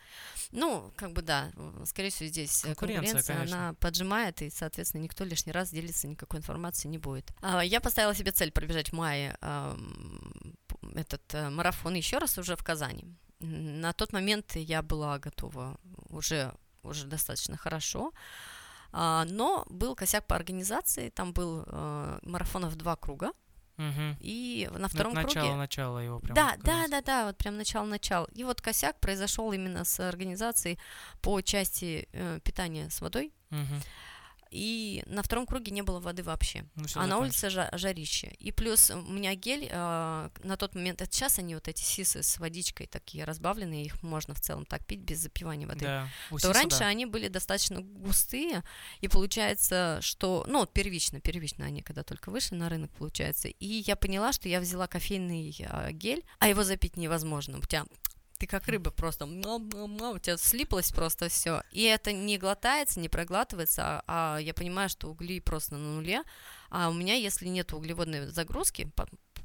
Ну, 0.51 0.91
как 0.95 1.13
бы 1.13 1.21
да, 1.21 1.51
скорее 1.85 2.09
всего, 2.09 2.29
здесь 2.29 2.61
конкуренция, 2.61 3.23
конкуренция 3.23 3.41
она 3.43 3.73
поджимает, 3.75 4.41
и, 4.41 4.49
соответственно, 4.49 5.01
никто 5.01 5.23
лишний 5.23 5.51
раз 5.51 5.71
делиться 5.71 6.07
никакой 6.07 6.39
информацией 6.39 6.91
не 6.91 6.97
будет. 6.97 7.31
А, 7.41 7.63
я 7.63 7.79
поставила 7.79 8.15
себе 8.15 8.31
цель 8.31 8.51
пробежать 8.51 8.89
в 8.89 8.93
мае 8.93 9.37
этот 10.95 11.21
э, 11.33 11.49
марафон 11.49 11.95
еще 11.95 12.17
раз 12.17 12.37
уже 12.37 12.55
в 12.55 12.63
Казани. 12.63 13.05
На 13.39 13.93
тот 13.93 14.13
момент 14.13 14.55
я 14.55 14.81
была 14.81 15.19
готова 15.19 15.77
уже, 16.09 16.53
уже 16.83 17.05
достаточно 17.07 17.57
хорошо. 17.57 18.11
А, 18.91 19.25
но 19.25 19.65
был 19.69 19.95
косяк 19.95 20.25
по 20.25 20.35
организации, 20.35 21.09
там 21.09 21.33
был 21.33 21.63
э, 21.67 22.19
марафонов 22.23 22.75
два 22.75 22.95
круга, 22.95 23.31
Угу. 23.77 24.17
И 24.21 24.69
на 24.71 24.87
втором 24.87 25.13
ну, 25.13 25.21
начало, 25.21 25.43
круге... 25.45 25.57
Начало 25.57 25.99
его 25.99 26.19
прям. 26.19 26.35
Да, 26.35 26.55
да, 26.63 26.87
да, 26.87 27.01
да, 27.01 27.25
вот 27.25 27.37
прям 27.37 27.57
начало-начало. 27.57 28.27
И 28.33 28.43
вот 28.43 28.61
косяк 28.61 28.99
произошел 28.99 29.51
именно 29.51 29.83
с 29.83 29.99
организацией 29.99 30.79
по 31.21 31.41
части 31.41 32.07
э, 32.13 32.39
питания 32.43 32.89
с 32.89 33.01
водой. 33.01 33.33
Угу 33.51 33.81
и 34.55 35.03
на 35.05 35.21
втором 35.21 35.45
круге 35.45 35.71
не 35.71 35.81
было 35.81 35.99
воды 35.99 36.23
вообще. 36.23 36.65
Ну, 36.75 36.85
а 36.95 37.07
на 37.07 37.17
улице 37.17 37.47
жа- 37.47 37.69
жарище. 37.77 38.33
И 38.39 38.51
плюс 38.51 38.89
у 38.89 39.01
меня 39.01 39.35
гель 39.35 39.67
э, 39.69 40.29
на 40.43 40.57
тот 40.57 40.75
момент, 40.75 41.01
это 41.01 41.11
сейчас 41.11 41.39
они 41.39 41.55
вот 41.55 41.67
эти 41.67 41.81
сисы 41.81 42.23
с 42.23 42.39
водичкой 42.39 42.87
такие 42.87 43.25
разбавленные, 43.25 43.83
их 43.83 44.01
можно 44.01 44.33
в 44.33 44.39
целом 44.39 44.65
так 44.65 44.85
пить 44.85 45.01
без 45.01 45.19
запивания 45.19 45.67
воды. 45.67 45.85
Да, 45.85 46.07
то 46.29 46.39
сиса, 46.39 46.53
раньше 46.53 46.79
да. 46.79 46.87
они 46.87 47.05
были 47.05 47.27
достаточно 47.27 47.81
густые, 47.81 48.63
и 49.01 49.07
получается, 49.09 49.99
что, 50.01 50.45
ну, 50.47 50.65
первично, 50.65 51.19
первично 51.19 51.65
они 51.65 51.81
когда 51.81 52.03
только 52.03 52.31
вышли 52.31 52.55
на 52.55 52.69
рынок, 52.69 52.91
получается, 52.91 53.49
и 53.49 53.83
я 53.85 53.95
поняла, 53.95 54.31
что 54.31 54.47
я 54.47 54.61
взяла 54.61 54.87
кофейный 54.87 55.53
э, 55.59 55.91
гель, 55.91 56.23
а 56.39 56.47
его 56.47 56.63
запить 56.63 56.95
невозможно, 56.95 57.57
у 57.57 57.61
тебя 57.61 57.85
ты 58.37 58.47
как 58.47 58.67
рыба 58.67 58.91
просто, 58.91 59.25
у 59.25 60.19
тебя 60.19 60.37
слиплось 60.37 60.91
просто 60.91 61.29
все. 61.29 61.63
И 61.71 61.83
это 61.83 62.11
не 62.11 62.37
глотается, 62.37 62.99
не 62.99 63.09
проглатывается, 63.09 64.03
а, 64.07 64.35
а 64.35 64.37
я 64.39 64.53
понимаю, 64.53 64.89
что 64.89 65.09
угли 65.09 65.39
просто 65.39 65.75
на 65.75 65.95
нуле. 65.95 66.23
А 66.69 66.89
у 66.89 66.93
меня, 66.93 67.15
если 67.15 67.47
нет 67.47 67.73
углеводной 67.73 68.27
загрузки, 68.27 68.91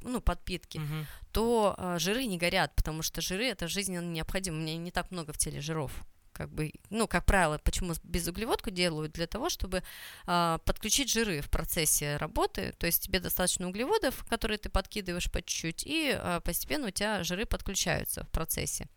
ну, 0.01 0.19
подпитки, 0.19 0.79
угу. 0.79 1.05
то 1.31 1.75
а, 1.77 1.99
жиры 1.99 2.25
не 2.25 2.37
горят, 2.37 2.75
потому 2.75 3.01
что 3.01 3.21
жиры 3.21 3.45
это 3.45 3.67
жизненно 3.67 4.05
необходимо. 4.05 4.57
У 4.57 4.61
меня 4.61 4.77
не 4.77 4.91
так 4.91 5.11
много 5.11 5.31
в 5.31 5.37
теле 5.37 5.61
жиров 5.61 5.91
как 6.33 6.49
бы, 6.49 6.71
ну, 6.89 7.07
как 7.07 7.25
правило, 7.25 7.59
почему 7.63 7.93
безуглеводку 8.03 8.71
делают? 8.71 9.13
Для 9.13 9.27
того, 9.27 9.49
чтобы 9.49 9.83
э, 10.27 10.59
подключить 10.65 11.11
жиры 11.11 11.41
в 11.41 11.49
процессе 11.49 12.17
работы, 12.17 12.73
то 12.77 12.85
есть 12.85 13.03
тебе 13.03 13.19
достаточно 13.19 13.67
углеводов, 13.67 14.25
которые 14.29 14.57
ты 14.57 14.69
подкидываешь 14.69 15.31
по 15.31 15.41
чуть-чуть, 15.41 15.83
и 15.85 16.17
э, 16.17 16.41
постепенно 16.43 16.87
у 16.87 16.91
тебя 16.91 17.23
жиры 17.23 17.45
подключаются 17.45 18.23
в 18.23 18.29
процессе. 18.29 18.87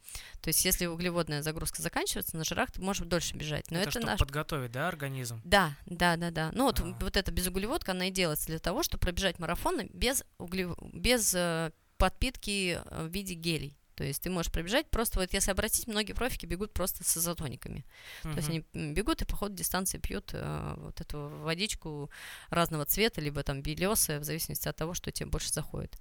То 0.40 0.48
есть 0.48 0.64
если 0.64 0.86
углеводная 0.86 1.42
загрузка 1.42 1.82
заканчивается, 1.82 2.36
на 2.36 2.44
жирах 2.44 2.70
ты 2.70 2.80
можешь 2.80 3.06
дольше 3.06 3.36
бежать. 3.36 3.70
Но 3.70 3.78
это, 3.78 3.88
это 3.88 3.90
чтобы 3.92 4.06
наш... 4.06 4.18
подготовить, 4.18 4.72
да, 4.72 4.88
организм? 4.88 5.40
Да, 5.44 5.76
да, 5.86 6.16
да, 6.16 6.30
да. 6.30 6.50
Ну, 6.52 6.64
вот, 6.66 6.80
а. 6.80 6.96
вот 7.00 7.16
эта 7.16 7.32
безуглеводка, 7.32 7.92
она 7.92 8.08
и 8.08 8.10
делается 8.10 8.46
для 8.46 8.58
того, 8.58 8.82
чтобы 8.82 9.00
пробежать 9.00 9.38
марафон 9.38 9.86
без, 9.92 10.24
углев... 10.38 10.76
без 10.92 11.34
э, 11.34 11.70
подпитки 11.96 12.80
э, 12.84 13.06
в 13.06 13.10
виде 13.10 13.34
гелей. 13.34 13.76
То 13.94 14.04
есть 14.04 14.22
ты 14.22 14.30
можешь 14.30 14.50
пробежать, 14.50 14.90
просто 14.90 15.20
вот 15.20 15.32
если 15.32 15.50
обратить, 15.50 15.86
многие 15.86 16.12
профики 16.12 16.46
бегут 16.46 16.72
просто 16.72 17.04
с 17.04 17.16
изотониками. 17.16 17.84
Uh-huh. 18.22 18.32
То 18.32 18.36
есть 18.36 18.48
они 18.48 18.64
бегут 18.92 19.22
и 19.22 19.24
по 19.24 19.36
ходу 19.36 19.54
дистанции 19.54 19.98
пьют 19.98 20.30
э, 20.32 20.74
вот 20.78 21.00
эту 21.00 21.28
водичку 21.42 22.10
разного 22.50 22.84
цвета, 22.84 23.20
либо 23.20 23.42
там 23.42 23.62
белесая, 23.62 24.20
в 24.20 24.24
зависимости 24.24 24.68
от 24.68 24.76
того, 24.76 24.94
что 24.94 25.12
тебе 25.12 25.26
больше 25.26 25.52
заходит. 25.52 25.96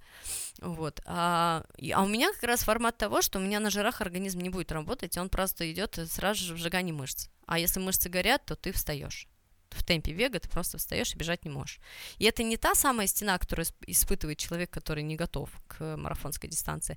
Вот. 0.60 1.00
А, 1.06 1.64
а 1.92 2.02
у 2.02 2.08
меня 2.08 2.32
как 2.32 2.44
раз 2.44 2.64
формат 2.64 2.96
того, 2.96 3.22
что 3.22 3.38
у 3.38 3.42
меня 3.42 3.60
на 3.60 3.70
жирах 3.70 4.00
организм 4.00 4.40
не 4.40 4.50
будет 4.50 4.72
работать, 4.72 5.16
он 5.16 5.28
просто 5.28 5.70
идет 5.70 5.98
сразу 6.08 6.44
же 6.44 6.54
в 6.54 6.58
сжигание 6.58 6.94
мышц. 6.94 7.28
А 7.46 7.58
если 7.58 7.80
мышцы 7.80 8.08
горят, 8.08 8.44
то 8.44 8.56
ты 8.56 8.72
встаешь 8.72 9.28
в 9.74 9.82
темпе 9.82 10.12
бега 10.12 10.38
ты 10.38 10.48
просто 10.48 10.78
встаешь 10.78 11.12
и 11.12 11.16
бежать 11.16 11.44
не 11.44 11.50
можешь. 11.50 11.80
И 12.18 12.24
это 12.24 12.42
не 12.42 12.56
та 12.56 12.74
самая 12.74 13.06
стена, 13.06 13.38
которую 13.38 13.66
испытывает 13.86 14.38
человек, 14.38 14.70
который 14.70 15.02
не 15.02 15.16
готов 15.16 15.50
к 15.66 15.96
марафонской 15.96 16.48
дистанции, 16.48 16.96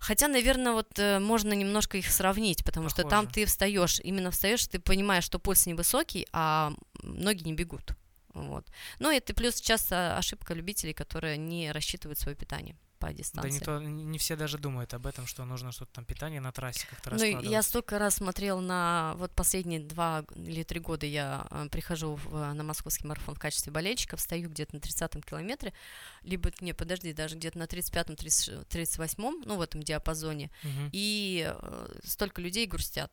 Хотя, 0.00 0.28
наверное, 0.28 0.72
вот 0.72 0.98
э, 0.98 1.18
можно 1.18 1.52
немножко 1.52 1.98
их 1.98 2.10
сравнить, 2.10 2.64
потому 2.64 2.88
Похоже. 2.88 3.02
что 3.02 3.10
там 3.10 3.26
ты 3.26 3.44
встаешь, 3.44 4.00
именно 4.00 4.30
встаешь, 4.30 4.66
ты 4.66 4.80
понимаешь, 4.80 5.24
что 5.24 5.38
пульс 5.38 5.66
невысокий, 5.66 6.26
а 6.32 6.72
ноги 7.02 7.44
не 7.44 7.52
бегут. 7.52 7.92
Вот. 8.32 8.66
Ну, 8.98 9.10
это 9.10 9.34
плюс 9.34 9.60
часто 9.60 10.16
ошибка 10.16 10.54
любителей, 10.54 10.94
которые 10.94 11.36
не 11.36 11.70
рассчитывают 11.70 12.18
свое 12.18 12.36
питание 12.36 12.76
по 13.00 13.12
дистанции. 13.12 13.48
Да 13.48 13.54
не, 13.54 13.60
то, 13.60 13.78
не 13.80 14.18
все 14.18 14.36
даже 14.36 14.58
думают 14.58 14.94
об 14.94 15.06
этом, 15.06 15.26
что 15.26 15.44
нужно 15.44 15.72
что-то 15.72 15.94
там 15.94 16.04
питание 16.04 16.40
на 16.40 16.52
трассе 16.52 16.86
как-то 16.88 17.10
Ну, 17.16 17.24
я 17.24 17.62
столько 17.62 17.98
раз 17.98 18.16
смотрел 18.16 18.60
на... 18.60 19.14
Вот 19.16 19.32
последние 19.32 19.80
два 19.80 20.24
или 20.36 20.62
три 20.62 20.78
года 20.80 21.06
я 21.06 21.46
э, 21.50 21.68
прихожу 21.70 22.16
в, 22.16 22.52
на 22.52 22.62
московский 22.62 23.06
марафон 23.06 23.34
в 23.34 23.38
качестве 23.38 23.72
болельщика, 23.72 24.16
встаю 24.16 24.50
где-то 24.50 24.76
на 24.76 24.80
30-м 24.80 25.22
километре, 25.22 25.72
либо, 26.22 26.52
не, 26.60 26.74
подожди, 26.74 27.12
даже 27.12 27.36
где-то 27.36 27.58
на 27.58 27.64
35-м, 27.64 28.14
38-м, 28.14 29.42
ну, 29.46 29.56
в 29.56 29.62
этом 29.62 29.82
диапазоне, 29.82 30.50
угу. 30.62 30.90
и 30.92 31.50
э, 31.50 31.98
столько 32.04 32.42
людей 32.42 32.66
грустят 32.66 33.10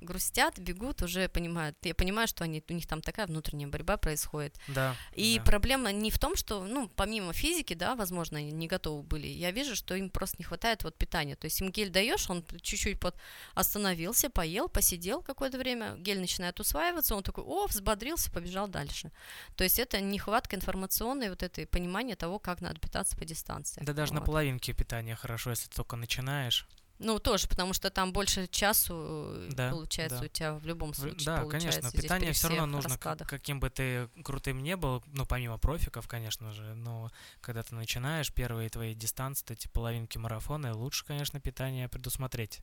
грустят, 0.00 0.58
бегут, 0.58 1.02
уже 1.02 1.28
понимают. 1.28 1.76
Я 1.82 1.94
понимаю, 1.94 2.28
что 2.28 2.44
они, 2.44 2.62
у 2.68 2.72
них 2.72 2.86
там 2.86 3.00
такая 3.00 3.26
внутренняя 3.26 3.68
борьба 3.68 3.96
происходит. 3.96 4.56
Да. 4.68 4.96
И 5.14 5.38
да. 5.38 5.44
проблема 5.44 5.92
не 5.92 6.10
в 6.10 6.18
том, 6.18 6.36
что, 6.36 6.64
ну, 6.64 6.88
помимо 6.88 7.32
физики, 7.32 7.74
да, 7.74 7.94
возможно, 7.94 8.38
они 8.38 8.52
не 8.52 8.66
готовы 8.66 9.02
были. 9.02 9.26
Я 9.26 9.50
вижу, 9.50 9.76
что 9.76 9.94
им 9.94 10.10
просто 10.10 10.36
не 10.38 10.44
хватает 10.44 10.84
вот 10.84 10.96
питания. 10.96 11.36
То 11.36 11.46
есть 11.46 11.60
им 11.60 11.70
гель 11.70 11.90
даешь, 11.90 12.28
он 12.30 12.44
чуть-чуть 12.62 13.00
под 13.00 13.16
остановился, 13.54 14.30
поел, 14.30 14.68
посидел 14.68 15.22
какое-то 15.22 15.58
время, 15.58 15.96
гель 15.96 16.20
начинает 16.20 16.60
усваиваться, 16.60 17.14
он 17.14 17.22
такой, 17.22 17.44
о, 17.44 17.66
взбодрился, 17.66 18.30
побежал 18.30 18.68
дальше. 18.68 19.10
То 19.56 19.64
есть 19.64 19.78
это 19.78 20.00
нехватка 20.00 20.56
информационной 20.56 21.30
вот 21.30 21.42
этой 21.42 21.66
понимания 21.66 22.16
того, 22.16 22.38
как 22.38 22.60
надо 22.60 22.78
питаться 22.78 23.16
по 23.16 23.24
дистанции. 23.24 23.82
Да 23.84 23.92
даже 23.92 24.12
вот. 24.12 24.20
на 24.20 24.26
половинке 24.26 24.72
питания 24.72 25.14
хорошо, 25.14 25.50
если 25.50 25.68
только 25.68 25.96
начинаешь. 25.96 26.66
Ну, 26.98 27.18
тоже, 27.18 27.46
потому 27.48 27.72
что 27.72 27.90
там 27.90 28.12
больше 28.12 28.48
часу, 28.48 28.94
э, 29.34 29.50
да, 29.52 29.70
получается, 29.70 30.18
да. 30.18 30.24
у 30.24 30.28
тебя 30.28 30.54
в 30.54 30.66
любом 30.66 30.94
случае 30.94 31.24
Да, 31.24 31.44
конечно, 31.44 31.90
питание 31.92 32.32
все 32.32 32.48
равно 32.48 32.66
нужно, 32.66 32.98
как, 32.98 33.18
каким 33.18 33.60
бы 33.60 33.70
ты 33.70 34.08
крутым 34.24 34.62
не 34.62 34.76
был, 34.76 35.02
ну, 35.06 35.24
помимо 35.24 35.58
профиков, 35.58 36.08
конечно 36.08 36.52
же, 36.52 36.74
но 36.74 37.10
когда 37.40 37.62
ты 37.62 37.74
начинаешь 37.74 38.32
первые 38.32 38.68
твои 38.68 38.94
дистанции, 38.94 39.44
эти 39.48 39.68
половинки 39.68 40.18
марафона, 40.18 40.74
лучше, 40.74 41.04
конечно, 41.04 41.40
питание 41.40 41.88
предусмотреть. 41.88 42.60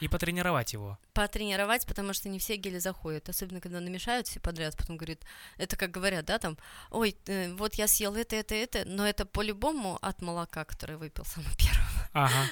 И 0.00 0.08
потренировать 0.08 0.72
его. 0.72 0.98
Потренировать, 1.12 1.86
потому 1.86 2.12
что 2.12 2.28
не 2.28 2.38
все 2.38 2.56
гели 2.56 2.78
заходят, 2.78 3.28
особенно 3.28 3.60
когда 3.60 3.80
намешают 3.80 4.26
все 4.28 4.40
подряд, 4.40 4.76
потом 4.76 4.96
говорит, 4.96 5.24
это 5.56 5.76
как 5.76 5.90
говорят, 5.90 6.24
да, 6.26 6.38
там, 6.38 6.58
ой, 6.90 7.16
э, 7.26 7.52
вот 7.54 7.74
я 7.74 7.86
съел 7.86 8.14
это, 8.14 8.36
это, 8.36 8.54
это, 8.54 8.84
но 8.86 9.06
это 9.06 9.24
по-любому 9.24 9.98
от 10.02 10.22
молока, 10.22 10.64
которое 10.64 10.96
выпил 10.96 11.24
самым 11.24 11.50
первым. 11.58 11.86
Ага, 12.12 12.50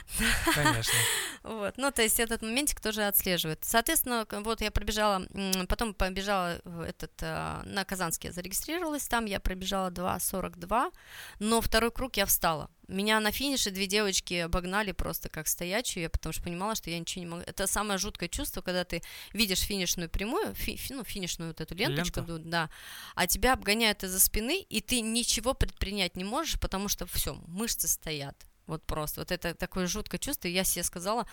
конечно. 0.54 0.98
Вот, 1.42 1.76
ну, 1.76 1.90
то 1.90 2.02
есть 2.02 2.20
этот 2.20 2.42
моментик 2.42 2.80
тоже 2.80 3.06
отслеживает. 3.06 3.64
Соответственно, 3.64 4.26
вот 4.30 4.60
я 4.60 4.70
пробежала, 4.70 5.26
потом 5.68 5.94
побежала 5.94 6.60
этот, 6.86 7.12
э, 7.20 7.62
на 7.64 7.84
Казанский 7.84 8.30
зарегистрировалась, 8.30 9.06
там 9.06 9.26
я 9.26 9.40
пробежала 9.40 9.90
2.42, 9.90 10.92
но 11.38 11.60
второй 11.60 11.90
круг 11.90 12.16
я 12.16 12.26
встала. 12.26 12.70
Меня 12.88 13.18
на 13.20 13.32
финише 13.32 13.70
две 13.70 13.86
девочки 13.86 14.34
обогнали 14.34 14.92
просто 14.92 15.28
как 15.28 15.48
стоячую, 15.48 16.02
я 16.02 16.10
потому 16.10 16.32
что 16.32 16.42
понимала, 16.42 16.74
что 16.74 16.90
я 16.90 16.98
ничего 16.98 17.24
не 17.24 17.30
могу. 17.30 17.42
Это 17.46 17.66
самое 17.66 17.98
жуткое 17.98 18.28
чувство, 18.28 18.60
когда 18.60 18.84
ты 18.84 19.02
видишь 19.32 19.60
финишную 19.60 20.10
прямую, 20.10 20.54
фи, 20.54 20.78
ну, 20.90 21.04
финишную 21.04 21.50
вот 21.50 21.60
эту 21.60 21.74
ленточку, 21.74 22.20
Лента. 22.20 22.38
да, 22.38 22.70
а 23.14 23.26
тебя 23.26 23.54
обгоняют 23.54 24.04
из-за 24.04 24.20
спины, 24.20 24.60
и 24.68 24.80
ты 24.80 25.00
ничего 25.00 25.54
предпринять 25.54 26.16
не 26.16 26.24
можешь, 26.24 26.60
потому 26.60 26.88
что 26.88 27.06
все, 27.06 27.34
мышцы 27.46 27.88
стоят. 27.88 28.36
Вот 28.66 28.82
просто. 28.84 29.20
Вот 29.20 29.30
это 29.30 29.54
такое 29.54 29.86
жуткое 29.86 30.18
чувство. 30.18 30.48
Я 30.48 30.64
себе 30.64 30.82
сказала, 30.84 31.26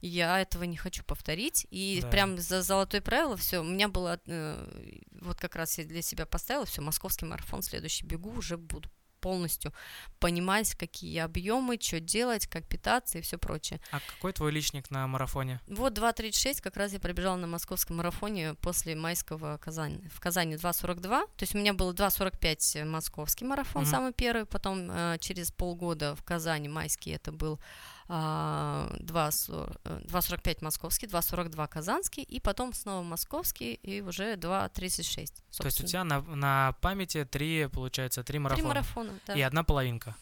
я 0.00 0.40
этого 0.40 0.64
не 0.64 0.76
хочу 0.76 1.02
повторить. 1.02 1.66
И 1.70 1.98
да. 2.00 2.08
прям 2.08 2.38
за 2.38 2.62
золотое 2.62 3.00
правило 3.00 3.36
все. 3.36 3.58
У 3.58 3.64
меня 3.64 3.88
было, 3.88 4.20
э, 4.26 5.00
вот 5.20 5.38
как 5.40 5.56
раз 5.56 5.78
я 5.78 5.84
для 5.84 6.02
себя 6.02 6.26
поставила, 6.26 6.64
все, 6.64 6.82
московский 6.82 7.26
марафон, 7.26 7.62
следующий 7.62 8.06
бегу, 8.06 8.30
уже 8.30 8.56
буду 8.56 8.88
полностью 9.20 9.72
понимать, 10.18 10.74
какие 10.74 11.18
объемы, 11.18 11.78
что 11.80 12.00
делать, 12.00 12.46
как 12.46 12.66
питаться 12.66 13.18
и 13.18 13.20
все 13.20 13.38
прочее. 13.38 13.80
А 13.90 14.00
какой 14.00 14.32
твой 14.32 14.52
личник 14.52 14.90
на 14.90 15.06
марафоне? 15.06 15.60
Вот 15.66 15.98
2.36 15.98 16.62
как 16.62 16.76
раз 16.76 16.92
я 16.92 17.00
пробежала 17.00 17.36
на 17.36 17.46
московском 17.46 17.96
марафоне 17.96 18.54
после 18.54 18.94
майского 18.94 19.58
Казани. 19.58 20.08
В 20.12 20.20
Казани 20.20 20.54
2.42, 20.54 21.02
то 21.02 21.28
есть 21.40 21.54
у 21.54 21.58
меня 21.58 21.74
было 21.74 21.92
2.45 21.92 22.84
московский 22.84 23.44
марафон, 23.44 23.82
mm-hmm. 23.82 23.90
самый 23.90 24.12
первый, 24.12 24.46
потом 24.46 24.90
э, 24.90 25.16
через 25.20 25.50
полгода 25.50 26.14
в 26.14 26.22
Казани 26.22 26.68
майский 26.68 27.12
это 27.12 27.32
был 27.32 27.60
2,45 28.08 29.76
а, 29.84 30.64
московский, 30.64 31.06
2,42 31.06 31.68
казанский, 31.68 32.22
и 32.22 32.40
потом 32.40 32.72
снова 32.72 33.02
московский, 33.02 33.74
и 33.74 34.00
уже 34.00 34.34
2,36. 34.34 35.32
То 35.58 35.64
есть 35.66 35.80
у 35.80 35.86
тебя 35.86 36.04
на, 36.04 36.20
на 36.22 36.74
памяти 36.80 37.24
три, 37.24 37.66
получается, 37.66 38.22
три 38.22 38.38
марафона? 38.38 38.62
Три 38.62 38.68
марафона, 38.68 39.12
да. 39.26 39.34
И 39.34 39.40
одна 39.40 39.64
половинка? 39.64 40.14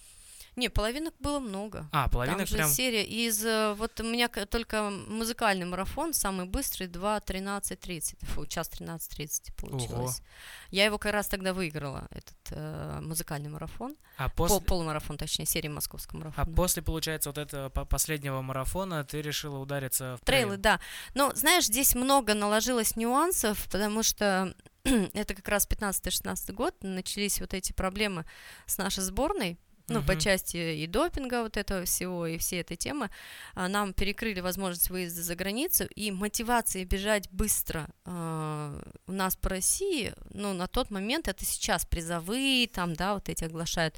Не, 0.57 0.69
половинок 0.69 1.15
было 1.19 1.41
много. 1.41 1.89
А, 1.93 2.09
половинок 2.09 2.49
Там 2.49 2.57
прям... 2.57 2.69
серия 2.69 3.05
из... 3.05 3.45
Э, 3.45 3.75
вот 3.75 3.99
у 4.01 4.05
меня 4.05 4.29
только 4.29 4.91
музыкальный 4.91 5.67
марафон, 5.67 6.13
самый 6.13 6.47
быстрый, 6.47 6.87
2.13.30. 6.87 8.25
Фу, 8.27 8.47
час 8.47 8.71
13.30 8.71 9.53
получилось. 9.57 10.21
Ого. 10.21 10.29
Я 10.71 10.85
его 10.85 10.99
как 10.99 11.13
раз 11.13 11.27
тогда 11.27 11.53
выиграла, 11.53 12.07
этот 12.11 12.37
э, 12.51 13.01
музыкальный 13.03 13.51
марафон. 13.51 13.97
А 14.17 14.29
после... 14.29 14.59
Пол, 14.59 14.67
полумарафон, 14.67 15.19
точнее, 15.19 15.47
серия 15.47 15.71
московского 15.71 16.21
а 16.21 16.25
марафона. 16.25 16.53
А 16.53 16.55
после, 16.55 16.83
получается, 16.83 17.31
вот 17.31 17.39
этого 17.39 17.69
последнего 17.71 18.41
марафона 18.41 19.05
ты 19.05 19.23
решила 19.23 19.59
удариться 19.59 20.17
в 20.21 20.25
трейлы? 20.25 20.45
Трейлы, 20.45 20.57
да. 20.59 20.81
Но, 21.15 21.33
знаешь, 21.35 21.67
здесь 21.67 21.95
много 21.95 22.35
наложилось 22.35 22.97
нюансов, 22.97 23.67
потому 23.71 24.03
что 24.03 24.55
это 24.85 25.35
как 25.35 25.49
раз 25.49 25.67
15-16 25.69 26.53
год, 26.53 26.75
начались 26.83 27.41
вот 27.41 27.55
эти 27.55 27.73
проблемы 27.73 28.25
с 28.67 28.79
нашей 28.79 29.03
сборной, 29.03 29.59
ну, 29.89 30.01
uh-huh. 30.01 30.07
по 30.07 30.17
части 30.17 30.57
и 30.57 30.87
допинга 30.87 31.43
вот 31.43 31.57
этого 31.57 31.85
всего, 31.85 32.27
и 32.27 32.39
всей 32.39 32.63
этой 32.63 32.77
темы, 32.77 33.11
а, 33.55 33.69
нам 33.69 33.93
перекрыли 33.93 34.41
возможность 34.41 34.89
выезда 34.89 35.23
за 35.23 35.35
границу, 35.35 35.85
и 35.95 36.11
мотивации 36.11 36.85
бежать 36.85 37.29
быстро 37.31 37.89
э, 38.07 38.83
у 39.07 39.13
нас 39.13 39.37
по 39.37 39.51
России, 39.51 40.15
ну, 40.31 40.55
на 40.55 40.69
тот 40.69 40.91
момент, 40.91 41.29
это 41.29 41.45
сейчас 41.45 41.85
призовые, 41.85 42.67
там, 42.67 42.95
да, 42.95 43.15
вот 43.15 43.29
эти 43.29 43.45
оглашают, 43.45 43.97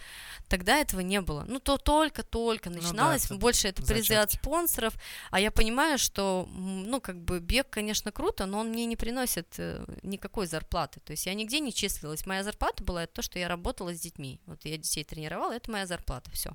тогда 0.48 0.78
этого 0.78 1.00
не 1.00 1.20
было. 1.20 1.44
Ну, 1.46 1.60
то 1.60 1.76
только-только 1.76 2.70
начиналось, 2.70 3.30
ну, 3.30 3.36
да, 3.36 3.40
больше 3.40 3.68
это 3.68 3.82
призы 3.82 4.14
от 4.14 4.32
спонсоров, 4.32 4.94
а 5.30 5.38
я 5.38 5.52
понимаю, 5.52 5.98
что, 5.98 6.48
ну, 6.50 7.00
как 7.00 7.20
бы 7.22 7.38
бег, 7.38 7.70
конечно, 7.70 8.10
круто, 8.10 8.46
но 8.46 8.58
он 8.60 8.70
мне 8.70 8.86
не 8.86 8.96
приносит 8.96 9.54
э, 9.58 9.84
никакой 10.02 10.46
зарплаты, 10.46 10.98
то 10.98 11.12
есть 11.12 11.26
я 11.26 11.34
нигде 11.34 11.60
не 11.60 11.72
числилась, 11.72 12.26
моя 12.26 12.42
зарплата 12.42 12.82
была 12.82 13.04
это 13.04 13.14
то, 13.14 13.22
что 13.22 13.38
я 13.38 13.46
работала 13.46 13.94
с 13.94 14.00
детьми, 14.00 14.40
вот 14.46 14.64
я 14.64 14.76
детей 14.76 15.04
тренировала, 15.04 15.52
это 15.52 15.70
моя 15.76 15.86
зарплата, 15.86 16.30
все. 16.30 16.50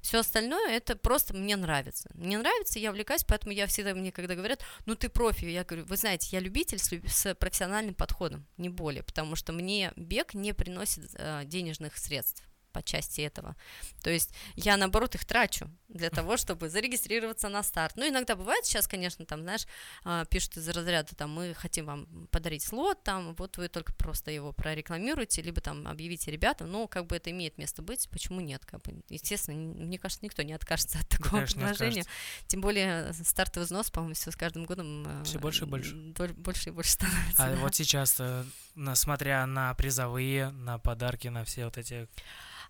Все 0.00 0.18
остальное 0.18 0.70
это 0.70 0.96
просто 0.96 1.34
мне 1.34 1.56
нравится. 1.56 2.08
Мне 2.14 2.38
нравится, 2.38 2.78
я 2.78 2.90
увлекаюсь, 2.90 3.24
поэтому 3.24 3.52
я 3.52 3.66
всегда, 3.66 3.94
мне 3.94 4.12
когда 4.12 4.34
говорят, 4.34 4.62
ну 4.86 4.94
ты 4.94 5.08
профи, 5.08 5.46
я 5.46 5.64
говорю, 5.64 5.86
вы 5.86 5.96
знаете, 5.96 6.28
я 6.30 6.40
любитель 6.40 6.78
с, 6.78 6.90
с 6.90 7.34
профессиональным 7.34 7.94
подходом, 7.94 8.46
не 8.56 8.68
более, 8.68 9.02
потому 9.02 9.36
что 9.36 9.52
мне 9.52 9.92
бег 9.96 10.34
не 10.34 10.52
приносит 10.52 11.10
э, 11.14 11.42
денежных 11.44 11.96
средств 11.96 12.49
по 12.72 12.82
части 12.82 13.20
этого. 13.20 13.56
То 14.02 14.10
есть 14.10 14.30
я, 14.56 14.76
наоборот, 14.76 15.14
их 15.14 15.24
трачу 15.24 15.70
для 15.88 16.10
того, 16.10 16.36
чтобы 16.36 16.68
зарегистрироваться 16.68 17.48
на 17.48 17.62
старт. 17.62 17.96
Ну, 17.96 18.08
иногда 18.08 18.36
бывает 18.36 18.64
сейчас, 18.64 18.86
конечно, 18.86 19.24
там, 19.26 19.42
знаешь, 19.42 19.66
а, 20.04 20.24
пишут 20.24 20.56
из 20.56 20.68
разряда, 20.68 21.14
там, 21.16 21.30
мы 21.30 21.54
хотим 21.54 21.86
вам 21.86 22.28
подарить 22.30 22.62
слот, 22.62 23.02
там, 23.02 23.34
вот 23.34 23.56
вы 23.56 23.68
только 23.68 23.92
просто 23.94 24.30
его 24.30 24.52
прорекламируете, 24.52 25.42
либо 25.42 25.60
там 25.60 25.86
объявите 25.86 26.30
ребятам, 26.30 26.70
ну, 26.70 26.86
как 26.86 27.06
бы 27.06 27.16
это 27.16 27.30
имеет 27.30 27.58
место 27.58 27.82
быть, 27.82 28.08
почему 28.10 28.40
нет, 28.40 28.64
как 28.64 28.82
бы, 28.82 29.02
естественно, 29.08 29.56
мне 29.56 29.98
кажется, 29.98 30.24
никто 30.24 30.42
не 30.42 30.52
откажется 30.52 30.98
от 30.98 31.08
такого 31.08 31.30
конечно, 31.30 31.60
предложения, 31.60 32.04
тем 32.46 32.60
более 32.60 33.12
стартовый 33.12 33.66
взнос, 33.66 33.90
по-моему, 33.90 34.14
все 34.14 34.30
с 34.30 34.36
каждым 34.36 34.64
годом 34.64 35.04
э, 35.06 35.24
все 35.24 35.38
больше 35.38 35.64
и 35.64 35.66
больше, 35.66 35.94
больше 35.94 36.68
и 36.68 36.72
больше 36.72 36.90
становится. 36.92 37.44
А 37.44 37.50
да. 37.50 37.56
вот 37.56 37.74
сейчас, 37.74 38.16
э, 38.20 38.44
смотря 38.94 39.46
на 39.46 39.74
призовые, 39.74 40.50
на 40.50 40.78
подарки, 40.78 41.28
на 41.28 41.44
все 41.44 41.64
вот 41.64 41.78
эти 41.78 42.08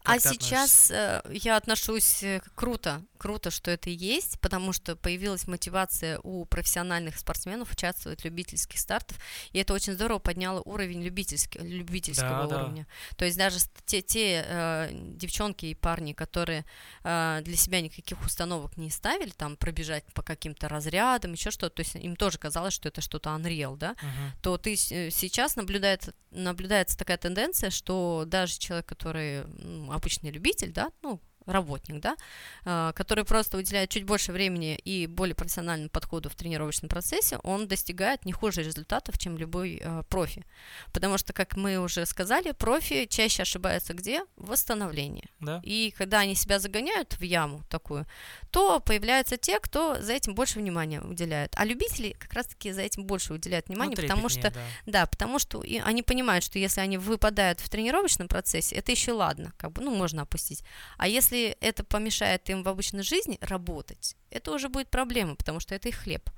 а 0.04 0.18
сейчас 0.18 0.90
э, 0.90 1.22
я 1.30 1.56
отношусь 1.56 2.22
э, 2.22 2.40
круто, 2.54 3.02
круто, 3.18 3.50
что 3.50 3.70
это 3.70 3.90
есть, 3.90 4.40
потому 4.40 4.72
что 4.72 4.96
появилась 4.96 5.46
мотивация 5.46 6.18
у 6.22 6.46
профессиональных 6.46 7.18
спортсменов 7.18 7.70
участвовать 7.70 8.22
в 8.22 8.24
любительских 8.24 8.78
стартах, 8.78 9.18
и 9.52 9.58
это 9.58 9.74
очень 9.74 9.92
здорово 9.92 10.18
подняло 10.18 10.62
уровень 10.62 11.02
любительских, 11.02 11.60
любительского 11.62 12.46
да, 12.46 12.62
уровня. 12.62 12.86
Да. 13.10 13.16
То 13.16 13.24
есть 13.26 13.36
даже 13.36 13.58
те, 13.84 14.00
те 14.00 14.44
э, 14.46 14.88
девчонки 14.92 15.66
и 15.66 15.74
парни, 15.74 16.14
которые 16.14 16.64
э, 17.04 17.40
для 17.44 17.56
себя 17.56 17.82
никаких 17.82 18.24
установок 18.24 18.76
не 18.78 18.90
ставили, 18.90 19.30
там 19.30 19.56
пробежать 19.56 20.04
по 20.14 20.22
каким-то 20.22 20.68
разрядам, 20.68 21.32
еще 21.32 21.50
что-то, 21.50 21.76
то 21.76 21.80
есть 21.82 21.94
им 21.96 22.16
тоже 22.16 22.38
казалось, 22.38 22.72
что 22.72 22.88
это 22.88 23.02
что-то 23.02 23.30
unreal, 23.30 23.76
да, 23.76 23.92
uh-huh. 23.92 24.42
то 24.42 24.56
ты 24.56 24.72
э, 24.72 25.10
сейчас 25.10 25.56
наблюдается, 25.56 26.14
наблюдается 26.30 26.96
такая 26.96 27.18
тенденция, 27.18 27.70
что 27.70 28.24
даже 28.26 28.58
человек, 28.58 28.86
который 28.86 29.44
ну, 29.58 29.89
обычный 29.92 30.30
любитель, 30.30 30.72
да, 30.72 30.90
ну, 31.02 31.20
работник, 31.50 32.00
да, 32.00 32.16
а, 32.64 32.92
который 32.92 33.24
просто 33.24 33.58
уделяет 33.58 33.90
чуть 33.90 34.04
больше 34.04 34.32
времени 34.32 34.76
и 34.76 35.06
более 35.06 35.34
профессиональному 35.34 35.90
подходу 35.90 36.28
в 36.28 36.34
тренировочном 36.34 36.88
процессе, 36.88 37.38
он 37.42 37.68
достигает 37.68 38.24
не 38.24 38.32
хуже 38.32 38.62
результатов, 38.62 39.18
чем 39.18 39.36
любой 39.36 39.80
э, 39.82 40.02
профи. 40.08 40.44
Потому 40.92 41.18
что, 41.18 41.32
как 41.32 41.56
мы 41.56 41.78
уже 41.78 42.06
сказали, 42.06 42.52
профи 42.52 43.06
чаще 43.06 43.42
ошибаются 43.42 43.94
где? 43.94 44.24
В 44.36 44.48
восстановлении. 44.48 45.28
Да. 45.40 45.60
И 45.64 45.92
когда 45.96 46.20
они 46.20 46.34
себя 46.34 46.58
загоняют 46.58 47.14
в 47.14 47.22
яму 47.22 47.62
такую, 47.68 48.06
то 48.50 48.80
появляются 48.80 49.36
те, 49.36 49.58
кто 49.60 50.00
за 50.00 50.12
этим 50.12 50.34
больше 50.34 50.58
внимания 50.58 51.00
уделяет. 51.00 51.52
А 51.56 51.64
любители 51.64 52.16
как 52.18 52.32
раз-таки 52.32 52.72
за 52.72 52.82
этим 52.82 53.04
больше 53.04 53.34
уделяют 53.34 53.68
внимание, 53.68 53.96
ну, 53.96 54.02
потому 54.02 54.28
что, 54.28 54.50
да. 54.50 54.60
да, 54.86 55.06
потому 55.06 55.38
что 55.38 55.62
и 55.62 55.78
они 55.78 56.02
понимают, 56.02 56.44
что 56.44 56.58
если 56.58 56.80
они 56.80 56.98
выпадают 56.98 57.60
в 57.60 57.68
тренировочном 57.68 58.28
процессе, 58.28 58.76
это 58.76 58.92
еще 58.92 59.12
ладно, 59.12 59.52
как 59.56 59.72
бы, 59.72 59.82
ну, 59.82 59.94
можно 59.94 60.22
опустить. 60.22 60.64
А 60.96 61.08
если 61.08 61.39
если 61.40 61.56
это 61.60 61.84
помешает 61.84 62.48
им 62.50 62.62
в 62.62 62.68
обычной 62.68 63.02
жизни 63.02 63.38
работать, 63.40 64.16
это 64.30 64.52
уже 64.52 64.68
будет 64.68 64.90
проблема, 64.90 65.34
потому 65.34 65.60
что 65.60 65.74
это 65.74 65.88
их 65.88 65.96
хлеб. 65.96 66.30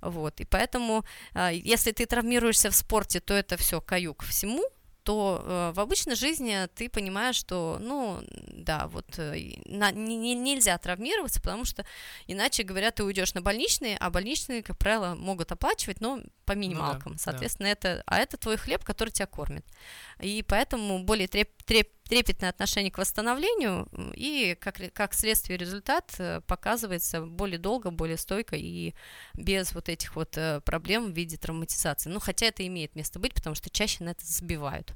Вот. 0.00 0.40
И 0.40 0.44
поэтому, 0.44 1.04
а, 1.34 1.50
если 1.52 1.92
ты 1.92 2.06
травмируешься 2.06 2.70
в 2.70 2.74
спорте, 2.74 3.20
то 3.20 3.34
это 3.34 3.56
все 3.56 3.80
каюк 3.80 4.24
всему, 4.24 4.64
то 5.08 5.42
э, 5.42 5.72
в 5.74 5.80
обычной 5.80 6.16
жизни 6.16 6.68
ты 6.74 6.90
понимаешь, 6.90 7.36
что, 7.36 7.78
ну, 7.80 8.20
да, 8.48 8.88
вот 8.88 9.06
э, 9.18 9.54
на, 9.64 9.90
не, 9.90 10.34
нельзя 10.34 10.76
травмироваться, 10.76 11.40
потому 11.40 11.64
что 11.64 11.86
иначе, 12.26 12.62
говорят, 12.62 12.96
ты 12.96 13.04
уйдешь 13.04 13.32
на 13.32 13.40
больничные, 13.40 13.96
а 13.96 14.10
больничные, 14.10 14.62
как 14.62 14.76
правило, 14.76 15.14
могут 15.14 15.50
оплачивать, 15.50 16.02
но 16.02 16.20
по 16.44 16.52
минималкам. 16.52 17.12
Ну, 17.12 17.14
да, 17.14 17.18
Соответственно, 17.18 17.68
да. 17.68 17.72
это, 17.72 18.02
а 18.04 18.18
это 18.18 18.36
твой 18.36 18.58
хлеб, 18.58 18.84
который 18.84 19.08
тебя 19.08 19.24
кормит. 19.24 19.64
И 20.20 20.44
поэтому 20.46 20.98
более 20.98 21.26
треп, 21.26 21.62
треп, 21.64 21.88
трепетное 22.08 22.50
отношение 22.50 22.90
к 22.90 22.98
восстановлению, 22.98 23.88
и 24.14 24.56
как, 24.60 24.80
как 24.94 25.14
следствие 25.14 25.58
результат 25.58 26.14
э, 26.18 26.40
показывается 26.46 27.20
более 27.22 27.58
долго, 27.58 27.90
более 27.90 28.16
стойко 28.16 28.56
и 28.56 28.94
без 29.34 29.72
вот 29.74 29.88
этих 29.88 30.16
вот 30.16 30.36
э, 30.36 30.60
проблем 30.64 31.12
в 31.12 31.16
виде 31.16 31.36
травматизации. 31.36 32.10
Ну, 32.10 32.18
хотя 32.20 32.46
это 32.46 32.66
имеет 32.66 32.94
место 32.96 33.18
быть, 33.18 33.34
потому 33.34 33.54
что 33.54 33.70
чаще 33.70 34.04
на 34.04 34.10
это 34.10 34.24
забивают 34.24 34.94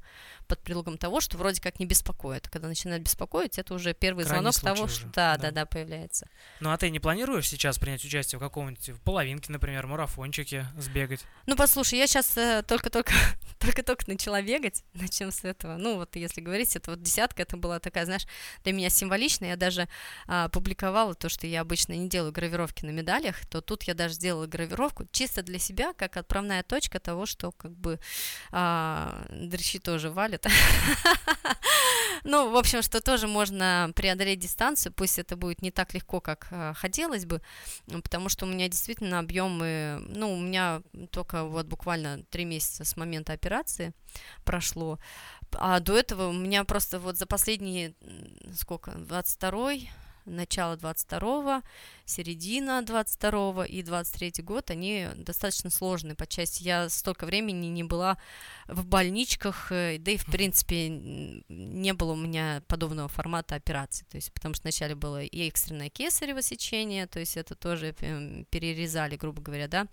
под 0.52 0.60
предлогом 0.60 0.98
того, 0.98 1.22
что 1.22 1.38
вроде 1.38 1.62
как 1.62 1.80
не 1.80 1.86
беспокоит. 1.86 2.46
Когда 2.46 2.68
начинает 2.68 3.02
беспокоить, 3.02 3.58
это 3.58 3.72
уже 3.72 3.94
первый 3.94 4.26
Крайний 4.26 4.52
звонок 4.52 4.76
того, 4.76 4.84
уже. 4.84 4.96
что 4.96 5.06
да, 5.06 5.36
да, 5.38 5.44
да, 5.44 5.50
да, 5.50 5.66
появляется. 5.66 6.28
Ну, 6.60 6.70
а 6.70 6.76
ты 6.76 6.90
не 6.90 7.00
планируешь 7.00 7.48
сейчас 7.48 7.78
принять 7.78 8.04
участие 8.04 8.38
в 8.38 8.42
каком-нибудь 8.42 9.00
половинке, 9.02 9.50
например, 9.50 9.86
марафончике 9.86 10.66
сбегать? 10.76 11.24
Ну, 11.46 11.56
послушай, 11.56 12.00
я 12.00 12.06
сейчас 12.06 12.36
э, 12.36 12.62
только-только 12.68 13.14
только-только 13.60 14.04
начала 14.08 14.42
бегать, 14.42 14.84
начнем 14.92 15.30
с 15.30 15.42
этого. 15.42 15.78
Ну, 15.78 15.96
вот 15.96 16.16
если 16.16 16.42
говорить, 16.42 16.76
это 16.76 16.90
вот 16.90 17.02
десятка, 17.02 17.42
это 17.42 17.56
была 17.56 17.78
такая, 17.78 18.04
знаешь, 18.04 18.26
для 18.64 18.74
меня 18.74 18.90
символичная. 18.90 19.50
Я 19.50 19.56
даже 19.56 19.88
а, 20.26 20.50
публиковала 20.50 21.14
то, 21.14 21.30
что 21.30 21.46
я 21.46 21.62
обычно 21.62 21.94
не 21.94 22.10
делаю 22.10 22.32
гравировки 22.32 22.84
на 22.84 22.90
медалях, 22.90 23.46
то 23.46 23.62
тут 23.62 23.84
я 23.84 23.94
даже 23.94 24.14
сделала 24.14 24.46
гравировку 24.46 25.06
чисто 25.12 25.42
для 25.42 25.58
себя, 25.58 25.94
как 25.94 26.18
отправная 26.18 26.62
точка 26.62 27.00
того, 27.00 27.24
что 27.24 27.52
как 27.52 27.72
бы 27.72 27.98
а, 28.50 29.26
дрыщи 29.30 29.78
тоже 29.78 30.10
валят. 30.10 30.41
Ну, 32.24 32.50
в 32.50 32.56
общем, 32.56 32.82
что 32.82 33.00
тоже 33.00 33.26
можно 33.26 33.90
преодолеть 33.96 34.38
дистанцию, 34.38 34.92
пусть 34.92 35.18
это 35.18 35.36
будет 35.36 35.60
не 35.60 35.72
так 35.72 35.92
легко, 35.92 36.20
как 36.20 36.46
а, 36.52 36.72
хотелось 36.72 37.26
бы, 37.26 37.40
потому 37.88 38.28
что 38.28 38.46
у 38.46 38.48
меня 38.48 38.68
действительно 38.68 39.18
объемы, 39.18 39.98
ну, 40.08 40.32
у 40.32 40.40
меня 40.40 40.82
только 41.10 41.44
вот 41.44 41.66
буквально 41.66 42.22
три 42.30 42.44
месяца 42.44 42.84
с 42.84 42.96
момента 42.96 43.32
операции 43.32 43.92
прошло, 44.44 45.00
а 45.52 45.80
до 45.80 45.96
этого 45.96 46.28
у 46.28 46.32
меня 46.32 46.64
просто 46.64 47.00
вот 47.00 47.18
за 47.18 47.26
последние, 47.26 47.94
сколько, 48.54 48.92
22-й, 48.92 49.90
начало 50.24 50.76
22-го, 50.76 51.62
середина 52.04 52.82
22-го 52.84 53.64
и 53.64 53.82
23-й 53.82 54.42
год, 54.42 54.70
они 54.70 55.08
достаточно 55.16 55.70
сложные 55.70 56.14
по 56.14 56.26
части. 56.26 56.62
Я 56.62 56.88
столько 56.88 57.26
времени 57.26 57.66
не 57.66 57.84
была 57.84 58.18
в 58.68 58.84
больничках, 58.86 59.72
э, 59.72 59.98
да 59.98 60.12
и, 60.12 60.16
в 60.16 60.26
принципе, 60.26 60.88
не 60.88 61.92
было 61.92 62.12
у 62.12 62.16
меня 62.16 62.62
подобного 62.68 63.08
формата 63.08 63.54
операции. 63.54 64.04
То 64.10 64.16
есть, 64.16 64.32
потому 64.32 64.54
что 64.54 64.62
вначале 64.62 64.94
было 64.94 65.22
и 65.22 65.48
экстренное 65.48 65.90
кесарево 65.90 66.42
сечение, 66.42 67.06
то 67.06 67.20
есть 67.20 67.36
это 67.36 67.54
тоже 67.54 67.92
перерезали, 67.92 69.16
грубо 69.16 69.42
говоря, 69.42 69.68
да. 69.68 69.86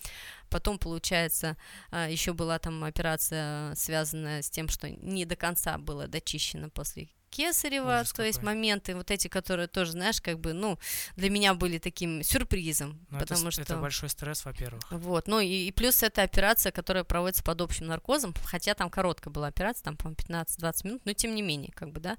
Потом, 0.50 0.80
получается, 0.80 1.58
а, 1.92 2.10
еще 2.10 2.34
была 2.34 2.60
там 2.60 2.84
операция, 2.84 3.76
связанная 3.76 4.42
с 4.42 4.50
тем, 4.50 4.68
что 4.68 4.90
не 4.90 5.26
до 5.26 5.36
конца 5.36 5.78
было 5.78 6.08
дочищено 6.08 6.70
после 6.70 7.10
Кесарева, 7.30 8.00
Ужас 8.00 8.10
то 8.10 8.16
какой. 8.18 8.28
есть 8.28 8.44
моменты 8.44 8.96
вот 8.96 9.12
эти, 9.12 9.28
которые 9.28 9.68
тоже, 9.68 9.92
знаешь, 9.92 10.22
как 10.22 10.40
бы, 10.40 10.54
ну, 10.54 10.78
для 11.16 11.30
меня 11.30 11.54
были 11.54 11.78
таким 11.78 12.24
сюрпризом, 12.24 13.00
Но 13.10 13.20
потому 13.20 13.42
это, 13.42 13.52
что... 13.52 13.62
Это 13.62 13.78
большой 13.78 14.10
стресс, 14.10 14.46
во-первых. 14.46 14.82
Вот, 14.90 15.28
ну 15.28 15.40
и, 15.40 15.68
и 15.68 15.72
плюс 15.72 16.04
эта 16.04 16.24
операция, 16.24 16.72
которая 16.72 17.04
проводится 17.04 17.44
под 17.44 17.62
общим 17.62 17.88
наркозом, 17.88 18.34
хотя 18.44 18.74
там 18.74 18.90
короткая 18.90 19.34
была 19.34 19.48
операция, 19.48 19.84
там, 19.84 19.98
по-моему, 19.98 20.18
15-20 20.18 20.88
минут, 20.88 21.02
но 21.06 21.14
тем 21.14 21.36
не 21.36 21.42
менее, 21.42 21.72
как 21.74 21.92
бы, 21.92 22.00
да, 22.00 22.18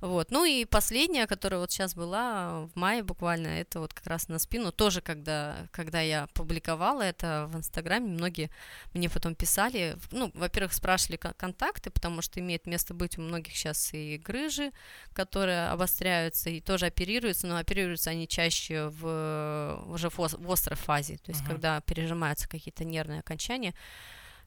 вот, 0.00 0.30
ну 0.30 0.44
и 0.44 0.64
последняя, 0.64 1.26
которая 1.26 1.60
вот 1.60 1.70
сейчас 1.70 1.94
была 1.94 2.66
в 2.66 2.70
мае 2.74 3.02
буквально, 3.02 3.48
это 3.48 3.80
вот 3.80 3.94
как 3.94 4.06
раз 4.06 4.28
на 4.28 4.38
спину, 4.38 4.72
тоже 4.72 5.00
когда, 5.00 5.68
когда 5.70 6.00
я 6.00 6.26
публиковала 6.34 7.02
это 7.02 7.48
в 7.52 7.56
Инстаграме, 7.56 8.08
многие 8.08 8.50
мне 8.94 9.08
потом 9.08 9.34
писали, 9.34 9.96
ну, 10.10 10.30
во-первых, 10.34 10.72
спрашивали 10.72 11.16
контакты, 11.16 11.90
потому 11.90 12.22
что 12.22 12.40
имеет 12.40 12.66
место 12.66 12.94
быть 12.94 13.18
у 13.18 13.22
многих 13.22 13.54
сейчас 13.56 13.94
и 13.94 14.18
грыжи, 14.42 14.72
которые 15.12 15.68
обостряются 15.68 16.50
и 16.50 16.60
тоже 16.60 16.86
оперируются, 16.86 17.46
но 17.46 17.56
оперируются 17.56 18.10
они 18.10 18.26
чаще 18.26 18.88
в, 18.88 19.84
уже 19.86 20.08
в, 20.10 20.18
в 20.18 20.50
острой 20.50 20.76
фазе, 20.76 21.18
то 21.18 21.30
есть 21.30 21.42
uh-huh. 21.42 21.48
когда 21.48 21.80
пережимаются 21.80 22.48
какие-то 22.48 22.84
нервные 22.84 23.20
окончания, 23.20 23.74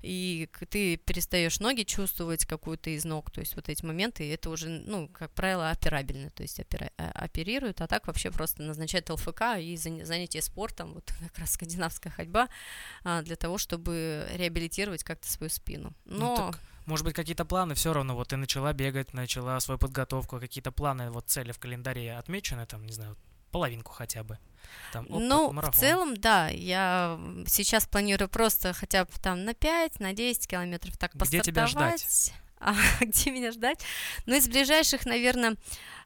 и 0.02 0.50
ты 0.70 0.98
перестаешь 0.98 1.60
ноги 1.60 1.84
чувствовать 1.84 2.46
какую-то 2.46 2.92
из 2.92 3.06
ног, 3.06 3.32
то 3.32 3.40
есть 3.40 3.56
вот 3.56 3.70
эти 3.70 3.84
моменты, 3.84 4.32
это 4.32 4.50
уже, 4.50 4.70
ну, 4.70 5.08
как 5.08 5.32
правило, 5.32 5.72
операбельно, 5.72 6.30
то 6.30 6.44
есть 6.44 6.60
опера- 6.60 6.92
э, 6.98 7.10
оперируют, 7.12 7.82
а 7.82 7.88
так 7.88 8.06
вообще 8.06 8.30
просто 8.30 8.62
назначают 8.62 9.10
ЛФК 9.10 9.58
и 9.60 9.76
занятие 9.78 10.42
спортом, 10.42 10.94
вот 10.94 11.12
как 11.20 11.40
раз 11.40 11.54
скандинавская 11.54 12.12
ходьба, 12.12 12.50
а, 13.04 13.24
для 13.24 13.36
того, 13.36 13.58
чтобы 13.58 14.28
реабилитировать 14.34 15.04
как-то 15.04 15.28
свою 15.28 15.50
спину. 15.50 15.94
Ну 16.06 16.20
Но... 16.20 16.36
Ну, 16.36 16.52
так 16.52 16.62
может 16.86 17.06
быть, 17.06 17.16
какие-то 17.16 17.46
планы 17.46 17.76
все 17.76 17.94
равно, 17.94 18.16
вот 18.16 18.30
ты 18.30 18.38
начала 18.38 18.74
бегать, 18.74 19.14
начала 19.14 19.60
свою 19.60 19.78
подготовку, 19.78 20.40
какие-то 20.40 20.72
планы, 20.72 21.12
вот 21.12 21.28
цели 21.28 21.52
в 21.52 21.60
календаре 21.60 22.16
отмечены, 22.16 22.66
там, 22.66 22.86
не 22.86 22.94
знаю, 22.94 23.18
половинку 23.52 23.94
хотя 23.94 24.24
бы. 24.24 24.38
Там, 24.92 25.06
оп, 25.10 25.22
ну, 25.22 25.52
марафон. 25.52 25.74
в 25.74 25.80
целом, 25.80 26.18
да, 26.18 26.50
я 26.50 27.20
сейчас 27.48 27.86
планирую 27.88 28.30
просто 28.30 28.74
хотя 28.74 29.06
бы 29.06 29.12
там 29.22 29.46
на 29.46 29.54
5, 29.54 30.00
на 30.00 30.14
10 30.14 30.48
километров 30.48 30.98
так 30.98 31.16
Где 31.16 31.40
тебя 31.40 31.68
ждать? 31.68 32.34
А 32.58 32.74
где 33.02 33.32
меня 33.32 33.52
ждать? 33.52 33.86
Ну, 34.26 34.36
из 34.36 34.48
ближайших, 34.48 35.06
наверное, 35.06 35.56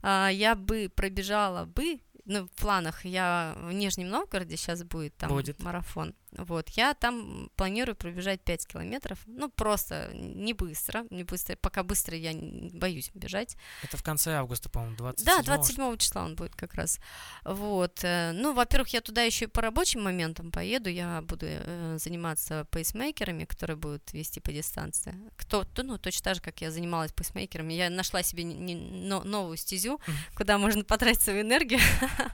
а, 0.02 0.30
я 0.30 0.56
бы 0.56 0.92
пробежала 0.94 1.66
бы, 1.66 2.00
ну, 2.26 2.48
в 2.48 2.52
планах, 2.52 3.06
я 3.06 3.56
в 3.58 3.72
Нижнем 3.72 4.10
Новгороде 4.10 4.58
сейчас 4.58 4.84
будет 4.84 5.16
там 5.16 5.30
будет. 5.30 5.60
марафон. 5.60 6.14
Вот, 6.46 6.70
я 6.70 6.94
там 6.94 7.50
планирую 7.56 7.96
пробежать 7.96 8.42
5 8.42 8.68
километров, 8.68 9.20
ну, 9.26 9.50
просто 9.50 10.10
не 10.14 10.54
быстро, 10.54 11.06
не 11.10 11.24
быстро, 11.24 11.56
пока 11.56 11.84
быстро 11.84 12.16
я 12.16 12.32
боюсь 12.74 13.12
бежать. 13.14 13.58
Это 13.84 13.98
в 13.98 14.04
конце 14.04 14.36
августа, 14.36 14.70
по-моему, 14.70 14.96
27 14.96 15.26
Да, 15.26 15.44
27 15.44 15.98
числа 15.98 16.24
он 16.26 16.36
будет 16.36 16.56
как 16.56 16.76
раз. 16.76 17.00
Вот, 17.44 18.04
э, 18.04 18.32
ну, 18.34 18.54
во-первых, 18.54 18.90
я 18.90 19.02
туда 19.02 19.24
еще 19.24 19.46
и 19.46 19.48
по 19.48 19.62
рабочим 19.62 20.02
моментам 20.02 20.52
поеду, 20.52 20.90
я 20.90 21.22
буду 21.22 21.46
э, 21.50 21.98
заниматься 22.00 22.66
пейсмейкерами, 22.72 23.46
которые 23.46 23.78
будут 23.78 24.14
вести 24.14 24.40
по 24.40 24.52
дистанции. 24.52 25.16
Кто, 25.36 25.64
то, 25.64 25.84
ну, 25.84 25.98
точно 25.98 26.24
так 26.24 26.36
же, 26.36 26.42
как 26.42 26.62
я 26.62 26.72
занималась 26.72 27.12
пейсмейкерами, 27.12 27.74
я 27.74 27.90
нашла 27.90 28.24
себе 28.24 28.44
не, 28.44 28.76
но, 28.76 29.24
новую 29.24 29.58
стезю, 29.58 30.00
куда 30.36 30.58
можно 30.58 30.84
потратить 30.84 31.22
свою 31.22 31.42
энергию, 31.42 31.82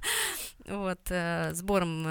вот, 0.68 1.02
э, 1.10 1.52
сбором 1.53 2.06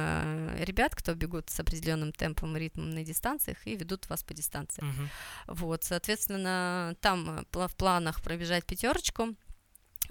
ребят, 0.59 0.95
кто 0.95 1.15
бегут 1.15 1.51
с 1.51 1.61
определенным 1.85 2.12
темпом, 2.12 2.56
ритмом 2.56 2.90
на 2.90 3.05
дистанциях 3.05 3.59
и 3.66 3.77
ведут 3.77 4.09
вас 4.09 4.23
по 4.23 4.35
дистанции. 4.35 4.82
Uh-huh. 4.82 5.09
Вот, 5.47 5.85
соответственно, 5.85 6.94
там 7.01 7.47
э, 7.52 7.69
в 7.69 7.77
планах 7.77 8.23
пробежать 8.23 8.65
пятерочку, 8.65 9.35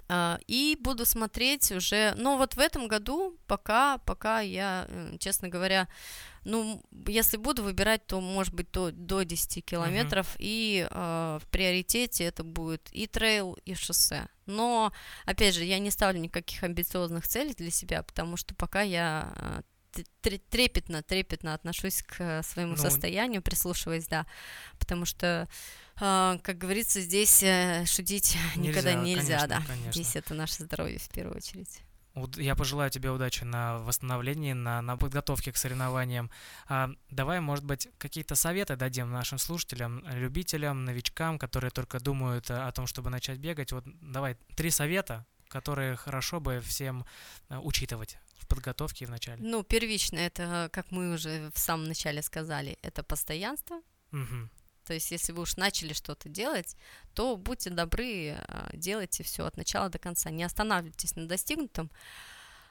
А, 0.08 0.38
и 0.50 0.76
буду 0.80 1.06
смотреть 1.06 1.72
уже, 1.72 2.14
ну 2.16 2.36
вот 2.36 2.56
в 2.56 2.58
этом 2.58 2.88
году 2.88 3.38
пока, 3.46 3.98
пока 3.98 4.40
я, 4.40 4.86
э, 4.88 5.16
честно 5.18 5.48
говоря, 5.48 5.88
ну, 6.44 6.82
если 7.08 7.38
буду 7.38 7.62
выбирать, 7.62 8.06
то, 8.06 8.20
может 8.20 8.54
быть, 8.54 8.70
до, 8.70 8.90
до 8.90 9.22
10 9.24 9.64
километров, 9.64 10.26
uh-huh. 10.26 10.40
и 10.40 10.86
э, 10.90 11.38
в 11.42 11.46
приоритете 11.48 12.24
это 12.24 12.44
будет 12.44 12.88
и 12.92 13.06
трейл, 13.06 13.56
и 13.64 13.74
шоссе. 13.74 14.26
Но, 14.46 14.92
опять 15.24 15.54
же, 15.54 15.64
я 15.64 15.78
не 15.78 15.90
ставлю 15.90 16.20
никаких 16.20 16.62
амбициозных 16.62 17.26
целей 17.26 17.54
для 17.54 17.70
себя, 17.70 18.02
потому 18.02 18.36
что 18.36 18.54
пока 18.54 18.82
я 18.82 19.32
э, 19.36 19.62
трепетно, 20.50 21.02
трепетно 21.02 21.54
отношусь 21.54 22.02
к 22.02 22.42
своему 22.42 22.72
ну, 22.72 22.76
состоянию, 22.76 23.42
прислушиваясь, 23.42 24.06
да, 24.06 24.26
потому 24.78 25.04
что 25.04 25.48
а, 25.96 26.38
как 26.42 26.58
говорится, 26.58 27.00
здесь 27.00 27.42
э, 27.42 27.84
шутить 27.86 28.36
нельзя, 28.56 28.70
никогда 28.70 28.94
нельзя, 28.94 29.38
конечно, 29.38 29.48
да. 29.48 29.62
Конечно. 29.66 29.92
Здесь 29.92 30.16
это 30.16 30.34
наше 30.34 30.64
здоровье 30.64 30.98
в 30.98 31.08
первую 31.08 31.36
очередь. 31.36 31.82
Я 32.36 32.54
пожелаю 32.54 32.90
тебе 32.90 33.10
удачи 33.10 33.42
на 33.42 33.78
восстановлении, 33.78 34.52
на, 34.52 34.80
на 34.82 34.96
подготовке 34.96 35.50
к 35.50 35.56
соревнованиям. 35.56 36.30
А, 36.68 36.90
давай, 37.10 37.40
может 37.40 37.64
быть, 37.64 37.88
какие-то 37.98 38.36
советы 38.36 38.76
дадим 38.76 39.10
нашим 39.10 39.38
слушателям, 39.38 40.04
любителям, 40.08 40.84
новичкам, 40.84 41.38
которые 41.38 41.70
только 41.70 41.98
думают 41.98 42.50
о 42.50 42.70
том, 42.70 42.86
чтобы 42.86 43.10
начать 43.10 43.38
бегать. 43.38 43.72
Вот 43.72 43.84
давай 44.00 44.36
три 44.54 44.70
совета, 44.70 45.26
которые 45.48 45.96
хорошо 45.96 46.40
бы 46.40 46.60
всем 46.60 47.04
э, 47.48 47.58
учитывать 47.58 48.18
в 48.44 48.48
подготовке 48.48 49.06
в 49.06 49.10
начале. 49.10 49.42
Ну, 49.42 49.62
первично, 49.62 50.18
это, 50.18 50.68
как 50.72 50.90
мы 50.90 51.14
уже 51.14 51.50
в 51.54 51.58
самом 51.58 51.86
начале 51.86 52.22
сказали, 52.22 52.78
это 52.82 53.02
постоянство. 53.02 53.80
Угу. 54.12 54.48
То 54.84 54.92
есть, 54.92 55.10
если 55.10 55.32
вы 55.32 55.42
уж 55.42 55.56
начали 55.56 55.94
что-то 55.94 56.28
делать, 56.28 56.76
то 57.14 57.36
будьте 57.36 57.70
добры, 57.70 58.32
а, 58.32 58.70
делайте 58.74 59.22
все 59.22 59.46
от 59.46 59.56
начала 59.56 59.88
до 59.88 59.98
конца. 59.98 60.30
Не 60.30 60.44
останавливайтесь 60.44 61.16
на 61.16 61.26
достигнутом. 61.26 61.90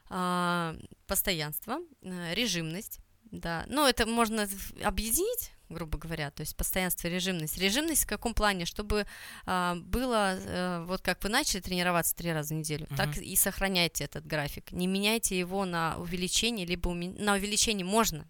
А, 0.10 0.76
постоянство, 1.08 1.80
э, 2.02 2.34
режимность, 2.36 3.00
да. 3.32 3.66
Ну, 3.68 3.88
это 3.88 4.06
можно 4.06 4.48
объединить 4.84 5.52
грубо 5.74 5.98
говоря, 5.98 6.32
то 6.32 6.42
есть 6.42 6.56
постоянство, 6.56 7.08
режимность. 7.08 7.58
Режимность 7.58 8.04
в 8.04 8.08
каком 8.08 8.34
плане? 8.34 8.66
Чтобы 8.66 9.06
а, 9.46 9.76
было, 9.76 10.38
а, 10.40 10.86
вот 10.86 11.02
как 11.02 11.24
вы 11.24 11.30
начали 11.30 11.62
тренироваться 11.62 12.16
три 12.16 12.32
раза 12.32 12.54
в 12.54 12.58
неделю, 12.58 12.86
uh-huh. 12.88 12.98
так 12.98 13.18
и 13.18 13.36
сохраняйте 13.36 14.06
этот 14.06 14.26
график. 14.26 14.72
Не 14.72 14.88
меняйте 14.88 15.38
его 15.38 15.66
на 15.66 15.98
увеличение, 15.98 16.66
либо 16.66 16.90
уме... 16.90 17.10
на 17.10 17.34
увеличение 17.34 17.86
можно, 17.86 18.28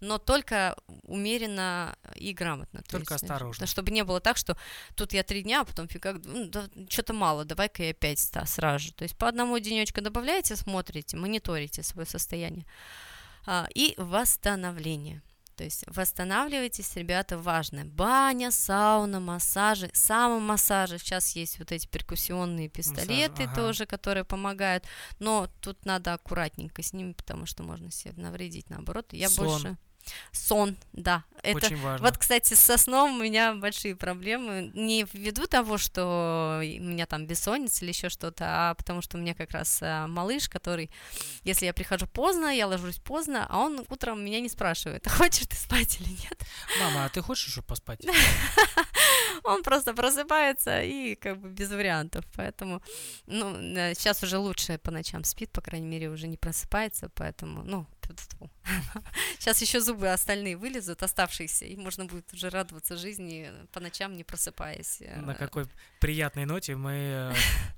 но 0.00 0.18
только 0.18 0.76
умеренно 1.02 1.96
и 2.14 2.32
грамотно. 2.32 2.82
Только 2.88 3.14
есть, 3.14 3.24
осторожно. 3.24 3.66
Чтобы 3.66 3.90
не 3.90 4.04
было 4.04 4.20
так, 4.20 4.36
что 4.36 4.56
тут 4.94 5.12
я 5.12 5.22
три 5.22 5.42
дня, 5.42 5.60
а 5.60 5.64
потом 5.64 5.88
фига, 5.88 6.20
ну, 6.24 6.46
да, 6.46 6.68
что-то 6.88 7.12
мало, 7.12 7.44
давай-ка 7.44 7.82
я 7.82 7.92
пять 7.94 8.18
сразу 8.18 8.86
же. 8.86 8.92
То 8.92 9.02
есть 9.02 9.16
по 9.16 9.28
одному 9.28 9.58
денечку 9.58 10.00
добавляете, 10.00 10.56
смотрите, 10.56 11.16
мониторите 11.16 11.82
свое 11.82 12.06
состояние. 12.06 12.66
А, 13.46 13.68
и 13.74 13.94
восстановление. 13.96 15.22
То 15.56 15.64
есть 15.64 15.84
восстанавливайтесь, 15.86 16.94
ребята, 16.96 17.38
важно. 17.38 17.86
Баня, 17.86 18.50
сауна, 18.50 19.20
массажи, 19.20 19.90
самомассажи. 19.94 20.98
Сейчас 20.98 21.34
есть 21.34 21.58
вот 21.58 21.72
эти 21.72 21.86
перкуссионные 21.86 22.68
пистолеты 22.68 23.42
Массаж, 23.42 23.46
ага. 23.46 23.54
тоже, 23.54 23.86
которые 23.86 24.24
помогают. 24.24 24.84
Но 25.18 25.48
тут 25.62 25.86
надо 25.86 26.12
аккуратненько 26.12 26.82
с 26.82 26.92
ними, 26.92 27.12
потому 27.12 27.46
что 27.46 27.62
можно 27.62 27.90
себе 27.90 28.12
навредить 28.16 28.68
наоборот. 28.68 29.12
Я 29.12 29.30
Сон. 29.30 29.46
больше 29.46 29.78
Сон, 30.32 30.76
да. 30.92 31.24
Это, 31.42 31.58
Очень 31.58 31.76
важно. 31.80 32.04
Вот, 32.04 32.18
кстати, 32.18 32.54
со 32.54 32.76
сном 32.76 33.18
у 33.18 33.22
меня 33.22 33.54
большие 33.54 33.94
проблемы. 33.94 34.70
Не 34.74 35.06
ввиду 35.12 35.46
того, 35.46 35.78
что 35.78 36.58
у 36.60 36.64
меня 36.64 37.06
там 37.06 37.26
бессонница 37.26 37.84
или 37.84 37.92
еще 37.92 38.08
что-то, 38.08 38.44
а 38.48 38.74
потому 38.74 39.02
что 39.02 39.16
у 39.16 39.20
меня 39.20 39.34
как 39.34 39.52
раз 39.52 39.78
а, 39.82 40.06
малыш, 40.08 40.48
который, 40.48 40.90
если 41.44 41.66
я 41.66 41.72
прихожу 41.72 42.06
поздно, 42.06 42.48
я 42.48 42.66
ложусь 42.66 42.98
поздно, 42.98 43.46
а 43.48 43.58
он 43.58 43.84
утром 43.88 44.24
меня 44.24 44.40
не 44.40 44.48
спрашивает, 44.48 45.06
хочешь 45.10 45.46
ты 45.46 45.56
спать 45.56 46.00
или 46.00 46.08
нет. 46.08 46.40
Мама, 46.80 47.04
а 47.04 47.08
ты 47.08 47.22
хочешь 47.22 47.46
еще 47.46 47.62
поспать? 47.62 48.00
Он 49.44 49.62
просто 49.62 49.94
просыпается 49.94 50.82
и 50.82 51.14
как 51.14 51.38
бы 51.38 51.48
без 51.48 51.70
вариантов. 51.70 52.24
Поэтому, 52.34 52.82
ну, 53.26 53.54
сейчас 53.94 54.22
уже 54.22 54.38
лучше 54.38 54.78
по 54.78 54.90
ночам 54.90 55.22
спит, 55.24 55.52
по 55.52 55.60
крайней 55.60 55.86
мере, 55.86 56.08
уже 56.08 56.26
не 56.26 56.36
просыпается, 56.36 57.10
поэтому, 57.14 57.62
ну, 57.62 57.86
Сейчас 59.38 59.60
еще 59.62 59.80
зубы 59.80 60.08
остальные 60.08 60.56
вылезут, 60.56 61.02
оставшиеся, 61.02 61.64
и 61.64 61.76
можно 61.76 62.04
будет 62.04 62.32
уже 62.32 62.50
радоваться 62.50 62.96
жизни 62.96 63.50
по 63.72 63.80
ночам, 63.80 64.16
не 64.16 64.24
просыпаясь. 64.24 65.02
На 65.16 65.34
какой 65.34 65.66
приятной 66.00 66.44
ноте 66.44 66.76
мы 66.76 67.32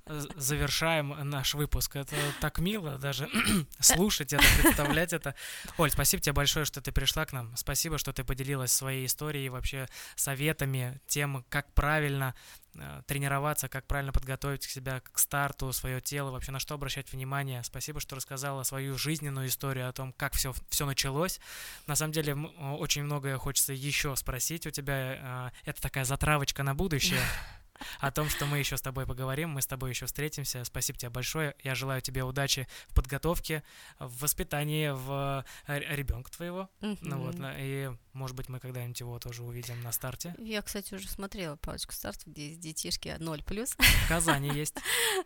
э, 0.06 0.20
завершаем 0.36 1.14
наш 1.28 1.54
выпуск. 1.54 1.96
Это 1.96 2.16
так 2.40 2.58
мило 2.58 2.98
даже 2.98 3.28
слушать 3.80 4.32
это, 4.32 4.44
представлять 4.62 5.12
это. 5.12 5.34
Оль, 5.76 5.90
спасибо 5.90 6.22
тебе 6.22 6.32
большое, 6.32 6.64
что 6.64 6.80
ты 6.80 6.92
пришла 6.92 7.24
к 7.24 7.32
нам. 7.32 7.56
Спасибо, 7.56 7.98
что 7.98 8.12
ты 8.12 8.24
поделилась 8.24 8.72
своей 8.72 9.06
историей, 9.06 9.48
вообще 9.48 9.86
советами, 10.16 11.00
тем, 11.06 11.44
как 11.48 11.72
правильно 11.74 12.18
Э, 12.28 12.67
тренироваться, 13.06 13.68
как 13.68 13.86
правильно 13.86 14.12
подготовить 14.12 14.62
себя 14.62 15.00
к 15.00 15.18
старту, 15.18 15.72
свое 15.72 16.00
тело, 16.00 16.30
вообще 16.30 16.52
на 16.52 16.58
что 16.58 16.74
обращать 16.74 17.12
внимание. 17.12 17.62
Спасибо, 17.62 18.00
что 18.00 18.16
рассказала 18.16 18.62
свою 18.62 18.96
жизненную 18.98 19.48
историю 19.48 19.88
о 19.88 19.92
том, 19.92 20.12
как 20.12 20.34
все, 20.34 20.52
все 20.68 20.86
началось. 20.86 21.40
На 21.86 21.94
самом 21.96 22.12
деле, 22.12 22.34
очень 22.34 23.04
многое 23.04 23.36
хочется 23.38 23.72
еще 23.72 24.16
спросить 24.16 24.66
у 24.66 24.70
тебя. 24.70 25.52
Э, 25.64 25.68
это 25.68 25.80
такая 25.82 26.04
затравочка 26.04 26.62
на 26.62 26.74
будущее. 26.74 27.20
о 28.00 28.10
том, 28.10 28.28
что 28.28 28.46
мы 28.46 28.58
еще 28.58 28.76
с 28.76 28.82
тобой 28.82 29.06
поговорим, 29.06 29.50
мы 29.50 29.62
с 29.62 29.66
тобой 29.66 29.90
еще 29.90 30.06
встретимся. 30.06 30.64
Спасибо 30.64 30.98
тебе 30.98 31.10
большое. 31.10 31.54
Я 31.62 31.74
желаю 31.74 32.00
тебе 32.00 32.22
удачи 32.22 32.66
в 32.88 32.94
подготовке, 32.94 33.62
в 33.98 34.22
воспитании, 34.22 34.90
в 34.90 35.44
э, 35.66 35.94
ребенка 35.94 36.30
твоего. 36.30 36.68
Mm-hmm. 36.80 36.98
Ну 37.02 37.18
вот, 37.18 37.36
и 37.58 37.90
может 38.18 38.36
быть 38.36 38.48
мы 38.48 38.60
когда-нибудь 38.60 38.98
его 39.00 39.18
тоже 39.18 39.42
увидим 39.42 39.80
на 39.82 39.92
старте. 39.92 40.34
Я, 40.38 40.60
кстати, 40.62 40.94
уже 40.94 41.08
смотрела 41.08 41.56
палочку 41.56 41.92
старта, 41.92 42.22
где 42.26 42.48
есть 42.48 42.60
детишки 42.60 43.14
0 43.18 43.42
плюс. 43.44 43.76
В 43.78 44.08
Казани 44.08 44.48
есть. 44.54 44.74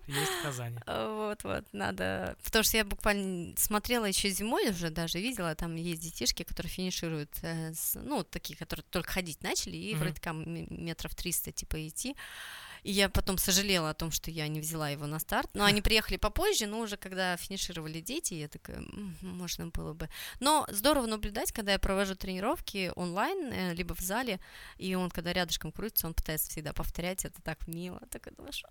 Есть 0.06 0.30
в 0.30 0.42
Казани. 0.42 0.78
Вот, 0.86 1.42
вот, 1.42 1.64
надо. 1.72 2.36
Потому 2.44 2.62
что 2.62 2.76
я 2.76 2.84
буквально 2.84 3.54
смотрела 3.56 4.04
еще 4.04 4.28
зимой 4.28 4.70
уже 4.70 4.90
даже 4.90 5.18
видела, 5.18 5.54
там 5.54 5.74
есть 5.76 6.02
детишки, 6.02 6.42
которые 6.42 6.70
финишируют, 6.70 7.30
э, 7.42 7.72
ну, 7.94 8.22
такие, 8.24 8.56
которые 8.56 8.84
только 8.90 9.10
ходить 9.10 9.42
начали, 9.42 9.76
и 9.76 9.94
вроде 9.94 10.20
там 10.20 10.44
метров 10.46 11.14
300 11.14 11.52
типа 11.52 11.88
идти. 11.88 12.14
И 12.82 12.90
я 12.90 13.08
потом 13.08 13.38
сожалела 13.38 13.90
о 13.90 13.94
том, 13.94 14.10
что 14.10 14.30
я 14.30 14.48
не 14.48 14.60
взяла 14.60 14.88
его 14.90 15.06
на 15.06 15.18
старт. 15.18 15.50
Но 15.54 15.64
они 15.64 15.82
приехали 15.82 16.16
попозже, 16.16 16.66
но 16.66 16.80
уже 16.80 16.96
когда 16.96 17.36
финишировали 17.36 18.00
дети, 18.00 18.34
я 18.34 18.48
такая, 18.48 18.82
можно 19.20 19.68
было 19.68 19.92
бы. 19.94 20.08
Но 20.40 20.66
здорово 20.68 21.06
наблюдать, 21.06 21.52
когда 21.52 21.72
я 21.72 21.78
провожу 21.78 22.14
тренировки 22.14 22.92
онлайн, 22.96 23.52
э, 23.52 23.74
либо 23.74 23.94
в 23.94 24.00
зале, 24.00 24.40
и 24.78 24.94
он, 24.94 25.10
когда 25.10 25.32
рядышком 25.32 25.72
крутится, 25.72 26.06
он 26.06 26.14
пытается 26.14 26.50
всегда 26.50 26.72
повторять, 26.72 27.24
это 27.24 27.40
так 27.42 27.66
мило. 27.68 28.00
Так 28.10 28.34
думаешь, 28.36 28.64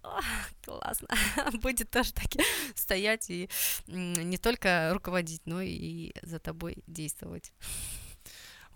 классно, 0.64 1.08
будет 1.62 1.90
тоже 1.90 2.14
таки 2.14 2.42
стоять 2.76 3.30
и 3.30 3.50
не 3.88 4.38
только 4.38 4.92
руководить, 4.94 5.42
но 5.46 5.62
и 5.62 6.12
за 6.22 6.40
тобой 6.40 6.84
действовать. 6.88 7.52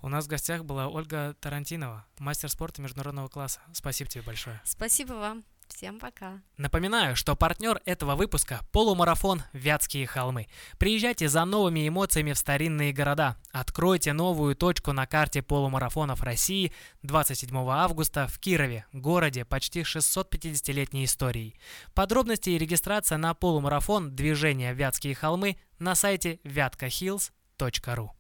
У 0.02 0.10
нас 0.10 0.26
в 0.26 0.28
гостях 0.28 0.64
была 0.66 0.88
Ольга 0.88 1.36
Тарантинова, 1.40 2.06
мастер 2.20 2.50
спорта 2.50 2.82
международного 2.82 3.28
класса. 3.28 3.62
Спасибо 3.74 4.10
тебе 4.10 4.24
большое. 4.24 4.62
Спасибо 4.64 5.14
вам. 5.14 5.44
Всем 5.68 6.00
пока. 6.00 6.42
Напоминаю, 6.58 7.16
что 7.16 7.36
партнер 7.36 7.82
этого 7.86 8.16
выпуска– 8.16 8.62
полумарафон 8.72 9.42
«Вятские 9.52 10.06
холмы». 10.06 10.48
Приезжайте 10.78 11.28
за 11.28 11.44
новыми 11.44 11.88
эмоциями 11.88 12.34
в 12.34 12.38
старинные 12.38 12.94
города. 12.94 13.36
Откройте 13.52 14.14
новую 14.14 14.56
точку 14.56 14.94
на 14.94 15.08
карте 15.08 15.42
полумарафонов 15.42 16.22
России 16.22 16.72
27 17.04 17.58
августа 17.58 18.28
в 18.28 18.40
Кирове, 18.40 18.86
городе 18.94 19.44
почти 19.44 19.82
650-летней 19.82 21.06
историей. 21.06 21.60
Подробности 21.94 22.52
и 22.52 22.58
регистрация 22.58 23.18
на 23.18 23.34
полумарафон 23.34 24.16
движения 24.16 24.74
«Вятские 24.74 25.16
холмы» 25.16 25.58
на 25.80 25.96
сайте 25.96 26.40
вяткахиллс.ру. 26.44 28.12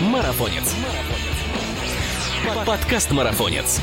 Марафонец. 0.00 0.74
Подкаст 2.64 3.10
Марафонец. 3.12 3.80